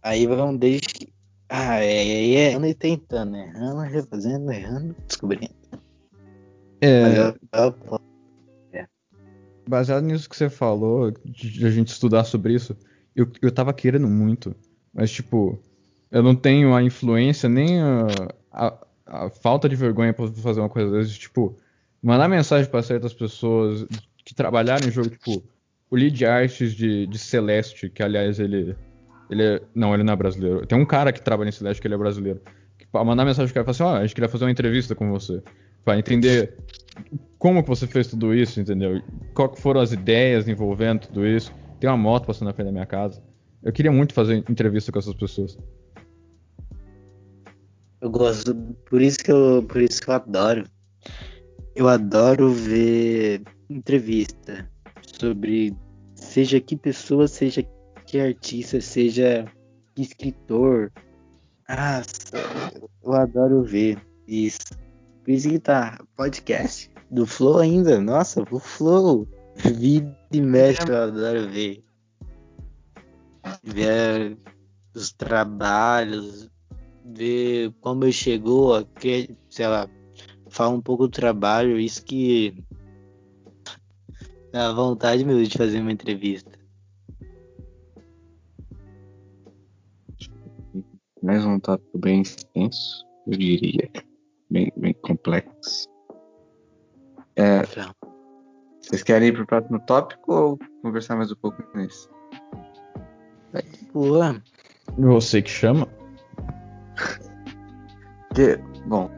Aí 0.01 0.27
vamos 0.27 0.59
desde. 0.59 1.11
Ah, 1.49 1.79
é, 1.79 2.34
é, 2.36 2.53
é, 2.53 2.73
tentando, 2.73 3.36
errando, 3.36 3.81
refazendo, 3.81 4.51
errando, 4.51 4.95
descobrindo. 5.07 5.53
É. 6.81 7.17
Eu, 7.17 7.36
eu, 7.53 8.01
é. 8.73 8.88
Baseado 9.67 10.03
nisso 10.03 10.29
que 10.29 10.36
você 10.36 10.49
falou, 10.49 11.11
de 11.11 11.65
a 11.65 11.69
gente 11.69 11.89
estudar 11.89 12.23
sobre 12.23 12.53
isso, 12.53 12.75
eu, 13.16 13.28
eu 13.41 13.51
tava 13.51 13.74
querendo 13.74 14.07
muito. 14.07 14.55
Mas, 14.93 15.11
tipo, 15.11 15.59
eu 16.11 16.22
não 16.22 16.36
tenho 16.36 16.74
a 16.74 16.84
influência 16.84 17.49
nem 17.49 17.82
a, 17.82 18.07
a, 18.51 18.78
a 19.05 19.30
falta 19.30 19.68
de 19.68 19.76
vergonha 19.76 20.14
pra 20.14 20.28
fazer 20.28 20.59
uma 20.59 20.70
coisa 20.70 20.91
dessas. 20.91 21.18
Tipo, 21.18 21.55
mandar 22.01 22.28
mensagem 22.28 22.70
para 22.70 22.84
certas 22.84 23.14
pessoas 23.14 23.86
que 24.24 24.34
trabalharam 24.36 24.88
em 24.88 24.91
jogo, 24.91 25.09
tipo, 25.09 25.43
o 25.89 25.95
lead 25.95 26.26
artist 26.26 26.78
de, 26.78 27.07
de 27.07 27.18
Celeste, 27.18 27.89
que 27.89 28.03
aliás 28.03 28.39
ele. 28.39 28.76
Ele 29.30 29.43
é, 29.43 29.61
não, 29.74 29.93
ele 29.93 30.03
não 30.03 30.14
é 30.14 30.16
brasileiro. 30.16 30.66
Tem 30.66 30.78
um 30.78 30.86
cara 30.86 31.11
que 31.11 31.22
trabalha 31.22 31.49
em 31.49 31.51
Celeste 31.51 31.82
que 31.82 31.88
ele 31.88 31.95
é 31.95 31.97
brasileiro. 31.97 32.41
Que, 32.78 32.86
mandar 32.93 33.26
mensagem 33.26 33.51
pro 33.51 33.64
cara 33.64 33.72
e 33.72 33.74
falar 33.74 33.89
assim, 33.89 33.95
ó, 33.95 33.97
oh, 33.97 34.01
a 34.01 34.05
gente 34.05 34.14
queria 34.14 34.30
fazer 34.30 34.43
uma 34.43 34.51
entrevista 34.51 34.93
com 34.93 35.09
você. 35.09 35.41
Pra 35.84 35.97
entender 35.97 36.55
como 37.39 37.64
que 37.64 37.70
você 37.70 37.88
fez 37.88 38.07
tudo 38.07 38.34
isso, 38.34 38.59
entendeu? 38.59 39.01
Qual 39.34 39.55
foram 39.55 39.82
as 39.82 39.91
ideias 39.91 40.47
envolvendo 40.47 41.07
tudo 41.07 41.26
isso. 41.26 41.51
Tem 41.84 41.89
uma 41.89 41.97
moto 41.97 42.27
passando 42.27 42.47
na 42.47 42.53
frente 42.53 42.67
da 42.67 42.71
minha 42.71 42.86
casa. 42.86 43.21
Eu 43.61 43.73
queria 43.73 43.91
muito 43.91 44.13
fazer 44.13 44.38
entrevista 44.49 44.89
com 44.89 44.99
essas 44.99 45.13
pessoas. 45.15 45.57
Eu 47.99 48.09
gosto, 48.09 48.55
por 48.89 49.01
isso 49.01 49.19
que 49.19 49.29
eu, 49.29 49.65
por 49.67 49.81
isso 49.81 50.01
que 50.01 50.09
eu 50.09 50.13
adoro 50.13 50.63
eu 51.75 51.89
adoro 51.89 52.53
ver 52.53 53.43
entrevista 53.69 54.65
sobre 55.19 55.75
seja 56.15 56.57
que 56.61 56.77
pessoa, 56.77 57.27
seja 57.27 57.61
que 58.05 58.17
artista, 58.17 58.79
seja 58.79 59.43
que 59.93 60.03
escritor. 60.03 60.89
Ah, 61.67 62.01
eu 63.03 63.11
adoro 63.11 63.61
ver 63.61 63.97
isso. 64.25 64.71
Por 65.21 65.31
isso 65.31 65.49
que 65.49 65.59
tá 65.59 65.99
podcast 66.15 66.89
do 67.11 67.25
Flow 67.25 67.57
ainda. 67.57 67.99
Nossa, 67.99 68.41
o 68.49 68.57
Flow. 68.57 69.27
Vida 69.56 70.18
e 70.32 70.41
mexe, 70.41 70.82
eu 70.88 70.97
adoro 70.97 71.49
ver. 71.49 71.84
Ver 73.64 74.38
os 74.95 75.12
trabalhos, 75.12 76.49
ver 77.06 77.72
como 77.82 78.12
chegou, 78.12 78.76
aquele, 78.76 79.38
sei 79.49 79.68
lá, 79.68 79.89
fala 80.49 80.76
um 80.76 80.82
pouco 80.82 81.08
do 81.08 81.12
trabalho, 81.12 81.80
isso 81.80 82.04
que 82.04 82.64
dá 84.51 84.72
vontade 84.72 85.26
mesmo 85.26 85.43
de 85.43 85.58
fazer 85.58 85.80
uma 85.82 85.91
entrevista. 85.91 86.51
Mais 91.22 91.45
um 91.45 91.60
tópico 91.60 91.97
bem 91.97 92.22
extenso, 92.22 93.06
eu 93.28 93.38
diria. 93.38 93.89
Bem, 94.49 94.72
bem 94.78 94.93
complexo. 95.01 95.88
É, 97.36 97.62
vocês 98.84 99.01
querem 99.03 99.29
ir 99.29 99.34
para 99.34 99.43
o 99.43 99.47
próximo 99.47 99.79
tópico 99.79 100.34
ou 100.34 100.59
conversar 100.81 101.15
mais 101.15 101.31
um 101.31 101.36
pouco 101.36 101.63
nesse? 101.73 102.07
Boa. 103.93 104.41
Você 104.97 105.41
que 105.41 105.49
chama. 105.49 105.88
Que, 108.36 108.57
bom, 108.86 109.09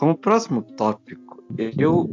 Como 0.00 0.16
próximo 0.16 0.62
tópico, 0.62 1.44
eu, 1.78 2.10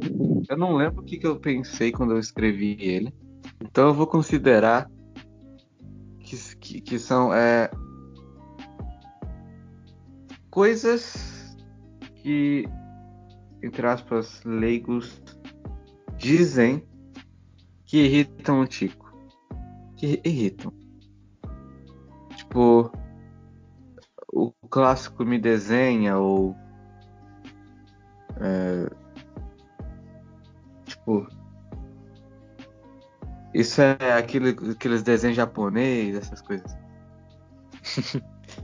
eu 0.49 0.57
não 0.57 0.75
lembro 0.75 1.01
o 1.01 1.05
que, 1.05 1.17
que 1.17 1.25
eu 1.25 1.39
pensei 1.39 1.89
quando 1.89 2.11
eu 2.11 2.19
escrevi 2.19 2.75
ele. 2.81 3.13
Então 3.61 3.87
eu 3.87 3.93
vou 3.93 4.05
considerar 4.05 4.91
que, 6.27 6.55
que, 6.57 6.81
que 6.81 6.99
são 6.99 7.33
é, 7.33 7.71
coisas 10.51 11.55
que, 12.15 12.65
entre 13.63 13.87
aspas, 13.87 14.43
leigos 14.43 15.21
dizem 16.17 16.85
que 17.85 18.03
irritam 18.03 18.61
o 18.61 18.67
Tico. 18.67 19.07
Que 19.95 20.21
irritam. 20.25 20.73
Tipo, 22.35 22.91
o 24.33 24.51
clássico 24.69 25.23
me 25.23 25.39
desenha 25.39 26.17
ou 26.17 26.53
é, 28.41 28.89
tipo, 30.85 31.25
isso 33.57 33.81
é 33.81 34.13
aquele, 34.13 34.49
aqueles 34.71 35.01
desenhos 35.01 35.35
japonês, 35.35 36.15
essas 36.15 36.41
coisas. 36.41 36.77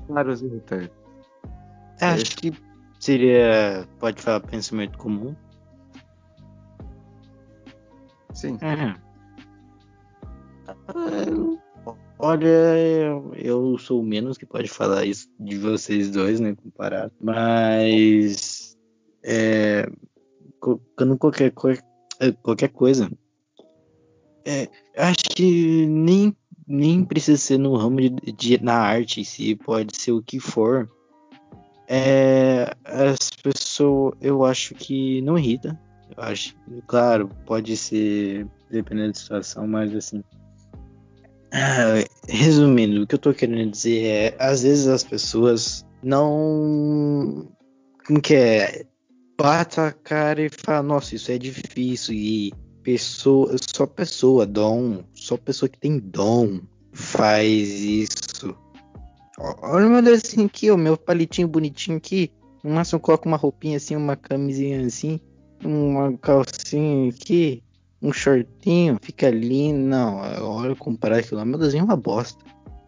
claro, 0.08 0.32
irritantes. 0.34 0.92
Acho 2.00 2.38
que 2.38 2.54
seria, 3.00 3.88
pode 4.00 4.22
falar, 4.22 4.42
pensamento 4.42 4.98
comum. 5.00 5.36
Sim. 8.34 8.58
É. 8.62 8.96
Olha, 12.20 12.48
eu 13.36 13.78
sou 13.80 14.04
menos 14.04 14.38
que 14.38 14.46
pode 14.46 14.68
falar 14.68 15.06
isso 15.06 15.28
de 15.40 15.58
vocês 15.58 16.12
dois, 16.12 16.40
né, 16.40 16.56
comparado. 16.56 17.12
Mas 17.20 18.78
é, 19.24 19.90
colocando 20.60 21.18
qualquer, 21.18 21.52
é, 22.20 22.32
qualquer 22.32 22.70
coisa. 22.70 23.10
É, 24.46 24.68
acho 24.98 25.24
que 25.36 25.86
nem, 25.86 26.36
nem 26.68 27.04
precisa 27.04 27.38
ser 27.38 27.58
no 27.58 27.76
ramo 27.76 28.02
de, 28.02 28.10
de, 28.10 28.64
na 28.64 28.76
arte 28.76 29.22
em 29.22 29.24
si, 29.24 29.56
pode 29.56 29.96
ser 29.96 30.12
o 30.12 30.22
que 30.22 30.40
for. 30.40 30.90
É, 31.88 32.74
as 32.86 33.30
pessoas, 33.42 34.16
eu 34.22 34.44
acho 34.44 34.74
que 34.76 35.22
não 35.22 35.38
irrita. 35.38 35.80
Eu 36.16 36.24
acho, 36.24 36.56
claro, 36.88 37.30
pode 37.46 37.76
ser 37.78 38.48
dependendo 38.70 39.10
da 39.10 39.20
situação, 39.20 39.68
mas 39.68 39.96
assim. 39.96 40.24
Ah, 41.54 42.04
resumindo, 42.28 43.04
o 43.04 43.08
que 43.08 43.16
eu 43.16 43.20
tô 43.20 43.34
querendo 43.34 43.72
dizer 43.72 44.06
é, 44.06 44.36
às 44.40 44.64
vezes 44.64 44.88
as 44.88 45.04
pessoas 45.04 45.86
não. 46.02 47.48
Como 48.06 48.22
que 48.22 48.36
é? 48.36 48.86
bata 49.38 49.88
a 49.88 49.92
cara 49.92 50.42
e 50.42 50.50
fala, 50.50 50.84
nossa, 50.84 51.16
isso 51.16 51.32
é 51.32 51.38
difícil. 51.38 52.14
E 52.14 52.54
pessoa, 52.84 53.56
só 53.74 53.86
pessoa, 53.86 54.46
dom, 54.46 55.04
só 55.14 55.38
pessoa 55.38 55.70
que 55.70 55.80
tem 55.80 55.98
dom 55.98 56.60
faz 56.92 57.70
isso. 57.82 58.56
Olha 59.40 59.88
meu 59.90 60.02
desenho 60.02 60.46
aqui, 60.46 60.70
o 60.70 60.78
meu 60.78 60.96
palitinho 60.96 61.48
bonitinho 61.48 61.98
aqui. 61.98 62.32
No 62.64 62.72
máximo 62.72 62.98
eu 62.98 63.02
coloco 63.02 63.28
uma 63.28 63.38
roupinha 63.38 63.78
assim, 63.78 63.96
uma 63.96 64.16
camisinha 64.16 64.86
assim, 64.86 65.20
uma 65.64 66.16
calcinha 66.18 67.10
aqui, 67.10 67.64
um 68.02 68.14
shortinho, 68.14 68.98
fica 69.02 69.30
lindo. 69.30 69.80
Não, 69.80 70.18
olha 70.42 70.76
comparar 70.76 71.18
aquilo 71.18 71.40
lá, 71.40 71.46
meu 71.46 71.58
desenho 71.58 71.82
é 71.82 71.86
uma 71.86 71.98
bosta. 71.98 72.44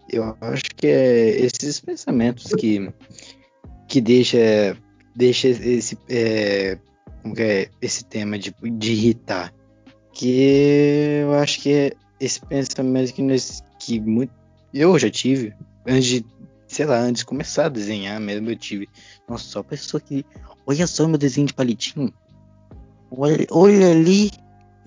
Eu 0.09 0.37
acho 0.39 0.65
que 0.75 0.87
é 0.87 1.29
esses 1.41 1.79
pensamentos 1.79 2.53
que, 2.53 2.93
que 3.87 3.99
deixa, 3.99 4.77
deixa 5.15 5.47
esse, 5.47 5.97
é, 6.07 6.77
é, 7.37 7.69
esse 7.81 8.05
tema 8.05 8.37
de, 8.37 8.53
de 8.61 8.91
irritar. 8.91 9.51
Que 10.15 11.19
eu 11.21 11.33
acho 11.35 11.61
que 11.61 11.71
é 11.71 11.93
esse 12.19 12.39
pensamento 12.39 13.13
que, 13.13 13.21
nesse, 13.21 13.61
que 13.77 13.99
muito, 13.99 14.33
eu 14.73 14.97
já 14.97 15.11
tive, 15.11 15.53
antes 15.85 16.05
de, 16.05 16.25
sei 16.67 16.85
lá, 16.85 16.97
antes 16.97 17.19
de 17.19 17.25
começar 17.25 17.65
a 17.65 17.69
desenhar 17.69 18.19
mesmo, 18.19 18.49
eu 18.49 18.55
tive. 18.55 18.89
Nossa, 19.27 19.43
só 19.43 19.61
pessoa 19.61 20.01
que. 20.01 20.25
Olha 20.65 20.87
só 20.87 21.07
meu 21.07 21.17
desenho 21.17 21.47
de 21.47 21.53
palitinho. 21.53 22.11
Olha, 23.11 23.45
olha 23.51 23.91
ali. 23.91 24.31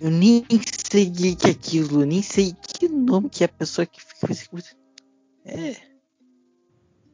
Eu 0.01 0.11
nem 0.11 0.45
sei 0.91 1.09
o 1.09 1.37
que 1.37 1.47
é 1.47 1.51
aquilo, 1.51 2.05
nem 2.05 2.23
sei 2.23 2.53
que 2.53 2.89
nome 2.89 3.29
que 3.29 3.43
é 3.43 3.47
a 3.47 3.49
pessoa 3.49 3.85
que 3.85 4.01
fica. 4.01 4.33
É. 5.45 5.77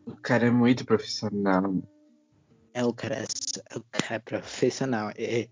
O 0.06 0.16
cara 0.16 0.46
é 0.46 0.50
muito 0.50 0.84
profissional. 0.84 1.82
É, 2.74 2.84
o 2.84 2.92
cara 2.92 3.16
é, 3.16 3.78
o 3.78 3.82
cara 3.90 4.16
é 4.16 4.18
profissional. 4.18 5.12
É, 5.16 5.48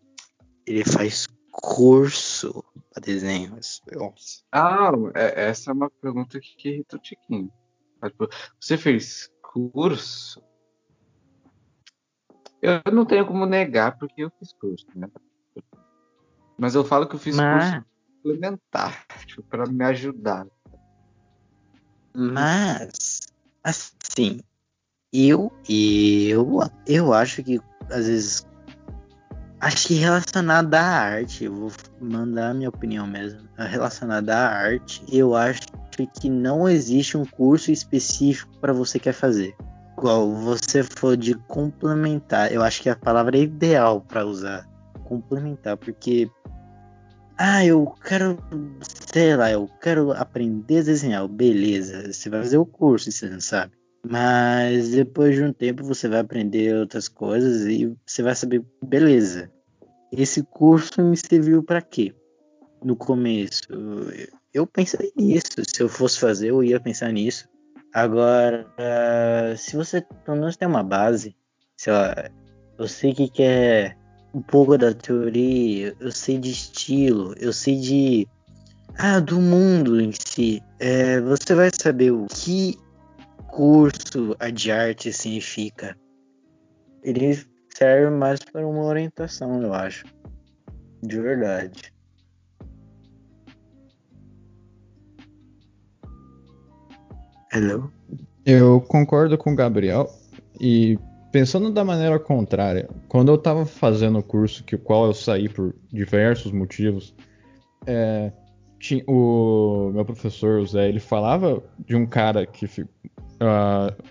ele 0.67 0.85
faz 0.85 1.27
curso 1.53 2.65
para 2.91 3.03
desenhos. 3.03 3.83
Nossa. 3.93 4.43
Ah, 4.51 4.91
é, 5.15 5.49
essa 5.49 5.71
é 5.71 5.75
uma 5.75 5.91
pergunta 5.91 6.41
que 6.41 6.69
irrita 6.69 6.97
o 6.97 6.99
Tiquinho. 6.99 7.53
Tipo, 8.03 8.29
você 8.59 8.77
fez 8.77 9.31
curso? 9.43 10.43
Eu 12.61 12.81
não 12.93 13.05
tenho 13.05 13.27
como 13.27 13.45
negar 13.45 13.99
porque 13.99 14.25
eu 14.25 14.33
fiz 14.39 14.53
curso, 14.55 14.87
né? 14.95 15.09
Mas 16.59 16.75
eu 16.75 16.85
falo 16.85 17.07
que 17.07 17.15
eu 17.15 17.21
fiz 17.21 17.37
Mas... 17.37 17.71
curso 17.71 17.87
complementar, 18.23 19.07
tipo, 19.27 19.43
para 19.43 19.67
me 19.67 19.85
ajudar. 19.85 20.47
Mas, 22.15 23.21
assim, 23.65 24.41
eu, 25.13 25.53
eu, 25.69 26.61
eu 26.87 27.13
acho 27.13 27.43
que 27.43 27.61
às 27.91 28.07
vezes, 28.07 28.47
acho 29.63 29.87
que 29.87 29.95
relacionado 29.95 30.75
à 30.75 30.83
arte, 30.83 31.45
eu 31.45 31.55
vou 31.55 31.73
mandar 32.01 32.51
a 32.51 32.55
minha 32.55 32.69
opinião 32.69 33.07
mesmo, 33.07 33.41
relacionado 33.57 34.29
à 34.31 34.37
arte, 34.37 35.05
eu 35.09 35.37
acho 35.37 35.63
que 36.21 36.29
não 36.29 36.69
existe 36.69 37.17
um 37.17 37.25
curso 37.25 37.71
específico 37.71 38.51
para 38.61 38.73
você 38.73 38.99
quer 38.99 39.13
fazer. 39.13 39.55
Igual 39.97 40.33
você 40.33 40.83
for 40.83 41.17
de 41.17 41.35
complementar, 41.35 42.53
eu 42.53 42.61
acho 42.61 42.83
que 42.83 42.91
a 42.91 42.97
palavra 42.97 43.37
é 43.37 43.43
ideal 43.43 44.01
para 44.01 44.27
usar, 44.27 44.69
complementar, 45.05 45.77
porque 45.77 46.29
ah, 47.39 47.65
eu 47.65 47.87
quero, 48.05 48.37
sei 49.05 49.37
lá, 49.37 49.51
eu 49.51 49.69
quero 49.81 50.13
aprender 50.13 50.81
a 50.81 50.83
desenhar. 50.83 51.29
Beleza, 51.29 52.13
você 52.13 52.29
vai 52.29 52.43
fazer 52.43 52.59
o 52.59 52.67
curso, 52.67 53.13
você 53.13 53.29
não 53.29 53.41
sabe. 53.41 53.73
Mas 54.05 54.91
depois 54.91 55.35
de 55.37 55.43
um 55.43 55.53
tempo 55.53 55.85
você 55.85 56.09
vai 56.09 56.21
aprender 56.21 56.75
outras 56.75 57.09
coisas 57.09 57.67
e 57.67 57.97
você 58.05 58.23
vai 58.23 58.35
saber, 58.35 58.65
beleza. 58.85 59.51
Esse 60.11 60.43
curso 60.43 61.03
me 61.03 61.17
serviu 61.17 61.63
para 61.63 61.81
quê? 61.81 62.15
No 62.85 62.97
começo, 62.97 63.63
eu 64.53 64.67
pensei 64.67 65.13
nisso. 65.17 65.53
Se 65.67 65.83
eu 65.83 65.89
fosse 65.89 66.19
fazer, 66.19 66.49
eu 66.49 66.63
ia 66.65 66.81
pensar 66.81 67.13
nisso. 67.13 67.49
Agora, 67.95 68.67
se 69.57 69.77
você 69.77 70.05
pelo 70.25 70.39
menos 70.39 70.57
tem 70.57 70.67
uma 70.67 70.83
base, 70.83 71.37
sei 71.77 71.93
lá, 71.93 72.31
eu 72.79 72.89
sei 72.89 73.15
que 73.15 73.29
quer 73.29 73.97
um 74.35 74.43
pouco 74.43 74.77
da 74.77 74.93
teoria, 74.93 75.95
eu 76.01 76.11
sei 76.11 76.39
de 76.39 76.51
estilo, 76.51 77.35
eu 77.39 77.53
sei 77.53 77.79
de. 77.79 78.29
Ah, 78.99 79.21
do 79.21 79.41
mundo 79.41 80.01
em 80.01 80.11
si. 80.13 80.63
É, 80.79 81.21
você 81.21 81.55
vai 81.55 81.71
saber 81.73 82.11
o 82.11 82.27
que 82.27 82.79
curso 83.53 84.35
de 84.55 84.73
arte 84.73 85.13
significa. 85.13 85.95
Ele 87.05 87.39
serve 87.77 88.11
mais 88.11 88.41
para 88.41 88.67
uma 88.67 88.83
orientação, 88.83 89.63
eu 89.63 89.75
acho. 89.75 90.05
De 91.03 91.21
verdade. 91.21 91.93
Hello? 97.53 97.93
Eu 98.47 98.81
concordo 98.81 99.37
com 99.37 99.53
o 99.53 99.57
Gabriel 99.57 100.09
e 100.59 100.99
pensando 101.31 101.71
da 101.71 101.85
maneira 101.85 102.19
contrária, 102.19 102.89
quando 103.09 103.31
eu 103.31 103.35
estava 103.35 103.67
fazendo 103.67 104.19
o 104.19 104.23
curso, 104.23 104.65
que 104.65 104.77
o 104.77 104.79
qual 104.79 105.07
eu 105.07 105.15
saí 105.15 105.49
por 105.49 105.75
diversos 105.93 106.53
motivos, 106.53 107.15
é, 107.87 108.33
tinha, 108.79 109.05
o 109.07 109.91
meu 109.93 110.05
professor, 110.05 110.61
o 110.61 110.67
Zé, 110.67 110.89
ele 110.89 111.01
falava 111.01 111.63
de 111.79 111.95
um 111.95 112.07
cara 112.07 112.47
que 112.47 112.67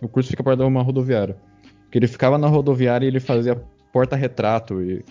o 0.01 0.07
curso 0.07 0.29
fica 0.29 0.43
perto 0.43 0.59
de 0.59 0.65
uma 0.65 0.81
rodoviária, 0.81 1.35
que 1.91 1.97
ele 1.97 2.07
ficava 2.07 2.37
na 2.37 2.47
rodoviária 2.47 3.05
e 3.05 3.09
ele 3.09 3.19
fazia 3.19 3.55
porta-retrato 3.91 4.81
e 4.81 5.03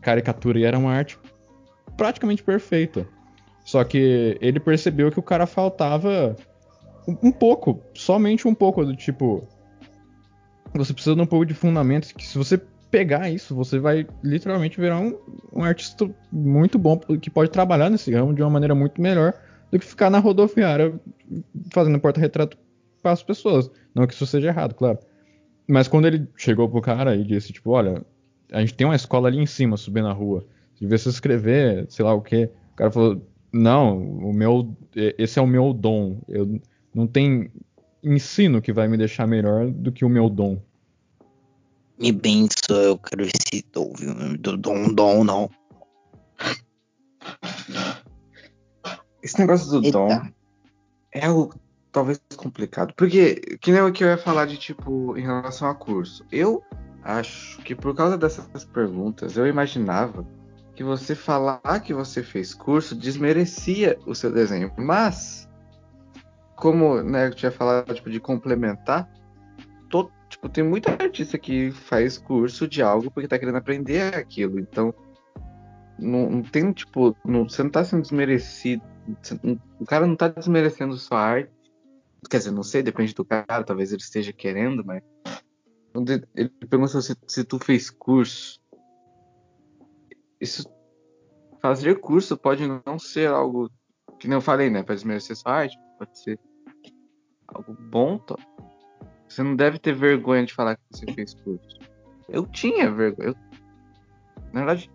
caricatura 0.00 0.58
e 0.58 0.64
era 0.64 0.78
uma 0.78 0.92
arte 0.92 1.18
praticamente 1.96 2.42
perfeita. 2.42 3.06
Só 3.64 3.82
que 3.82 4.38
ele 4.40 4.60
percebeu 4.60 5.10
que 5.10 5.18
o 5.18 5.22
cara 5.22 5.46
faltava 5.46 6.36
um, 7.06 7.28
um 7.28 7.32
pouco, 7.32 7.80
somente 7.94 8.46
um 8.46 8.54
pouco 8.54 8.84
do 8.84 8.94
tipo 8.94 9.46
você 10.74 10.92
precisa 10.92 11.16
de 11.16 11.22
um 11.22 11.26
pouco 11.26 11.46
de 11.46 11.54
fundamentos 11.54 12.12
que 12.12 12.26
se 12.26 12.36
você 12.36 12.60
pegar 12.90 13.30
isso, 13.30 13.54
você 13.54 13.78
vai 13.78 14.06
literalmente 14.22 14.80
virar 14.80 15.00
um, 15.00 15.16
um 15.52 15.64
artista 15.64 16.08
muito 16.30 16.78
bom 16.78 16.98
que 16.98 17.30
pode 17.30 17.50
trabalhar 17.50 17.90
nesse 17.90 18.12
ramo 18.12 18.34
de 18.34 18.42
uma 18.42 18.50
maneira 18.50 18.74
muito 18.74 19.00
melhor 19.00 19.32
do 19.70 19.78
que 19.78 19.86
ficar 19.86 20.10
na 20.10 20.18
rodoviária 20.18 20.94
fazendo 21.72 21.98
porta-retrato 21.98 22.56
para 23.06 23.12
as 23.12 23.22
pessoas. 23.22 23.70
Não 23.94 24.04
que 24.04 24.14
isso 24.14 24.26
seja 24.26 24.48
errado, 24.48 24.74
claro. 24.74 24.98
Mas 25.68 25.86
quando 25.86 26.06
ele 26.06 26.26
chegou 26.36 26.68
pro 26.68 26.80
cara 26.80 27.14
e 27.14 27.22
disse, 27.22 27.52
tipo, 27.52 27.70
olha, 27.70 28.04
a 28.50 28.60
gente 28.60 28.74
tem 28.74 28.84
uma 28.84 28.96
escola 28.96 29.28
ali 29.28 29.38
em 29.38 29.46
cima, 29.46 29.76
subir 29.76 30.02
na 30.02 30.12
rua. 30.12 30.44
Se 30.74 30.80
devia 30.80 30.98
se 30.98 31.08
escrever, 31.08 31.86
sei 31.88 32.04
lá 32.04 32.12
o 32.12 32.20
quê. 32.20 32.50
O 32.72 32.76
cara 32.76 32.90
falou, 32.90 33.24
não, 33.52 33.96
o 33.96 34.32
meu, 34.32 34.76
esse 35.16 35.38
é 35.38 35.42
o 35.42 35.46
meu 35.46 35.72
dom. 35.72 36.18
Eu 36.26 36.60
não 36.92 37.06
tem 37.06 37.48
ensino 38.02 38.60
que 38.60 38.72
vai 38.72 38.88
me 38.88 38.96
deixar 38.96 39.24
melhor 39.24 39.70
do 39.70 39.92
que 39.92 40.04
o 40.04 40.08
meu 40.08 40.28
dom. 40.28 40.60
Me 41.96 42.10
benção, 42.10 42.76
eu 42.76 42.98
quero 42.98 43.22
esse 43.22 43.64
dom, 43.72 43.92
viu? 43.96 44.36
Do 44.36 44.56
dom, 44.56 44.92
dom, 44.92 45.22
não. 45.22 45.48
Esse 49.22 49.38
negócio 49.38 49.70
do 49.70 49.86
Eita. 49.86 49.96
dom 49.96 50.08
é 51.12 51.30
o 51.30 51.50
talvez 51.96 52.20
complicado. 52.36 52.92
Porque, 52.94 53.36
que 53.58 53.72
nem 53.72 53.80
o 53.80 53.90
que 53.90 54.04
eu 54.04 54.08
ia 54.08 54.18
falar 54.18 54.44
de 54.44 54.58
tipo, 54.58 55.16
em 55.16 55.22
relação 55.22 55.66
a 55.66 55.74
curso. 55.74 56.26
Eu 56.30 56.62
acho 57.02 57.58
que 57.62 57.74
por 57.74 57.96
causa 57.96 58.18
dessas 58.18 58.66
perguntas, 58.66 59.34
eu 59.34 59.46
imaginava 59.46 60.26
que 60.74 60.84
você 60.84 61.14
falar 61.14 61.80
que 61.80 61.94
você 61.94 62.22
fez 62.22 62.52
curso 62.52 62.94
desmerecia 62.94 63.98
o 64.04 64.14
seu 64.14 64.30
desenho. 64.30 64.70
Mas 64.76 65.48
como 66.54 67.02
né, 67.02 67.28
eu 67.28 67.34
tinha 67.34 67.50
falado 67.50 67.94
tipo, 67.94 68.10
de 68.10 68.20
complementar, 68.20 69.08
tô, 69.88 70.10
tipo, 70.28 70.50
tem 70.50 70.62
muita 70.62 70.90
artista 71.02 71.38
que 71.38 71.70
faz 71.70 72.18
curso 72.18 72.68
de 72.68 72.82
algo 72.82 73.10
porque 73.10 73.26
tá 73.26 73.38
querendo 73.38 73.56
aprender 73.56 74.14
aquilo. 74.14 74.60
Então, 74.60 74.92
não, 75.98 76.28
não 76.28 76.42
tem, 76.42 76.70
tipo, 76.72 77.16
não, 77.24 77.48
você 77.48 77.62
não 77.62 77.70
tá 77.70 77.82
sendo 77.82 78.02
desmerecido. 78.02 78.82
Não, 79.42 79.58
o 79.80 79.86
cara 79.86 80.06
não 80.06 80.14
tá 80.14 80.28
desmerecendo 80.28 80.94
sua 80.98 81.20
arte. 81.20 81.55
Quer 82.28 82.38
dizer, 82.38 82.50
não 82.50 82.62
sei, 82.62 82.82
depende 82.82 83.14
do 83.14 83.24
cara, 83.24 83.64
talvez 83.64 83.92
ele 83.92 84.02
esteja 84.02 84.32
querendo, 84.32 84.84
mas. 84.84 85.02
Ele 86.34 86.50
pergunta 86.68 87.00
se, 87.00 87.16
se 87.26 87.44
tu 87.44 87.58
fez 87.58 87.90
curso. 87.90 88.60
Isso. 90.40 90.68
Fazer 91.60 91.98
curso 92.00 92.36
pode 92.36 92.66
não 92.66 92.98
ser 92.98 93.28
algo. 93.28 93.70
Que 94.18 94.28
nem 94.28 94.36
eu 94.36 94.40
falei, 94.42 94.70
né? 94.70 94.82
Pra 94.82 94.94
desmerecer 94.94 95.36
sua 95.36 95.52
arte 95.52 95.78
pode 95.98 96.18
ser 96.18 96.38
algo 97.48 97.74
bom, 97.74 98.18
Tó. 98.18 98.36
Você 99.28 99.42
não 99.42 99.56
deve 99.56 99.78
ter 99.78 99.94
vergonha 99.94 100.44
de 100.44 100.54
falar 100.54 100.76
que 100.76 100.82
você 100.90 101.12
fez 101.12 101.34
curso. 101.34 101.78
Eu 102.28 102.46
tinha 102.46 102.90
vergonha. 102.90 103.30
Eu... 103.30 103.34
Na 104.52 104.64
verdade, 104.64 104.90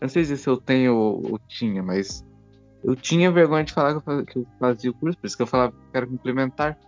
não 0.00 0.08
sei 0.08 0.24
se 0.24 0.48
eu 0.48 0.56
tenho 0.56 0.94
ou, 0.94 1.38
tinha, 1.48 1.82
mas 1.82 2.24
eu 2.86 2.94
tinha 2.94 3.32
vergonha 3.32 3.64
de 3.64 3.72
falar 3.72 4.00
que 4.24 4.38
eu, 4.38 4.46
fazia, 4.60 4.90
o 4.92 4.94
curso, 4.94 5.18
por 5.18 5.26
isso 5.26 5.36
que 5.36 5.42
eu 5.42 5.46
falava 5.46 5.72
que 5.72 5.90
quero 5.92 6.06
complementar. 6.06 6.78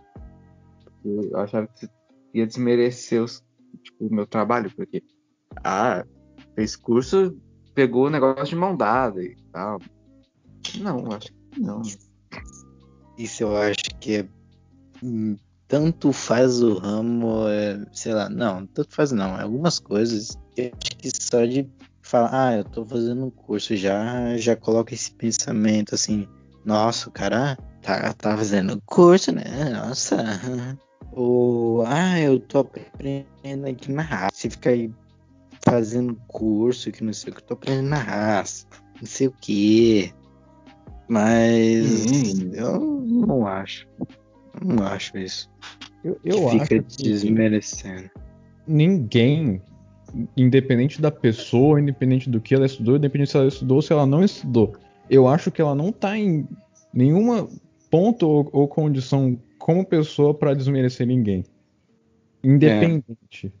Eu 1.03 1.37
achava 1.37 1.67
que 1.67 1.89
ia 2.33 2.47
desmerecer 2.47 3.21
os, 3.21 3.43
tipo, 3.83 4.07
o 4.07 4.13
meu 4.13 4.25
trabalho, 4.25 4.71
porque, 4.73 5.03
ah, 5.61 6.05
fez 6.55 6.77
curso, 6.77 7.37
pegou 7.75 8.05
o 8.05 8.09
negócio 8.09 8.45
de 8.45 8.55
mão 8.55 8.77
dada 8.77 9.21
e 9.21 9.35
tal. 9.51 9.81
Não, 10.79 11.11
acho 11.11 11.33
que 11.51 11.59
não. 11.59 11.81
Isso 13.17 13.43
eu 13.43 13.57
acho 13.57 13.83
que 13.99 14.15
é 14.15 14.27
hum, 15.03 15.35
tanto 15.67 16.13
faz 16.13 16.61
o 16.61 16.75
ramo, 16.75 17.45
é, 17.49 17.85
sei 17.91 18.13
lá, 18.13 18.29
não, 18.29 18.65
tanto 18.67 18.95
faz 18.95 19.11
não. 19.11 19.35
Algumas 19.37 19.79
coisas 19.79 20.39
eu 20.55 20.67
acho 20.67 20.97
que 20.97 21.11
só 21.11 21.45
de 21.45 21.69
falar, 22.09 22.29
ah, 22.33 22.57
eu 22.57 22.63
tô 22.63 22.83
fazendo 22.85 23.25
um 23.25 23.29
curso, 23.29 23.75
já 23.75 24.35
já 24.37 24.55
coloca 24.55 24.93
esse 24.93 25.11
pensamento 25.11 25.93
assim, 25.93 26.27
nossa, 26.65 27.07
o 27.07 27.11
cara 27.11 27.55
tá, 27.81 28.13
tá 28.13 28.35
fazendo 28.35 28.81
curso, 28.85 29.31
né? 29.31 29.43
Nossa. 29.71 30.17
Ou, 31.11 31.83
ah, 31.85 32.19
eu 32.19 32.39
tô 32.39 32.59
aprendendo 32.59 33.67
aqui 33.67 33.91
na 33.91 34.01
raça. 34.01 34.31
Você 34.33 34.49
fica 34.49 34.69
aí 34.71 34.91
fazendo 35.63 36.15
curso 36.27 36.91
que 36.91 37.03
não 37.03 37.13
sei 37.13 37.31
o 37.31 37.35
que, 37.35 37.41
eu 37.41 37.45
tô 37.45 37.53
aprendendo 37.53 37.89
na 37.89 37.97
raça. 37.97 38.65
Não 38.99 39.07
sei 39.07 39.27
o 39.27 39.31
que. 39.31 40.13
Mas 41.07 42.05
hum. 42.05 42.51
eu 42.53 42.79
não 43.05 43.47
acho. 43.47 43.87
Não 44.63 44.85
acho 44.85 45.17
isso. 45.17 45.49
Eu, 46.03 46.19
eu 46.23 46.49
fica 46.49 46.75
acho 46.75 46.97
desmerecendo. 47.03 48.09
Ninguém, 48.67 49.61
independente 50.35 51.01
da 51.01 51.11
pessoa, 51.11 51.79
independente 51.79 52.29
do 52.29 52.39
que 52.39 52.55
ela 52.55 52.65
estudou, 52.65 52.97
independente 52.97 53.31
se 53.31 53.37
ela 53.37 53.47
estudou 53.47 53.77
ou 53.77 53.81
se 53.81 53.93
ela 53.93 54.05
não 54.05 54.23
estudou, 54.23 54.73
eu 55.09 55.27
acho 55.27 55.51
que 55.51 55.61
ela 55.61 55.75
não 55.75 55.91
tá 55.91 56.17
em 56.17 56.47
nenhuma 56.93 57.47
ponto 57.89 58.27
ou, 58.27 58.49
ou 58.51 58.67
condição 58.67 59.37
como 59.57 59.85
pessoa 59.85 60.33
para 60.33 60.53
desmerecer 60.53 61.05
ninguém. 61.05 61.43
Independente. 62.43 63.53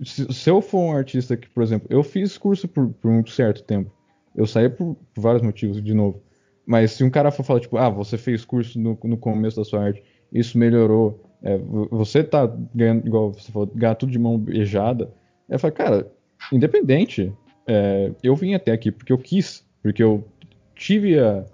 É. 0.00 0.04
Se, 0.04 0.32
se, 0.32 0.50
eu 0.50 0.60
for 0.60 0.80
um 0.80 0.92
artista 0.92 1.36
que, 1.36 1.48
por 1.48 1.62
exemplo, 1.62 1.86
eu 1.90 2.02
fiz 2.02 2.36
curso 2.36 2.68
por, 2.68 2.88
por 2.88 3.10
um 3.10 3.24
certo 3.26 3.62
tempo. 3.62 3.90
Eu 4.34 4.46
saí 4.46 4.68
por, 4.68 4.96
por, 5.14 5.20
vários 5.20 5.42
motivos, 5.42 5.82
de 5.82 5.94
novo. 5.94 6.22
Mas 6.66 6.92
se 6.92 7.04
um 7.04 7.08
cara 7.08 7.30
for 7.30 7.42
falar, 7.44 7.60
tipo, 7.60 7.78
ah, 7.78 7.88
você 7.88 8.18
fez 8.18 8.44
curso 8.44 8.78
no, 8.78 8.98
no 9.04 9.16
começo 9.16 9.56
da 9.56 9.64
sua 9.64 9.84
arte, 9.84 10.02
isso 10.32 10.58
melhorou, 10.58 11.24
é, 11.42 11.56
você 11.90 12.22
tá 12.22 12.46
ganhando, 12.74 13.06
igual 13.06 13.32
você 13.32 13.50
falou, 13.50 13.70
ganhar 13.74 13.94
tudo 13.94 14.12
de 14.12 14.18
mão 14.18 14.38
beijada. 14.38 15.10
Eu 15.48 15.58
falo, 15.58 15.72
cara, 15.72 16.12
independente, 16.52 17.32
é, 17.66 18.12
eu 18.22 18.34
vim 18.34 18.54
até 18.54 18.72
aqui 18.72 18.90
porque 18.90 19.12
eu 19.12 19.18
quis, 19.18 19.64
porque 19.82 20.02
eu 20.02 20.26
tive 20.74 21.18
a, 21.18 21.44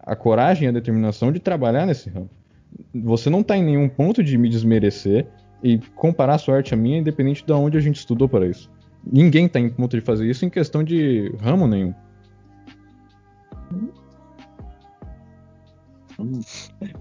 a 0.00 0.16
coragem 0.16 0.66
e 0.66 0.68
a 0.68 0.72
determinação 0.72 1.32
de 1.32 1.40
trabalhar 1.40 1.86
nesse 1.86 2.08
ramo. 2.08 2.30
Você 2.94 3.30
não 3.30 3.40
está 3.40 3.56
em 3.56 3.64
nenhum 3.64 3.88
ponto 3.88 4.22
de 4.22 4.36
me 4.36 4.48
desmerecer 4.48 5.26
e 5.62 5.78
comparar 5.94 6.34
a 6.34 6.38
sua 6.38 6.56
arte 6.56 6.74
à 6.74 6.76
minha, 6.76 6.98
independente 6.98 7.44
de 7.44 7.52
onde 7.52 7.78
a 7.78 7.80
gente 7.80 7.96
estudou 7.96 8.28
para 8.28 8.46
isso. 8.46 8.70
Ninguém 9.06 9.46
está 9.46 9.60
em 9.60 9.70
ponto 9.70 9.96
de 9.96 10.02
fazer 10.02 10.28
isso 10.28 10.44
em 10.44 10.50
questão 10.50 10.82
de 10.82 11.32
ramo 11.40 11.66
nenhum. 11.66 11.94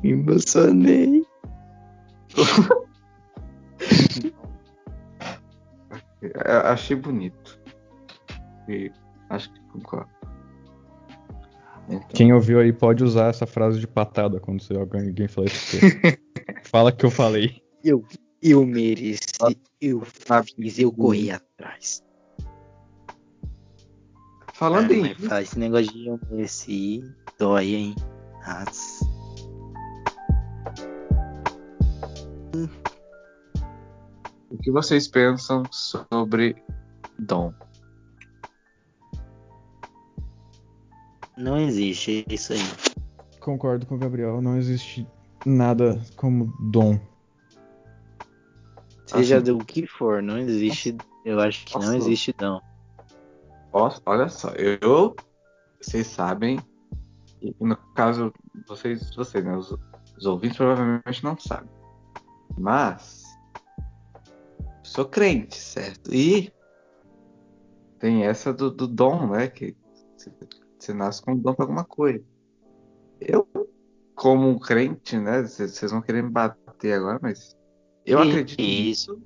Me 0.01 0.11
emocionei. 0.11 1.23
Achei 6.65 6.95
bonito. 6.95 7.59
E 8.67 8.91
acho 9.29 9.51
que 9.53 9.59
concordo. 9.71 10.09
Então... 11.89 12.07
Quem 12.13 12.33
ouviu 12.33 12.59
aí 12.59 12.71
pode 12.71 13.03
usar 13.03 13.27
essa 13.27 13.45
frase 13.45 13.79
de 13.79 13.87
patada 13.87 14.39
quando 14.39 14.61
você, 14.61 14.73
alguém 14.75 15.27
fala 15.27 15.47
isso. 15.47 15.77
Fala 16.63 16.91
que 16.91 17.05
eu 17.05 17.11
falei. 17.11 17.61
Eu, 17.83 18.03
eu 18.41 18.65
mereci, 18.65 19.23
eu 19.79 20.01
fiz, 20.01 20.79
eu 20.79 20.91
corri 20.91 21.29
atrás. 21.29 22.03
Falando 24.53 24.91
é, 24.91 24.95
em. 24.95 25.15
Fala, 25.15 25.41
esse 25.41 25.59
negócio 25.59 25.91
de 25.93 26.07
eu 26.07 26.19
mereci, 26.31 27.03
dói, 27.37 27.75
hein? 27.75 27.95
Nossa. 28.47 29.05
O 34.53 34.57
que 34.59 34.69
vocês 34.69 35.07
pensam 35.07 35.63
sobre 35.71 36.55
Dom? 37.17 37.51
Não 41.35 41.57
existe 41.57 42.23
isso 42.29 42.53
aí. 42.53 42.59
Concordo 43.39 43.87
com 43.87 43.95
o 43.95 43.97
Gabriel, 43.97 44.43
não 44.43 44.55
existe 44.55 45.07
nada 45.43 45.99
como 46.15 46.53
dom. 46.71 46.99
Seja 49.07 49.37
assim, 49.37 49.45
do 49.45 49.57
que 49.65 49.87
for, 49.87 50.21
não 50.21 50.37
existe. 50.37 50.95
Eu 51.25 51.39
acho 51.39 51.65
que 51.65 51.73
posso, 51.73 51.87
não 51.87 51.95
existe 51.95 52.31
dom. 52.33 52.61
Posso, 53.71 54.01
olha 54.05 54.29
só, 54.29 54.49
eu. 54.49 55.15
Vocês 55.81 56.05
sabem. 56.05 56.59
No 57.59 57.75
caso, 57.95 58.31
vocês, 58.67 59.13
vocês 59.15 59.43
né, 59.43 59.57
os, 59.57 59.75
os 60.15 60.25
ouvintes 60.27 60.57
provavelmente 60.57 61.23
não 61.23 61.37
sabem. 61.37 61.69
Mas. 62.55 63.22
Sou 64.83 65.05
crente, 65.05 65.55
certo? 65.57 66.13
E. 66.13 66.51
Tem 67.99 68.25
essa 68.25 68.53
do, 68.53 68.69
do 68.69 68.85
dom, 68.85 69.27
né? 69.27 69.47
Que 69.47 69.75
você 70.77 70.93
nasce 70.93 71.21
com 71.21 71.37
dom 71.37 71.53
para 71.53 71.63
alguma 71.63 71.85
coisa. 71.85 72.23
Eu, 73.21 73.47
como 74.13 74.49
um 74.49 74.59
crente, 74.59 75.17
né? 75.17 75.41
Vocês 75.41 75.91
vão 75.91 76.01
querer 76.01 76.21
me 76.21 76.29
bater 76.29 76.93
agora, 76.93 77.17
mas 77.21 77.55
eu 78.05 78.19
acredito 78.19 78.59
isso. 78.59 79.13
Nisso, 79.13 79.23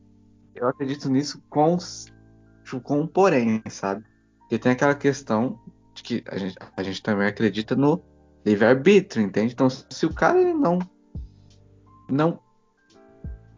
eu 0.53 0.67
acredito 0.67 1.09
nisso 1.09 1.41
com, 1.49 1.77
com 2.83 3.01
um 3.01 3.07
porém, 3.07 3.61
sabe? 3.69 4.05
Porque 4.41 4.59
tem 4.59 4.71
aquela 4.71 4.95
questão 4.95 5.59
de 5.93 6.03
que 6.03 6.23
a 6.27 6.37
gente, 6.37 6.55
a 6.75 6.83
gente 6.83 7.01
também 7.01 7.27
acredita 7.27 7.75
no 7.75 8.01
livre-arbítrio, 8.45 9.25
entende? 9.25 9.53
Então, 9.53 9.69
se 9.69 10.05
o 10.05 10.13
cara 10.13 10.39
ele 10.39 10.53
não. 10.53 10.79
Não. 12.09 12.39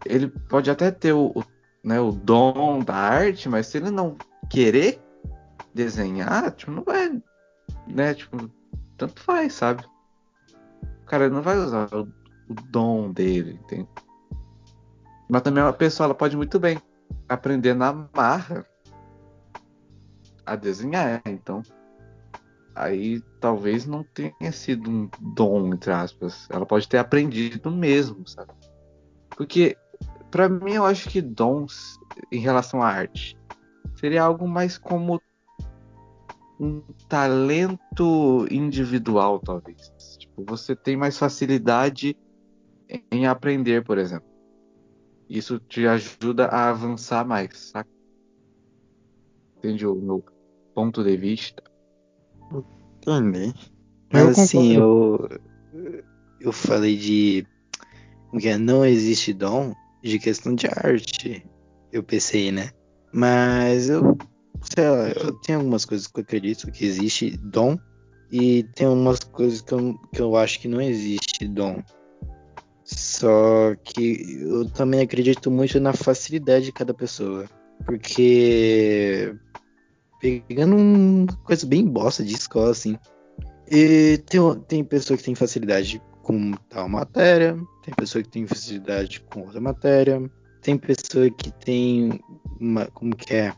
Ele 0.05 0.27
pode 0.27 0.71
até 0.71 0.89
ter 0.89 1.13
o, 1.13 1.31
o, 1.35 1.43
né, 1.83 1.99
o 1.99 2.11
dom 2.11 2.83
da 2.83 2.95
arte, 2.95 3.47
mas 3.47 3.67
se 3.67 3.77
ele 3.77 3.91
não 3.91 4.17
querer 4.49 5.01
desenhar, 5.73 6.51
tipo, 6.51 6.71
não 6.71 6.83
vai 6.83 7.21
né? 7.87 8.13
Tipo, 8.13 8.49
tanto 8.97 9.21
faz, 9.21 9.53
sabe? 9.53 9.83
O 11.01 11.05
cara 11.05 11.29
não 11.29 11.41
vai 11.41 11.57
usar 11.57 11.89
o, 11.93 12.03
o 12.49 12.53
dom 12.53 13.11
dele, 13.11 13.53
entende? 13.53 13.89
Mas 15.29 15.41
também 15.41 15.63
uma 15.63 15.73
pessoa 15.73 16.05
ela 16.05 16.15
pode 16.15 16.35
muito 16.35 16.59
bem 16.59 16.81
aprender 17.27 17.73
na 17.73 17.93
marra 18.13 18.65
a 20.45 20.55
desenhar, 20.55 21.21
então 21.25 21.61
aí 22.73 23.21
talvez 23.39 23.85
não 23.85 24.03
tenha 24.03 24.51
sido 24.51 24.89
um 24.89 25.09
dom, 25.19 25.73
entre 25.73 25.91
aspas. 25.91 26.47
Ela 26.49 26.65
pode 26.65 26.87
ter 26.87 26.97
aprendido 26.97 27.69
mesmo, 27.69 28.27
sabe? 28.27 28.51
Porque, 29.35 29.77
para 30.31 30.47
mim, 30.47 30.73
eu 30.73 30.85
acho 30.85 31.09
que 31.09 31.21
dons 31.21 31.99
em 32.31 32.39
relação 32.39 32.81
à 32.81 32.87
arte 32.87 33.37
seria 33.95 34.23
algo 34.23 34.47
mais 34.47 34.77
como 34.77 35.21
um 36.59 36.81
talento 37.07 38.45
individual, 38.51 39.39
talvez. 39.39 39.91
Tipo, 40.17 40.43
você 40.45 40.75
tem 40.75 40.97
mais 40.97 41.17
facilidade 41.17 42.17
em 43.11 43.27
aprender, 43.27 43.83
por 43.83 43.97
exemplo. 43.97 44.27
Isso 45.29 45.59
te 45.59 45.87
ajuda 45.87 46.47
a 46.47 46.69
avançar 46.69 47.25
mais, 47.25 47.69
saca? 47.71 47.89
Entende 49.57 49.85
o 49.85 49.95
meu 49.95 50.23
ponto 50.73 51.03
de 51.03 51.15
vista? 51.15 51.63
Entendi. 52.97 53.53
Mas 54.11 54.23
eu 54.23 54.29
assim, 54.29 54.75
eu, 54.75 55.29
eu 56.39 56.51
falei 56.51 56.97
de 56.97 57.45
que 58.39 58.57
não 58.57 58.85
existe 58.85 59.33
dom 59.33 59.73
de 60.01 60.19
questão 60.19 60.55
de 60.55 60.67
arte. 60.67 61.45
Eu 61.91 62.03
pensei, 62.03 62.51
né? 62.51 62.71
Mas 63.11 63.89
eu 63.89 64.17
sei 64.61 64.89
lá, 64.89 65.09
eu 65.09 65.33
tenho 65.33 65.59
algumas 65.59 65.85
coisas 65.85 66.07
que 66.07 66.19
eu 66.19 66.23
acredito 66.23 66.71
que 66.71 66.85
existe 66.85 67.37
dom 67.37 67.77
e 68.31 68.63
tem 68.75 68.87
algumas 68.87 69.19
coisas 69.19 69.61
que 69.61 69.73
eu, 69.73 69.95
que 70.13 70.21
eu 70.21 70.35
acho 70.35 70.59
que 70.59 70.67
não 70.67 70.81
existe 70.81 71.47
dom. 71.47 71.81
Só 72.83 73.75
que 73.83 74.39
eu 74.41 74.69
também 74.69 75.01
acredito 75.01 75.51
muito 75.51 75.79
na 75.79 75.93
facilidade 75.93 76.65
de 76.65 76.71
cada 76.71 76.93
pessoa. 76.93 77.45
Porque 77.85 79.33
pegando 80.19 80.75
uma 80.75 81.27
coisa 81.43 81.65
bem 81.65 81.85
bosta 81.85 82.23
de 82.23 82.33
escola, 82.33 82.71
assim. 82.71 82.97
E 83.71 84.17
tem, 84.25 84.39
tem 84.67 84.83
pessoa 84.83 85.17
que 85.17 85.23
tem 85.23 85.35
facilidade 85.35 86.01
com 86.29 86.51
tal 86.69 86.87
matéria, 86.87 87.57
tem 87.83 87.91
pessoa 87.95 88.23
que 88.23 88.29
tem 88.29 88.45
facilidade 88.45 89.19
com 89.21 89.41
outra 89.41 89.59
matéria, 89.59 90.21
tem 90.61 90.77
pessoa 90.77 91.27
que 91.31 91.51
tem 91.51 92.19
uma. 92.59 92.85
como 92.85 93.15
que 93.15 93.33
é? 93.33 93.51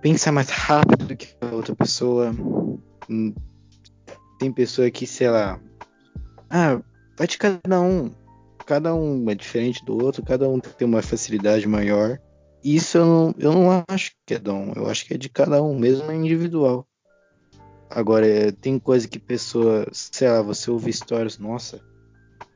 pensa 0.00 0.32
mais 0.32 0.50
rápido 0.50 1.16
que 1.16 1.28
a 1.40 1.54
outra 1.54 1.76
pessoa. 1.76 2.34
Hum, 3.08 3.32
tem 4.40 4.52
pessoa 4.52 4.90
que, 4.90 5.06
sei 5.06 5.30
lá. 5.30 5.60
Ah, 6.50 6.82
vai 7.16 7.28
de 7.28 7.38
cada 7.38 7.80
um. 7.80 8.12
Cada 8.66 8.92
um 8.92 9.30
é 9.30 9.34
diferente 9.36 9.84
do 9.84 10.02
outro, 10.02 10.24
cada 10.24 10.48
um 10.48 10.58
tem 10.58 10.86
uma 10.86 11.00
facilidade 11.00 11.66
maior. 11.68 12.18
Isso 12.64 12.98
eu 12.98 13.06
não, 13.06 13.34
eu 13.38 13.52
não 13.52 13.84
acho 13.88 14.10
que 14.26 14.34
é 14.34 14.38
dom, 14.38 14.72
eu 14.74 14.88
acho 14.88 15.06
que 15.06 15.14
é 15.14 15.16
de 15.16 15.28
cada 15.28 15.62
um, 15.62 15.78
mesmo 15.78 16.10
é 16.10 16.14
individual. 16.16 16.86
Agora, 17.94 18.52
tem 18.52 18.78
coisa 18.78 19.06
que 19.06 19.18
pessoa, 19.18 19.86
sei 19.92 20.28
lá, 20.28 20.42
você 20.42 20.70
ouve 20.70 20.90
histórias, 20.90 21.38
nossa, 21.38 21.80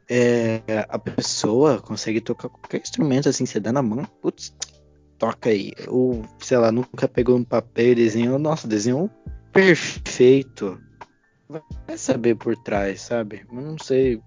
é, 0.09 0.63
a 0.89 0.99
pessoa 0.99 1.81
consegue 1.81 2.21
tocar 2.21 2.49
qualquer 2.49 2.81
instrumento 2.81 3.29
assim, 3.29 3.45
você 3.45 3.61
dá 3.61 3.73
na 3.73 3.83
mão, 3.83 4.05
putz, 4.23 4.55
toca 5.19 5.51
aí. 5.51 5.73
Ou, 5.89 6.25
sei 6.39 6.59
lá, 6.59 6.71
nunca 6.71 7.09
pegou 7.09 7.37
um 7.37 7.45
papel 7.45 7.93
e 7.93 7.95
desenhou. 7.95 8.39
Nossa, 8.39 8.69
desenhou 8.69 9.11
perfeito. 9.53 10.81
Vai 11.49 11.97
saber 11.97 12.37
por 12.37 12.57
trás, 12.57 13.03
sabe? 13.03 13.47
Eu 13.51 13.61
não 13.61 13.79
sei. 13.79 14.21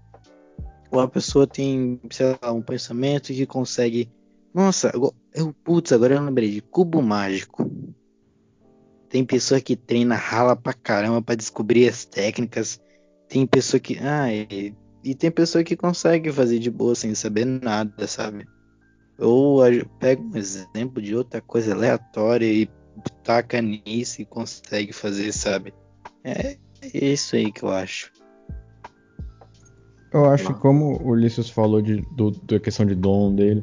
ou 0.90 1.00
a 1.00 1.08
pessoa 1.08 1.46
tem, 1.46 2.00
sei 2.10 2.36
lá, 2.42 2.52
um 2.52 2.62
pensamento 2.62 3.28
que 3.28 3.46
consegue. 3.46 4.10
Nossa, 4.52 4.92
eu, 5.32 5.54
putz, 5.64 5.92
agora 5.92 6.14
eu 6.14 6.22
lembrei 6.22 6.50
de 6.50 6.60
cubo 6.60 7.00
mágico. 7.00 7.70
Tem 9.10 9.24
pessoa 9.24 9.60
que 9.60 9.74
treina 9.74 10.14
rala 10.14 10.54
pra 10.54 10.72
caramba 10.72 11.20
pra 11.20 11.34
descobrir 11.34 11.88
as 11.88 12.04
técnicas. 12.04 12.80
Tem 13.28 13.44
pessoa 13.44 13.80
que. 13.80 13.98
Ah, 13.98 14.32
e, 14.32 14.72
e 15.02 15.14
tem 15.14 15.30
pessoa 15.30 15.64
que 15.64 15.76
consegue 15.76 16.32
fazer 16.32 16.60
de 16.60 16.70
boa 16.70 16.94
sem 16.94 17.14
saber 17.14 17.44
nada, 17.44 18.06
sabe? 18.06 18.46
Ou 19.18 19.60
pega 19.98 20.22
um 20.22 20.36
exemplo 20.36 21.02
de 21.02 21.14
outra 21.14 21.40
coisa 21.40 21.74
aleatória 21.74 22.46
e 22.46 22.70
taca 23.24 23.60
nisso 23.60 24.22
e 24.22 24.24
consegue 24.24 24.92
fazer, 24.92 25.32
sabe? 25.32 25.74
É 26.24 26.56
isso 26.94 27.34
aí 27.34 27.52
que 27.52 27.64
eu 27.64 27.68
acho. 27.68 28.12
Eu 30.12 30.24
acho 30.26 30.46
que 30.46 30.60
como 30.60 31.00
o 31.02 31.10
Ulisses 31.10 31.50
falou 31.50 31.82
de, 31.82 32.00
do, 32.16 32.30
da 32.30 32.58
questão 32.58 32.86
de 32.86 32.94
dom 32.94 33.34
dele, 33.34 33.62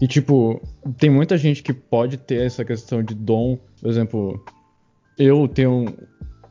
e 0.00 0.06
tipo, 0.06 0.60
tem 0.98 1.08
muita 1.08 1.38
gente 1.38 1.62
que 1.62 1.72
pode 1.72 2.18
ter 2.18 2.44
essa 2.44 2.64
questão 2.64 3.02
de 3.02 3.14
dom, 3.14 3.58
por 3.80 3.88
exemplo, 3.88 4.44
eu 5.18 5.48
tenho 5.48 5.70
um, 5.70 5.86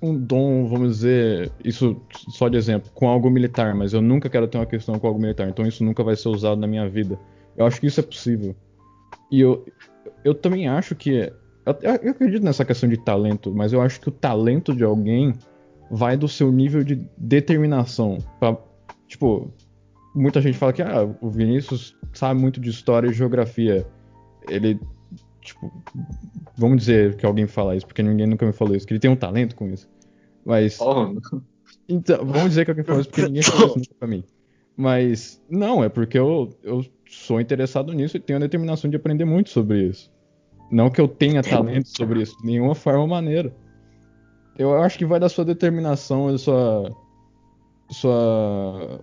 um 0.01 0.17
dom, 0.17 0.67
vamos 0.67 0.97
dizer, 0.97 1.51
isso 1.63 2.01
só 2.09 2.47
de 2.47 2.57
exemplo, 2.57 2.91
com 2.93 3.07
algo 3.07 3.29
militar, 3.29 3.73
mas 3.75 3.93
eu 3.93 4.01
nunca 4.01 4.29
quero 4.29 4.47
ter 4.47 4.57
uma 4.57 4.65
questão 4.65 4.99
com 4.99 5.07
algo 5.07 5.19
militar, 5.19 5.47
então 5.47 5.65
isso 5.65 5.83
nunca 5.83 6.03
vai 6.03 6.15
ser 6.15 6.29
usado 6.29 6.59
na 6.59 6.67
minha 6.67 6.87
vida. 6.89 7.19
Eu 7.57 7.65
acho 7.65 7.79
que 7.79 7.87
isso 7.87 7.99
é 7.99 8.03
possível. 8.03 8.55
E 9.31 9.39
eu, 9.39 9.65
eu 10.23 10.35
também 10.35 10.67
acho 10.67 10.95
que. 10.95 11.31
Eu, 11.65 11.99
eu 12.03 12.11
acredito 12.11 12.43
nessa 12.43 12.65
questão 12.65 12.87
de 12.87 12.97
talento, 12.97 13.53
mas 13.53 13.73
eu 13.73 13.81
acho 13.81 13.99
que 13.99 14.09
o 14.09 14.11
talento 14.11 14.75
de 14.75 14.83
alguém 14.83 15.33
vai 15.89 16.17
do 16.17 16.27
seu 16.27 16.51
nível 16.51 16.83
de 16.83 16.95
determinação. 17.17 18.17
Pra, 18.39 18.57
tipo, 19.07 19.51
muita 20.13 20.41
gente 20.41 20.57
fala 20.57 20.73
que 20.73 20.81
ah, 20.81 21.09
o 21.21 21.29
Vinícius 21.29 21.95
sabe 22.13 22.39
muito 22.39 22.59
de 22.59 22.69
história 22.69 23.09
e 23.09 23.13
geografia. 23.13 23.87
Ele, 24.47 24.79
tipo, 25.41 25.71
vamos 26.57 26.77
dizer 26.77 27.15
que 27.15 27.25
alguém 27.25 27.47
fala 27.47 27.75
isso, 27.75 27.85
porque 27.85 28.03
ninguém 28.03 28.27
nunca 28.27 28.45
me 28.45 28.53
falou 28.53 28.75
isso, 28.75 28.85
que 28.85 28.93
ele 28.93 28.99
tem 28.99 29.11
um 29.11 29.15
talento 29.15 29.55
com 29.55 29.67
isso. 29.69 29.89
Mas. 30.45 30.79
Oh. 30.79 31.15
Então, 31.87 32.25
vamos 32.25 32.49
dizer 32.49 32.65
que 32.65 32.71
alguém 32.71 32.83
falou 32.83 33.01
isso 33.01 33.09
porque 33.09 33.23
ninguém 33.23 33.43
falou 33.43 33.67
isso 33.67 33.77
nunca 33.77 33.95
pra 33.99 34.07
mim. 34.07 34.23
Mas, 34.77 35.41
não, 35.49 35.83
é 35.83 35.89
porque 35.89 36.17
eu, 36.17 36.49
eu 36.63 36.85
sou 37.07 37.39
interessado 37.39 37.93
nisso 37.93 38.17
e 38.17 38.19
tenho 38.19 38.37
a 38.37 38.41
determinação 38.41 38.89
de 38.89 38.97
aprender 38.97 39.25
muito 39.25 39.49
sobre 39.49 39.83
isso. 39.83 40.11
Não 40.71 40.89
que 40.89 40.99
eu 40.99 41.07
tenha 41.07 41.41
talento 41.43 41.87
sobre 41.87 42.21
isso, 42.21 42.37
de 42.39 42.45
nenhuma 42.45 42.75
forma 42.75 43.01
ou 43.01 43.07
maneira. 43.07 43.55
Eu 44.57 44.75
acho 44.81 44.97
que 44.97 45.05
vai 45.05 45.19
da 45.19 45.29
sua 45.29 45.45
determinação, 45.45 46.31
da 46.31 46.37
sua 46.37 46.91
sua 47.89 48.99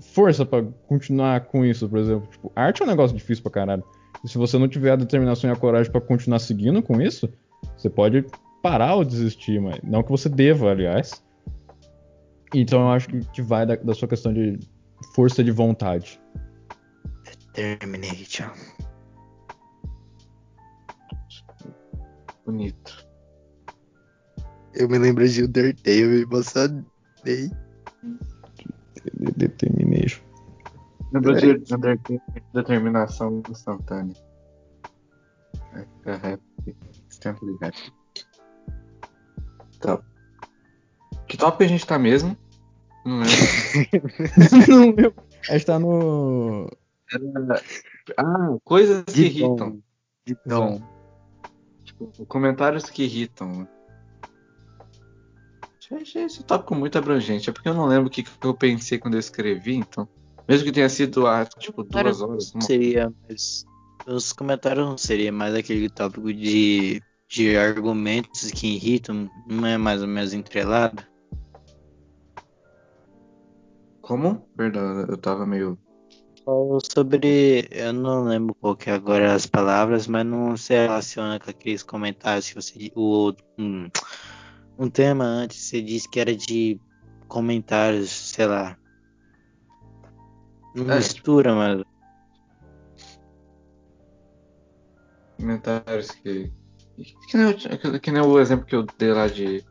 força 0.00 0.46
para 0.46 0.64
continuar 0.86 1.40
com 1.42 1.64
isso, 1.64 1.88
por 1.88 1.98
exemplo. 1.98 2.28
Tipo, 2.30 2.52
arte 2.54 2.82
é 2.82 2.84
um 2.84 2.88
negócio 2.88 3.16
difícil 3.16 3.42
pra 3.42 3.52
caralho. 3.52 3.84
E 4.24 4.28
se 4.28 4.38
você 4.38 4.56
não 4.58 4.68
tiver 4.68 4.92
a 4.92 4.96
determinação 4.96 5.50
e 5.50 5.52
a 5.52 5.56
coragem 5.56 5.90
para 5.90 6.00
continuar 6.00 6.38
seguindo 6.38 6.82
com 6.82 7.00
isso, 7.00 7.28
você 7.76 7.90
pode 7.90 8.24
parar 8.62 8.94
ou 8.94 9.04
desistir, 9.04 9.60
mas 9.60 9.80
não 9.82 10.02
que 10.02 10.10
você 10.10 10.28
deva, 10.28 10.70
aliás. 10.70 11.22
Então 12.54 12.82
eu 12.82 12.88
acho 12.90 13.08
que, 13.08 13.42
vai 13.42 13.66
da, 13.66 13.76
da 13.76 13.94
sua 13.94 14.06
questão 14.06 14.32
de 14.32 14.60
força 15.14 15.42
de 15.42 15.50
vontade. 15.50 16.20
Determination. 17.54 18.50
Bonito. 22.44 23.06
Eu 24.74 24.88
me 24.88 24.98
lembro 24.98 25.28
de 25.28 25.44
Undertale, 25.44 26.00
eu 26.00 26.08
me 26.10 26.22
emocionei. 26.22 27.50
Determination. 29.36 30.21
Lembro 31.12 31.34
de 31.34 31.74
Undertale, 31.74 32.20
determinação 32.54 33.42
instantânea. 33.50 34.16
É, 35.74 36.10
é 36.10 36.16
rap. 36.16 36.42
Tempo 37.20 37.46
de 37.46 37.56
rap. 37.60 37.92
Tá. 39.80 40.02
Que 41.28 41.36
top 41.36 41.64
a 41.64 41.68
gente 41.68 41.86
tá 41.86 41.98
mesmo? 41.98 42.36
Não 43.04 43.20
lembro. 43.20 44.10
Não 44.68 44.78
lembro. 44.78 45.14
A 45.48 45.52
gente 45.52 45.66
tá 45.66 45.78
no. 45.78 46.70
Ah, 48.16 48.56
coisas 48.64 49.04
de 49.04 49.12
que 49.12 49.20
irritam. 49.22 49.82
De 50.24 50.34
tom. 50.34 50.80
Tipo, 51.84 52.26
comentários 52.26 52.88
que 52.88 53.04
irritam. 53.04 53.68
Achei 55.94 56.24
esse 56.24 56.42
tópico 56.42 56.74
muito 56.74 56.96
abrangente. 56.96 57.50
É 57.50 57.52
porque 57.52 57.68
eu 57.68 57.74
não 57.74 57.84
lembro 57.84 58.06
o 58.06 58.10
que, 58.10 58.22
que 58.22 58.46
eu 58.46 58.54
pensei 58.54 58.98
quando 58.98 59.14
eu 59.14 59.20
escrevi, 59.20 59.74
então. 59.74 60.08
Mesmo 60.48 60.64
que 60.64 60.72
tenha 60.72 60.88
sido 60.88 61.26
há, 61.26 61.44
tipo, 61.44 61.82
duas 61.82 62.20
horas. 62.20 62.52
Não 62.54 62.60
seria, 62.60 63.12
mas. 63.28 63.64
Os 64.06 64.32
comentários 64.32 64.84
não 64.84 64.98
seria 64.98 65.30
mais 65.30 65.54
aquele 65.54 65.88
tópico 65.88 66.32
de, 66.32 67.00
de 67.28 67.56
argumentos 67.56 68.50
que 68.50 68.74
irritam, 68.74 69.30
não 69.46 69.64
é 69.64 69.78
mais 69.78 70.02
ou 70.02 70.08
menos 70.08 70.34
entrelado? 70.34 71.04
Como? 74.00 74.44
Perdão, 74.56 75.06
eu 75.08 75.16
tava 75.16 75.46
meio 75.46 75.78
sobre. 76.92 77.68
Eu 77.70 77.92
não 77.92 78.24
lembro 78.24 78.54
qual 78.54 78.76
que 78.76 78.90
é 78.90 78.92
agora 78.92 79.34
as 79.34 79.46
palavras, 79.46 80.06
mas 80.06 80.26
não 80.26 80.56
se 80.56 80.74
relaciona 80.74 81.38
com 81.38 81.50
aqueles 81.50 81.82
comentários 81.82 82.48
que 82.48 82.54
você. 82.54 82.92
O, 82.94 83.32
um, 83.58 83.88
um 84.78 84.90
tema 84.90 85.24
antes, 85.24 85.58
você 85.58 85.80
disse 85.80 86.08
que 86.08 86.20
era 86.20 86.34
de 86.34 86.80
comentários, 87.28 88.10
sei 88.10 88.46
lá. 88.46 88.76
Não 90.74 90.92
é, 90.92 90.96
mistura, 90.96 91.54
mas. 91.54 91.82
Comentários 95.38 96.10
que. 96.10 96.52
Que 97.28 97.36
nem, 97.36 98.00
que 98.00 98.10
nem 98.10 98.22
o 98.22 98.38
exemplo 98.38 98.66
que 98.66 98.76
eu 98.76 98.86
dei 98.98 99.12
lá 99.12 99.26
de. 99.26 99.64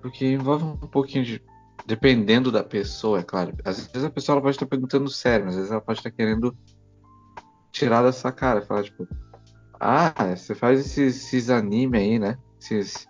Porque 0.00 0.26
envolve 0.26 0.64
um 0.64 0.76
pouquinho 0.76 1.24
de 1.24 1.42
dependendo 1.86 2.50
da 2.50 2.62
pessoa, 2.62 3.20
é 3.20 3.22
claro. 3.22 3.54
Às 3.64 3.86
vezes 3.86 4.04
a 4.04 4.10
pessoa 4.10 4.40
pode 4.40 4.56
estar 4.56 4.66
perguntando 4.66 5.10
sério, 5.10 5.46
mas 5.46 5.54
às 5.54 5.60
vezes 5.60 5.72
ela 5.72 5.80
pode 5.80 5.98
estar 5.98 6.10
querendo 6.10 6.56
tirar 7.70 8.02
da 8.02 8.12
sua 8.12 8.32
cara, 8.32 8.62
falar 8.62 8.84
tipo, 8.84 9.06
ah, 9.78 10.34
você 10.34 10.54
faz 10.54 10.80
esses, 10.80 11.16
esses 11.16 11.50
anime 11.50 11.98
aí, 11.98 12.18
né? 12.18 12.38
Esses, 12.60 13.06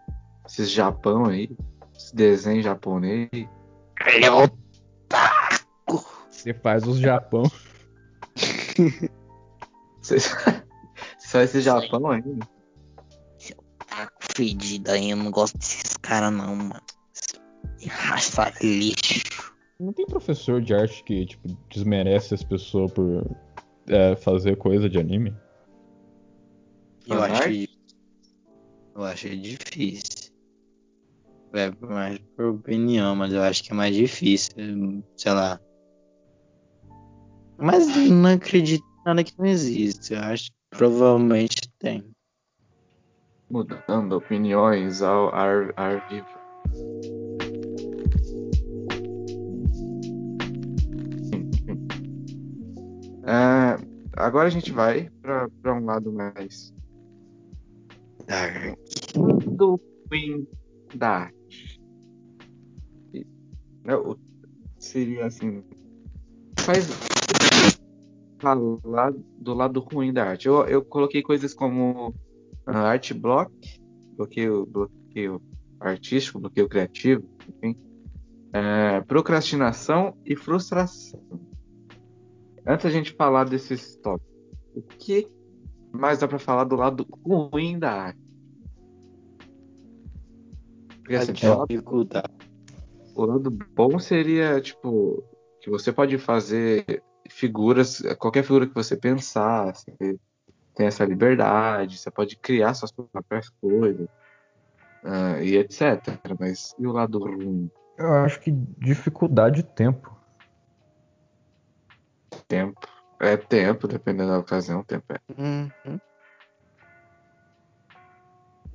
esses 0.46 0.70
Japão 0.70 1.26
aí, 1.26 1.50
esse 1.96 2.14
desenho 2.14 2.62
japonês. 2.62 3.28
Ele 3.32 4.26
é. 4.26 4.63
Você 6.44 6.52
faz 6.52 6.86
os 6.86 6.98
Japão. 6.98 7.44
você 10.02 10.18
faz 10.20 11.48
esse 11.48 11.62
Japão 11.62 12.10
aí? 12.10 12.22
Seu 13.38 13.56
otaku 13.56 14.12
fedido 14.36 14.90
aí, 14.90 15.08
eu 15.08 15.16
não 15.16 15.30
gosto 15.30 15.56
desses 15.56 15.96
caras 15.96 16.30
não, 16.30 16.54
mano. 16.54 16.82
Raça 17.88 18.52
lixo. 18.62 19.24
Não 19.80 19.94
tem 19.94 20.04
professor 20.04 20.60
de 20.60 20.74
arte 20.74 21.02
que, 21.04 21.24
tipo, 21.24 21.48
desmerece 21.70 22.34
as 22.34 22.44
pessoas 22.44 22.92
por 22.92 23.24
é, 23.86 24.14
fazer 24.14 24.58
coisa 24.58 24.86
de 24.86 24.98
anime? 24.98 25.34
Eu 27.06 27.22
achei. 27.22 27.68
Eu 28.94 29.02
achei 29.02 29.34
difícil. 29.34 30.30
É 31.54 31.70
mais 31.80 32.18
por 32.36 32.44
opinião, 32.48 33.16
mas 33.16 33.32
eu 33.32 33.42
acho 33.42 33.64
que 33.64 33.72
é 33.72 33.74
mais 33.74 33.96
difícil. 33.96 34.52
Sei 35.16 35.32
lá. 35.32 35.58
Mas 37.58 37.86
não 38.10 38.30
acredito 38.30 38.84
em 38.84 39.04
nada 39.04 39.24
que 39.24 39.38
não 39.38 39.46
existe. 39.46 40.14
Eu 40.14 40.20
acho 40.20 40.50
que 40.50 40.56
provavelmente 40.70 41.70
tem. 41.78 42.04
Mudando 43.50 44.12
opiniões 44.16 45.02
ao 45.02 45.34
ar, 45.34 45.72
ar 45.76 46.08
vivo. 46.08 46.26
É, 53.26 53.76
agora 54.16 54.48
a 54.48 54.50
gente 54.50 54.70
vai 54.70 55.10
para 55.22 55.74
um 55.74 55.84
lado 55.84 56.12
mais 56.12 56.74
dark 58.26 58.78
do 59.56 59.80
Dark. 60.94 61.34
Seria 64.78 65.26
assim. 65.26 65.62
Faz 66.60 66.88
falar 68.38 69.12
do 69.38 69.54
lado 69.54 69.80
ruim 69.80 70.12
da 70.12 70.24
arte. 70.30 70.48
Eu, 70.48 70.64
eu 70.66 70.84
coloquei 70.84 71.22
coisas 71.22 71.54
como 71.54 72.08
uh, 72.08 72.70
art 72.70 73.12
block, 73.12 73.52
bloqueio, 74.16 74.66
bloqueio 74.66 75.42
artístico, 75.80 76.40
bloqueio 76.40 76.68
criativo, 76.68 77.28
enfim. 77.48 77.76
É, 78.52 79.00
procrastinação 79.02 80.16
e 80.24 80.36
frustração. 80.36 81.20
Antes 82.66 82.86
a 82.86 82.90
gente 82.90 83.12
falar 83.12 83.44
desses 83.44 83.96
tópicos, 83.96 84.32
o 84.74 84.82
que 84.82 85.28
mais 85.92 86.20
dá 86.20 86.28
para 86.28 86.38
falar 86.38 86.64
do 86.64 86.76
lado 86.76 87.06
ruim 87.24 87.78
da 87.78 87.92
arte? 87.92 88.24
Porque, 91.00 91.16
assim, 91.16 91.32
o, 91.46 91.58
lado, 91.58 92.24
o 93.14 93.24
lado 93.26 93.50
bom 93.74 93.98
seria, 93.98 94.58
tipo, 94.60 95.22
que 95.60 95.68
você 95.68 95.92
pode 95.92 96.16
fazer 96.16 97.02
figuras, 97.34 98.00
qualquer 98.18 98.44
figura 98.44 98.66
que 98.66 98.74
você 98.74 98.96
pensar, 98.96 99.74
você 99.74 99.92
tem 100.74 100.86
essa 100.86 101.04
liberdade, 101.04 101.98
você 101.98 102.10
pode 102.10 102.36
criar 102.36 102.74
suas 102.74 102.92
próprias 102.92 103.48
coisas 103.60 104.06
uh, 105.02 105.42
e 105.42 105.56
etc. 105.56 106.18
Mas 106.38 106.74
e 106.78 106.86
o 106.86 106.92
lado 106.92 107.18
ruim? 107.18 107.70
Eu 107.98 108.12
acho 108.14 108.40
que 108.40 108.50
dificuldade 108.50 109.62
de 109.62 109.68
tempo. 109.68 110.16
Tempo. 112.46 112.88
É 113.20 113.36
tempo, 113.36 113.88
dependendo 113.88 114.30
da 114.30 114.38
ocasião, 114.38 114.82
tempo 114.84 115.06
é. 115.12 115.18
Uhum. 115.36 115.98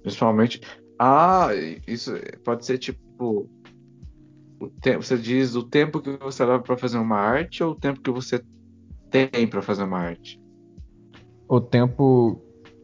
Principalmente. 0.02 0.61
Ah, 0.98 1.49
isso 1.88 2.14
pode 2.44 2.65
ser 2.65 2.77
tipo. 2.77 3.49
Você 4.98 5.18
diz 5.18 5.56
o 5.56 5.64
tempo 5.64 6.02
que 6.02 6.11
você 6.18 6.44
leva 6.44 6.61
para 6.61 6.77
fazer 6.77 6.98
uma 6.98 7.18
arte 7.18 7.64
ou 7.64 7.72
o 7.72 7.76
tempo 7.76 8.02
que 8.02 8.11
você 8.11 8.44
tem 9.10 9.48
para 9.48 9.61
fazer 9.61 9.84
uma 9.84 9.99
arte? 9.99 10.41
O 11.48 11.61
tempo. 11.61 12.41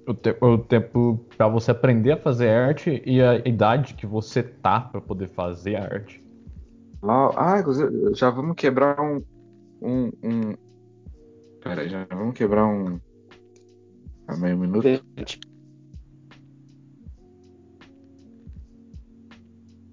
O, 0.08 0.14
te, 0.14 0.38
o 0.40 0.58
tempo 0.60 1.26
para 1.36 1.48
você 1.48 1.72
aprender 1.72 2.12
a 2.12 2.18
fazer 2.18 2.50
arte 2.50 3.02
e 3.06 3.22
a 3.22 3.38
idade 3.38 3.96
que 3.96 4.06
você 4.06 4.44
tá 4.44 4.80
para 4.80 5.02
poder 5.02 5.30
fazer 5.30 5.76
arte. 5.78 6.24
Ah, 7.36 7.64
já 8.14 8.30
vamos 8.30 8.56
quebrar 8.56 9.00
um. 9.02 9.22
um, 9.82 10.12
um... 10.24 10.56
Pera 11.62 11.82
aí, 11.82 11.90
já 11.90 12.06
vamos 12.06 12.36
quebrar 12.36 12.68
um. 12.68 13.00
A 14.28 14.38
meio 14.38 14.58
minuto. 14.58 14.88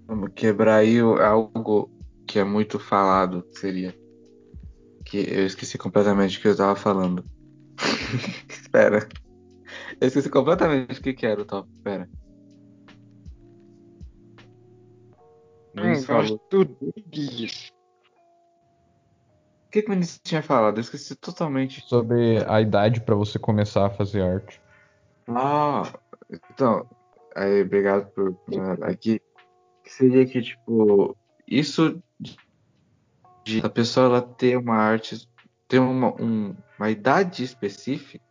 Vamos 0.06 0.30
quebrar 0.34 0.76
aí 0.76 0.98
algo 1.00 1.90
que 2.26 2.38
é 2.38 2.44
muito 2.44 2.78
falado, 2.78 3.44
seria. 3.52 3.94
Que 5.04 5.18
eu 5.18 5.46
esqueci 5.46 5.76
completamente 5.76 6.38
o 6.38 6.40
que 6.40 6.48
eu 6.48 6.56
tava 6.56 6.76
falando. 6.76 7.24
Espera. 8.48 9.08
Eu 10.00 10.08
esqueci 10.08 10.28
completamente 10.30 11.00
o 11.00 11.02
que, 11.02 11.12
que 11.12 11.26
era 11.26 11.40
o 11.40 11.44
top. 11.44 11.68
Espera. 11.72 12.08
Luiz 15.74 16.04
falou. 16.04 16.38
tudo 16.50 16.76
disso. 17.06 17.72
O 19.66 19.70
que, 19.72 19.82
que 19.82 19.88
o 19.88 19.94
Vinícius 19.94 20.20
tinha 20.22 20.42
falado? 20.42 20.76
Eu 20.76 20.82
esqueci 20.82 21.14
totalmente. 21.14 21.80
Sobre 21.88 22.44
a 22.46 22.60
idade 22.60 23.00
para 23.00 23.14
você 23.14 23.38
começar 23.38 23.86
a 23.86 23.90
fazer 23.90 24.20
arte. 24.22 24.60
Ah, 25.28 25.90
então. 26.50 26.86
Aí, 27.34 27.62
obrigado 27.62 28.10
por. 28.10 28.36
Aqui 28.82 29.20
seria 29.90 30.26
que, 30.26 30.40
tipo, 30.40 31.16
isso 31.46 32.02
de 33.44 33.60
a 33.62 33.68
pessoa 33.68 34.06
ela 34.06 34.22
ter 34.22 34.56
uma 34.56 34.76
arte, 34.76 35.28
ter 35.66 35.78
uma, 35.78 36.14
um, 36.20 36.54
uma 36.78 36.90
idade 36.90 37.42
específica, 37.42 38.24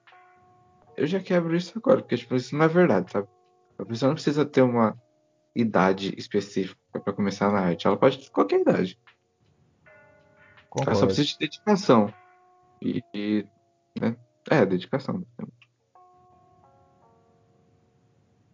eu 0.96 1.06
já 1.06 1.20
quebro 1.20 1.56
isso 1.56 1.74
agora, 1.78 2.02
porque 2.02 2.18
tipo, 2.18 2.36
isso 2.36 2.56
não 2.56 2.66
é 2.66 2.68
verdade, 2.68 3.12
sabe? 3.12 3.28
A 3.78 3.86
pessoa 3.86 4.10
não 4.10 4.16
precisa 4.16 4.46
ter 4.46 4.62
uma 4.62 4.98
idade 5.56 6.14
específica 6.18 6.80
para 6.92 7.14
começar 7.14 7.52
na 7.52 7.60
arte, 7.60 7.88
ela 7.88 7.98
pode 7.98 8.20
ter 8.20 8.30
qualquer 8.30 8.62
idade. 8.62 8.98
Concordo. 10.70 10.92
Ela 10.92 11.00
só 11.00 11.06
precisa 11.06 11.28
de 11.28 11.38
dedicação. 11.38 12.14
E, 12.82 13.04
e 13.14 13.46
né? 14.00 14.16
É, 14.50 14.66
dedicação. 14.66 15.26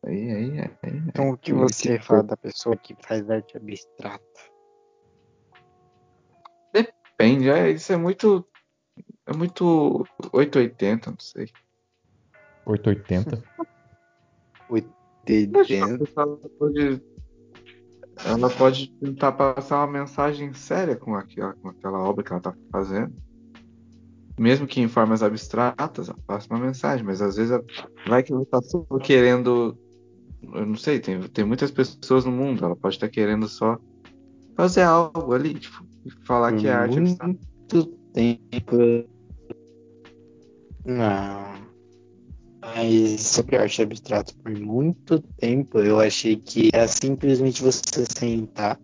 Aí, 0.07 0.31
aí, 0.31 0.59
aí, 0.61 0.97
então, 1.05 1.31
o 1.31 1.37
que 1.37 1.51
você 1.51 1.99
fala 1.99 2.23
da 2.23 2.37
pessoa 2.37 2.77
que 2.77 2.95
faz 3.05 3.29
arte 3.29 3.57
abstrata? 3.57 4.23
Depende, 6.73 7.49
é, 7.49 7.71
isso 7.71 7.91
é 7.91 7.97
muito. 7.97 8.47
É 9.25 9.33
muito 9.33 10.05
880, 10.31 11.11
não 11.11 11.19
sei. 11.19 11.49
880? 12.65 13.43
880. 14.69 16.05
Ela 16.23 16.37
pode, 16.57 17.03
ela 18.25 18.49
pode 18.49 18.91
tentar 19.01 19.33
passar 19.33 19.79
uma 19.79 19.99
mensagem 19.99 20.53
séria 20.53 20.95
com 20.95 21.15
aquela, 21.15 21.53
com 21.55 21.67
aquela 21.67 21.99
obra 21.99 22.23
que 22.23 22.31
ela 22.31 22.39
está 22.39 22.55
fazendo. 22.71 23.13
Mesmo 24.39 24.67
que 24.67 24.79
em 24.79 24.87
formas 24.87 25.21
abstratas, 25.21 26.07
ela 26.07 26.17
passa 26.25 26.47
uma 26.49 26.65
mensagem, 26.65 27.05
mas 27.05 27.21
às 27.21 27.35
vezes 27.35 27.59
vai 28.07 28.23
que 28.23 28.31
ela 28.31 28.43
está 28.43 28.61
só 28.61 28.85
querendo 29.03 29.77
eu 30.41 30.65
não 30.65 30.75
sei, 30.75 30.99
tem, 30.99 31.21
tem 31.23 31.45
muitas 31.45 31.71
pessoas 31.71 32.25
no 32.25 32.31
mundo, 32.31 32.63
ela 32.63 32.75
pode 32.75 32.95
estar 32.95 33.09
querendo 33.09 33.47
só 33.47 33.77
fazer 34.55 34.81
algo 34.81 35.33
ali, 35.33 35.53
tipo, 35.53 35.85
falar 36.25 36.55
que 36.55 36.67
é 36.67 36.71
arte 36.71 36.99
Muito 36.99 37.85
tempo. 38.11 39.07
Não. 40.83 41.67
Mas 42.61 43.21
sobre 43.21 43.55
arte 43.57 43.83
abstrata, 43.83 44.33
por 44.43 44.51
muito 44.59 45.21
tempo 45.39 45.79
eu 45.79 45.99
achei 45.99 46.35
que 46.35 46.69
era 46.73 46.87
simplesmente 46.87 47.61
você 47.61 48.05
sentar, 48.17 48.79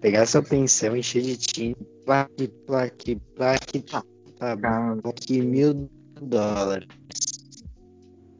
pegar 0.00 0.26
seu 0.26 0.42
pincel, 0.42 0.96
encher 0.96 1.22
de 1.22 1.36
tinta, 1.38 1.84
plaque, 2.04 2.48
plaque, 2.66 3.16
plaque, 3.34 3.80
tá, 3.80 4.04
tá, 4.38 4.56
plaque 4.56 5.40
mil 5.40 5.88
dólares. 6.20 6.86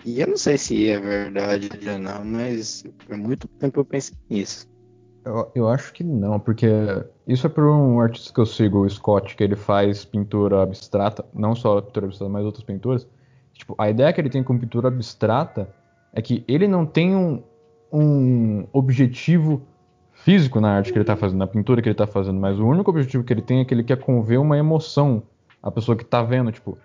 E 0.05 0.21
eu 0.21 0.27
não 0.27 0.37
sei 0.37 0.59
se 0.59 0.89
é 0.89 0.99
verdade 0.99 1.69
ou 1.89 1.99
não, 1.99 2.25
mas 2.25 2.85
por 3.07 3.17
muito 3.17 3.47
tempo 3.47 3.81
eu 3.81 3.85
pensei 3.85 4.17
nisso. 4.29 4.69
Eu, 5.25 5.51
eu 5.55 5.69
acho 5.69 5.93
que 5.93 6.03
não, 6.03 6.41
porque 6.41 6.67
isso 7.27 7.47
é 7.47 7.51
por 7.51 7.65
um 7.65 8.01
artista 8.01 8.33
que 8.33 8.41
eu 8.41 8.47
sigo, 8.47 8.81
o 8.81 8.91
Scott, 8.91 9.37
que 9.37 9.45
ele 9.45 9.55
faz 9.55 10.05
pintura 10.05 10.63
abstrata, 10.63 11.25
não 11.33 11.55
só 11.55 11.81
pintura 11.81 12.07
abstrata, 12.07 12.33
mas 12.33 12.45
outras 12.45 12.65
pinturas. 12.65 13.07
Tipo, 13.53 13.77
a 13.79 13.89
ideia 13.89 14.13
que 14.13 14.21
ele 14.21 14.31
tem 14.31 14.43
com 14.43 14.59
pintura 14.59 14.89
abstrata 14.89 15.73
é 16.13 16.21
que 16.21 16.45
ele 16.49 16.67
não 16.67 16.85
tem 16.85 17.15
um, 17.15 17.41
um 17.93 18.67
objetivo 18.73 19.63
físico 20.13 20.61
na 20.61 20.73
arte 20.77 20.93
que 20.93 20.99
ele 20.99 21.03
está 21.03 21.17
fazendo, 21.17 21.39
na 21.39 21.47
pintura 21.47 21.81
que 21.81 21.89
ele 21.89 21.95
está 21.95 22.07
fazendo, 22.07 22.41
mas 22.41 22.59
o 22.59 22.67
único 22.67 22.91
objetivo 22.91 23.23
que 23.23 23.33
ele 23.33 23.43
tem 23.43 23.61
é 23.61 23.65
que 23.65 23.73
ele 23.73 23.85
quer 23.85 23.99
conver 23.99 24.39
uma 24.39 24.59
emoção 24.59 25.23
à 25.63 25.71
pessoa 25.71 25.97
que 25.97 26.03
está 26.03 26.23
vendo. 26.23 26.51
Tipo, 26.51 26.77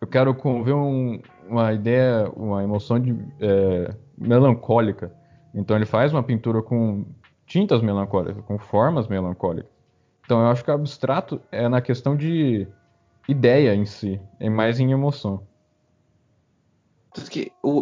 eu 0.00 0.06
quero 0.06 0.34
conver 0.34 0.74
um, 0.74 1.20
uma 1.48 1.72
ideia, 1.72 2.30
uma 2.36 2.62
emoção 2.62 3.00
de, 3.00 3.16
é, 3.40 3.94
melancólica. 4.16 5.12
Então 5.54 5.76
ele 5.76 5.86
faz 5.86 6.12
uma 6.12 6.22
pintura 6.22 6.62
com 6.62 7.04
tintas 7.46 7.80
melancólicas, 7.80 8.44
com 8.44 8.58
formas 8.58 9.08
melancólicas. 9.08 9.70
Então 10.24 10.40
eu 10.40 10.48
acho 10.48 10.64
que 10.64 10.70
o 10.70 10.74
abstrato 10.74 11.40
é 11.50 11.68
na 11.68 11.80
questão 11.80 12.16
de 12.16 12.66
ideia 13.28 13.74
em 13.74 13.86
si, 13.86 14.20
é 14.38 14.50
mais 14.50 14.78
em 14.80 14.92
emoção. 14.92 15.46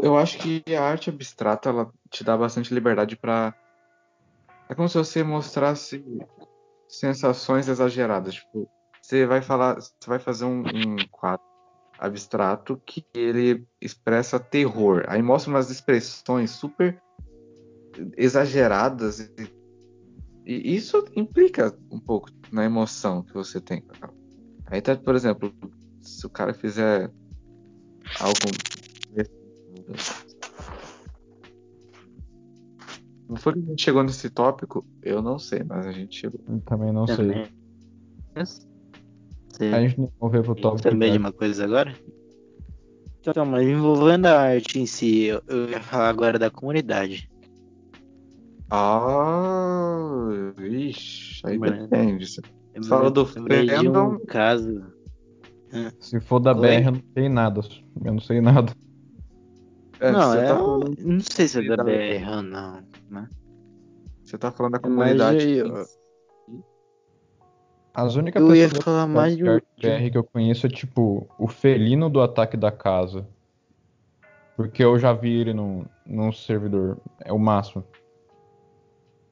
Eu 0.03 0.17
acho 0.17 0.39
que 0.39 0.63
a 0.75 0.83
arte 0.83 1.11
abstrata 1.11 1.69
ela 1.69 1.91
te 2.09 2.23
dá 2.23 2.37
bastante 2.37 2.73
liberdade 2.73 3.17
para 3.17 3.53
é 4.69 4.75
como 4.75 4.89
se 4.89 4.97
você 4.97 5.23
mostrasse 5.23 6.05
sensações 6.89 7.69
exageradas. 7.69 8.35
Tipo, 8.35 8.69
você 9.05 9.27
vai 9.27 9.43
falar, 9.43 9.75
você 9.75 9.91
vai 10.07 10.19
fazer 10.19 10.47
um, 10.47 10.61
um 10.61 10.97
quadro 11.11 11.45
abstrato 11.99 12.81
que 12.87 13.05
ele 13.15 13.67
expressa 13.79 14.41
terror. 14.41 15.05
Aí 15.09 15.21
mostra 15.21 15.51
umas 15.51 15.71
expressões 15.71 16.53
super 16.53 16.99
exageradas 18.17 19.21
e, 19.21 19.53
e 20.47 20.75
isso 20.75 21.05
implica 21.15 21.77
um 21.91 22.01
pouco 22.01 22.31
na 22.51 22.65
emoção 22.65 23.23
que 23.23 23.35
você 23.35 23.61
tem. 23.61 23.85
Aí 24.67 24.81
tá, 24.81 24.97
por 24.97 25.15
exemplo, 25.15 25.53
se 26.01 26.27
o 26.27 26.31
cara 26.31 26.55
fizer 26.55 27.13
algo 28.21 28.41
não 33.29 33.37
foi 33.37 33.53
que 33.53 33.59
a 33.59 33.63
gente 33.63 33.83
chegou 33.83 34.03
nesse 34.03 34.31
tópico, 34.31 34.87
eu 35.03 35.21
não 35.21 35.39
sei, 35.39 35.63
mas 35.63 35.87
a 35.87 35.93
gente 35.93 36.21
chegou. 36.21 36.41
Eu 36.49 36.61
também 36.61 36.93
não 36.93 37.05
também. 37.05 37.45
sei. 38.37 38.74
Você 39.55 39.67
a 39.67 39.81
gente 39.81 40.11
não 40.21 40.29
ver 40.29 40.43
pro 40.43 40.55
tópico. 40.55 40.83
Também 40.83 41.13
de 41.13 41.19
uma 41.19 41.33
coisa 41.33 41.65
agora? 41.65 41.95
Então, 43.21 43.47
mas 43.47 43.67
envolvendo 43.67 44.27
a 44.27 44.41
arte 44.41 44.81
em 44.81 44.87
si, 44.87 45.27
eu, 45.27 45.41
eu 45.47 45.71
ia 45.71 45.81
falar 45.81 46.09
agora 46.09 46.39
da 46.39 46.51
comunidade. 46.51 47.31
Ah, 48.71 50.29
ixi, 50.59 51.41
aí 51.47 51.57
Mano, 51.57 51.87
depende. 51.87 52.27
Você 52.27 52.43
fala 52.89 53.11
do 53.11 53.25
fandom. 53.25 54.15
Um 54.15 54.27
caso. 54.27 54.83
Se 56.01 56.21
for 56.21 56.41
da 56.41 56.53
Oi? 56.53 56.61
BR, 56.61 56.87
eu 56.87 56.93
não 56.93 57.03
sei 57.15 57.29
nada. 57.29 57.61
Eu 58.05 58.13
não 58.13 58.21
sei 58.21 58.41
nada. 58.41 58.73
É, 60.01 60.11
não, 60.11 60.35
é, 60.35 60.49
tá 60.49 60.57
falando... 60.57 60.97
não 60.99 61.21
sei 61.21 61.49
se 61.49 61.61
é 61.61 61.77
da 61.77 61.85
BR 61.85 62.29
ou 62.29 62.43
não. 62.43 62.83
Né? 63.09 63.29
Você 64.25 64.37
tá 64.37 64.51
falando 64.51 64.73
da 64.73 64.79
comunidade. 64.81 65.49
Eu, 65.49 65.85
as 67.95 68.17
únicas 68.17 68.43
eu 68.43 68.57
ia 68.57 68.69
falar 68.69 69.07
mais 69.07 69.37
de 69.37 69.45
BR 69.45 70.11
que 70.11 70.19
eu 70.19 70.25
conheço 70.25 70.67
é 70.67 70.69
tipo 70.69 71.29
o 71.39 71.47
felino 71.47 72.11
do 72.11 72.21
ataque 72.21 72.57
da 72.57 72.73
casa. 72.73 73.25
Porque 74.57 74.83
eu 74.83 74.99
já 74.99 75.13
vi 75.13 75.33
ele 75.33 75.55
num, 75.55 75.85
num 76.05 76.33
servidor. 76.33 76.99
É 77.25 77.33
o 77.33 77.39
máximo. 77.39 77.85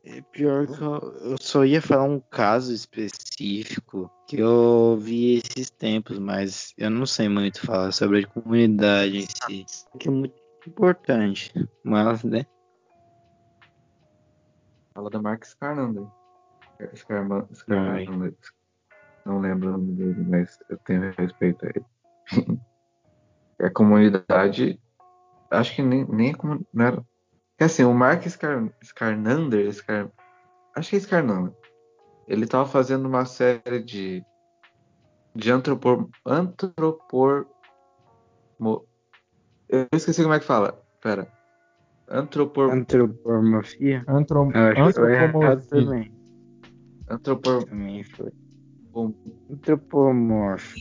É 0.05 0.20
pior 0.20 0.66
que 0.66 0.80
eu, 0.80 0.98
eu, 1.20 1.36
só 1.40 1.64
ia 1.64 1.80
falar 1.80 2.05
um 2.05 2.18
caso 2.18 2.72
específico 2.72 4.10
que 4.26 4.39
eu 4.39 4.97
vi 5.01 5.36
esses 5.39 5.70
tempos, 5.70 6.18
mas 6.18 6.74
eu 6.76 6.90
não 6.90 7.06
sei 7.06 7.28
muito 7.28 7.64
falar 7.64 7.93
sobre 7.93 8.20
a 8.20 8.26
comunidade 8.26 9.18
em 9.18 9.26
si. 9.26 9.64
Que 9.98 10.09
é 10.09 10.10
muito 10.10 10.34
importante, 10.66 11.52
mas, 11.84 12.24
né? 12.24 12.44
Fala 14.93 15.09
da 15.09 15.22
Mark 15.22 15.44
Scarnander. 15.44 16.22
Scarman, 16.94 17.46
Scarnander. 17.52 18.34
Não 19.24 19.40
lembro 19.40 19.68
o 19.68 19.72
nome 19.72 19.92
dele, 19.92 20.24
mas 20.28 20.59
eu 20.68 20.76
tenho 20.78 21.12
respeito 21.16 21.64
a 21.64 21.68
ele. 21.68 22.59
a 23.60 23.70
comunidade. 23.70 24.80
Acho 25.50 25.76
que 25.76 25.82
nem, 25.82 26.04
nem 26.06 26.32
a 26.32 26.36
comunidade. 26.36 26.68
Não 26.72 26.84
era, 26.84 26.96
porque 27.62 27.64
assim, 27.64 27.84
o 27.84 27.94
Mark 27.94 28.26
Scar, 28.28 28.68
Scarnander, 28.82 29.72
Scar, 29.72 30.10
acho 30.74 30.90
que 30.90 30.96
é 30.96 31.00
Scarnander, 31.00 31.54
ele 32.26 32.46
tava 32.46 32.66
fazendo 32.66 33.06
uma 33.06 33.24
série 33.24 33.82
de 33.82 34.24
de 35.34 35.50
antropor, 35.50 36.09
antropor 36.26 37.46
mo, 38.59 38.86
eu 39.68 39.86
esqueci 39.92 40.22
como 40.22 40.34
é 40.34 40.40
que 40.40 40.44
fala. 40.44 40.78
Pera. 41.00 41.26
Antropor... 42.09 42.70
Antropomorfia? 42.70 44.04
Antro... 44.06 44.50
Antropomorfia. 44.54 46.12
Antropor... 47.09 47.65
Também 47.65 48.05
foi. 48.05 48.31
Antropomorfo. 49.51 50.77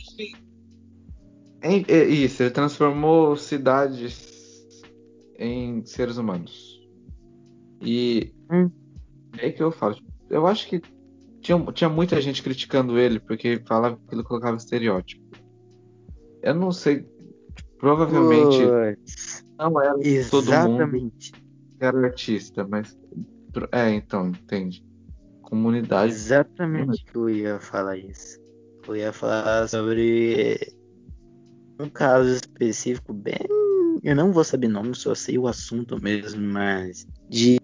Isso, 2.08 2.42
ele 2.42 2.50
transformou 2.50 3.36
cidades 3.36 4.30
em 5.38 5.84
seres 5.84 6.16
humanos. 6.16 6.80
E 7.80 8.34
hum. 8.50 8.70
é 9.38 9.50
que 9.50 9.62
eu 9.62 9.70
falo. 9.70 9.96
Eu 10.28 10.46
acho 10.46 10.68
que 10.68 10.80
tinha, 11.40 11.58
tinha 11.72 11.90
muita 11.90 12.20
gente 12.20 12.42
criticando 12.42 12.98
ele 12.98 13.18
porque 13.20 13.62
falava 13.66 13.98
que 14.08 14.14
ele 14.14 14.22
colocava 14.22 14.56
estereótipo. 14.56 15.22
Eu 16.42 16.54
não 16.54 16.72
sei. 16.72 17.06
Provavelmente 17.78 18.58
não 19.58 19.80
era 19.80 19.96
Exatamente. 20.00 20.30
todo 20.30 20.92
mundo 20.92 21.12
que 21.18 21.32
era 21.80 22.06
artista, 22.06 22.66
mas. 22.68 22.96
É, 23.70 23.90
então, 23.90 24.28
entende. 24.28 24.84
Comunidade. 25.52 26.12
Exatamente 26.12 27.04
que 27.04 27.16
eu 27.16 27.28
ia 27.28 27.60
falar 27.60 27.96
isso. 27.96 28.40
Eu 28.88 28.96
ia 28.96 29.12
falar 29.12 29.68
sobre 29.68 30.74
um 31.78 31.88
caso 31.88 32.30
específico 32.30 33.12
bem 33.12 33.46
eu 34.02 34.16
não 34.16 34.32
vou 34.32 34.42
saber 34.42 34.68
nome, 34.68 34.94
só 34.94 35.14
sei 35.14 35.38
o 35.38 35.46
assunto 35.46 36.00
mesmo, 36.02 36.42
mas 36.42 37.06
de 37.28 37.60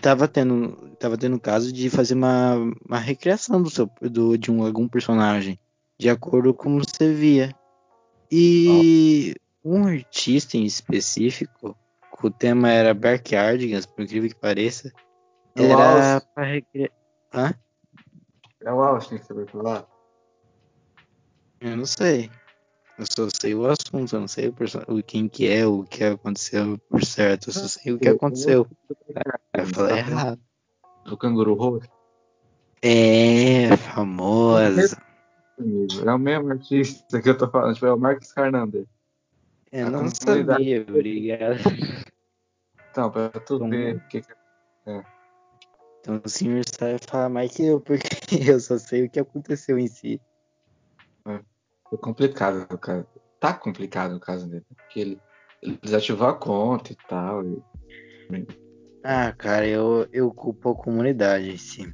tava 0.00 0.26
tendo 0.26 0.76
tava 0.98 1.16
tendo 1.16 1.38
caso 1.38 1.72
de 1.72 1.88
fazer 1.90 2.14
uma, 2.14 2.54
uma 2.88 2.98
recriação 2.98 3.62
do 3.62 3.70
seu 3.70 3.88
do, 4.00 4.36
de 4.36 4.50
um 4.50 4.64
algum 4.64 4.88
personagem 4.88 5.58
de 5.98 6.08
acordo 6.08 6.52
com 6.52 6.78
você 6.78 7.12
via. 7.12 7.54
E 8.30 9.34
oh. 9.62 9.74
um 9.76 9.86
artista 9.86 10.56
em 10.56 10.64
específico, 10.64 11.76
o 12.22 12.30
tema 12.30 12.70
era 12.70 12.92
Backyardigans, 12.92 13.86
por 13.86 14.02
incrível 14.02 14.28
que 14.28 14.40
pareça, 14.40 14.92
é 15.62 15.70
era 15.70 16.22
recriar. 16.36 16.90
Hã? 17.32 17.54
É 18.62 18.72
o 18.72 18.82
Austin 18.82 19.18
que 19.18 19.24
você 19.24 19.34
vai 19.34 19.46
falar? 19.46 19.86
Eu 21.60 21.76
não 21.76 21.86
sei. 21.86 22.30
Eu 22.98 23.04
só 23.06 23.28
sei 23.30 23.54
o 23.54 23.66
assunto, 23.66 24.14
eu 24.14 24.20
não 24.20 24.28
sei 24.28 24.48
o, 24.48 24.54
o 24.94 25.02
quem 25.02 25.28
que 25.28 25.48
é, 25.48 25.66
o 25.66 25.84
que 25.84 26.02
aconteceu 26.02 26.78
por 26.88 27.04
certo. 27.04 27.48
Eu 27.48 27.52
só 27.52 27.68
sei 27.68 27.92
o 27.92 27.98
que 27.98 28.08
aconteceu. 28.08 28.66
Eu 29.54 29.66
falei 29.66 29.98
errado. 29.98 30.40
Do 31.04 31.16
canguru 31.16 31.54
roxo? 31.54 31.88
É, 32.82 33.76
famosa. 33.76 35.00
É 35.58 36.12
o 36.12 36.18
mesmo 36.18 36.50
artista 36.50 37.20
que 37.20 37.28
eu 37.28 37.36
tô 37.36 37.48
falando, 37.50 37.74
tipo, 37.74 37.86
é 37.86 37.92
o 37.92 37.98
Marcos 37.98 38.32
Carnander. 38.32 38.86
Eu 39.72 39.90
não 39.90 40.08
sabia, 40.08 40.82
obrigado. 40.88 41.58
Então, 42.90 43.10
pra 43.10 43.28
tu 43.28 43.58
Como... 43.58 43.70
ver 43.70 43.96
o 43.96 44.08
que, 44.08 44.22
que 44.22 44.32
é. 44.86 45.15
Então 46.06 46.22
o 46.24 46.28
senhor 46.28 46.62
sabe 46.64 47.00
falar 47.04 47.28
mais 47.28 47.52
que 47.52 47.64
eu, 47.64 47.80
porque 47.80 48.06
eu 48.48 48.60
só 48.60 48.78
sei 48.78 49.04
o 49.04 49.10
que 49.10 49.18
aconteceu 49.18 49.76
em 49.76 49.88
si. 49.88 50.20
É. 51.26 51.40
Foi 51.90 51.98
complicado, 51.98 52.64
cara. 52.78 53.04
Tá 53.40 53.52
complicado 53.52 54.14
o 54.14 54.20
caso 54.20 54.48
dele. 54.48 54.64
Porque 54.68 55.00
ele, 55.00 55.20
ele 55.60 55.76
desativou 55.82 56.28
a 56.28 56.34
conta 56.34 56.92
e 56.92 56.96
tal. 57.08 57.44
E... 57.44 57.60
Ah, 59.02 59.32
cara, 59.32 59.66
eu, 59.66 60.06
eu 60.12 60.32
culpo 60.32 60.70
a 60.70 60.76
comunidade 60.76 61.50
em 61.50 61.56
si. 61.56 61.92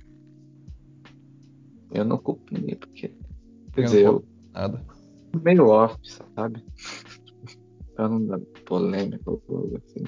Eu 1.90 2.05
não 2.05 2.18
culpo 2.18 2.52
ninguém, 2.52 2.76
porque. 2.76 3.16
Quer 3.72 3.84
dizer, 3.84 4.05
eu. 4.05 4.22
Nada. 4.52 4.84
Meio 5.43 5.68
off, 5.68 5.97
sabe? 6.36 6.62
pra 7.97 8.10
não 8.10 8.26
dar 8.26 8.40
polêmica 8.66 9.30
ou 9.30 9.43
algo 9.48 9.78
assim. 9.78 10.05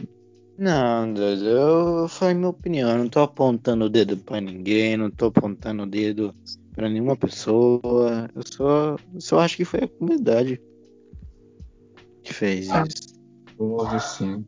Não, 0.57 1.15
eu 1.17 2.09
falei 2.09 2.35
minha 2.35 2.49
opinião. 2.49 2.91
Eu 2.91 2.99
não 2.99 3.09
tô 3.09 3.21
apontando 3.21 3.87
o 3.87 3.91
dedo 3.91 4.17
pra 4.17 4.41
ninguém, 4.41 4.97
não 4.97 5.11
tô 5.11 5.27
apontando 5.27 5.83
o 5.83 5.87
dedo 5.87 6.35
para 6.75 6.89
nenhuma 6.89 7.17
pessoa. 7.17 8.29
Eu 8.35 8.43
só, 8.45 8.97
eu 9.13 9.21
só 9.21 9.41
acho 9.41 9.57
que 9.57 9.65
foi 9.65 9.85
a 9.85 9.89
comunidade 9.89 10.61
que 12.23 12.33
fez 12.33 12.71
ah, 12.71 12.85
isso. 12.87 13.15
Houve 13.59 14.01
sim. 14.01 14.45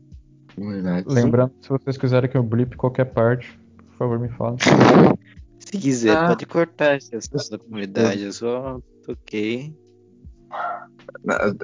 Comunidade. 0.54 1.06
Lembrando, 1.08 1.52
se 1.60 1.68
vocês 1.68 1.98
quiserem 1.98 2.30
que 2.30 2.36
eu 2.36 2.42
blip 2.42 2.76
qualquer 2.76 3.06
parte, 3.06 3.58
por 3.76 3.96
favor 3.96 4.18
me 4.18 4.28
falem. 4.30 4.58
se 5.58 5.78
quiser, 5.78 6.16
ah. 6.16 6.28
pode 6.28 6.46
cortar 6.46 6.96
esse 6.96 7.14
assunto 7.14 7.50
da 7.50 7.58
comunidade. 7.58 8.22
Eu 8.22 8.32
só 8.32 8.80
toquei. 9.04 9.76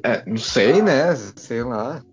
É, 0.03 0.29
não 0.29 0.37
sei, 0.37 0.83
né? 0.83 1.15
Sei 1.15 1.63
lá. 1.63 2.05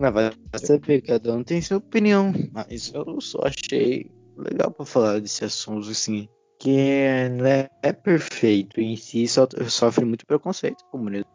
Não, 0.00 0.10
vai 0.10 0.32
saber, 0.54 1.02
cada 1.02 1.34
um 1.34 1.44
tem 1.44 1.60
sua 1.60 1.76
opinião. 1.76 2.32
Mas 2.54 2.90
eu 2.94 3.20
só 3.20 3.40
achei 3.44 4.10
legal 4.34 4.70
pra 4.70 4.86
falar 4.86 5.20
desse 5.20 5.44
assunto 5.44 5.90
assim 5.90 6.26
que 6.58 7.28
né, 7.28 7.68
é 7.82 7.92
perfeito 7.92 8.80
em 8.80 8.96
si, 8.96 9.28
só, 9.28 9.46
sofre 9.68 10.06
muito 10.06 10.26
preconceito 10.26 10.82
comunidade. 10.90 11.28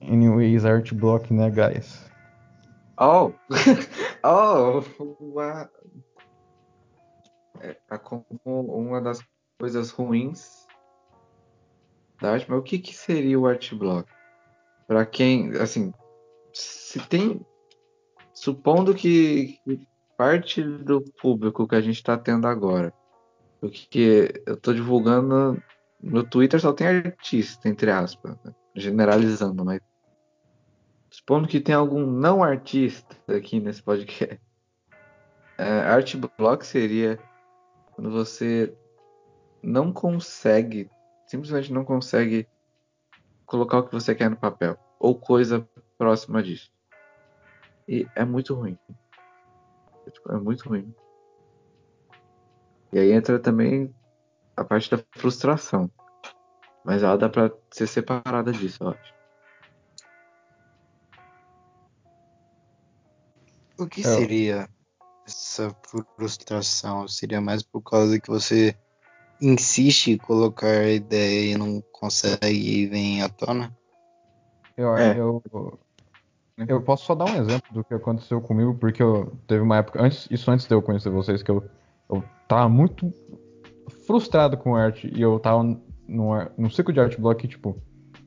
Anyways, 0.00 0.64
art 0.64 0.94
block, 0.94 1.32
né, 1.32 1.50
guys? 1.50 2.10
Oh! 2.98 3.32
oh! 4.24 4.82
Uma... 5.20 5.70
É, 7.60 7.74
tá 7.86 7.98
como 7.98 8.24
uma 8.44 9.00
das 9.00 9.22
coisas 9.60 9.90
ruins 9.90 10.66
da 12.20 12.32
arte, 12.32 12.46
mas 12.48 12.58
o 12.58 12.62
que, 12.62 12.78
que 12.78 12.94
seria 12.94 13.38
o 13.38 13.46
art 13.46 13.74
block? 13.74 14.10
Para 14.86 15.04
quem, 15.04 15.50
assim, 15.56 15.92
se 17.00 17.08
tem. 17.08 17.40
Supondo 18.32 18.94
que, 18.94 19.58
que 19.64 19.86
parte 20.16 20.62
do 20.62 21.02
público 21.20 21.66
que 21.66 21.74
a 21.74 21.80
gente 21.80 21.96
está 21.96 22.16
tendo 22.18 22.46
agora 22.46 22.92
porque 23.60 24.42
eu 24.46 24.56
tô 24.56 24.72
divulgando. 24.72 25.62
No 26.00 26.22
Twitter 26.22 26.60
só 26.60 26.72
tem 26.72 26.86
artista, 26.86 27.68
entre 27.68 27.90
aspas. 27.90 28.36
Né? 28.44 28.54
Generalizando, 28.74 29.64
mas. 29.64 29.80
Supondo 31.10 31.48
que 31.48 31.60
tem 31.60 31.74
algum 31.74 32.04
não 32.06 32.42
artista 32.42 33.16
aqui 33.26 33.58
nesse 33.58 33.82
podcast. 33.82 34.40
É, 35.56 35.80
art 35.80 36.14
block 36.36 36.66
seria 36.66 37.18
quando 37.92 38.10
você 38.10 38.76
não 39.62 39.90
consegue, 39.90 40.90
simplesmente 41.26 41.72
não 41.72 41.82
consegue 41.82 42.46
colocar 43.46 43.78
o 43.78 43.84
que 43.84 43.92
você 43.94 44.14
quer 44.14 44.28
no 44.28 44.36
papel. 44.36 44.76
Ou 44.98 45.18
coisa 45.18 45.66
próxima 45.96 46.42
disso. 46.42 46.70
E 47.88 48.06
é 48.14 48.24
muito 48.24 48.54
ruim. 48.54 48.76
É 50.28 50.36
muito 50.36 50.68
ruim. 50.68 50.92
E 52.92 52.98
aí 52.98 53.12
entra 53.12 53.38
também 53.38 53.94
a 54.56 54.64
parte 54.64 54.90
da 54.90 55.02
frustração. 55.16 55.90
Mas 56.84 57.02
ela 57.02 57.16
dá 57.16 57.28
pra 57.28 57.50
ser 57.72 57.86
separada 57.86 58.52
disso, 58.52 58.78
eu 58.82 58.88
acho. 58.88 59.14
O 63.78 63.86
que 63.86 64.00
é. 64.00 64.04
seria 64.04 64.68
essa 65.26 65.74
frustração? 66.16 67.06
Seria 67.06 67.40
mais 67.40 67.62
por 67.62 67.82
causa 67.82 68.18
que 68.20 68.28
você 68.28 68.74
insiste 69.40 70.12
em 70.12 70.16
colocar 70.16 70.80
a 70.80 70.90
ideia 70.90 71.52
e 71.52 71.58
não 71.58 71.82
consegue 71.92 72.80
e 72.80 72.86
vem 72.86 73.22
à 73.22 73.28
tona? 73.28 73.76
Eu, 74.76 74.96
é. 74.96 75.18
eu, 75.18 75.42
eu 76.56 76.80
posso 76.82 77.04
só 77.04 77.14
dar 77.14 77.26
um 77.26 77.36
exemplo 77.36 77.72
do 77.72 77.84
que 77.84 77.94
aconteceu 77.94 78.40
comigo, 78.40 78.74
porque 78.74 79.02
eu 79.02 79.36
teve 79.46 79.62
uma 79.62 79.78
época, 79.78 80.02
antes, 80.02 80.26
isso 80.30 80.50
antes 80.50 80.66
de 80.66 80.74
eu 80.74 80.82
conhecer 80.82 81.10
vocês, 81.10 81.42
que 81.42 81.50
eu 81.50 81.62
eu 82.08 82.22
tava 82.48 82.68
muito 82.68 83.12
frustrado 84.06 84.56
com 84.56 84.76
arte 84.76 85.10
e 85.14 85.20
eu 85.20 85.38
tava 85.38 85.62
no, 86.08 86.48
no 86.56 86.70
ciclo 86.70 86.92
de 86.92 87.00
art 87.00 87.18
block, 87.18 87.46
tipo, 87.48 87.76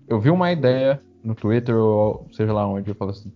eu 0.08 0.20
vi 0.20 0.30
uma 0.30 0.52
ideia 0.52 1.02
no 1.24 1.36
Twitter 1.36 1.76
ou 1.76 2.28
seja 2.32 2.52
lá 2.52 2.68
onde, 2.68 2.90
eu 2.90 2.96
falava 2.96 3.18
assim, 3.18 3.32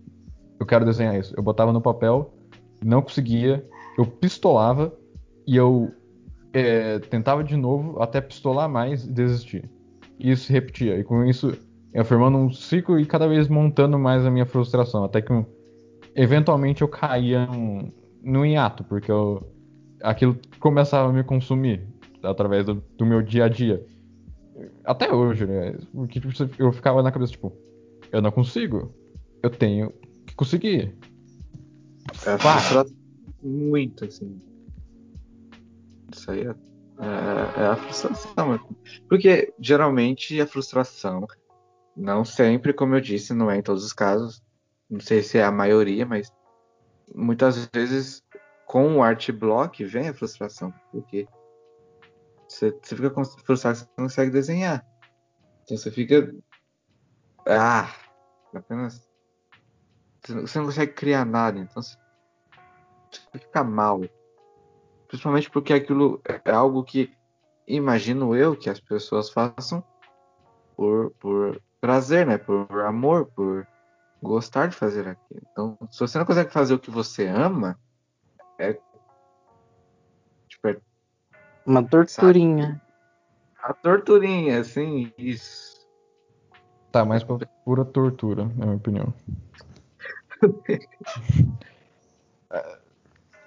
eu 0.58 0.66
quero 0.66 0.84
desenhar 0.84 1.18
isso. 1.18 1.34
Eu 1.36 1.42
botava 1.42 1.72
no 1.72 1.80
papel, 1.80 2.34
não 2.84 3.02
conseguia, 3.02 3.66
eu 3.98 4.06
pistolava 4.06 4.94
e 5.46 5.56
eu 5.56 5.92
é, 6.52 6.98
tentava 6.98 7.42
de 7.42 7.56
novo 7.56 8.00
até 8.02 8.20
pistolar 8.20 8.68
mais 8.68 9.04
e 9.04 9.10
desistir. 9.10 9.70
E 10.18 10.30
isso 10.30 10.44
se 10.44 10.52
repetia. 10.52 10.98
E 10.98 11.04
com 11.04 11.24
isso, 11.24 11.56
eu 11.94 12.04
formando 12.04 12.36
um 12.36 12.50
ciclo 12.50 12.98
e 12.98 13.06
cada 13.06 13.28
vez 13.28 13.46
montando 13.46 13.96
mais 13.96 14.26
a 14.26 14.30
minha 14.30 14.44
frustração. 14.44 15.04
Até 15.04 15.22
que 15.22 15.32
eventualmente 16.16 16.82
eu 16.82 16.88
caía 16.88 17.46
num, 17.46 17.92
num 18.20 18.44
hiato, 18.44 18.82
porque 18.82 19.12
eu, 19.12 19.48
aquilo 20.02 20.36
começava 20.58 21.08
a 21.08 21.12
me 21.12 21.22
consumir 21.22 21.86
através 22.20 22.66
do, 22.66 22.82
do 22.98 23.06
meu 23.06 23.22
dia 23.22 23.44
a 23.44 23.48
dia. 23.48 23.86
Até 24.84 25.12
hoje, 25.12 25.46
né? 25.46 25.78
Porque 25.92 26.20
tipo, 26.20 26.32
eu 26.58 26.72
ficava 26.72 27.00
na 27.00 27.12
cabeça, 27.12 27.32
tipo, 27.32 27.56
eu 28.10 28.20
não 28.20 28.32
consigo. 28.32 28.92
Eu 29.40 29.50
tenho 29.50 29.92
que 30.26 30.34
conseguir. 30.34 30.96
É 32.26 32.36
frustrado 32.38 32.90
muito, 33.40 34.04
assim. 34.04 34.40
Isso 36.12 36.30
aí 36.30 36.40
é, 36.40 36.54
é, 36.98 37.62
é 37.62 37.66
a 37.66 37.76
frustração. 37.76 38.58
Porque 39.08 39.52
geralmente 39.60 40.40
a 40.40 40.46
frustração, 40.46 41.26
não 41.96 42.24
sempre, 42.24 42.72
como 42.72 42.94
eu 42.94 43.00
disse, 43.00 43.32
não 43.32 43.50
é 43.50 43.56
em 43.56 43.62
todos 43.62 43.84
os 43.84 43.92
casos. 43.92 44.42
Não 44.90 45.00
sei 45.00 45.22
se 45.22 45.38
é 45.38 45.44
a 45.44 45.52
maioria, 45.52 46.04
mas 46.04 46.32
muitas 47.14 47.66
vezes 47.72 48.22
com 48.66 48.96
o 48.96 49.02
art 49.02 49.30
block 49.30 49.84
vem 49.84 50.08
a 50.08 50.14
frustração. 50.14 50.72
Porque 50.90 51.26
você, 52.48 52.70
você 52.70 52.96
fica 52.96 53.10
frustrado 53.44 53.78
que 53.78 53.84
você 53.84 53.90
não 53.96 54.04
consegue 54.04 54.30
desenhar. 54.30 54.84
Então 55.62 55.76
você 55.76 55.90
fica. 55.90 56.34
Ah! 57.46 57.94
Apenas. 58.54 59.08
Você 60.26 60.58
não 60.58 60.66
consegue 60.66 60.92
criar 60.92 61.24
nada, 61.24 61.58
então 61.58 61.82
você 61.82 61.96
fica 63.32 63.62
mal. 63.62 64.00
Principalmente 65.06 65.50
porque 65.50 65.72
aquilo 65.72 66.20
é 66.24 66.50
algo 66.50 66.82
que 66.82 67.12
imagino 67.66 68.34
eu 68.34 68.56
que 68.56 68.68
as 68.68 68.80
pessoas 68.80 69.30
façam 69.30 69.84
por, 70.76 71.10
por 71.12 71.62
prazer, 71.84 72.26
né? 72.26 72.38
Por 72.38 72.80
amor, 72.80 73.26
por 73.36 73.68
gostar 74.22 74.68
de 74.68 74.74
fazer 74.74 75.06
aquilo. 75.06 75.42
Então, 75.52 75.76
se 75.90 76.00
você 76.00 76.16
não 76.16 76.24
consegue 76.24 76.50
fazer 76.50 76.72
o 76.72 76.78
que 76.78 76.90
você 76.90 77.26
ama, 77.26 77.78
é. 78.58 78.72
Tipo, 80.48 80.68
é 80.68 80.80
uma 81.66 81.86
torturinha. 81.86 82.80
A 83.62 83.74
torturinha, 83.74 84.64
sim, 84.64 85.12
isso. 85.18 85.86
Tá, 86.90 87.04
mas 87.04 87.22
pra 87.22 87.36
pura 87.66 87.84
tortura, 87.84 88.44
na 88.56 88.64
minha 88.64 88.76
opinião. 88.76 89.12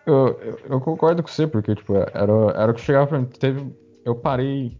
eu, 0.05 0.27
eu, 0.41 0.59
eu, 0.69 0.79
concordo 0.79 1.23
com 1.23 1.29
você, 1.29 1.47
porque, 1.47 1.73
tipo, 1.73 1.95
era, 1.95 2.31
era 2.55 2.71
o 2.71 2.75
que 2.75 2.81
chegava 2.81 3.07
pra 3.07 3.17
mim. 3.17 3.25
Teve, 3.25 3.75
eu 4.05 4.15
parei 4.15 4.79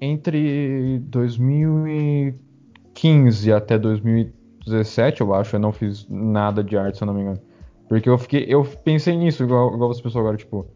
entre 0.00 0.98
2015 1.00 3.52
até 3.52 3.78
2017, 3.78 5.20
eu 5.20 5.34
acho, 5.34 5.56
eu 5.56 5.60
não 5.60 5.72
fiz 5.72 6.06
nada 6.08 6.62
de 6.62 6.76
arte, 6.76 6.98
se 6.98 7.04
eu 7.04 7.06
não 7.06 7.14
me 7.14 7.22
engano. 7.22 7.40
Porque 7.88 8.08
eu 8.08 8.18
fiquei, 8.18 8.44
eu 8.48 8.64
pensei 8.84 9.16
nisso, 9.16 9.42
igual, 9.42 9.74
igual 9.74 9.92
você 9.92 10.02
pensou 10.02 10.20
agora, 10.20 10.36
tipo, 10.36 10.66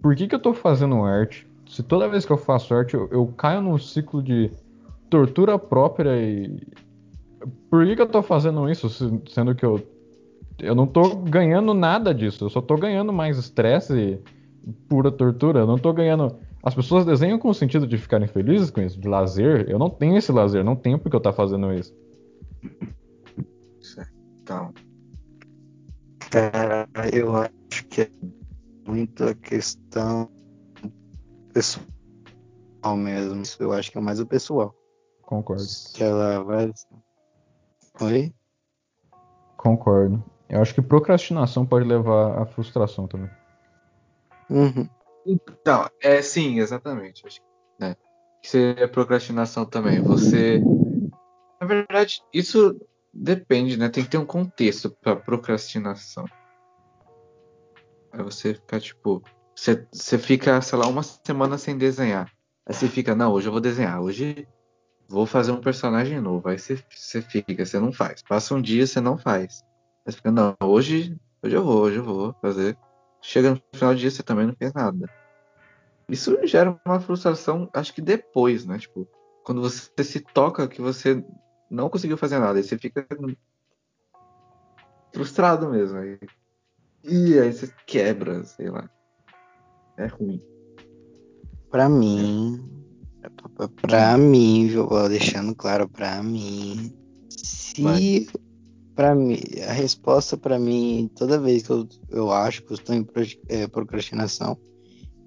por 0.00 0.14
que, 0.14 0.28
que 0.28 0.34
eu 0.34 0.40
tô 0.40 0.54
fazendo 0.54 1.02
arte? 1.02 1.46
Se 1.68 1.82
toda 1.82 2.08
vez 2.08 2.24
que 2.24 2.32
eu 2.32 2.38
faço 2.38 2.74
arte 2.74 2.94
eu, 2.94 3.08
eu 3.10 3.26
caio 3.36 3.60
num 3.60 3.76
ciclo 3.76 4.22
de 4.22 4.50
tortura 5.10 5.58
própria 5.58 6.16
e. 6.16 6.62
Por 7.70 7.84
que, 7.84 7.96
que 7.96 8.02
eu 8.02 8.08
tô 8.08 8.22
fazendo 8.22 8.68
isso? 8.70 8.88
Sendo 9.28 9.54
que 9.54 9.64
eu. 9.64 9.80
Eu 10.58 10.74
não 10.74 10.86
tô 10.86 11.16
ganhando 11.16 11.74
nada 11.74 12.14
disso. 12.14 12.44
Eu 12.44 12.48
só 12.48 12.60
tô 12.60 12.76
ganhando 12.76 13.12
mais 13.12 13.36
estresse 13.36 13.94
e 13.94 14.18
pura 14.88 15.10
tortura. 15.10 15.60
Eu 15.60 15.66
não 15.66 15.76
tô 15.76 15.92
ganhando. 15.92 16.34
As 16.66 16.74
pessoas 16.74 17.06
desenham 17.06 17.38
com 17.38 17.48
o 17.48 17.54
sentido 17.54 17.86
de 17.86 17.96
ficarem 17.96 18.26
felizes 18.26 18.70
com 18.70 18.80
isso, 18.80 18.98
de 18.98 19.06
lazer. 19.06 19.70
Eu 19.70 19.78
não 19.78 19.88
tenho 19.88 20.16
esse 20.16 20.32
lazer, 20.32 20.64
não 20.64 20.74
tenho 20.74 20.98
porque 20.98 21.14
eu 21.14 21.20
tá 21.20 21.32
fazendo 21.32 21.72
isso. 21.72 21.94
Então. 24.42 24.74
Cara, 26.28 26.88
eu 27.12 27.36
acho 27.36 27.86
que 27.88 28.00
é 28.00 28.10
muito 28.84 29.22
a 29.22 29.34
questão 29.36 30.28
pessoal 31.54 31.86
mesmo. 32.96 33.44
Eu 33.60 33.72
acho 33.72 33.92
que 33.92 33.98
é 33.98 34.00
mais 34.00 34.18
o 34.18 34.26
pessoal. 34.26 34.74
Concordo. 35.22 35.62
Que 35.94 36.02
ela 36.02 36.42
vai. 36.42 36.72
Oi? 38.00 38.34
Concordo. 39.56 40.20
Eu 40.48 40.60
acho 40.60 40.74
que 40.74 40.82
procrastinação 40.82 41.64
pode 41.64 41.86
levar 41.86 42.42
à 42.42 42.44
frustração 42.44 43.06
também. 43.06 43.30
Uhum. 44.50 44.88
Então, 45.26 45.90
é 46.00 46.22
sim, 46.22 46.60
exatamente. 46.60 47.26
Acho 47.26 47.40
que, 47.40 47.46
né, 47.80 47.96
que 48.42 48.48
seria 48.48 48.88
procrastinação 48.88 49.66
também. 49.66 50.00
Você. 50.00 50.62
Na 51.60 51.66
verdade, 51.66 52.22
isso 52.32 52.78
depende, 53.12 53.76
né? 53.76 53.88
Tem 53.88 54.04
que 54.04 54.10
ter 54.10 54.18
um 54.18 54.26
contexto 54.26 54.90
para 55.02 55.16
procrastinação. 55.16 56.24
Aí 58.12 58.22
você 58.22 58.54
fica 58.54 58.78
tipo. 58.78 59.22
Você, 59.54 59.86
você 59.90 60.18
fica, 60.18 60.60
sei 60.60 60.78
lá, 60.78 60.86
uma 60.86 61.02
semana 61.02 61.58
sem 61.58 61.76
desenhar. 61.76 62.30
Aí 62.66 62.74
você 62.74 62.88
fica, 62.88 63.14
não, 63.14 63.32
hoje 63.32 63.48
eu 63.48 63.52
vou 63.52 63.60
desenhar. 63.60 64.00
Hoje 64.00 64.46
vou 65.08 65.26
fazer 65.26 65.50
um 65.50 65.60
personagem 65.60 66.20
novo. 66.20 66.48
Aí 66.48 66.58
você, 66.58 66.78
você 66.90 67.22
fica, 67.22 67.64
você 67.64 67.80
não 67.80 67.92
faz. 67.92 68.22
Passa 68.22 68.54
um 68.54 68.60
dia, 68.60 68.86
você 68.86 69.00
não 69.00 69.16
faz. 69.16 69.62
Aí 70.04 70.12
você 70.12 70.16
fica, 70.18 70.30
não, 70.30 70.54
hoje, 70.62 71.16
hoje 71.42 71.56
eu 71.56 71.64
vou, 71.64 71.82
hoje 71.82 71.96
eu 71.96 72.04
vou 72.04 72.34
fazer. 72.42 72.76
Chega 73.20 73.50
no 73.50 73.62
final 73.74 73.94
do 73.94 73.98
dia, 73.98 74.10
você 74.10 74.22
também 74.22 74.46
não 74.46 74.54
fez 74.54 74.72
nada. 74.72 75.10
Isso 76.08 76.38
gera 76.46 76.78
uma 76.84 77.00
frustração, 77.00 77.68
acho 77.74 77.92
que 77.92 78.00
depois, 78.00 78.64
né? 78.64 78.78
Tipo, 78.78 79.08
quando 79.44 79.60
você 79.60 80.04
se 80.04 80.20
toca 80.20 80.68
que 80.68 80.80
você 80.80 81.24
não 81.70 81.88
conseguiu 81.88 82.16
fazer 82.16 82.38
nada. 82.38 82.58
Aí 82.58 82.62
você 82.62 82.78
fica 82.78 83.06
frustrado 85.12 85.68
mesmo. 85.68 85.98
Aí 85.98 86.18
e 87.08 87.38
aí 87.38 87.52
você 87.52 87.72
quebra, 87.86 88.42
sei 88.44 88.68
lá. 88.68 88.90
É 89.96 90.06
ruim. 90.06 90.42
Pra 91.70 91.88
mim. 91.88 92.60
Pra 93.82 94.18
mim, 94.18 94.68
vou 94.68 95.08
deixando 95.08 95.54
claro 95.54 95.88
pra 95.88 96.22
mim. 96.22 96.92
Se. 97.30 97.82
Vai. 97.82 98.26
Pra 98.96 99.14
mim, 99.14 99.38
a 99.68 99.72
resposta 99.72 100.38
pra 100.38 100.58
mim, 100.58 101.10
toda 101.14 101.38
vez 101.38 101.62
que 101.62 101.70
eu, 101.70 101.86
eu 102.08 102.32
acho 102.32 102.62
que 102.62 102.72
eu 102.72 102.76
estou 102.76 102.94
em 102.94 103.06
é, 103.48 103.66
procrastinação, 103.66 104.56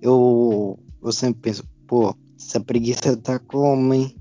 eu, 0.01 0.79
eu 1.03 1.11
sempre 1.11 1.41
penso, 1.41 1.63
pô, 1.87 2.15
essa 2.35 2.59
preguiça 2.59 3.15
tá 3.15 3.37
como, 3.37 3.93
hein? 3.93 4.15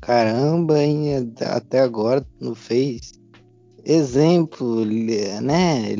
Caramba, 0.00 0.80
hein? 0.80 1.32
Até 1.40 1.80
agora 1.80 2.24
não 2.40 2.54
fez. 2.54 3.12
Exemplo, 3.84 4.84
né? 4.84 5.94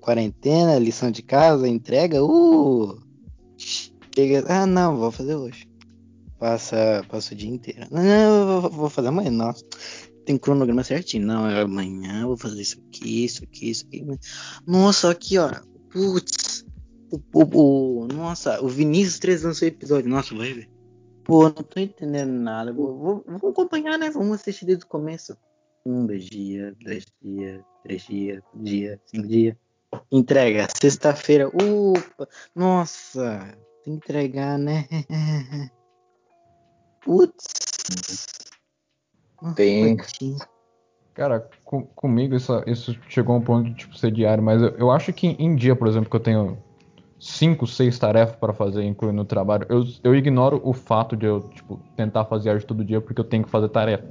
quarentena, 0.00 0.78
lição 0.78 1.10
de 1.10 1.22
casa, 1.22 1.68
entrega, 1.68 2.22
uh! 2.22 3.00
Chega, 3.56 4.44
ah 4.48 4.66
não, 4.66 4.96
vou 4.96 5.10
fazer 5.10 5.36
hoje. 5.36 5.68
Passa, 6.38 7.04
passa 7.08 7.34
o 7.34 7.36
dia 7.36 7.50
inteiro. 7.50 7.86
Não, 7.90 8.02
não 8.02 8.60
vou, 8.60 8.70
vou 8.70 8.90
fazer 8.90 9.08
amanhã, 9.08 9.30
nossa. 9.30 9.64
Tem 10.30 10.38
cronograma 10.38 10.84
certinho. 10.84 11.26
Não, 11.26 11.44
é 11.50 11.62
amanhã 11.62 12.24
vou 12.24 12.36
fazer 12.36 12.62
isso 12.62 12.80
aqui, 12.86 13.24
isso 13.24 13.42
aqui, 13.42 13.68
isso 13.68 13.84
aqui. 13.84 14.06
Nossa, 14.64 15.10
aqui, 15.10 15.36
ó. 15.38 15.50
Putz. 15.90 16.64
O, 17.10 17.18
o, 17.34 18.04
o, 18.04 18.06
nossa, 18.06 18.62
o 18.62 18.68
Vinícius 18.68 19.18
3 19.18 19.42
lançou 19.42 19.66
episódio. 19.66 20.08
Nossa, 20.08 20.32
vai 20.36 20.52
ver. 20.52 20.70
Pô, 21.24 21.42
não 21.42 21.50
tô 21.50 21.80
entendendo 21.80 22.30
nada. 22.30 22.72
Vou, 22.72 22.96
vou, 22.96 23.24
vou 23.40 23.50
acompanhar, 23.50 23.98
né? 23.98 24.08
Vamos 24.08 24.40
assistir 24.40 24.66
desde 24.66 24.84
o 24.84 24.86
começo. 24.86 25.36
Um, 25.84 26.06
dois 26.06 26.26
dias, 26.26 26.76
dois 26.80 27.04
dias, 27.20 27.60
três 27.82 28.06
dias, 28.06 28.42
dia, 28.54 29.00
cinco 29.06 29.26
dias. 29.26 29.56
Entrega, 30.12 30.68
sexta-feira. 30.80 31.48
Upa, 31.48 32.28
nossa, 32.54 33.52
tem 33.82 33.98
que 33.98 34.06
entregar, 34.06 34.56
né? 34.56 34.86
Putz. 37.02 38.49
Tem. 39.54 39.96
Cara, 41.14 41.48
com, 41.64 41.82
comigo 41.84 42.34
isso, 42.34 42.62
isso 42.66 42.96
chegou 43.08 43.34
a 43.34 43.38
um 43.38 43.42
ponto 43.42 43.68
de 43.68 43.74
tipo, 43.74 43.96
ser 43.96 44.10
diário, 44.10 44.42
mas 44.42 44.62
eu, 44.62 44.70
eu 44.70 44.90
acho 44.90 45.12
que 45.12 45.28
em 45.38 45.54
dia, 45.54 45.74
por 45.74 45.88
exemplo, 45.88 46.08
que 46.08 46.16
eu 46.16 46.20
tenho 46.20 46.58
cinco, 47.18 47.66
seis 47.66 47.98
tarefas 47.98 48.36
para 48.36 48.52
fazer, 48.52 48.82
incluindo 48.84 49.20
o 49.20 49.24
trabalho, 49.26 49.66
eu, 49.68 49.84
eu 50.02 50.14
ignoro 50.14 50.60
o 50.64 50.72
fato 50.72 51.16
de 51.16 51.26
eu 51.26 51.40
tipo, 51.50 51.78
tentar 51.94 52.24
fazer 52.24 52.50
arte 52.50 52.66
todo 52.66 52.84
dia 52.84 53.00
porque 53.00 53.20
eu 53.20 53.24
tenho 53.24 53.44
que 53.44 53.50
fazer 53.50 53.68
tarefa. 53.68 54.08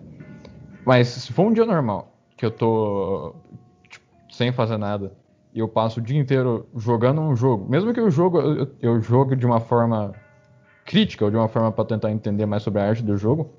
Mas 0.85 1.07
se 1.07 1.33
for 1.33 1.47
um 1.47 1.53
dia 1.53 1.65
normal, 1.65 2.15
que 2.37 2.45
eu 2.45 2.51
tô 2.51 3.35
tipo, 3.89 4.05
sem 4.31 4.51
fazer 4.51 4.77
nada, 4.77 5.11
e 5.53 5.59
eu 5.59 5.67
passo 5.67 5.99
o 5.99 6.03
dia 6.03 6.19
inteiro 6.19 6.67
jogando 6.75 7.21
um 7.21 7.35
jogo, 7.35 7.69
mesmo 7.69 7.93
que 7.93 7.99
o 7.99 8.11
jogo 8.11 8.39
eu, 8.39 8.67
eu 8.81 9.01
jogue 9.01 9.35
de 9.35 9.45
uma 9.45 9.59
forma 9.59 10.13
crítica 10.85 11.25
ou 11.25 11.31
de 11.31 11.37
uma 11.37 11.47
forma 11.47 11.71
para 11.71 11.85
tentar 11.85 12.11
entender 12.11 12.45
mais 12.45 12.61
sobre 12.63 12.81
a 12.81 12.87
arte 12.87 13.03
do 13.03 13.17
jogo, 13.17 13.51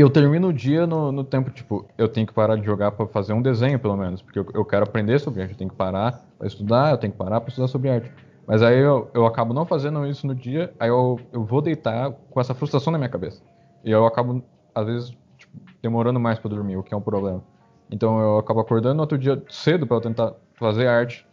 eu 0.00 0.08
termino 0.08 0.48
o 0.48 0.52
dia 0.52 0.86
no, 0.86 1.12
no, 1.12 1.24
tempo, 1.24 1.50
tipo, 1.50 1.86
eu 1.98 2.08
tenho 2.08 2.26
que 2.26 2.32
parar 2.32 2.56
de 2.56 2.64
jogar 2.64 2.92
para 2.92 3.06
fazer 3.06 3.32
um 3.32 3.42
desenho, 3.42 3.78
pelo 3.78 3.96
menos, 3.96 4.22
porque 4.22 4.38
eu, 4.38 4.46
eu, 4.54 4.64
quero 4.64 4.84
aprender 4.84 5.18
sobre 5.18 5.42
arte, 5.42 5.52
eu 5.52 5.58
tenho 5.58 5.70
que 5.70 5.76
parar 5.76 6.24
para 6.38 6.46
estudar, 6.46 6.90
eu 6.92 6.98
tenho 6.98 7.12
que 7.12 7.18
parar 7.18 7.40
para 7.40 7.50
estudar 7.50 7.68
sobre 7.68 7.90
arte. 7.90 8.10
Mas 8.46 8.62
aí 8.62 8.78
eu, 8.78 9.10
eu 9.14 9.26
acabo 9.26 9.52
não 9.52 9.66
fazendo 9.66 10.06
isso 10.06 10.26
no 10.26 10.34
dia, 10.34 10.72
aí 10.80 10.88
eu, 10.88 11.20
eu 11.32 11.44
vou 11.44 11.60
deitar 11.60 12.10
com 12.10 12.40
essa 12.40 12.54
frustração 12.54 12.90
na 12.90 12.98
minha 12.98 13.10
cabeça. 13.10 13.42
E 13.84 13.90
eu 13.90 14.06
acabo, 14.06 14.42
às 14.74 14.86
vezes, 14.86 15.10
tipo, 15.36 15.52
demorando 15.82 16.18
mais 16.18 16.38
para 16.38 16.50
dormir, 16.50 16.76
o 16.76 16.82
que 16.82 16.94
é 16.94 16.96
um 16.96 17.02
problema. 17.02 17.42
Então 17.90 18.18
eu 18.18 18.38
acabo 18.38 18.60
acordando 18.60 18.94
no 18.94 19.00
outro 19.02 19.18
dia 19.18 19.42
cedo 19.50 19.86
para 19.86 20.00
tentar 20.00 20.32
fazer 20.54 20.86
arte 20.86 21.26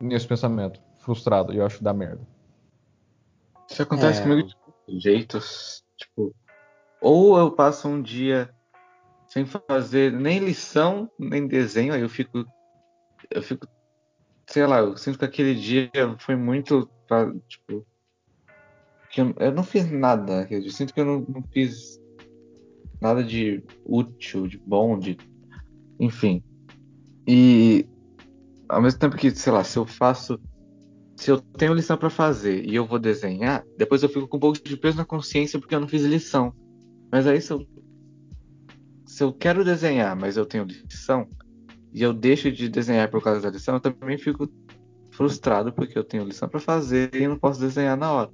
nesse 0.00 0.26
pensamento, 0.26 0.80
frustrado, 0.98 1.52
e 1.52 1.58
eu 1.58 1.66
acho 1.66 1.84
da 1.84 1.92
merda. 1.92 2.20
Isso 3.68 3.82
acontece 3.82 4.20
é... 4.20 4.22
comigo 4.22 4.48
de 4.88 4.98
jeitos, 4.98 5.84
tipo, 5.96 6.34
ou 7.02 7.36
eu 7.36 7.50
passo 7.50 7.88
um 7.88 8.00
dia 8.00 8.48
sem 9.26 9.44
fazer 9.44 10.12
nem 10.12 10.38
lição, 10.38 11.10
nem 11.18 11.48
desenho, 11.48 11.92
aí 11.92 12.00
eu 12.00 12.08
fico. 12.08 12.44
Eu 13.28 13.42
fico. 13.42 13.66
Sei 14.46 14.64
lá, 14.66 14.78
eu 14.78 14.96
sinto 14.96 15.18
que 15.18 15.24
aquele 15.24 15.54
dia 15.54 15.90
foi 16.18 16.36
muito. 16.36 16.88
Pra, 17.08 17.32
tipo. 17.48 17.84
Eu, 19.16 19.34
eu, 19.40 19.52
não 19.52 19.64
fiz 19.64 19.90
nada. 19.90 20.46
Eu 20.48 20.70
sinto 20.70 20.94
que 20.94 21.00
eu 21.00 21.04
não, 21.04 21.20
não 21.28 21.42
fiz 21.52 22.00
nada 23.00 23.24
de 23.24 23.64
útil, 23.84 24.46
de 24.46 24.58
bom, 24.58 24.96
de. 24.96 25.18
Enfim. 25.98 26.42
E 27.26 27.84
ao 28.68 28.80
mesmo 28.80 29.00
tempo 29.00 29.16
que, 29.16 29.30
sei 29.32 29.52
lá, 29.52 29.64
se 29.64 29.76
eu 29.76 29.86
faço. 29.86 30.38
Se 31.16 31.30
eu 31.30 31.40
tenho 31.40 31.74
lição 31.74 31.96
para 31.96 32.10
fazer 32.10 32.64
e 32.64 32.74
eu 32.74 32.86
vou 32.86 32.98
desenhar, 32.98 33.64
depois 33.76 34.02
eu 34.02 34.08
fico 34.08 34.26
com 34.28 34.36
um 34.36 34.40
pouco 34.40 34.62
de 34.62 34.76
peso 34.76 34.96
na 34.96 35.04
consciência 35.04 35.58
porque 35.58 35.74
eu 35.74 35.80
não 35.80 35.88
fiz 35.88 36.02
lição. 36.02 36.52
Mas 37.12 37.26
aí 37.26 37.42
se 37.42 37.52
eu, 37.52 37.66
se 39.04 39.22
eu 39.22 39.34
quero 39.34 39.62
desenhar, 39.62 40.16
mas 40.16 40.38
eu 40.38 40.46
tenho 40.46 40.64
lição, 40.64 41.28
e 41.92 42.02
eu 42.02 42.14
deixo 42.14 42.50
de 42.50 42.70
desenhar 42.70 43.10
por 43.10 43.22
causa 43.22 43.42
da 43.42 43.50
lição, 43.50 43.74
eu 43.74 43.80
também 43.80 44.16
fico 44.16 44.50
frustrado 45.10 45.70
porque 45.74 45.98
eu 45.98 46.02
tenho 46.02 46.24
lição 46.24 46.48
para 46.48 46.58
fazer 46.58 47.14
e 47.14 47.28
não 47.28 47.38
posso 47.38 47.60
desenhar 47.60 47.98
na 47.98 48.10
hora. 48.10 48.30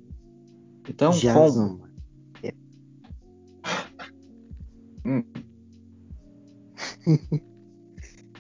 Então, 0.89 1.13
Já 1.13 1.35
como? 1.35 1.89
É. 2.41 2.55
hum. 5.05 5.25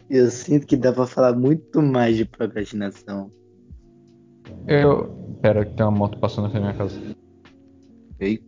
eu 0.08 0.30
sinto 0.30 0.68
que 0.68 0.76
dá 0.76 0.92
para 0.92 1.08
falar 1.08 1.34
muito 1.36 1.82
mais 1.82 2.16
de 2.16 2.24
procrastinação. 2.24 3.28
Eu. 4.68 5.18
Pera, 5.42 5.64
que 5.64 5.74
tem 5.74 5.84
uma 5.84 5.98
moto 5.98 6.18
passando 6.20 6.46
aqui 6.46 6.54
na 6.54 6.60
minha 6.60 6.74
casa. 6.74 6.96
Eita 8.20 8.47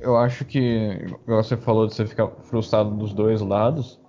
eu 0.00 0.16
acho 0.16 0.44
que 0.44 1.06
você 1.26 1.56
falou 1.56 1.86
de 1.86 1.94
você 1.94 2.06
ficar 2.06 2.28
frustrado 2.44 2.90
dos 2.90 3.12
dois 3.12 3.40
lados. 3.40 4.00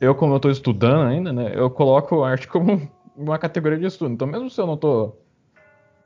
Eu, 0.00 0.14
como 0.14 0.32
eu 0.32 0.36
estou 0.36 0.50
estudando 0.50 1.08
ainda, 1.08 1.32
né, 1.32 1.52
eu 1.54 1.68
coloco 1.70 2.22
arte 2.22 2.48
como 2.48 2.90
uma 3.14 3.38
categoria 3.38 3.78
de 3.78 3.86
estudo. 3.86 4.14
Então, 4.14 4.26
mesmo 4.26 4.48
se 4.48 4.60
eu 4.60 4.66
não 4.66 4.76
tô. 4.76 5.14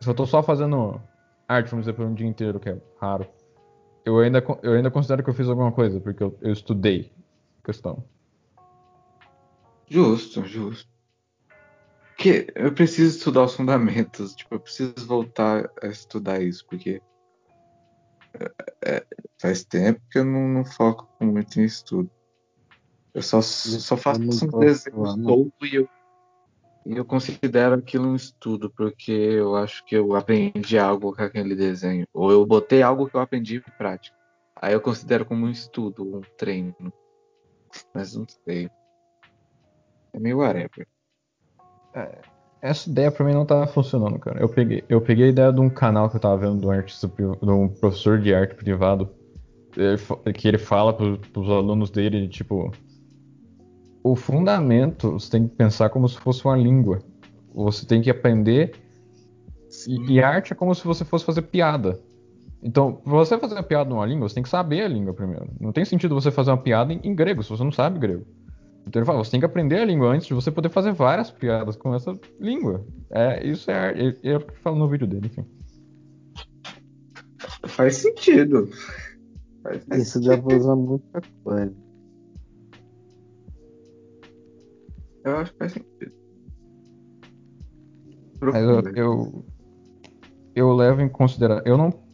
Se 0.01 0.09
eu 0.09 0.15
tô 0.15 0.27
só 0.27 0.43
fazendo 0.43 1.01
arte, 1.49 1.71
vamos 1.71 1.85
dizer, 1.85 1.95
por 1.95 2.05
um 2.05 2.15
dia 2.15 2.27
inteiro, 2.27 2.59
que 2.59 2.69
é 2.69 2.79
raro, 3.01 3.27
eu 4.05 4.19
ainda, 4.19 4.45
eu 4.63 4.73
ainda 4.73 4.91
considero 4.91 5.23
que 5.23 5.31
eu 5.31 5.35
fiz 5.35 5.49
alguma 5.49 5.71
coisa, 5.71 6.01
porque 6.01 6.23
eu, 6.23 6.37
eu 6.41 6.53
estudei 6.53 7.13
questão. 7.65 8.05
Justo, 9.89 10.45
justo. 10.45 10.89
Que 12.17 12.47
eu 12.55 12.73
preciso 12.73 13.17
estudar 13.17 13.45
os 13.45 13.55
fundamentos, 13.55 14.35
tipo, 14.35 14.55
eu 14.55 14.61
preciso 14.61 14.95
voltar 15.07 15.71
a 15.83 15.87
estudar 15.87 16.41
isso, 16.41 16.65
porque 16.67 17.01
é, 18.85 19.07
faz 19.41 19.65
tempo 19.65 20.01
que 20.11 20.19
eu 20.19 20.25
não, 20.25 20.49
não, 20.49 20.65
foco 20.65 21.09
muito 21.21 21.61
em 21.61 21.65
estudo. 21.65 22.11
Eu 23.13 23.23
só, 23.23 23.41
só 23.41 23.97
faço 23.97 24.21
um 24.21 24.59
desenho 24.59 25.07
solto 25.07 25.67
e 25.67 25.77
eu, 25.77 25.89
e 26.85 26.97
eu 26.97 27.05
considero 27.05 27.77
aquilo 27.77 28.09
um 28.09 28.17
estudo, 28.17 28.69
porque 28.71 29.13
eu 29.13 29.57
acho 29.57 29.85
que 29.85 29.97
eu 29.97 30.15
aprendi 30.15 30.79
algo 30.79 31.15
com 31.15 31.23
aquele 31.23 31.55
desenho. 31.55 32.07
Ou 32.13 32.31
eu 32.31 32.45
botei 32.45 32.83
algo 32.83 33.09
que 33.09 33.17
eu 33.17 33.21
aprendi 33.21 33.57
em 33.57 33.79
prática. 33.79 34.17
Aí 34.57 34.73
eu 34.73 34.81
considero 34.81 35.25
como 35.25 35.47
um 35.47 35.51
estudo, 35.51 36.19
um 36.19 36.21
treino. 36.37 36.75
Mas 37.95 38.15
não 38.15 38.27
sei. 38.45 38.69
É 40.13 40.19
meio 40.19 40.39
whatever. 40.39 40.87
É, 41.95 42.21
essa 42.65 42.89
ideia 42.89 43.13
pra 43.13 43.27
mim 43.27 43.35
não 43.35 43.45
tava 43.45 43.67
funcionando, 43.67 44.19
cara. 44.19 44.41
Eu 44.41 44.49
peguei, 44.49 44.83
eu 44.89 44.99
peguei 44.99 45.27
a 45.27 45.29
ideia 45.29 45.53
de 45.53 45.61
um 45.61 45.69
canal 45.69 46.09
que 46.09 46.17
eu 46.17 46.21
tava 46.21 46.39
vendo 46.39 46.61
de 46.61 46.67
um, 46.67 46.71
artista, 46.71 47.07
de 47.07 47.51
um 47.51 47.69
professor 47.69 48.19
de 48.19 48.35
arte 48.35 48.55
privado, 48.55 49.11
que 50.35 50.49
ele 50.49 50.57
fala 50.57 50.95
pros, 50.95 51.19
pros 51.29 51.51
alunos 51.51 51.91
dele, 51.91 52.27
tipo, 52.27 52.73
o 54.03 54.17
fundamento 54.17 55.13
você 55.13 55.31
tem 55.33 55.47
que 55.47 55.55
pensar 55.55 55.91
como 55.91 56.09
se 56.09 56.17
fosse 56.19 56.43
uma 56.43 56.57
língua. 56.57 57.01
Você 57.55 57.85
tem 57.85 58.01
que 58.01 58.09
aprender. 58.09 58.73
E, 59.87 60.15
e, 60.15 60.23
arte 60.23 60.55
é 60.55 60.57
como 60.57 60.75
se 60.75 60.85
você 60.87 61.05
fosse 61.05 61.27
fazer 61.27 61.43
piada. 61.43 62.01
Então, 62.63 62.95
pra 62.95 63.13
você 63.13 63.37
fazer 63.37 63.57
uma 63.57 63.63
piada 63.63 63.91
numa 63.91 64.07
língua, 64.07 64.27
você 64.27 64.37
tem 64.37 64.43
que 64.43 64.49
saber 64.49 64.85
a 64.85 64.89
língua 64.89 65.13
primeiro. 65.13 65.51
Não 65.61 65.71
tem 65.71 65.85
sentido 65.85 66.15
você 66.15 66.31
fazer 66.31 66.51
uma 66.51 66.57
piada 66.57 66.95
em, 66.95 67.01
em 67.05 67.15
grego, 67.15 67.43
se 67.43 67.51
você 67.51 67.63
não 67.63 67.73
sabe 67.73 67.99
grego. 67.99 68.25
Então 68.87 69.01
ele 69.01 69.07
fala, 69.07 69.25
você 69.25 69.31
tem 69.31 69.41
que 69.41 69.47
aprender 69.47 69.81
a 69.81 69.85
língua 69.85 70.09
antes 70.09 70.27
de 70.27 70.35
você 70.35 70.51
poder 70.51 70.69
fazer 70.69 70.93
várias 70.93 71.31
piadas 71.31 71.77
com 71.77 71.95
essa 71.95 72.13
língua. 72.39 72.87
É, 73.11 73.47
isso 73.47 73.71
é, 73.71 73.93
é, 73.93 74.17
é 74.23 74.37
o 74.37 74.41
que 74.41 74.59
fala 74.59 74.77
no 74.77 74.89
vídeo 74.89 75.07
dele, 75.07 75.27
enfim. 75.27 75.45
Faz 77.67 77.97
sentido. 77.97 78.69
Faz, 79.63 79.85
faz 79.85 80.03
isso 80.03 80.21
dá 80.21 80.37
pra 80.37 80.57
usar 80.57 80.77
muita 80.77 81.23
coisa. 81.43 81.75
Eu 85.25 85.37
acho 85.39 85.53
que 85.53 85.59
faz 85.59 85.73
sentido. 85.73 86.13
Mas 88.41 88.63
eu, 88.63 88.81
eu, 88.95 89.45
eu 90.55 90.73
levo 90.75 91.01
em 91.01 91.09
consideração. 91.09 91.65
Eu 91.65 91.79
não. 91.79 92.05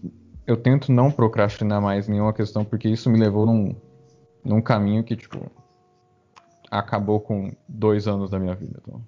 Eu 0.46 0.56
tento 0.56 0.90
não 0.90 1.10
procrastinar 1.10 1.80
mais 1.80 2.08
nenhuma 2.08 2.32
questão, 2.32 2.64
porque 2.64 2.88
isso 2.88 3.10
me 3.10 3.18
levou 3.18 3.46
num, 3.46 3.74
num 4.44 4.60
caminho 4.60 5.04
que, 5.04 5.16
tipo, 5.16 5.50
acabou 6.70 7.20
com 7.20 7.52
dois 7.68 8.06
anos 8.06 8.30
da 8.30 8.38
minha 8.38 8.54
vida. 8.54 8.80
Então. 8.82 9.04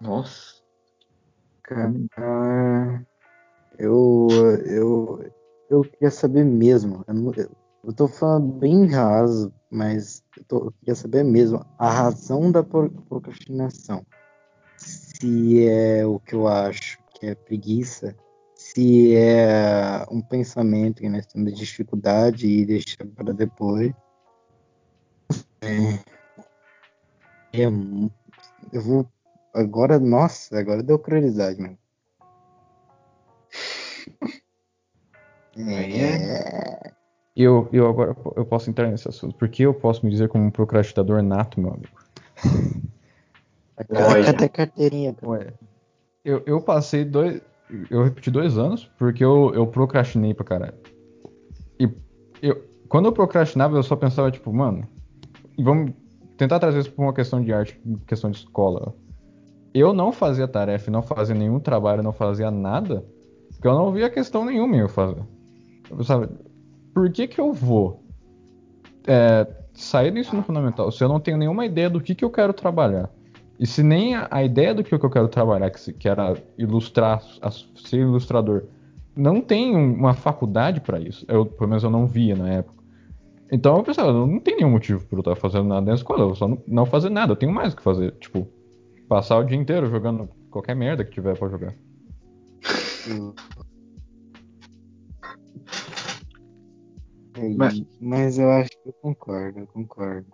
Nossa. 0.00 0.62
Cara, 1.62 3.06
eu, 3.78 4.28
eu, 4.66 5.32
eu 5.70 5.82
queria 5.82 6.10
saber 6.10 6.44
mesmo. 6.44 7.04
Eu, 7.08 7.14
não, 7.14 7.32
eu 7.84 7.92
tô 7.92 8.06
falando 8.06 8.52
bem 8.52 8.86
raso, 8.86 9.52
mas 9.70 10.22
eu, 10.36 10.44
tô, 10.44 10.56
eu 10.66 10.72
queria 10.72 10.94
saber 10.94 11.24
mesmo 11.24 11.64
a 11.78 11.90
razão 11.90 12.52
da 12.52 12.62
procrastinação. 12.62 14.04
Se 14.76 15.66
é 15.66 16.04
o 16.06 16.20
que 16.20 16.34
eu 16.34 16.46
acho 16.46 16.98
que 17.14 17.26
é 17.26 17.34
preguiça, 17.34 18.14
se 18.54 19.16
é 19.16 20.04
um 20.10 20.20
pensamento 20.20 21.00
que 21.00 21.08
nós 21.08 21.24
temos 21.26 21.54
dificuldade 21.54 22.46
e 22.46 22.66
deixa 22.66 22.96
para 23.14 23.32
depois. 23.32 23.92
É, 25.62 26.13
é, 27.54 27.66
eu 28.72 28.82
vou. 28.82 29.06
Agora, 29.54 29.98
nossa, 30.00 30.58
agora 30.58 30.82
deu 30.82 30.98
curiosidade, 30.98 31.60
mano. 31.60 31.78
É. 35.56 36.92
Eu, 37.36 37.68
eu 37.72 37.88
agora 37.88 38.16
eu 38.36 38.44
posso 38.44 38.70
entrar 38.70 38.88
nesse 38.88 39.08
assunto, 39.08 39.36
porque 39.36 39.64
eu 39.64 39.74
posso 39.74 40.04
me 40.04 40.10
dizer 40.10 40.28
como 40.28 40.44
um 40.44 40.50
procrastinador 40.50 41.22
nato, 41.22 41.60
meu 41.60 41.72
amigo. 41.72 41.98
Cadê 44.24 44.44
a 44.44 44.48
carteirinha? 44.48 45.16
Ué, 45.22 45.52
eu, 46.24 46.42
eu 46.46 46.60
passei 46.60 47.04
dois. 47.04 47.40
Eu 47.90 48.04
repeti 48.04 48.30
dois 48.30 48.56
anos, 48.56 48.90
porque 48.98 49.24
eu, 49.24 49.52
eu 49.54 49.66
procrastinei 49.66 50.32
pra 50.32 50.44
caralho. 50.44 50.74
E 51.80 51.88
eu, 52.40 52.64
quando 52.88 53.06
eu 53.06 53.12
procrastinava, 53.12 53.76
eu 53.76 53.82
só 53.82 53.96
pensava, 53.96 54.30
tipo, 54.30 54.52
mano, 54.52 54.86
vamos 55.58 55.92
tentar 56.36 56.58
trazer 56.58 56.80
isso 56.80 56.92
para 56.92 57.04
uma 57.04 57.12
questão 57.12 57.42
de 57.42 57.52
arte, 57.52 57.80
questão 58.06 58.30
de 58.30 58.38
escola. 58.38 58.94
Eu 59.72 59.92
não 59.92 60.12
fazia 60.12 60.46
tarefa, 60.46 60.90
não 60.90 61.02
fazia 61.02 61.34
nenhum 61.34 61.58
trabalho, 61.58 62.02
não 62.02 62.12
fazia 62.12 62.50
nada, 62.50 63.04
porque 63.52 63.66
eu 63.66 63.74
não 63.74 63.92
via 63.92 64.08
questão 64.10 64.44
nenhuma 64.44 64.76
em 64.76 64.80
eu 64.80 64.88
fazer. 64.88 65.22
Sabe, 66.04 66.28
por 66.92 67.10
que 67.10 67.26
que 67.26 67.40
eu 67.40 67.52
vou 67.52 68.02
é, 69.06 69.46
sair 69.72 70.10
do 70.10 70.18
ensino 70.18 70.42
fundamental 70.42 70.90
se 70.90 71.02
eu 71.02 71.08
não 71.08 71.20
tenho 71.20 71.36
nenhuma 71.36 71.66
ideia 71.66 71.90
do 71.90 72.00
que 72.00 72.14
que 72.14 72.24
eu 72.24 72.30
quero 72.30 72.52
trabalhar? 72.52 73.10
E 73.58 73.66
se 73.66 73.82
nem 73.82 74.14
a, 74.14 74.28
a 74.30 74.42
ideia 74.42 74.74
do 74.74 74.82
que, 74.82 74.92
eu 74.92 75.10
quero 75.10 75.28
trabalhar, 75.28 75.70
que, 75.70 75.92
que 75.92 76.08
era 76.08 76.36
ilustrar, 76.58 77.22
a, 77.40 77.50
ser 77.50 77.98
ilustrador, 77.98 78.64
não 79.16 79.40
tem 79.40 79.76
uma 79.76 80.14
faculdade 80.14 80.80
para 80.80 80.98
isso. 80.98 81.24
Eu, 81.28 81.46
pelo 81.46 81.68
menos 81.68 81.84
eu 81.84 81.90
não 81.90 82.06
via 82.06 82.34
na 82.34 82.48
época. 82.50 82.83
Então 83.52 83.76
eu 83.76 83.82
pensava, 83.82 84.12
não 84.12 84.40
tem 84.40 84.56
nenhum 84.56 84.70
motivo 84.70 85.06
para 85.06 85.16
eu 85.16 85.20
estar 85.20 85.36
fazendo 85.36 85.68
nada 85.68 85.86
na 85.86 85.94
escola, 85.94 86.22
eu 86.22 86.34
só 86.34 86.48
não, 86.48 86.62
não 86.66 86.86
fazer 86.86 87.10
nada, 87.10 87.32
eu 87.32 87.36
tenho 87.36 87.52
mais 87.52 87.72
o 87.72 87.76
que 87.76 87.82
fazer. 87.82 88.12
Tipo, 88.18 88.48
passar 89.08 89.38
o 89.38 89.44
dia 89.44 89.56
inteiro 89.56 89.86
jogando 89.86 90.28
qualquer 90.50 90.74
merda 90.74 91.04
que 91.04 91.10
tiver 91.10 91.38
pra 91.38 91.48
jogar. 91.48 91.74
mas... 97.56 97.82
mas 98.00 98.38
eu 98.38 98.50
acho 98.50 98.70
que 98.70 98.88
eu 98.88 98.92
concordo, 98.94 99.60
eu 99.60 99.66
concordo. 99.66 100.26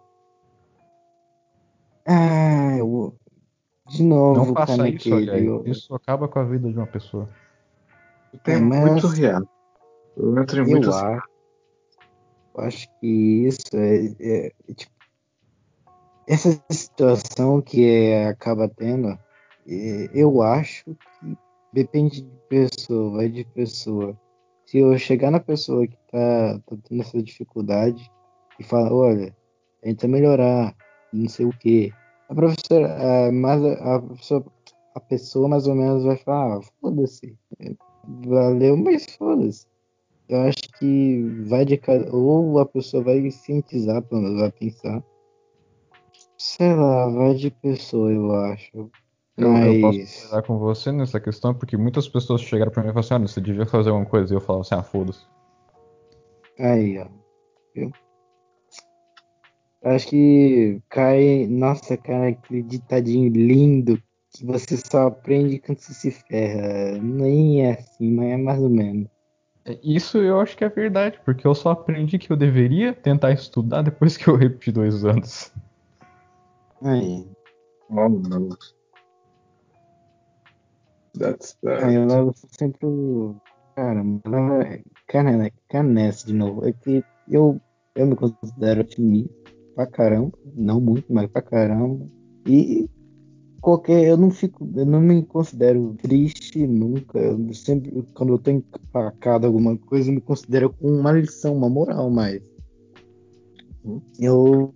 Ah, 2.07 2.77
eu... 2.78 3.15
De 3.89 4.03
novo, 4.05 4.47
Não 4.47 4.55
faça 4.55 4.89
isso, 4.89 5.12
olha 5.12 5.32
aí. 5.32 5.47
Isso 5.66 5.93
acaba 5.95 6.28
com 6.28 6.39
a 6.39 6.45
vida 6.45 6.70
de 6.70 6.77
uma 6.77 6.87
pessoa. 6.87 7.28
É, 8.47 8.57
mas... 8.57 8.93
muito 8.93 9.07
real. 9.09 9.43
Eu 10.16 10.39
entro 10.39 10.62
em 10.62 10.82
eu 10.82 10.95
acho, 10.95 11.23
eu 12.55 12.64
acho 12.64 12.89
que 13.01 13.47
isso 13.47 13.74
é, 13.74 14.06
é, 14.20 14.52
é 14.68 14.74
tipo, 14.74 14.93
essa 16.27 16.62
situação 16.70 17.60
que 17.60 17.85
é, 17.85 18.28
acaba 18.28 18.68
tendo, 18.68 19.09
é, 19.66 20.10
eu 20.14 20.43
acho 20.43 20.85
que 20.85 21.36
depende 21.72 22.22
de 22.22 22.31
pessoa, 22.48 23.16
vai 23.16 23.28
de 23.28 23.44
pessoa. 23.44 24.18
Se 24.66 24.78
eu 24.78 24.97
chegar 24.98 25.31
na 25.31 25.40
pessoa 25.40 25.86
que 25.86 25.97
tá, 26.10 26.60
tá 26.66 26.77
tendo 26.89 27.02
essa 27.02 27.22
dificuldade 27.22 28.10
e 28.59 28.62
falar, 28.62 28.93
olha, 28.93 29.36
tenta 29.82 30.06
melhorar, 30.06 30.77
não 31.12 31.28
sei 31.28 31.47
o 31.47 31.51
que, 31.51 31.93
a 32.28 32.35
professora, 32.35 33.27
a, 33.27 33.32
mas 33.32 33.64
a, 33.64 33.97
a, 33.97 34.01
pessoa, 34.01 34.44
a 34.94 35.01
pessoa 35.01 35.48
mais 35.48 35.66
ou 35.66 35.74
menos 35.74 36.05
vai 36.05 36.16
falar, 36.16 36.59
ah, 36.59 36.60
foda-se, 36.81 37.36
valeu, 38.24 38.77
mas 38.77 39.06
foda-se. 39.16 39.66
Eu 40.28 40.43
acho 40.43 40.60
que 40.81 41.23
vai 41.47 41.65
de 41.65 41.77
cada. 41.77 42.11
Ou 42.15 42.59
a 42.59 42.66
pessoa 42.66 43.05
vai 43.05 43.31
cientizar, 43.31 44.02
vai 44.11 44.51
pensar. 44.51 45.05
Sei 46.39 46.74
lá, 46.74 47.09
vai 47.11 47.35
de 47.35 47.51
pessoa, 47.51 48.11
eu 48.11 48.35
acho. 48.35 48.90
Eu, 49.36 49.51
Mas... 49.52 49.74
eu 49.74 49.81
posso 49.81 50.28
falar 50.28 50.43
com 50.43 50.59
você 50.59 50.90
nessa 50.90 51.20
questão, 51.20 51.55
porque 51.55 51.77
muitas 51.77 52.09
pessoas 52.09 52.40
chegaram 52.40 52.73
pra 52.73 52.82
mim 52.82 52.89
e 52.89 52.93
falaram 52.93 53.07
assim, 53.07 53.15
olha, 53.15 53.28
você 53.28 53.40
devia 53.40 53.66
fazer 53.66 53.90
alguma 53.90 54.09
coisa. 54.09 54.32
E 54.32 54.36
eu 54.36 54.40
falava 54.40 54.62
assim, 54.62 54.74
ah, 54.74 54.82
foda-se. 54.82 55.27
Aí, 56.59 56.98
ó. 56.98 57.07
Viu? 57.74 57.93
Acho 59.85 60.09
que 60.09 60.82
cai. 60.89 61.47
Nossa, 61.47 61.97
cara, 61.97 62.28
aquele 62.28 62.62
ditadinho 62.62 63.31
lindo 63.31 64.02
que 64.32 64.44
você 64.44 64.77
só 64.77 65.09
aprende 65.09 65.59
quando 65.59 65.78
você 65.78 65.93
se 65.93 66.11
ferra. 66.11 66.98
Nem 66.98 67.66
é 67.66 67.73
assim, 67.73 68.12
mas 68.12 68.31
é 68.31 68.36
mais 68.36 68.62
ou 68.62 68.70
menos. 68.70 69.09
É, 69.65 69.78
isso 69.82 70.19
eu 70.19 70.41
acho 70.41 70.57
que 70.57 70.65
é 70.65 70.69
verdade, 70.69 71.20
porque 71.24 71.47
eu 71.47 71.55
só 71.55 71.70
aprendi 71.70 72.19
que 72.19 72.31
eu 72.31 72.37
deveria 72.37 72.93
tentar 72.93 73.32
estudar 73.32 73.82
depois 73.82 74.16
que 74.16 74.28
eu 74.28 74.37
repeti 74.37 74.73
dois 74.73 75.05
anos. 75.05 75.53
Aí. 76.82 77.27
Oh, 77.91 78.09
não. 78.09 78.49
That's 81.19 81.57
bad. 81.62 81.85
Aí 81.85 81.95
eu 81.95 82.07
levo 82.07 82.35
sempre. 82.59 82.89
Cara, 83.74 84.03
leva. 84.27 84.82
Cara, 85.09 85.53
cara 85.69 85.85
nessa 85.85 86.27
de 86.27 86.32
novo. 86.32 86.66
É 86.66 86.73
que 86.73 87.05
eu, 87.28 87.61
eu 87.95 88.07
me 88.07 88.16
considero 88.16 88.81
otimista 88.81 89.35
pra 89.74 89.87
caramba. 89.87 90.32
Não 90.55 90.81
muito, 90.81 91.12
mas 91.12 91.28
pra 91.31 91.43
caramba. 91.43 92.07
E 92.47 92.89
qualquer. 93.61 94.07
Eu 94.07 94.16
não 94.16 94.31
fico. 94.31 94.69
Eu 94.74 94.87
não 94.87 95.01
me 95.01 95.23
considero 95.24 95.97
triste 96.03 96.66
nunca. 96.66 97.19
Eu 97.19 97.53
sempre, 97.55 98.03
quando 98.15 98.35
eu 98.35 98.39
tô 98.39 98.51
empacado 98.51 99.47
alguma 99.47 99.77
coisa, 99.77 100.11
eu 100.11 100.15
me 100.15 100.20
considero 100.20 100.70
com 100.70 100.89
uma 100.89 101.12
lição, 101.12 101.57
uma 101.57 101.69
moral, 101.69 102.11
mas. 102.11 102.43
Eu. 104.19 104.74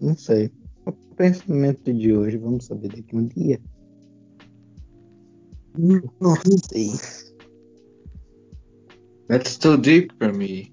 Não 0.00 0.16
sei. 0.16 0.50
O 0.86 0.92
pensamento 1.16 1.92
de 1.92 2.14
hoje, 2.14 2.36
vamos 2.36 2.66
saber 2.66 2.88
daqui 2.88 3.16
um 3.16 3.26
dia. 3.26 3.60
Não 5.76 6.36
sei. 6.70 6.90
That's 9.28 9.56
too 9.56 9.78
deep 9.78 10.14
for 10.18 10.32
me. 10.32 10.72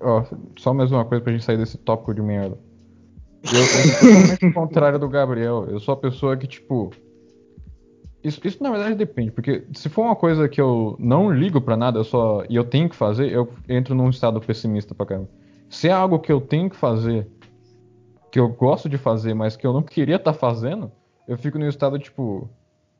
Ó, 0.00 0.20
oh, 0.20 0.60
só 0.60 0.74
mais 0.74 0.92
uma 0.92 1.04
coisa 1.04 1.24
pra 1.24 1.32
gente 1.32 1.44
sair 1.44 1.56
desse 1.56 1.78
tópico 1.78 2.14
de 2.14 2.20
merda. 2.20 2.58
Eu, 3.52 3.62
sou 3.62 3.92
totalmente 3.92 4.50
contrário 4.54 4.98
do 4.98 5.08
Gabriel. 5.08 5.66
Eu 5.68 5.78
sou 5.78 5.94
a 5.94 5.96
pessoa 5.96 6.36
que, 6.36 6.46
tipo. 6.46 6.90
Isso, 8.22 8.40
isso 8.44 8.60
na 8.60 8.70
verdade 8.70 8.96
depende, 8.96 9.30
porque 9.30 9.64
se 9.72 9.88
for 9.88 10.02
uma 10.02 10.16
coisa 10.16 10.48
que 10.48 10.60
eu 10.60 10.96
não 10.98 11.30
ligo 11.30 11.60
para 11.60 11.76
nada, 11.76 12.00
eu 12.00 12.04
só 12.04 12.42
e 12.48 12.56
eu 12.56 12.64
tenho 12.64 12.88
que 12.88 12.96
fazer, 12.96 13.30
eu 13.30 13.48
entro 13.68 13.94
num 13.94 14.10
estado 14.10 14.40
pessimista 14.40 14.96
pra 14.96 15.06
caramba. 15.06 15.28
Se 15.70 15.88
é 15.88 15.92
algo 15.92 16.18
que 16.18 16.32
eu 16.32 16.40
tenho 16.40 16.68
que 16.68 16.74
fazer, 16.74 17.28
que 18.32 18.40
eu 18.40 18.48
gosto 18.48 18.88
de 18.88 18.98
fazer, 18.98 19.32
mas 19.32 19.56
que 19.56 19.64
eu 19.64 19.72
não 19.72 19.82
queria 19.82 20.16
estar 20.16 20.32
tá 20.32 20.38
fazendo, 20.38 20.90
eu 21.28 21.38
fico 21.38 21.56
num 21.56 21.68
estado 21.68 22.00
tipo, 22.00 22.50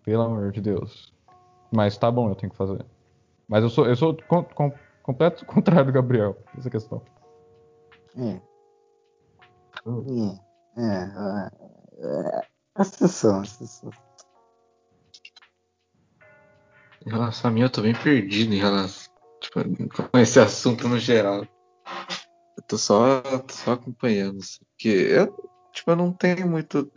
pelo 0.05 0.23
amor 0.23 0.52
de 0.52 0.60
Deus. 0.60 1.12
Mas 1.74 1.98
tá 1.98 2.09
bom, 2.09 2.28
eu 2.28 2.36
tenho 2.36 2.51
que 2.51 2.56
fazer. 2.56 2.85
Mas 3.48 3.64
eu 3.64 3.68
sou, 3.68 3.86
eu 3.86 3.97
sou 3.97 4.16
com, 4.28 4.44
com, 4.44 4.73
completo 5.02 5.44
contrário 5.47 5.86
do 5.86 5.93
Gabriel, 5.93 6.36
essa 6.56 6.70
questão. 6.70 7.02
É. 9.87 10.47
É, 10.79 10.83
é, 10.83 11.51
é, 12.39 12.49
a 12.75 12.85
situação, 12.85 13.41
a 13.41 13.45
situação. 13.45 13.91
Em 17.07 17.11
relação 17.11 17.51
a 17.51 17.55
mim, 17.55 17.61
eu 17.61 17.71
tô 17.71 17.83
bem 17.83 17.95
perdido 17.95 18.53
em 18.53 18.59
relação 18.59 19.13
tipo, 19.41 20.09
com 20.11 20.19
esse 20.19 20.41
assunto 20.41 20.89
no 20.89 20.99
geral. 20.99 21.47
Eu 22.57 22.63
tô 22.67 22.77
só, 22.77 23.21
tô 23.23 23.55
só 23.55 23.73
acompanhando. 23.73 24.39
Assim, 24.39 24.65
porque 24.71 24.89
eu, 24.89 25.51
tipo, 25.73 25.91
eu 25.91 25.97
não 25.97 26.13
tenho 26.13 26.49
muito. 26.49 26.91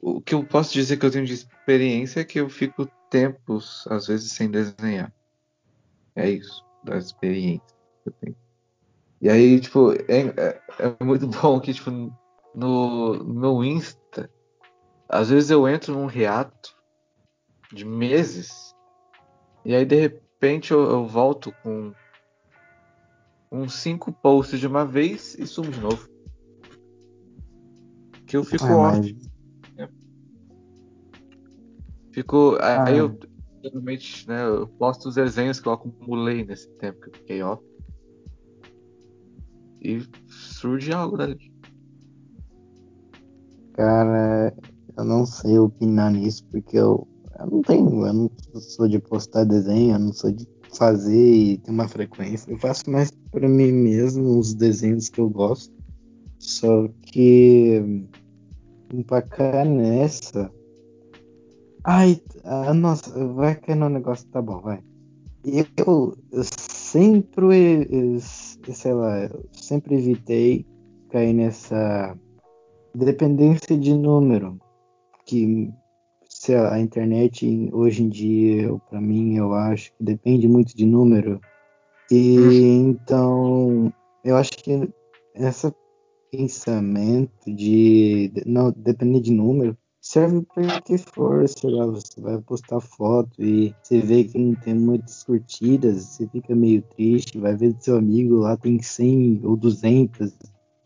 O 0.00 0.20
que 0.20 0.34
eu 0.34 0.44
posso 0.44 0.72
dizer 0.72 0.96
que 0.96 1.06
eu 1.06 1.10
tenho 1.10 1.26
de 1.26 1.34
experiência 1.34 2.20
é 2.20 2.24
que 2.24 2.38
eu 2.38 2.48
fico 2.48 2.86
tempos, 3.10 3.86
às 3.88 4.06
vezes, 4.06 4.32
sem 4.32 4.50
desenhar. 4.50 5.12
É 6.14 6.30
isso, 6.30 6.64
da 6.84 6.96
experiência 6.96 7.76
que 8.04 8.10
eu 8.10 8.12
tenho. 8.20 8.45
E 9.20 9.28
aí, 9.28 9.60
tipo, 9.60 9.92
é, 9.92 10.28
é, 10.36 10.60
é 10.78 11.04
muito 11.04 11.26
bom 11.42 11.60
que, 11.60 11.72
tipo, 11.72 11.90
no, 11.90 13.14
no 13.14 13.34
meu 13.34 13.64
Insta, 13.64 14.30
às 15.08 15.30
vezes 15.30 15.50
eu 15.50 15.68
entro 15.68 15.94
num 15.94 16.06
reato 16.06 16.76
de 17.72 17.84
meses 17.84 18.74
e 19.66 19.74
aí 19.74 19.84
de 19.84 19.96
repente 19.96 20.70
eu, 20.70 20.80
eu 20.80 21.06
volto 21.08 21.52
com 21.60 21.92
uns 23.50 23.74
cinco 23.74 24.12
posts 24.12 24.60
de 24.60 24.66
uma 24.66 24.84
vez 24.84 25.34
e 25.36 25.44
sumo 25.44 25.72
de 25.72 25.80
novo. 25.80 26.08
Que 28.26 28.36
eu 28.36 28.44
fico 28.44 28.64
ah, 28.64 28.90
off. 28.90 29.16
Mas... 29.76 29.88
Fico. 32.12 32.56
Ah. 32.60 32.84
Aí 32.84 32.98
eu 32.98 33.18
geralmente 33.62 34.28
né, 34.28 34.46
eu 34.46 34.68
posto 34.68 35.08
os 35.08 35.16
desenhos 35.16 35.58
que 35.58 35.66
eu 35.66 35.72
acumulei 35.72 36.44
nesse 36.44 36.68
tempo 36.76 37.00
que 37.00 37.08
eu 37.08 37.14
fiquei 37.14 37.42
off. 37.42 37.62
E 39.86 40.04
surge 40.28 40.92
algo 40.92 41.16
dali. 41.16 41.38
Cara, 43.74 44.52
eu 44.96 45.04
não 45.04 45.24
sei 45.24 45.56
opinar 45.58 46.10
nisso, 46.10 46.44
porque 46.50 46.76
eu, 46.76 47.06
eu 47.38 47.46
não 47.46 47.62
tenho, 47.62 48.04
eu 48.04 48.12
não 48.12 48.30
sou 48.60 48.88
de 48.88 48.98
postar 48.98 49.44
desenho, 49.44 49.94
eu 49.94 49.98
não 50.00 50.12
sou 50.12 50.32
de 50.32 50.44
fazer 50.76 51.34
e 51.34 51.58
ter 51.58 51.70
uma 51.70 51.86
frequência. 51.86 52.50
Eu 52.50 52.58
faço 52.58 52.90
mais 52.90 53.12
para 53.30 53.48
mim 53.48 53.70
mesmo 53.70 54.38
os 54.38 54.54
desenhos 54.54 55.08
que 55.08 55.20
eu 55.20 55.30
gosto. 55.30 55.72
Só 56.40 56.88
que 57.02 57.80
empacar 58.92 59.64
nessa. 59.64 60.50
Ai, 61.84 62.20
ah, 62.42 62.74
nossa, 62.74 63.10
vai 63.34 63.54
cair 63.54 63.76
no 63.76 63.88
negócio, 63.88 64.26
tá 64.32 64.42
bom, 64.42 64.60
vai. 64.60 64.82
Eu, 65.44 66.18
eu 66.32 66.42
sempre, 66.42 68.18
sei 68.72 68.92
lá, 68.92 69.24
eu 69.24 69.44
sempre 69.52 69.96
evitei 69.96 70.66
cair 71.10 71.32
nessa 71.32 72.16
dependência 72.94 73.76
de 73.76 73.94
número, 73.94 74.58
que 75.24 75.70
se 76.28 76.54
a 76.54 76.78
internet 76.78 77.70
hoje 77.72 78.02
em 78.02 78.08
dia, 78.08 78.72
para 78.88 79.00
mim, 79.00 79.36
eu 79.36 79.52
acho 79.52 79.90
que 79.96 80.04
depende 80.04 80.46
muito 80.46 80.76
de 80.76 80.86
número. 80.86 81.40
E 82.10 82.38
uhum. 82.38 82.90
então, 82.90 83.92
eu 84.24 84.36
acho 84.36 84.52
que 84.52 84.88
esse 85.34 85.74
pensamento 86.30 87.52
de 87.52 88.30
não 88.44 88.70
depender 88.72 89.20
de 89.20 89.32
número 89.32 89.76
serve 90.06 90.46
para 90.54 90.80
que 90.82 90.96
for, 90.98 91.48
sei 91.48 91.68
lá, 91.68 91.84
você 91.86 92.20
vai 92.20 92.40
postar 92.40 92.80
foto 92.80 93.42
e 93.42 93.74
você 93.82 94.00
vê 94.00 94.22
que 94.22 94.38
não 94.38 94.54
tem 94.54 94.72
muitas 94.72 95.24
curtidas, 95.24 96.04
você 96.04 96.28
fica 96.28 96.54
meio 96.54 96.80
triste, 96.80 97.40
vai 97.40 97.56
ver 97.56 97.74
seu 97.80 97.96
amigo 97.96 98.36
lá 98.36 98.56
tem 98.56 98.80
100 98.80 99.40
ou 99.42 99.56
200, 99.56 100.32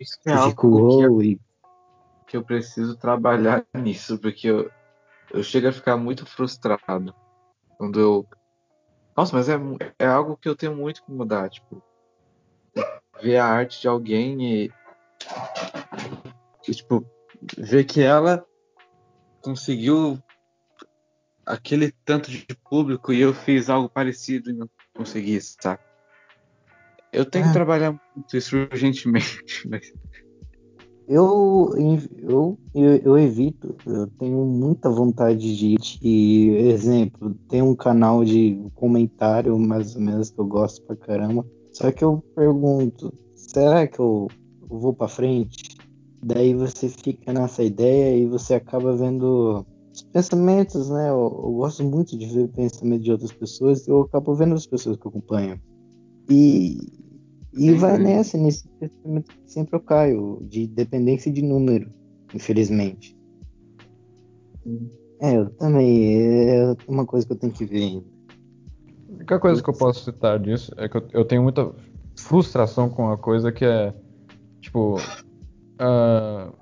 Isso 0.00 0.18
é 0.24 0.36
você 0.36 0.48
ficou 0.50 1.22
e 1.22 1.38
que 2.26 2.36
eu 2.36 2.42
preciso 2.42 2.96
trabalhar 2.96 3.66
nisso, 3.76 4.18
porque 4.18 4.48
eu, 4.48 4.70
eu 5.32 5.42
chego 5.42 5.68
a 5.68 5.72
ficar 5.72 5.98
muito 5.98 6.24
frustrado 6.24 7.14
quando 7.76 8.00
eu. 8.00 8.26
Nossa, 9.14 9.36
mas 9.36 9.50
é, 9.50 9.56
é 9.98 10.06
algo 10.06 10.36
que 10.36 10.48
eu 10.48 10.56
tenho 10.56 10.74
muito 10.74 11.04
que 11.04 11.12
mudar, 11.12 11.50
tipo, 11.50 11.82
ver 13.20 13.36
a 13.36 13.44
arte 13.44 13.82
de 13.82 13.88
alguém 13.88 14.62
e, 14.62 14.72
e 16.66 16.72
tipo, 16.72 17.04
ver 17.58 17.84
que 17.84 18.00
ela 18.00 18.46
conseguiu 19.40 20.18
aquele 21.44 21.92
tanto 22.04 22.30
de 22.30 22.46
público 22.68 23.12
e 23.12 23.20
eu 23.20 23.34
fiz 23.34 23.68
algo 23.68 23.88
parecido 23.88 24.50
e 24.50 24.52
não 24.52 24.68
consegui, 24.94 25.40
sabe? 25.40 25.80
Eu 27.12 27.24
tenho 27.24 27.46
que 27.46 27.52
trabalhar 27.52 27.92
muito 28.14 28.36
isso 28.36 28.56
urgentemente, 28.56 29.44
mas. 29.68 29.92
Eu, 31.08 31.74
eu, 31.76 32.58
eu, 32.72 32.96
eu, 33.04 33.18
evito, 33.18 33.74
eu 33.84 34.06
tenho 34.06 34.46
muita 34.46 34.88
vontade 34.88 35.56
de, 35.56 35.74
de, 35.74 36.50
exemplo, 36.68 37.34
tem 37.48 37.60
um 37.60 37.74
canal 37.74 38.24
de 38.24 38.64
comentário 38.76 39.58
mais 39.58 39.96
ou 39.96 40.02
menos 40.02 40.30
que 40.30 40.38
eu 40.38 40.46
gosto 40.46 40.80
pra 40.86 40.94
caramba. 40.94 41.44
Só 41.72 41.90
que 41.90 42.04
eu 42.04 42.22
pergunto, 42.32 43.12
será 43.34 43.88
que 43.88 43.98
eu 43.98 44.28
vou 44.60 44.94
pra 44.94 45.08
frente? 45.08 45.69
Daí 46.22 46.54
você 46.54 46.88
fica 46.88 47.32
nessa 47.32 47.62
ideia 47.62 48.16
e 48.16 48.26
você 48.26 48.54
acaba 48.54 48.94
vendo 48.94 49.64
os 49.92 50.02
pensamentos, 50.02 50.90
né? 50.90 51.08
Eu, 51.08 51.42
eu 51.44 51.52
gosto 51.52 51.82
muito 51.82 52.16
de 52.16 52.26
ver 52.26 52.44
o 52.44 52.48
pensamento 52.48 53.02
de 53.02 53.12
outras 53.12 53.32
pessoas 53.32 53.88
eu 53.88 54.02
acabo 54.02 54.34
vendo 54.34 54.54
as 54.54 54.66
pessoas 54.66 54.96
que 54.96 55.06
eu 55.06 55.10
acompanho. 55.10 55.60
E, 56.28 56.78
e 57.54 57.72
vai 57.72 57.98
nessa, 57.98 58.38
nesse 58.38 58.68
pensamento 58.68 59.30
que 59.30 59.50
sempre 59.50 59.76
eu 59.76 59.80
caio, 59.80 60.38
de 60.42 60.66
dependência 60.66 61.32
de 61.32 61.42
número, 61.42 61.90
infelizmente. 62.34 63.16
É, 65.20 65.36
eu 65.36 65.50
também. 65.50 66.22
É 66.22 66.76
uma 66.86 67.04
coisa 67.04 67.26
que 67.26 67.32
eu 67.32 67.38
tenho 67.38 67.52
que 67.52 67.64
ver 67.64 67.82
ainda. 67.82 68.06
A 69.08 69.12
única 69.14 69.38
coisa 69.40 69.62
que 69.62 69.68
eu 69.68 69.74
posso 69.74 70.04
citar 70.04 70.38
disso 70.38 70.72
é 70.76 70.88
que 70.88 70.96
eu, 70.96 71.06
eu 71.12 71.24
tenho 71.24 71.42
muita 71.42 71.72
frustração 72.16 72.88
com 72.88 73.04
uma 73.04 73.18
coisa 73.18 73.50
que 73.50 73.64
é. 73.64 73.94
Tipo. 74.60 74.96
Uh, 75.80 76.52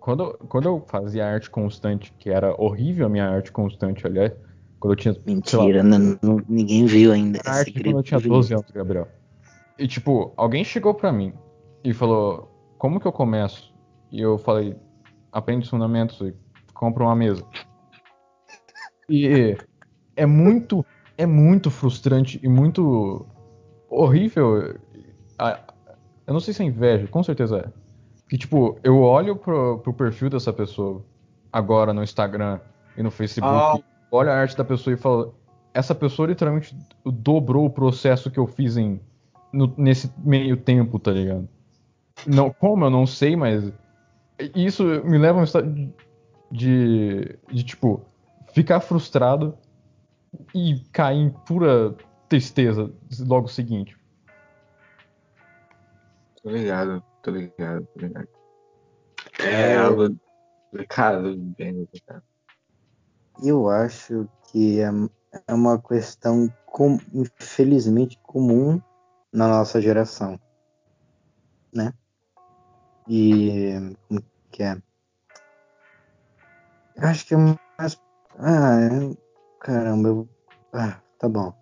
quando, 0.00 0.38
quando 0.48 0.66
eu 0.66 0.84
fazia 0.86 1.26
arte 1.26 1.50
constante, 1.50 2.12
que 2.18 2.30
era 2.30 2.54
horrível 2.60 3.06
a 3.06 3.08
minha 3.08 3.28
arte 3.28 3.52
constante, 3.52 4.06
aliás, 4.06 4.32
quando 4.80 4.92
eu 4.92 4.96
tinha. 4.96 5.16
Mentira, 5.26 5.82
lá, 5.82 5.82
não, 5.82 6.18
não, 6.22 6.42
ninguém 6.48 6.86
viu 6.86 7.12
ainda. 7.12 7.40
Arte 7.44 7.72
quando 7.82 7.98
eu 7.98 8.02
tinha 8.02 8.20
12 8.20 8.54
anos, 8.54 8.70
Gabriel. 8.70 9.08
E 9.78 9.86
tipo, 9.86 10.32
alguém 10.36 10.64
chegou 10.64 10.94
pra 10.94 11.12
mim 11.12 11.34
e 11.84 11.92
falou: 11.92 12.48
Como 12.78 12.98
que 12.98 13.06
eu 13.06 13.12
começo? 13.12 13.74
E 14.10 14.20
eu 14.20 14.38
falei: 14.38 14.76
Aprende 15.32 15.64
os 15.64 15.70
fundamentos 15.70 16.20
e 16.20 16.34
compra 16.72 17.04
uma 17.04 17.16
mesa. 17.16 17.44
E 19.08 19.56
é 20.16 20.24
muito, 20.24 20.84
é 21.18 21.26
muito 21.26 21.70
frustrante 21.70 22.40
e 22.42 22.48
muito 22.48 23.26
horrível. 23.88 24.78
Eu 26.26 26.32
não 26.32 26.40
sei 26.40 26.54
se 26.54 26.62
é 26.62 26.66
inveja, 26.66 27.06
com 27.06 27.22
certeza 27.22 27.58
é. 27.58 27.85
Que 28.28 28.36
tipo, 28.36 28.78
eu 28.82 29.00
olho 29.00 29.36
pro, 29.36 29.78
pro 29.78 29.92
perfil 29.92 30.28
dessa 30.28 30.52
pessoa 30.52 31.04
agora 31.52 31.92
no 31.92 32.02
Instagram 32.02 32.60
e 32.96 33.02
no 33.02 33.10
Facebook, 33.10 33.82
oh. 34.10 34.16
olho 34.16 34.30
a 34.30 34.34
arte 34.34 34.56
da 34.56 34.64
pessoa 34.64 34.94
e 34.94 34.96
falo: 34.96 35.34
Essa 35.72 35.94
pessoa 35.94 36.28
literalmente 36.28 36.76
dobrou 37.04 37.66
o 37.66 37.70
processo 37.70 38.30
que 38.30 38.38
eu 38.38 38.46
fiz 38.46 38.76
em 38.76 39.00
no, 39.52 39.72
nesse 39.76 40.12
meio 40.18 40.56
tempo, 40.56 40.98
tá 40.98 41.12
ligado? 41.12 41.48
Não, 42.26 42.50
como 42.50 42.84
eu 42.84 42.90
não 42.90 43.06
sei, 43.06 43.36
mas 43.36 43.72
isso 44.54 44.84
me 45.04 45.18
leva 45.18 45.38
a 45.38 45.40
um 45.42 45.44
estado 45.44 45.72
de, 45.72 45.92
de, 46.50 47.38
de 47.52 47.62
tipo 47.62 48.04
ficar 48.52 48.80
frustrado 48.80 49.56
e 50.54 50.80
cair 50.92 51.18
em 51.18 51.30
pura 51.30 51.94
tristeza 52.28 52.90
logo 53.20 53.48
seguinte. 53.48 53.96
Tô 56.42 56.50
ligado, 56.50 57.02
tô 57.26 57.32
ligado, 57.32 57.88
tô 57.92 58.00
ligado. 58.00 58.28
É, 59.40 59.72
é 59.72 59.76
algo 59.76 60.16
complicado, 60.70 61.36
bem 61.58 61.74
complicado. 61.74 62.22
Eu 63.42 63.68
acho 63.68 64.28
que 64.44 64.80
é, 64.80 64.88
é 65.48 65.52
uma 65.52 65.82
questão, 65.82 66.48
com, 66.64 66.98
infelizmente, 67.12 68.16
comum 68.22 68.80
na 69.32 69.48
nossa 69.48 69.80
geração, 69.80 70.40
né? 71.74 71.92
E 73.08 73.72
como 74.08 74.22
que 74.52 74.62
é? 74.62 74.80
Eu 76.94 77.08
acho 77.08 77.26
que 77.26 77.34
é 77.34 77.36
mais. 77.36 78.00
Ah, 78.38 78.78
é... 78.80 79.16
caramba, 79.60 80.08
eu... 80.08 80.28
ah, 80.72 81.02
tá 81.18 81.28
bom. 81.28 81.52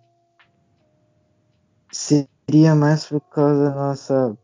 Seria 1.91 2.75
mais 2.75 3.07
por 3.07 3.21
causa 3.21 3.69
da 3.69 3.75
nossa 3.75 4.37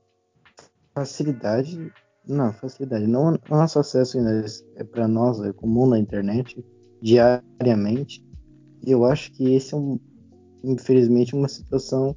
facilidade. 0.93 1.91
Não, 2.27 2.53
facilidade. 2.53 3.07
Não 3.07 3.37
nosso 3.49 3.79
acesso 3.79 4.17
é 4.75 4.83
para 4.83 5.07
nós, 5.07 5.41
é 5.41 5.51
comum 5.53 5.87
na 5.87 5.99
internet, 5.99 6.63
diariamente. 7.01 8.23
E 8.85 8.91
eu 8.91 9.05
acho 9.05 9.31
que 9.31 9.53
esse 9.53 9.73
é 9.73 9.77
um, 9.77 9.99
infelizmente, 10.63 11.35
uma 11.35 11.47
situação 11.47 12.15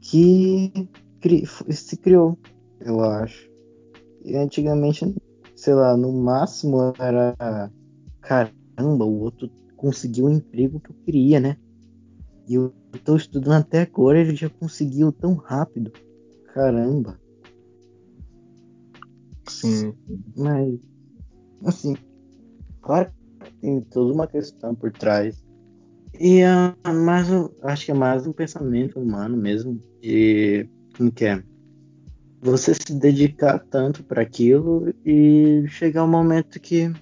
que 0.00 0.72
cri 1.20 1.44
se 1.46 1.96
criou, 1.96 2.38
eu 2.80 3.00
acho. 3.00 3.48
E 4.24 4.36
antigamente, 4.36 5.14
sei 5.54 5.74
lá, 5.74 5.96
no 5.96 6.12
máximo 6.12 6.92
era 6.98 7.70
caramba, 8.20 9.04
o 9.04 9.20
outro 9.20 9.50
conseguiu 9.76 10.26
o 10.26 10.30
emprego 10.30 10.80
que 10.80 10.90
eu 10.90 10.96
queria, 11.04 11.40
né? 11.40 11.56
E 12.48 12.54
eu 12.54 12.72
tô 13.04 13.16
estudando 13.16 13.60
até 13.60 13.82
agora, 13.82 14.18
ele 14.18 14.34
já 14.34 14.48
conseguiu 14.48 15.12
tão 15.12 15.34
rápido. 15.34 15.92
Caramba. 16.52 17.19
Sim. 19.60 19.94
Mas, 20.36 20.78
assim, 21.64 21.96
claro 22.80 23.10
que 23.44 23.52
tem 23.60 23.80
toda 23.82 24.12
uma 24.12 24.26
questão 24.26 24.74
por 24.74 24.92
trás 24.92 25.42
e 26.18 26.42
uh, 26.44 26.92
mais, 26.92 27.28
acho 27.62 27.86
que 27.86 27.90
é 27.92 27.94
mais 27.94 28.26
um 28.26 28.32
pensamento 28.32 28.98
humano 28.98 29.36
mesmo, 29.36 29.80
de 30.02 30.68
como 30.96 31.12
que 31.12 31.24
é? 31.24 31.42
Você 32.42 32.74
se 32.74 32.94
dedicar 32.94 33.58
tanto 33.70 34.02
para 34.02 34.22
aquilo 34.22 34.92
e 35.04 35.64
chegar 35.68 36.04
um 36.04 36.08
momento 36.08 36.58
que 36.58 36.92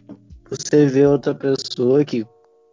você 0.51 0.87
vê 0.87 1.07
outra 1.07 1.35
pessoa 1.35 2.05
que 2.05 2.27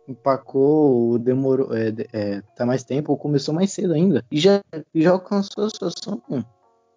empacou, 0.07 1.17
demorou, 1.19 1.75
é, 1.75 1.93
é, 2.13 2.41
tá 2.55 2.65
mais 2.65 2.83
tempo 2.83 3.11
ou 3.11 3.17
começou 3.17 3.53
mais 3.53 3.71
cedo 3.71 3.93
ainda 3.93 4.23
e 4.31 4.39
já, 4.39 4.61
já 4.93 5.11
alcançou 5.11 5.65
a 5.65 5.69
sua 5.69 5.91
sonho. 5.91 6.45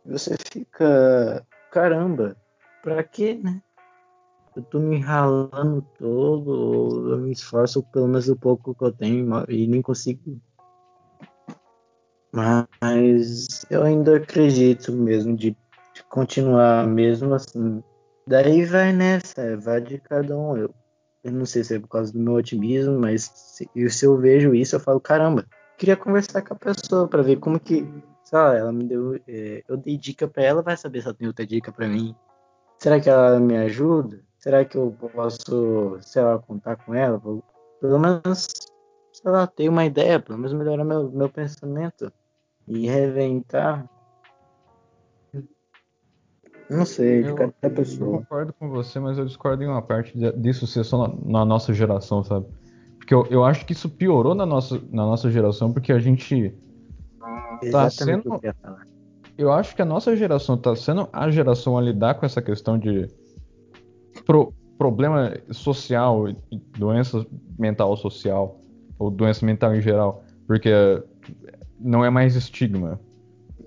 Você 0.05 0.36
fica, 0.52 1.47
caramba, 1.70 2.36
pra 2.82 3.02
quê, 3.02 3.34
né? 3.34 3.62
eu 4.59 4.64
tô 4.64 4.80
me 4.80 4.98
ralando 4.98 5.82
todo, 5.96 7.12
eu 7.12 7.18
me 7.18 7.30
esforço 7.30 7.82
pelo 7.84 8.09
menos 8.09 8.28
o 8.28 8.36
pouco 8.36 8.74
que 8.74 8.84
eu 8.84 8.92
tenho 8.92 9.44
e 9.48 9.68
nem 9.68 9.80
consigo. 9.80 10.40
Mas 12.32 13.64
eu 13.70 13.84
ainda 13.84 14.16
acredito 14.16 14.92
mesmo 14.92 15.36
de, 15.36 15.56
de 15.94 16.02
continuar 16.09 16.86
mesmo 16.88 17.34
assim. 17.34 17.82
Daí 18.26 18.64
vai 18.64 18.92
nessa, 18.92 19.56
vai 19.59 19.80
de 19.80 19.98
cada 19.98 20.36
um. 20.36 20.56
Eu, 20.56 20.74
eu 21.22 21.32
não 21.32 21.46
sei 21.46 21.62
se 21.62 21.76
é 21.76 21.78
por 21.78 21.88
causa 21.88 22.12
do 22.12 22.18
meu 22.18 22.34
otimismo, 22.34 22.98
mas 22.98 23.30
se, 23.32 23.70
se 23.88 24.05
eu 24.05 24.18
vejo 24.18 24.55
isso, 24.55 24.74
eu 24.74 24.80
falo, 24.80 25.00
caramba, 25.00 25.46
queria 25.76 25.96
conversar 25.96 26.42
com 26.42 26.55
a 26.55 26.59
pessoa 26.59 27.06
para 27.09 27.22
ver 27.22 27.38
como 27.38 27.60
que, 27.60 27.86
sei 28.24 28.38
lá, 28.38 28.56
ela 28.56 28.72
me 28.72 28.84
deu, 28.84 29.14
é, 29.26 29.62
eu 29.68 29.76
dei 29.76 29.96
dica 29.96 30.26
para 30.26 30.42
ela, 30.42 30.62
vai 30.62 30.76
saber 30.76 31.00
se 31.00 31.06
ela 31.06 31.16
tem 31.16 31.28
outra 31.28 31.46
dica 31.46 31.72
para 31.72 31.88
mim. 31.88 32.14
Será 32.78 33.00
que 33.00 33.10
ela 33.10 33.40
me 33.40 33.56
ajuda? 33.56 34.20
Será 34.38 34.64
que 34.64 34.76
eu 34.76 34.96
posso, 35.12 35.98
sei 36.00 36.22
lá, 36.22 36.38
contar 36.38 36.76
com 36.76 36.94
ela? 36.94 37.20
Pelo 37.80 37.98
menos, 37.98 38.46
sei 39.12 39.30
lá, 39.30 39.46
ter 39.46 39.68
uma 39.68 39.84
ideia, 39.84 40.20
pelo 40.20 40.38
menos 40.38 40.52
melhorar 40.52 40.84
meu, 40.84 41.10
meu 41.10 41.28
pensamento 41.28 42.12
e 42.66 42.86
reinventar. 42.86 43.84
Não 46.70 46.84
sei, 46.84 47.24
de 47.24 47.34
cada 47.34 47.52
pessoa. 47.74 48.16
Eu 48.16 48.18
concordo 48.20 48.52
com 48.52 48.68
você, 48.68 49.00
mas 49.00 49.18
eu 49.18 49.24
discordo 49.24 49.62
em 49.62 49.66
uma 49.66 49.82
parte 49.82 50.16
disso 50.36 50.66
ser 50.66 50.84
só 50.84 51.09
na, 51.09 51.14
na 51.24 51.44
nossa 51.44 51.72
geração, 51.72 52.22
sabe? 52.22 52.46
Porque 52.98 53.14
eu, 53.14 53.26
eu 53.30 53.44
acho 53.44 53.64
que 53.64 53.72
isso 53.72 53.88
piorou 53.88 54.34
na 54.34 54.44
nossa, 54.44 54.78
na 54.90 55.05
nossa 55.05 55.30
geração, 55.30 55.72
porque 55.72 55.92
a 55.92 55.98
gente 55.98 56.55
tá 57.72 57.88
sendo. 57.90 58.38
Eu, 59.39 59.52
acho 59.52 59.74
que 59.74 59.81
a 59.81 59.85
nossa 59.85 60.16
geração 60.16 60.56
tá 60.56 60.74
sendo 60.74 61.09
a 61.12 61.31
geração 61.31 61.78
a 61.78 61.81
lidar 61.81 62.15
com 62.15 62.27
essa 62.27 62.43
questão 62.43 62.77
de 62.77 63.09
pro, 64.27 64.52
problema 64.77 65.32
social, 65.52 66.27
doença 66.77 67.24
mental 67.59 67.97
social, 67.97 68.60
ou 68.98 69.10
doença 69.10 69.47
mental 69.47 69.74
em 69.74 69.81
geral, 69.81 70.24
porque 70.47 70.70
não 71.78 72.05
é 72.05 72.10
mais 72.10 72.35
estigma. 72.35 73.01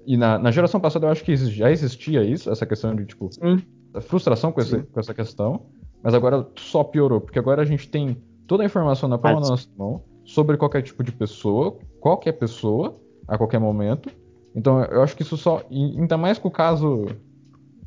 E 0.05 0.17
na, 0.17 0.37
na 0.37 0.51
geração 0.51 0.79
passada 0.79 1.07
eu 1.07 1.11
acho 1.11 1.23
que 1.23 1.35
já 1.35 1.71
existia 1.71 2.23
isso, 2.23 2.49
essa 2.51 2.65
questão 2.65 2.95
de, 2.95 3.05
tipo, 3.05 3.29
Sim. 3.31 3.61
frustração 4.01 4.51
com, 4.51 4.59
esse, 4.59 4.77
com 4.83 4.99
essa 4.99 5.13
questão, 5.13 5.67
mas 6.03 6.13
agora 6.13 6.47
só 6.57 6.83
piorou, 6.83 7.21
porque 7.21 7.39
agora 7.39 7.61
a 7.61 7.65
gente 7.65 7.87
tem 7.89 8.17
toda 8.45 8.63
a 8.63 8.65
informação 8.65 9.07
na 9.07 9.17
palma 9.17 9.39
da 9.39 9.49
nossa 9.49 9.69
mão 9.77 10.03
sobre 10.25 10.57
qualquer 10.57 10.81
tipo 10.81 11.03
de 11.03 11.11
pessoa, 11.11 11.77
qualquer 11.99 12.33
pessoa, 12.33 12.99
a 13.27 13.37
qualquer 13.37 13.59
momento. 13.59 14.09
Então 14.55 14.83
eu 14.85 15.01
acho 15.01 15.15
que 15.15 15.23
isso 15.23 15.37
só. 15.37 15.63
Ainda 15.69 16.17
mais 16.17 16.37
com 16.37 16.47
o 16.47 16.51
caso 16.51 17.05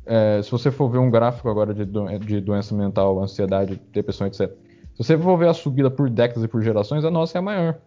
é, 0.05 0.41
se 0.41 0.51
você 0.51 0.71
for 0.71 0.89
ver 0.89 0.99
um 0.99 1.09
gráfico 1.09 1.49
agora 1.49 1.73
de, 1.73 1.85
do, 1.85 2.05
de 2.19 2.39
doença 2.39 2.75
mental, 2.75 3.21
ansiedade, 3.21 3.81
depressão, 3.91 4.27
etc. 4.27 4.51
Se 4.93 5.03
você 5.03 5.17
for 5.17 5.37
ver 5.37 5.49
a 5.49 5.53
subida 5.53 5.89
por 5.89 6.09
décadas 6.09 6.43
e 6.43 6.47
por 6.47 6.61
gerações, 6.61 7.03
a 7.03 7.11
nossa 7.11 7.37
é 7.37 7.39
a 7.39 7.41
maior. 7.41 7.79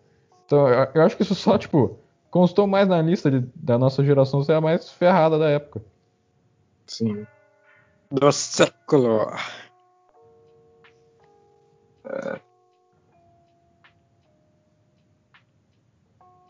Então, 0.45 0.69
eu, 0.69 0.89
eu 0.95 1.03
acho 1.03 1.17
que 1.17 1.23
isso 1.23 1.35
só, 1.35 1.57
tipo, 1.57 1.99
constou 2.31 2.67
mais 2.67 2.89
na 2.89 3.01
lista 3.01 3.31
de, 3.31 3.47
da 3.55 3.79
nossa 3.79 4.05
geração 4.05 4.43
ser 4.43 4.55
a 4.55 4.61
mais 4.61 4.91
ferrada 4.91 5.39
da 5.39 5.49
época. 5.49 5.81
Sim. 6.87 7.27
Do 8.11 8.33
século. 8.33 9.31
É, 12.05 12.41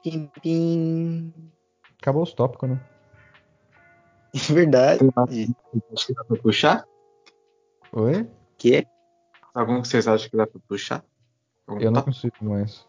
Pim, 0.02 0.30
pim. 0.42 1.32
Acabou 2.00 2.22
os 2.22 2.32
tópicos, 2.32 2.68
né? 2.70 2.80
É 4.34 4.38
verdade. 4.52 5.00
acho 5.92 6.06
que 6.06 6.14
dá 6.14 6.24
pra 6.24 6.36
puxar? 6.36 6.84
Oi? 7.92 8.28
Que? 8.56 8.86
Algum 9.54 9.82
que 9.82 9.88
vocês 9.88 10.06
acham 10.06 10.28
que 10.30 10.36
dá 10.36 10.46
pra 10.46 10.60
puxar? 10.68 11.04
Algum 11.66 11.80
Eu 11.80 11.90
não 11.90 12.02
consigo 12.02 12.36
mais. 12.42 12.86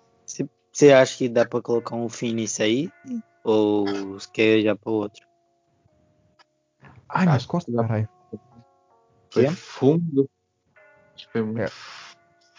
Você 0.72 0.91
acha 0.94 1.18
que 1.18 1.30
dá 1.30 1.45
pra 1.45 1.61
colocar 1.61 1.95
um 1.95 2.07
fim 2.10 2.34
nisso 2.34 2.61
aí? 2.61 2.91
Ou 3.44 4.18
quer 4.31 4.61
já 4.61 4.76
pro 4.76 4.91
outro? 4.91 5.26
Ai, 7.07 7.26
minhas 7.26 7.44
que 7.44 7.49
costas, 7.49 7.73
dá- 7.73 7.81
caralho. 7.84 8.10
Foi 9.31 9.45
Quê? 9.45 9.52
fundo. 9.52 10.30
Que 11.15 11.27
foi 11.31 11.41
muito. 11.41 11.60
É. 11.61 11.68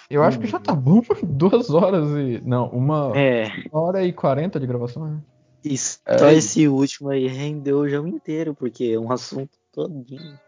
Eu 0.09 0.25
acho 0.25 0.41
que 0.41 0.47
já 0.47 0.59
tá 0.59 0.75
bom 0.75 1.01
duas 1.23 1.71
horas 1.71 2.09
e. 2.11 2.41
Não, 2.45 2.69
uma, 2.71 3.17
É, 3.17 3.47
uma 3.73 3.81
hora 3.83 4.05
e 4.05 4.13
quarenta 4.13 4.59
de 4.59 4.67
gravação, 4.67 5.07
né? 5.07 5.23
É. 5.65 6.19
só 6.19 6.31
esse 6.31 6.67
último 6.69 7.11
aí 7.11 7.27
rendeu 7.27 7.79
o 7.79 7.89
jogo 7.89 8.09
inteiro, 8.09 8.55
porque 8.55 8.85
é 8.85 8.99
um 8.99 9.13
assunto 9.13 9.59
todinho. 9.73 10.39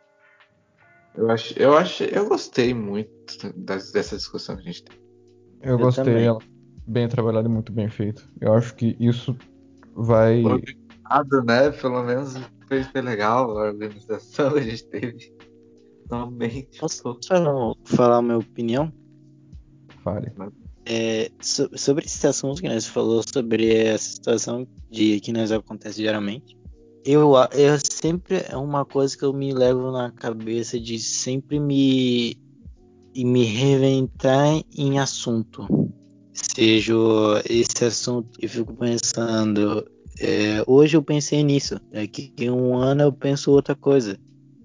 Eu 1.15 1.31
acho, 1.31 1.59
eu 1.59 1.77
acho, 1.77 2.05
eu 2.05 2.27
gostei 2.27 2.73
muito 2.73 3.53
das- 3.55 3.93
dessa 3.93 4.17
discussão 4.17 4.57
que 4.57 4.63
a 4.63 4.65
gente 4.65 4.85
teve. 4.85 5.01
Eu, 5.61 5.73
Eu 5.73 5.79
gostei, 5.79 6.05
também. 6.05 6.25
ela 6.25 6.39
bem 6.87 7.09
trabalhada 7.09 7.49
e 7.49 7.53
muito 7.53 7.71
bem 7.73 7.89
feita. 7.89 8.23
Eu 8.41 8.55
acho 8.55 8.75
que 8.75 8.97
isso 8.99 9.37
vai. 9.95 10.43
Obrigado, 10.45 11.45
né? 11.45 11.71
Pelo 11.71 12.03
menos 12.03 12.35
foi, 12.67 12.83
foi 12.83 13.01
legal 13.03 13.59
a 13.59 13.67
organização 13.67 14.53
que 14.53 14.59
a 14.59 14.63
gente 14.63 14.87
teve. 14.87 15.33
Realmente. 16.11 16.81
Posso 16.81 17.03
pô. 17.03 17.19
falar, 17.27 17.75
falar 17.85 18.17
a 18.17 18.23
minha 18.23 18.39
opinião? 18.39 18.93
Fale. 20.03 20.33
É, 20.85 21.31
so- 21.41 21.71
sobre 21.77 22.05
esse 22.07 22.27
assunto 22.27 22.61
que 22.61 22.69
nós 22.69 22.87
falou, 22.87 23.23
sobre 23.23 23.73
essa 23.75 24.13
situação 24.13 24.67
de 24.91 25.21
que 25.21 25.33
nós 25.33 25.53
acontece 25.53 25.97
diariamente, 25.97 26.57
eu, 27.05 27.33
eu 27.53 27.79
sempre 27.93 28.45
é 28.49 28.57
uma 28.57 28.85
coisa 28.85 29.17
que 29.17 29.25
eu 29.25 29.33
me 29.33 29.53
levo 29.53 29.91
na 29.91 30.11
cabeça 30.13 30.79
de 30.79 30.99
sempre 30.99 31.59
me 31.59 32.37
me 33.15 33.45
reinventar 33.45 34.63
em 34.77 34.99
assunto. 34.99 35.67
Seja 36.33 36.95
esse 37.49 37.85
assunto, 37.85 38.31
eu 38.41 38.49
fico 38.49 38.75
pensando, 38.75 39.85
é, 40.19 40.63
hoje 40.67 40.97
eu 40.97 41.03
pensei 41.03 41.43
nisso, 41.43 41.79
daqui 41.91 42.33
a 42.41 42.53
um 42.53 42.77
ano 42.77 43.03
eu 43.03 43.13
penso 43.13 43.51
outra 43.51 43.77
coisa. 43.77 44.19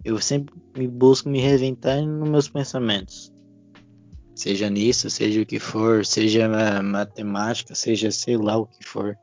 Eu 0.04 0.20
sempre 0.22 0.56
me 0.78 0.88
busco 0.88 1.28
me 1.28 1.40
reinventar 1.40 2.02
nos 2.02 2.30
meus 2.30 2.48
pensamentos. 2.48 3.30
Seja 4.38 4.70
nisso, 4.70 5.10
seja 5.10 5.42
o 5.42 5.46
que 5.48 5.58
for, 5.58 6.06
seja 6.06 6.48
ma- 6.48 6.84
matemática, 6.84 7.74
seja 7.74 8.12
sei 8.12 8.38
lá 8.38 8.56
o 8.56 8.68
que 8.68 8.84
for. 8.86 9.18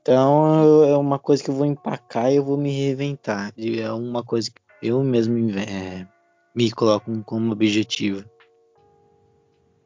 Então 0.00 0.82
é 0.82 0.96
uma 0.96 1.20
coisa 1.20 1.40
que 1.44 1.50
eu 1.50 1.54
vou 1.54 1.64
empacar 1.64 2.32
e 2.32 2.34
eu 2.34 2.44
vou 2.44 2.58
me 2.58 2.68
reinventar. 2.72 3.52
E 3.56 3.80
É 3.80 3.92
uma 3.92 4.24
coisa 4.24 4.50
que 4.50 4.60
eu 4.88 5.04
mesmo 5.04 5.38
é, 5.56 6.04
me 6.52 6.68
coloco 6.72 7.12
como 7.22 7.52
objetivo. 7.52 8.24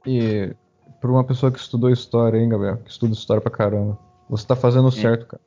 E 0.06 0.54
pra 0.98 1.10
uma 1.10 1.22
pessoa 1.22 1.52
que 1.52 1.58
estudou 1.58 1.90
história, 1.90 2.38
hein, 2.38 2.48
Gabriel? 2.48 2.78
Que 2.78 2.90
estuda 2.90 3.12
história 3.12 3.42
pra 3.42 3.50
caramba. 3.50 3.98
Você 4.30 4.46
tá 4.46 4.56
fazendo 4.56 4.90
certo, 4.90 5.26
cara. 5.26 5.42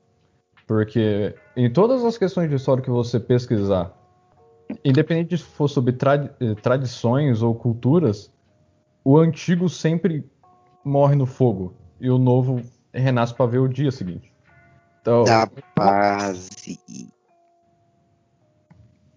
Porque 0.67 1.33
em 1.57 1.73
todas 1.73 2.05
as 2.05 2.19
questões 2.19 2.47
de 2.47 2.55
história 2.55 2.83
que 2.83 2.91
você 2.91 3.19
pesquisar, 3.19 3.91
independente 4.85 5.39
se 5.39 5.43
for 5.43 5.67
sobre 5.67 5.93
tradi- 5.93 6.29
eh, 6.39 6.53
tradições 6.53 7.41
ou 7.41 7.55
culturas, 7.55 8.31
o 9.09 9.17
antigo 9.17 9.67
sempre 9.67 10.23
morre 10.85 11.15
no 11.15 11.25
fogo 11.25 11.73
e 11.99 12.11
o 12.11 12.19
novo 12.19 12.61
renasce 12.93 13.33
pra 13.33 13.47
ver 13.47 13.57
o 13.57 13.67
dia 13.67 13.91
seguinte. 13.91 14.31
Então, 15.01 15.23
Da 15.23 15.49
paz. 15.73 16.47
e- 16.87 17.09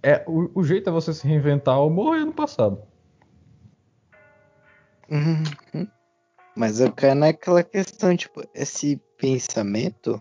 é, 0.02 0.24
o, 0.26 0.50
o 0.54 0.64
jeito 0.64 0.88
é 0.88 0.92
você 0.92 1.12
se 1.12 1.28
reinventar 1.28 1.78
ou 1.78 1.90
morrer 1.90 2.24
no 2.24 2.32
passado. 2.32 2.82
Uhum. 5.10 5.86
Mas 6.56 6.80
eu 6.80 6.90
caio 6.90 7.14
naquela 7.14 7.62
questão, 7.62 8.16
tipo, 8.16 8.42
esse 8.54 8.98
pensamento, 9.18 10.18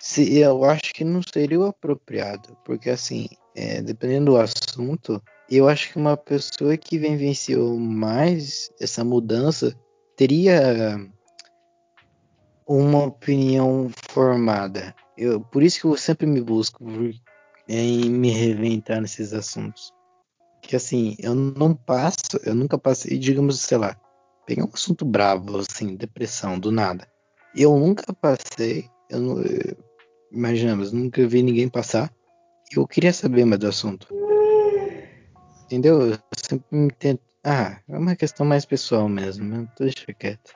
se 0.00 0.36
eu 0.36 0.64
acho 0.64 0.92
que 0.92 1.04
não 1.04 1.20
seria 1.22 1.60
o 1.60 1.66
apropriado, 1.66 2.58
porque 2.64 2.90
assim, 2.90 3.28
é, 3.54 3.80
dependendo 3.80 4.32
do 4.32 4.36
assunto, 4.36 5.22
eu 5.50 5.68
acho 5.68 5.92
que 5.92 5.98
uma 5.98 6.16
pessoa 6.16 6.76
que 6.76 6.98
vivenciou 6.98 7.78
mais 7.78 8.70
essa 8.80 9.04
mudança 9.04 9.74
teria 10.16 10.98
uma 12.66 13.04
opinião 13.04 13.90
formada. 14.10 14.94
Eu, 15.16 15.40
por 15.40 15.62
isso 15.62 15.80
que 15.80 15.86
eu 15.86 15.96
sempre 15.96 16.26
me 16.26 16.40
busco 16.40 16.84
em 17.68 18.10
me 18.10 18.30
reinventar 18.30 19.00
nesses 19.00 19.32
assuntos. 19.32 19.92
Que 20.62 20.74
assim, 20.74 21.16
eu 21.20 21.34
não 21.34 21.74
passo, 21.74 22.40
eu 22.44 22.54
nunca 22.54 22.76
passei, 22.76 23.18
digamos, 23.18 23.60
sei 23.60 23.78
lá, 23.78 23.96
pegar 24.46 24.64
um 24.64 24.70
assunto 24.72 25.04
bravo, 25.04 25.58
assim, 25.58 25.94
depressão, 25.94 26.58
do 26.58 26.72
nada. 26.72 27.06
Eu 27.54 27.76
nunca 27.78 28.12
passei, 28.12 28.88
eu 29.08 29.20
não, 29.20 29.44
imaginamos, 30.32 30.92
nunca 30.92 31.26
vi 31.26 31.42
ninguém 31.42 31.68
passar. 31.68 32.12
Eu 32.74 32.86
queria 32.86 33.12
saber 33.12 33.44
mais 33.44 33.60
do 33.60 33.68
assunto. 33.68 34.08
Entendeu? 35.66 36.00
Eu 36.12 36.18
sempre 36.48 36.66
me 36.70 36.90
tento. 36.92 37.20
Ah, 37.44 37.80
é 37.88 37.98
uma 37.98 38.16
questão 38.16 38.46
mais 38.46 38.64
pessoal 38.64 39.08
mesmo, 39.08 39.44
né? 39.44 39.66
deixa 39.78 40.12
quieto. 40.18 40.52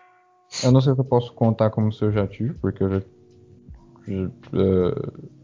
Eu 0.62 0.73
não 0.73 0.81
sei 0.81 0.95
se 0.95 1.01
eu 1.01 1.05
posso 1.05 1.32
contar 1.35 1.70
como 1.70 1.93
se 1.93 2.03
eu 2.05 2.12
já 2.12 2.27
tive, 2.27 2.55
porque 2.55 2.82
eu 2.82 2.91
já. 2.91 2.97
eh, 4.09 4.31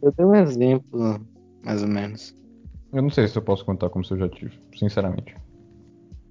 Eu 0.03 0.13
dei 0.17 0.27
um 0.27 0.35
exemplo, 0.35 1.27
mais 1.65 1.83
ou 1.83 1.89
menos. 1.89 2.35
eu 2.93 3.03
não 3.03 3.11
sei 3.11 3.27
se 3.29 3.37
eu 3.37 3.43
posso 3.43 3.65
contar 3.65 3.91
como 3.91 4.05
se 4.05 4.13
eu 4.13 4.19
já 4.19 4.29
tive, 4.29 4.59
sinceramente. 4.77 5.37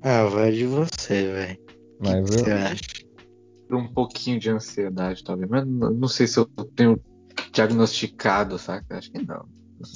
Ah, 0.01 0.25
vai 0.25 0.51
de 0.51 0.65
você, 0.65 1.31
velho. 1.31 1.57
Que 1.57 1.73
Mas 1.99 2.29
que 2.29 2.37
você 2.39 2.51
eu. 2.51 2.55
acha? 2.57 2.81
Um 3.71 3.87
pouquinho 3.87 4.39
de 4.39 4.49
ansiedade, 4.49 5.23
talvez. 5.23 5.49
Mas 5.49 5.65
não 5.65 5.91
não 5.91 6.07
sei 6.07 6.27
se 6.27 6.37
eu 6.39 6.45
tenho 6.75 7.01
diagnosticado, 7.53 8.59
saca? 8.59 8.97
Acho 8.97 9.11
que 9.11 9.25
não. 9.25 9.45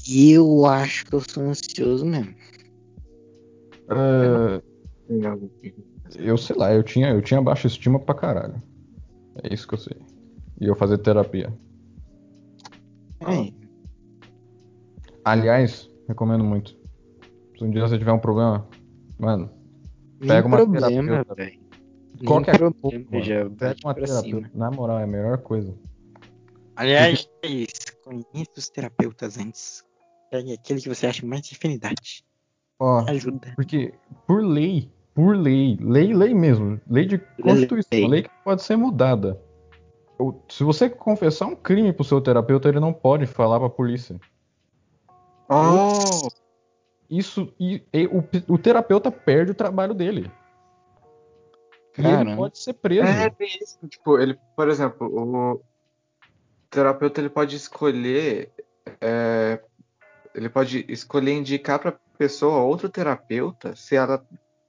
Eu 0.10 0.66
acho 0.66 1.06
que 1.06 1.14
eu 1.16 1.22
sou 1.22 1.44
ansioso 1.44 2.06
mesmo. 2.06 2.34
Que- 3.90 5.74
eu 6.18 6.38
sei 6.38 6.56
lá, 6.56 6.74
eu 6.74 6.84
tinha, 6.84 7.10
eu 7.10 7.22
tinha 7.22 7.41
baixa 7.41 7.68
estima 7.68 7.99
pra 7.99 8.16
caralho. 8.16 8.61
É 9.44 9.53
isso 9.53 9.68
que 9.68 9.74
eu 9.74 9.80
sei. 9.80 9.98
E 10.60 10.66
eu 10.66 10.76
fazer 10.76 10.98
terapia. 10.99 11.52
Aí, 13.22 13.53
Aliás, 15.24 15.90
recomendo 16.07 16.44
muito. 16.44 16.76
Se 17.57 17.64
um 17.64 17.70
dia 17.70 17.82
você 17.82 17.98
tiver 17.98 18.11
um 18.11 18.20
problema, 18.20 18.68
mano, 19.20 19.52
nem 20.20 20.30
Pega 20.30 20.48
uma 20.48 20.57
problema, 20.57 20.90
terapeuta. 20.90 21.36
velho. 21.36 21.60
Nem 22.16 22.26
qualquer 22.26 22.57
problema, 22.57 23.06
coisa, 23.06 23.11
mano, 23.11 23.24
já 23.26 23.49
pega 23.49 23.76
uma 23.84 23.94
pra 23.94 24.06
terapeuta. 24.06 24.49
cima. 24.49 24.52
Na 24.53 24.72
moral, 24.72 24.99
é 24.99 25.03
a 25.03 25.07
melhor 25.07 25.38
coisa. 25.40 25.76
Aliás, 26.76 27.30
conheça 28.02 28.52
os 28.57 28.70
terapeutas 28.70 29.38
antes. 29.38 29.84
Pegue 30.32 30.53
aquele 30.53 30.82
que 30.82 30.90
você 30.90 31.06
acha 31.07 31.26
mais 31.26 31.41
de 31.41 31.56
afinidade. 31.56 32.24
Ó, 32.80 33.03
Ajuda. 33.10 33.51
porque 33.56 33.93
por 34.26 34.41
lei, 34.43 34.89
por 35.14 35.35
lei, 35.35 35.77
lei, 35.81 36.14
lei 36.14 36.34
mesmo, 36.34 36.80
lei 36.89 37.06
de 37.06 37.18
constituição, 37.41 37.89
Lei. 37.91 38.07
lei 38.07 38.23
que 38.23 38.30
pode 38.43 38.61
ser 38.64 38.77
mudada. 38.77 39.39
Se 40.49 40.64
você 40.64 40.89
confessar 40.89 41.45
um 41.47 41.56
crime 41.56 41.93
pro 41.93 42.03
seu 42.03 42.19
terapeuta, 42.22 42.68
ele 42.69 42.80
não 42.80 42.91
pode 42.93 43.26
falar 43.26 43.60
pra 43.60 43.69
polícia. 43.69 44.19
Oh! 45.49 46.27
Isso 47.10 47.53
e, 47.60 47.81
e 47.93 48.06
o, 48.07 48.23
o 48.53 48.57
terapeuta 48.57 49.10
perde 49.11 49.51
o 49.51 49.56
trabalho 49.56 49.93
dele. 49.93 50.31
E 51.97 52.06
ele 52.06 52.35
pode 52.35 52.60
ser 52.60 52.73
preso. 52.73 53.07
É, 53.07 53.30
tem 53.30 53.47
isso. 53.61 53.77
Tipo, 53.88 54.19
ele, 54.19 54.38
por 54.56 54.69
exemplo, 54.69 55.07
o 55.07 55.61
terapeuta 56.69 57.19
ele 57.19 57.30
pode 57.30 57.56
escolher. 57.56 58.51
é, 59.01 59.60
ele 60.35 60.49
pode 60.49 60.85
escolher 60.88 61.34
indicar 61.34 61.80
pra 61.80 61.93
pessoa 62.20 62.60
outro 62.60 62.90
terapeuta 62.90 63.76
se 63.76 63.96
ela. 63.96 64.24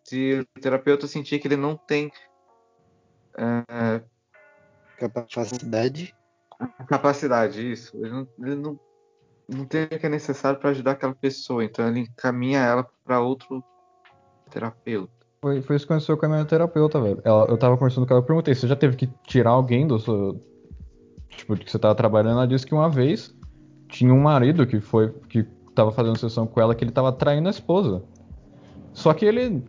Se 0.04 0.40
o 0.56 0.60
terapeuta 0.60 1.06
sentir 1.06 1.38
que 1.38 1.46
ele 1.48 1.56
não 1.56 1.76
tem 1.76 2.10
é, 3.36 4.02
Capacidade. 4.98 6.14
capacidade, 6.88 7.72
isso. 7.72 7.96
Ele 7.96 8.10
não, 8.10 8.28
ele 8.38 8.54
não, 8.56 8.80
não 9.48 9.64
tem 9.66 9.84
o 9.84 9.88
que 9.88 10.06
é 10.06 10.08
necessário 10.08 10.58
pra 10.58 10.70
ajudar 10.70 10.92
aquela 10.92 11.14
pessoa. 11.14 11.64
Então 11.64 11.86
ele 11.86 12.00
encaminha 12.00 12.60
ela 12.60 12.86
pra 13.04 13.20
outro 13.20 13.62
terapeuta. 14.50 15.12
Foi, 15.42 15.62
foi 15.62 15.76
isso 15.76 15.86
que 15.86 15.92
aconteceu 15.92 16.18
com 16.18 16.26
a 16.26 16.28
minha 16.28 16.44
terapeuta, 16.44 17.00
velho. 17.00 17.20
Ela- 17.24 17.46
eu 17.48 17.56
tava 17.56 17.76
conversando 17.76 18.06
com 18.06 18.12
ela, 18.12 18.22
eu 18.22 18.26
perguntei, 18.26 18.54
você 18.54 18.66
já 18.68 18.76
teve 18.76 18.96
que 18.96 19.06
tirar 19.26 19.50
alguém 19.50 19.86
do 19.86 19.98
seu. 19.98 20.34
Tipo, 21.30 21.56
tipo, 21.56 21.56
que 21.56 21.70
você 21.70 21.78
tava 21.78 21.94
trabalhando, 21.94 22.32
ela 22.38 22.46
disse 22.48 22.66
que 22.66 22.74
uma 22.74 22.90
vez 22.90 23.34
tinha 23.88 24.12
um 24.12 24.20
marido 24.20 24.66
que 24.66 24.80
foi 24.80 25.10
que 25.28 25.46
tava 25.80 25.92
fazendo 25.92 26.18
sessão 26.18 26.46
com 26.46 26.60
ela 26.60 26.74
que 26.74 26.84
ele 26.84 26.92
tava 26.92 27.10
traindo 27.12 27.48
a 27.48 27.50
esposa. 27.50 28.02
Só 28.92 29.14
que 29.14 29.24
ele 29.24 29.62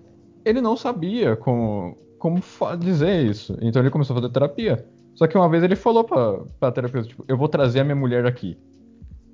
ele 0.44 0.60
não 0.62 0.76
sabia 0.76 1.36
como 1.36 1.98
como 2.20 2.40
dizer 2.80 3.26
isso. 3.26 3.58
Então 3.62 3.82
ele 3.82 3.90
começou 3.90 4.16
a 4.16 4.20
fazer 4.20 4.32
terapia. 4.32 4.86
Só 5.16 5.28
que 5.28 5.38
uma 5.38 5.50
vez 5.50 5.64
ele 5.64 5.76
falou 5.76 6.04
pra, 6.04 6.40
pra 6.60 6.72
terapeuta, 6.72 7.08
tipo, 7.08 7.26
eu 7.28 7.38
vou 7.38 7.48
trazer 7.48 7.80
a 7.80 7.84
minha 7.84 7.96
mulher 7.96 8.26
aqui. 8.26 8.58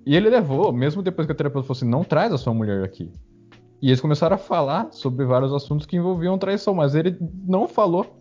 E 0.05 0.15
ele 0.15 0.29
levou, 0.29 0.71
mesmo 0.71 1.01
depois 1.01 1.25
que 1.25 1.33
a 1.33 1.35
terapeuta 1.35 1.67
falou 1.67 1.77
assim, 1.77 1.89
não 1.89 2.03
traz 2.03 2.31
a 2.31 2.37
sua 2.37 2.53
mulher 2.53 2.83
aqui. 2.83 3.11
E 3.81 3.89
eles 3.89 4.01
começaram 4.01 4.35
a 4.35 4.39
falar 4.39 4.87
sobre 4.91 5.25
vários 5.25 5.53
assuntos 5.53 5.85
que 5.85 5.97
envolviam 5.97 6.37
traição, 6.37 6.73
mas 6.73 6.95
ele 6.95 7.17
não 7.45 7.67
falou. 7.67 8.17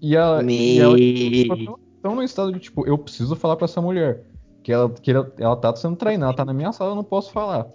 E 0.00 0.16
ela, 0.16 0.42
Me... 0.42 0.76
e 0.76 0.80
ela 0.80 0.96
ficou 0.96 1.78
tão 2.02 2.16
no 2.16 2.22
estado 2.22 2.52
de, 2.52 2.58
tipo, 2.58 2.86
eu 2.86 2.98
preciso 2.98 3.34
falar 3.36 3.56
pra 3.56 3.64
essa 3.64 3.80
mulher. 3.80 4.26
Que 4.64 4.72
ela, 4.72 4.90
que 4.90 5.10
ela, 5.10 5.32
ela 5.38 5.56
tá 5.56 5.76
sendo 5.76 5.94
treinada, 5.94 6.30
ela 6.30 6.36
tá 6.36 6.44
na 6.44 6.54
minha 6.54 6.72
sala, 6.72 6.92
eu 6.92 6.96
não 6.96 7.04
posso 7.04 7.30
falar. 7.30 7.68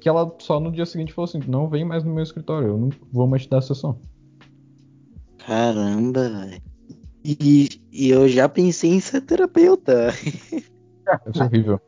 Que 0.00 0.08
ela 0.08 0.32
só 0.38 0.60
no 0.60 0.70
dia 0.70 0.86
seguinte 0.86 1.12
falou 1.12 1.28
assim, 1.28 1.40
não 1.48 1.68
vem 1.68 1.84
mais 1.84 2.04
no 2.04 2.14
meu 2.14 2.22
escritório, 2.22 2.68
eu 2.68 2.78
não 2.78 2.90
vou 3.12 3.26
mais 3.26 3.42
te 3.42 3.50
dar 3.50 3.58
a 3.58 3.62
sessão. 3.62 4.00
Caramba, 5.44 6.28
velho. 6.28 6.62
E, 7.24 7.68
e, 7.90 8.08
eu 8.08 8.28
já 8.28 8.48
pensei 8.48 8.90
em 8.90 9.00
ser 9.00 9.20
terapeuta. 9.22 10.10
Isso 11.26 11.42
é 11.42 11.44
horrível. 11.44 11.80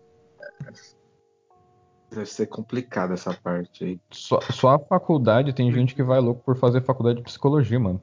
Deve 2.10 2.26
ser 2.26 2.46
complicado 2.46 3.12
essa 3.12 3.32
parte 3.32 3.84
aí. 3.84 4.00
Só, 4.10 4.40
só 4.40 4.70
a 4.70 4.78
faculdade 4.80 5.52
tem 5.52 5.72
gente 5.72 5.94
que 5.94 6.02
vai 6.02 6.18
louco 6.18 6.42
por 6.42 6.56
fazer 6.56 6.82
faculdade 6.82 7.18
de 7.18 7.22
psicologia, 7.22 7.78
mano. 7.78 8.02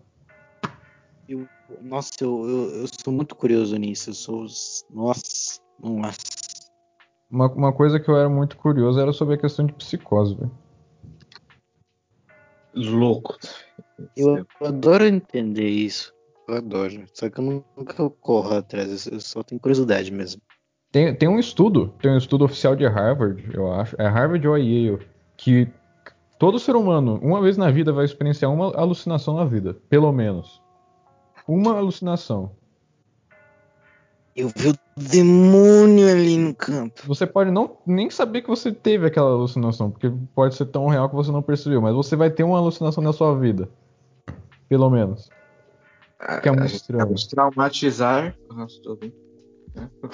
Eu, 1.28 1.46
nossa, 1.82 2.12
eu, 2.22 2.48
eu, 2.48 2.82
eu, 2.82 2.88
sou 3.04 3.12
muito 3.12 3.36
curioso 3.36 3.76
nisso. 3.76 4.12
Eu 4.12 4.14
sou. 4.14 4.46
Nossa, 4.90 5.60
nossa. 5.82 6.18
Uma, 7.30 7.52
uma 7.52 7.74
coisa 7.74 8.00
que 8.00 8.10
eu 8.10 8.18
era 8.18 8.30
muito 8.30 8.58
curioso 8.58 9.00
era 9.00 9.12
sobre 9.12 9.36
a 9.36 9.38
questão 9.38 9.66
de 9.66 9.74
psicose, 9.74 10.36
velho. 10.36 10.52
Louco. 12.74 13.38
Eu 14.16 14.46
adoro 14.62 15.06
entender 15.06 15.70
isso. 15.70 16.14
Eu 16.48 16.56
adoro. 16.56 17.06
Só 17.14 17.30
que 17.30 17.40
eu 17.40 17.64
nunca 17.76 18.10
corro 18.10 18.56
atrás. 18.56 19.08
Eu 19.08 19.20
só 19.20 19.42
tenho 19.42 19.60
curiosidade 19.60 20.12
mesmo. 20.12 20.42
Tem, 20.96 21.14
tem 21.14 21.28
um 21.28 21.38
estudo, 21.38 21.94
tem 22.02 22.10
um 22.10 22.18
estudo 22.18 22.46
oficial 22.46 22.74
de 22.74 22.88
Harvard, 22.88 23.44
eu 23.54 23.70
acho, 23.70 23.98
é 24.00 24.08
Harvard 24.08 24.48
ou 24.48 24.58
Yale, 24.58 25.06
que 25.36 25.68
todo 26.40 26.58
ser 26.58 26.74
humano, 26.74 27.20
uma 27.22 27.42
vez 27.42 27.58
na 27.58 27.70
vida, 27.70 27.92
vai 27.92 28.06
experienciar 28.06 28.50
uma 28.50 28.74
alucinação 28.74 29.36
na 29.36 29.44
vida, 29.44 29.74
pelo 29.90 30.10
menos. 30.14 30.62
Uma 31.46 31.76
alucinação. 31.76 32.56
Eu 34.36 34.50
vi 34.50 34.70
o 34.70 34.76
demônio 34.98 36.10
ali 36.10 36.38
no 36.38 36.54
canto. 36.54 37.08
Você 37.08 37.26
pode 37.26 37.52
não 37.52 37.78
nem 37.86 38.10
saber 38.10 38.42
que 38.42 38.50
você 38.50 38.70
teve 38.70 39.08
aquela 39.08 39.30
alucinação, 39.30 39.90
porque 39.90 40.12
pode 40.34 40.56
ser 40.56 40.66
tão 40.66 40.88
real 40.88 41.10
que 41.10 41.16
você 41.16 41.32
não 41.32 41.42
percebeu, 41.42 41.82
mas 41.82 41.96
você 41.96 42.18
vai 42.18 42.30
ter 42.30 42.44
uma 42.44 42.58
alucinação 42.58 43.02
na 43.02 43.14
sua 43.14 43.38
vida. 43.40 43.70
Pelo 44.68 44.90
menos. 44.90 45.30
Que 46.42 46.50
é 46.50 46.52
muito 46.52 46.74
estranho. 46.74 47.06
Vamos 47.06 47.28
traumatizar 47.28 48.36
nosso 48.50 48.82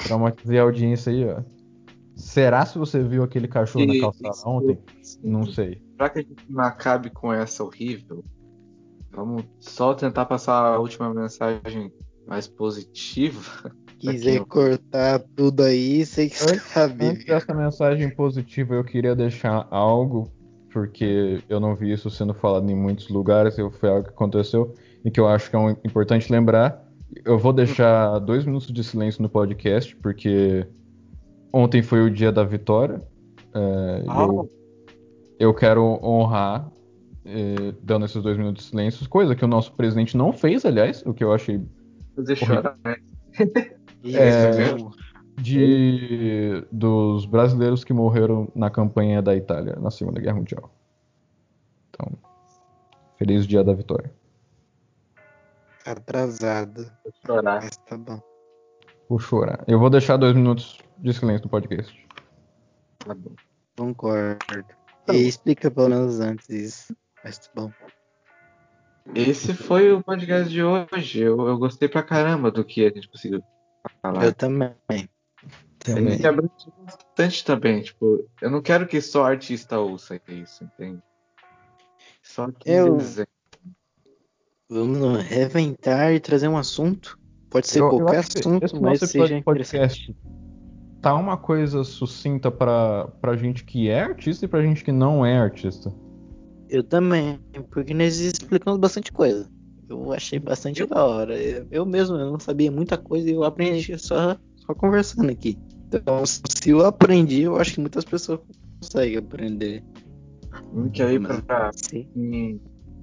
Traumatizei 0.05 0.59
a 0.59 0.63
audiência 0.63 1.11
aí, 1.11 1.27
ó. 1.27 1.41
Será 2.15 2.65
se 2.65 2.77
você 2.77 3.01
viu 3.01 3.23
aquele 3.23 3.47
cachorro 3.47 3.85
na 3.85 3.99
calçada 3.99 4.49
ontem? 4.49 4.77
Não 5.23 5.45
sei. 5.45 5.81
Pra 5.97 6.09
que 6.09 6.19
a 6.19 6.21
gente 6.21 6.45
não 6.47 6.63
acabe 6.63 7.09
com 7.09 7.33
essa 7.33 7.63
horrível, 7.63 8.23
vamos 9.11 9.45
só 9.59 9.93
tentar 9.95 10.25
passar 10.25 10.75
a 10.75 10.79
última 10.79 11.11
mensagem 11.11 11.91
mais 12.27 12.47
positiva. 12.47 13.71
Quiser 14.01 14.43
cortar 14.45 15.19
tudo 15.35 15.63
aí, 15.63 16.05
sei 16.05 16.29
que 16.29 16.37
sabe. 16.37 17.05
Antes 17.05 17.25
dessa 17.25 17.53
mensagem 17.53 18.09
positiva, 18.09 18.75
eu 18.75 18.83
queria 18.83 19.15
deixar 19.15 19.67
algo, 19.69 20.31
porque 20.73 21.41
eu 21.47 21.59
não 21.59 21.75
vi 21.75 21.91
isso 21.91 22.09
sendo 22.09 22.33
falado 22.33 22.69
em 22.69 22.75
muitos 22.75 23.09
lugares, 23.09 23.55
foi 23.79 23.89
algo 23.89 24.03
que 24.03 24.09
aconteceu, 24.09 24.73
e 25.05 25.11
que 25.11 25.19
eu 25.19 25.27
acho 25.27 25.49
que 25.49 25.55
é 25.55 25.69
importante 25.85 26.31
lembrar 26.31 26.91
eu 27.25 27.37
vou 27.37 27.51
deixar 27.51 28.19
dois 28.19 28.45
minutos 28.45 28.71
de 28.71 28.83
silêncio 28.83 29.21
no 29.21 29.29
podcast, 29.29 29.95
porque 29.97 30.65
ontem 31.51 31.81
foi 31.81 32.01
o 32.01 32.09
dia 32.09 32.31
da 32.31 32.43
vitória. 32.43 33.01
É, 33.53 34.03
ah. 34.07 34.23
eu, 34.23 34.49
eu, 35.39 35.53
quero 35.53 35.99
honrar 36.01 36.71
é, 37.25 37.73
dando 37.83 38.05
esses 38.05 38.21
dois 38.21 38.37
minutos 38.37 38.63
de 38.63 38.69
silêncio, 38.69 39.09
coisa 39.09 39.35
que 39.35 39.43
o 39.43 39.47
nosso 39.47 39.73
presidente 39.73 40.15
não 40.15 40.31
fez, 40.31 40.65
aliás, 40.65 41.03
o 41.05 41.13
que 41.13 41.23
eu 41.23 41.33
achei. 41.33 41.61
Fazer 42.15 42.35
chorar, 42.35 42.77
né? 42.83 42.95
é, 44.05 44.75
de 45.41 46.65
dos 46.71 47.25
brasileiros 47.25 47.83
que 47.83 47.93
morreram 47.93 48.51
na 48.55 48.69
campanha 48.69 49.21
da 49.21 49.35
Itália 49.35 49.75
na 49.77 49.91
Segunda 49.91 50.19
Guerra 50.19 50.37
Mundial. 50.37 50.71
Então, 51.89 52.11
feliz 53.17 53.45
dia 53.45 53.63
da 53.63 53.73
vitória. 53.73 54.11
Atrasado. 55.85 56.91
Vou 57.03 57.13
chorar. 57.25 57.61
Mas 57.61 57.77
tá 57.77 57.97
bom. 57.97 58.21
Vou 59.09 59.19
chorar. 59.19 59.63
Eu 59.67 59.79
vou 59.79 59.89
deixar 59.89 60.17
dois 60.17 60.35
minutos 60.35 60.79
de 60.97 61.13
silêncio 61.13 61.45
no 61.45 61.49
podcast. 61.49 62.07
Tá 62.99 63.13
bom. 63.13 63.33
Concordo. 63.77 64.65
Tá 65.05 65.13
e 65.13 65.27
explica 65.27 65.71
pelo 65.71 65.89
menos 65.89 66.19
antes 66.19 66.49
isso. 66.49 66.95
Mas 67.23 67.39
tá 67.39 67.49
bom. 67.55 67.71
Esse 69.15 69.53
foi 69.53 69.91
o 69.91 70.03
podcast 70.03 70.49
de 70.49 70.63
hoje. 70.63 71.19
Eu, 71.19 71.47
eu 71.47 71.57
gostei 71.57 71.89
pra 71.89 72.03
caramba 72.03 72.51
do 72.51 72.63
que 72.63 72.85
a 72.85 72.89
gente 72.89 73.09
conseguiu 73.09 73.43
falar. 74.01 74.23
Eu 74.23 74.33
também. 74.33 74.73
Também. 75.79 76.13
Ele 76.13 76.27
abrange 76.27 76.51
bastante 76.85 77.45
também. 77.45 77.81
Tipo, 77.81 78.25
eu 78.41 78.51
não 78.51 78.61
quero 78.61 78.87
que 78.87 79.01
só 79.01 79.25
artista 79.25 79.79
ouça 79.79 80.19
isso, 80.27 80.63
entende? 80.63 81.01
Só 82.21 82.51
que 82.51 82.69
eu... 82.69 82.97
desenho. 82.97 83.27
Vamos 84.69 85.23
reventar 85.23 86.13
e 86.13 86.19
trazer 86.19 86.47
um 86.47 86.57
assunto. 86.57 87.19
Pode 87.49 87.67
ser 87.67 87.81
eu, 87.81 87.89
qualquer 87.89 88.15
eu 88.15 88.19
assunto, 88.19 88.81
mas 88.81 88.99
seja 88.99 89.41
podcast 89.41 90.15
tá 91.01 91.15
uma 91.15 91.35
coisa 91.35 91.83
sucinta 91.83 92.51
pra, 92.51 93.07
pra 93.19 93.35
gente 93.35 93.65
que 93.65 93.89
é 93.89 94.01
artista 94.01 94.45
e 94.45 94.47
pra 94.47 94.61
gente 94.61 94.83
que 94.83 94.91
não 94.91 95.25
é 95.25 95.37
artista. 95.37 95.91
Eu 96.69 96.83
também, 96.83 97.39
porque 97.71 97.93
nós 97.93 98.17
explicamos 98.19 98.79
bastante 98.79 99.11
coisa. 99.11 99.49
Eu 99.91 100.13
achei 100.13 100.39
bastante 100.39 100.85
da 100.85 101.03
hora. 101.03 101.37
Eu, 101.37 101.67
eu 101.69 101.85
mesmo 101.85 102.15
eu 102.15 102.31
não 102.31 102.39
sabia 102.39 102.71
muita 102.71 102.97
coisa 102.97 103.29
e 103.29 103.33
eu 103.33 103.43
aprendi 103.43 103.97
só, 103.99 104.37
só 104.55 104.73
conversando 104.73 105.29
aqui. 105.29 105.57
Então, 105.87 106.25
se 106.25 106.69
eu 106.69 106.85
aprendi, 106.85 107.41
eu 107.41 107.57
acho 107.57 107.73
que 107.73 107.81
muitas 107.81 108.05
pessoas 108.05 108.39
conseguem 108.79 109.17
aprender. 109.17 109.83
Que 110.93 111.03
aí 111.03 111.19
pra, 111.19 111.71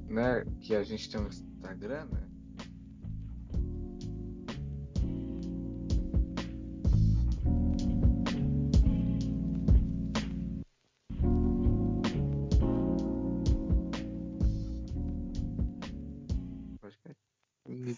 né, 0.09 0.45
que 0.61 0.75
a 0.75 0.83
gente 0.83 1.11
tem 1.11 1.21
um 1.21 1.29
Instagram, 1.29 2.07
né? 2.07 2.28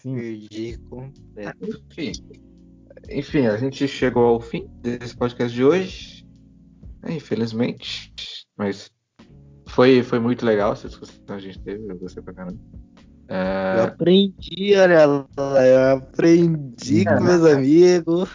Me 0.05 0.15
perdi 0.15 0.77
completo. 0.89 1.81
Enfim, 1.89 2.11
enfim, 3.09 3.47
a 3.47 3.57
gente 3.57 3.87
chegou 3.87 4.25
ao 4.25 4.39
fim 4.39 4.67
desse 4.81 5.15
podcast 5.15 5.53
de 5.53 5.63
hoje. 5.63 6.27
É, 7.03 7.13
infelizmente, 7.13 8.13
mas 8.57 8.91
foi, 9.67 10.03
foi 10.03 10.19
muito 10.19 10.45
legal 10.45 10.73
essa 10.73 10.87
discussão 10.87 11.15
que 11.25 11.31
a 11.33 11.39
gente 11.39 11.59
teve. 11.59 11.89
Eu 11.89 11.97
gostei 11.97 12.21
pra 12.21 12.33
caramba. 12.33 12.59
É... 13.27 13.75
Eu 13.77 13.83
aprendi, 13.85 14.75
olha 14.75 15.05
lá, 15.05 15.67
eu 15.67 15.97
aprendi 15.97 17.07
é, 17.07 17.15
com 17.15 17.23
meus 17.23 17.45
amigos. 17.45 18.29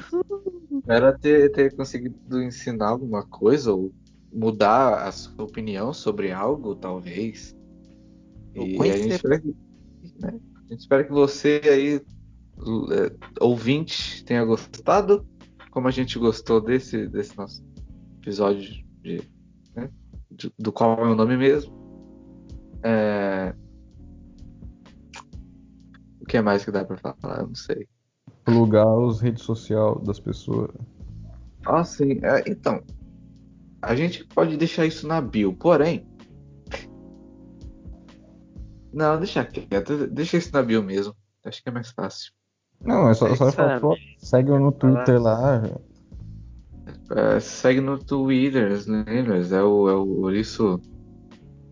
Era 0.89 1.17
ter, 1.19 1.53
ter 1.53 1.75
conseguido 1.77 2.43
ensinar 2.43 2.89
alguma 2.89 3.25
coisa 3.27 3.73
ou 3.73 3.93
mudar 4.33 5.07
a 5.07 5.13
sua 5.13 5.45
opinião 5.45 5.93
sobre 5.93 6.33
algo, 6.33 6.75
talvez. 6.75 7.55
E 8.55 8.79
a 8.81 8.97
gente, 8.97 9.23
né, 10.19 10.41
a 10.67 10.73
gente 10.73 10.81
espera 10.81 11.05
que 11.05 11.13
você 11.13 11.61
aí, 11.65 11.97
é, 11.97 13.45
ouvinte, 13.45 14.25
tenha 14.25 14.45
gostado, 14.45 15.27
como 15.71 15.87
a 15.87 15.91
gente 15.91 16.19
gostou 16.19 16.61
desse, 16.61 17.07
desse 17.07 17.37
nosso 17.37 17.65
episódio 18.21 18.85
de, 19.03 19.23
né, 19.75 19.91
de, 20.31 20.53
do 20.59 20.73
qual 20.73 20.99
é 20.99 21.09
o 21.09 21.15
nome 21.15 21.37
mesmo. 21.37 21.73
É, 22.83 23.55
o 26.21 26.25
que 26.27 26.41
mais 26.41 26.65
que 26.65 26.73
dá 26.73 26.85
pra 26.85 26.97
falar? 26.97 27.41
Eu 27.41 27.47
não 27.49 27.55
sei. 27.55 27.87
Plugar 28.45 28.87
os 28.99 29.21
redes 29.21 29.43
sociais 29.43 30.03
das 30.03 30.19
pessoas. 30.19 30.71
Ah, 31.65 31.85
sim. 31.85 32.19
É, 32.23 32.43
então, 32.49 32.83
a 33.81 33.95
gente 33.95 34.25
pode 34.25 34.57
deixar 34.57 34.87
isso 34.87 35.07
na 35.07 35.21
bio, 35.21 35.53
porém. 35.53 36.05
Não, 38.97 39.19
deixa 39.19 39.45
quieto. 39.45 40.07
Deixa 40.07 40.39
isso 40.39 40.51
na 40.55 40.63
bio 40.63 40.83
mesmo. 40.83 41.15
Acho 41.45 41.63
que 41.63 41.69
é 41.69 41.73
mais 41.73 41.91
fácil. 41.91 42.33
Não, 42.81 43.11
é 43.11 43.13
só, 43.15 43.35
só 43.37 43.53
falar, 43.53 43.79
pô, 43.79 43.95
segue 44.17 44.51
no 44.51 44.73
Twitter 44.73 45.21
lá. 45.21 45.63
É, 47.11 47.39
segue 47.39 47.83
no 47.83 47.99
Twitter, 47.99 48.73
lembra? 48.87 49.37
É 49.37 49.63
o, 49.63 49.89
é 49.91 49.95
o 49.95 50.23
Ouriço. 50.23 50.81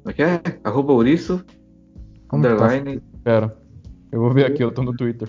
Como 0.03 0.11
é 0.11 0.13
que 0.13 0.23
é? 0.23 0.43
Arroba 0.65 0.93
Ouriço. 0.93 1.43
Como 2.29 2.43
tá? 2.43 2.51
Underline. 2.51 3.01
Pera. 3.23 3.57
Eu 4.13 4.21
vou 4.21 4.31
ver 4.31 4.45
aqui, 4.45 4.63
eu 4.63 4.71
tô 4.71 4.83
no 4.83 4.95
Twitter. 4.95 5.29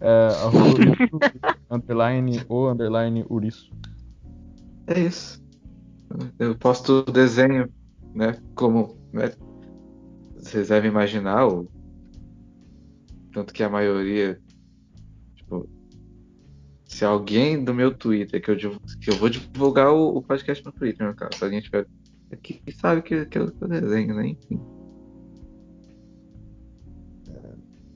É, 0.00 0.28
arroba 0.42 0.64
Ouriço, 0.68 1.18
underline 1.70 2.46
o 2.48 2.70
underline 2.70 3.26
Ouriço. 3.28 3.70
É 4.86 5.00
isso. 5.00 5.44
Eu 6.38 6.56
posto 6.56 7.02
desenho, 7.02 7.68
né? 8.14 8.38
Como 8.54 8.96
né? 9.12 9.32
Vocês 10.46 10.68
devem 10.68 10.90
imaginar, 10.90 11.46
o... 11.46 11.68
tanto 13.32 13.52
que 13.52 13.62
a 13.62 13.68
maioria. 13.68 14.40
Tipo, 15.34 15.68
se 16.84 17.04
alguém 17.04 17.62
do 17.62 17.74
meu 17.74 17.92
Twitter, 17.92 18.40
que 18.40 18.50
eu, 18.50 18.56
que 19.00 19.10
eu 19.10 19.16
vou 19.16 19.28
divulgar 19.28 19.92
o, 19.92 20.16
o 20.16 20.22
podcast 20.22 20.64
no 20.64 20.72
Twitter, 20.72 21.06
no 21.06 21.14
caso, 21.14 21.36
se 21.36 21.44
alguém 21.44 21.60
tiver 21.60 21.86
aqui, 22.32 22.62
sabe 22.80 23.02
que, 23.02 23.26
que 23.26 23.38
eu 23.38 23.50
desenho, 23.50 24.14
né? 24.14 24.28
Enfim. 24.28 24.60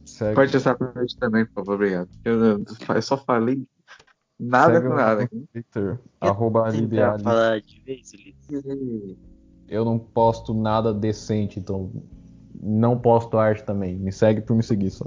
Segue. 0.05 0.35
Pode 0.35 0.57
essa 0.57 0.75
parte 0.75 1.17
também, 1.19 1.47
por 1.47 1.55
favor, 1.55 1.75
obrigado. 1.77 2.09
Eu, 2.25 2.65
eu 2.65 3.03
só 3.03 3.17
falei 3.17 3.65
nada 4.39 4.75
Segue 4.75 4.89
com 4.89 4.95
nada. 4.95 5.29
Twitter, 5.29 6.01
arroba 6.21 6.65
Eu 9.69 9.85
não 9.85 9.99
posto 9.99 10.53
nada 10.53 10.93
decente, 10.93 11.61
então 11.61 11.93
não 12.63 12.99
posto 12.99 13.39
arte 13.39 13.65
também. 13.65 13.97
Me 13.97 14.13
segue 14.13 14.41
por 14.43 14.57
me 14.57 14.63
seguir 14.63 14.91
só. 14.91 15.07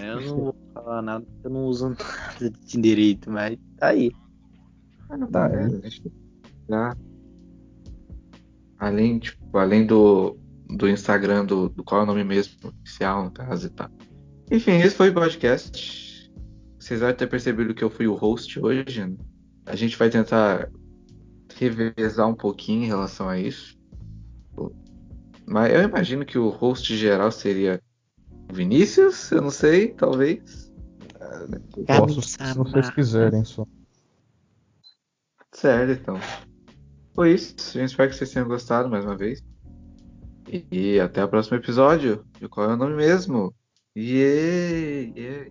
É, 0.00 0.10
eu 0.10 0.20
não 0.20 0.36
vou 0.36 0.56
falar 0.74 1.02
nada 1.02 1.24
porque 1.24 1.46
eu 1.46 1.50
não 1.50 1.64
uso 1.64 1.90
nada 1.94 2.50
de 2.50 2.80
direito, 2.80 3.30
mas 3.30 3.58
tá 3.76 3.88
aí. 3.88 4.10
Tá 5.30 5.46
aí. 5.46 6.02
Tá. 6.66 6.96
Além, 8.78 9.18
tipo, 9.18 9.58
além 9.58 9.86
do, 9.86 10.36
do 10.68 10.88
Instagram 10.88 11.44
do, 11.44 11.68
do 11.68 11.82
qual 11.82 12.02
é 12.02 12.04
o 12.04 12.06
nome 12.06 12.24
mesmo 12.24 12.54
oficial, 12.68 13.24
no 13.24 13.30
caso 13.30 13.66
e 13.66 13.70
tal. 13.70 13.90
Enfim, 14.50 14.78
esse 14.78 14.96
foi 14.96 15.10
o 15.10 15.14
podcast. 15.14 16.30
Vocês 16.78 17.00
devem 17.00 17.14
ter 17.14 17.26
percebido 17.26 17.74
que 17.74 17.84
eu 17.84 17.90
fui 17.90 18.06
o 18.06 18.14
host 18.14 18.58
hoje. 18.60 19.04
Né? 19.04 19.16
A 19.66 19.76
gente 19.76 19.96
vai 19.96 20.08
tentar 20.08 20.70
revezar 21.56 22.28
um 22.28 22.34
pouquinho 22.34 22.84
em 22.84 22.86
relação 22.86 23.28
a 23.28 23.38
isso. 23.38 23.77
Mas 25.48 25.72
eu 25.72 25.82
imagino 25.82 26.26
que 26.26 26.38
o 26.38 26.50
host 26.50 26.94
geral 26.94 27.32
seria 27.32 27.80
Vinícius, 28.52 29.30
eu 29.32 29.40
não 29.40 29.50
sei, 29.50 29.88
talvez. 29.88 30.70
Posso, 31.86 32.22
se 32.22 32.36
vocês 32.54 32.90
quiserem 32.90 33.44
só. 33.44 33.66
Certo, 35.52 36.00
então. 36.00 36.20
Foi 37.14 37.32
isso. 37.32 37.78
Eu 37.78 37.84
espero 37.84 38.10
que 38.10 38.16
vocês 38.16 38.30
tenham 38.30 38.46
gostado 38.46 38.90
mais 38.90 39.04
uma 39.04 39.16
vez. 39.16 39.42
E 40.70 41.00
até 41.00 41.24
o 41.24 41.28
próximo 41.28 41.56
episódio. 41.56 42.24
E 42.40 42.48
qual 42.48 42.70
é 42.70 42.74
o 42.74 42.76
nome 42.76 42.94
mesmo? 42.94 43.54
Yeah, 43.96 45.12
yeah. 45.16 45.50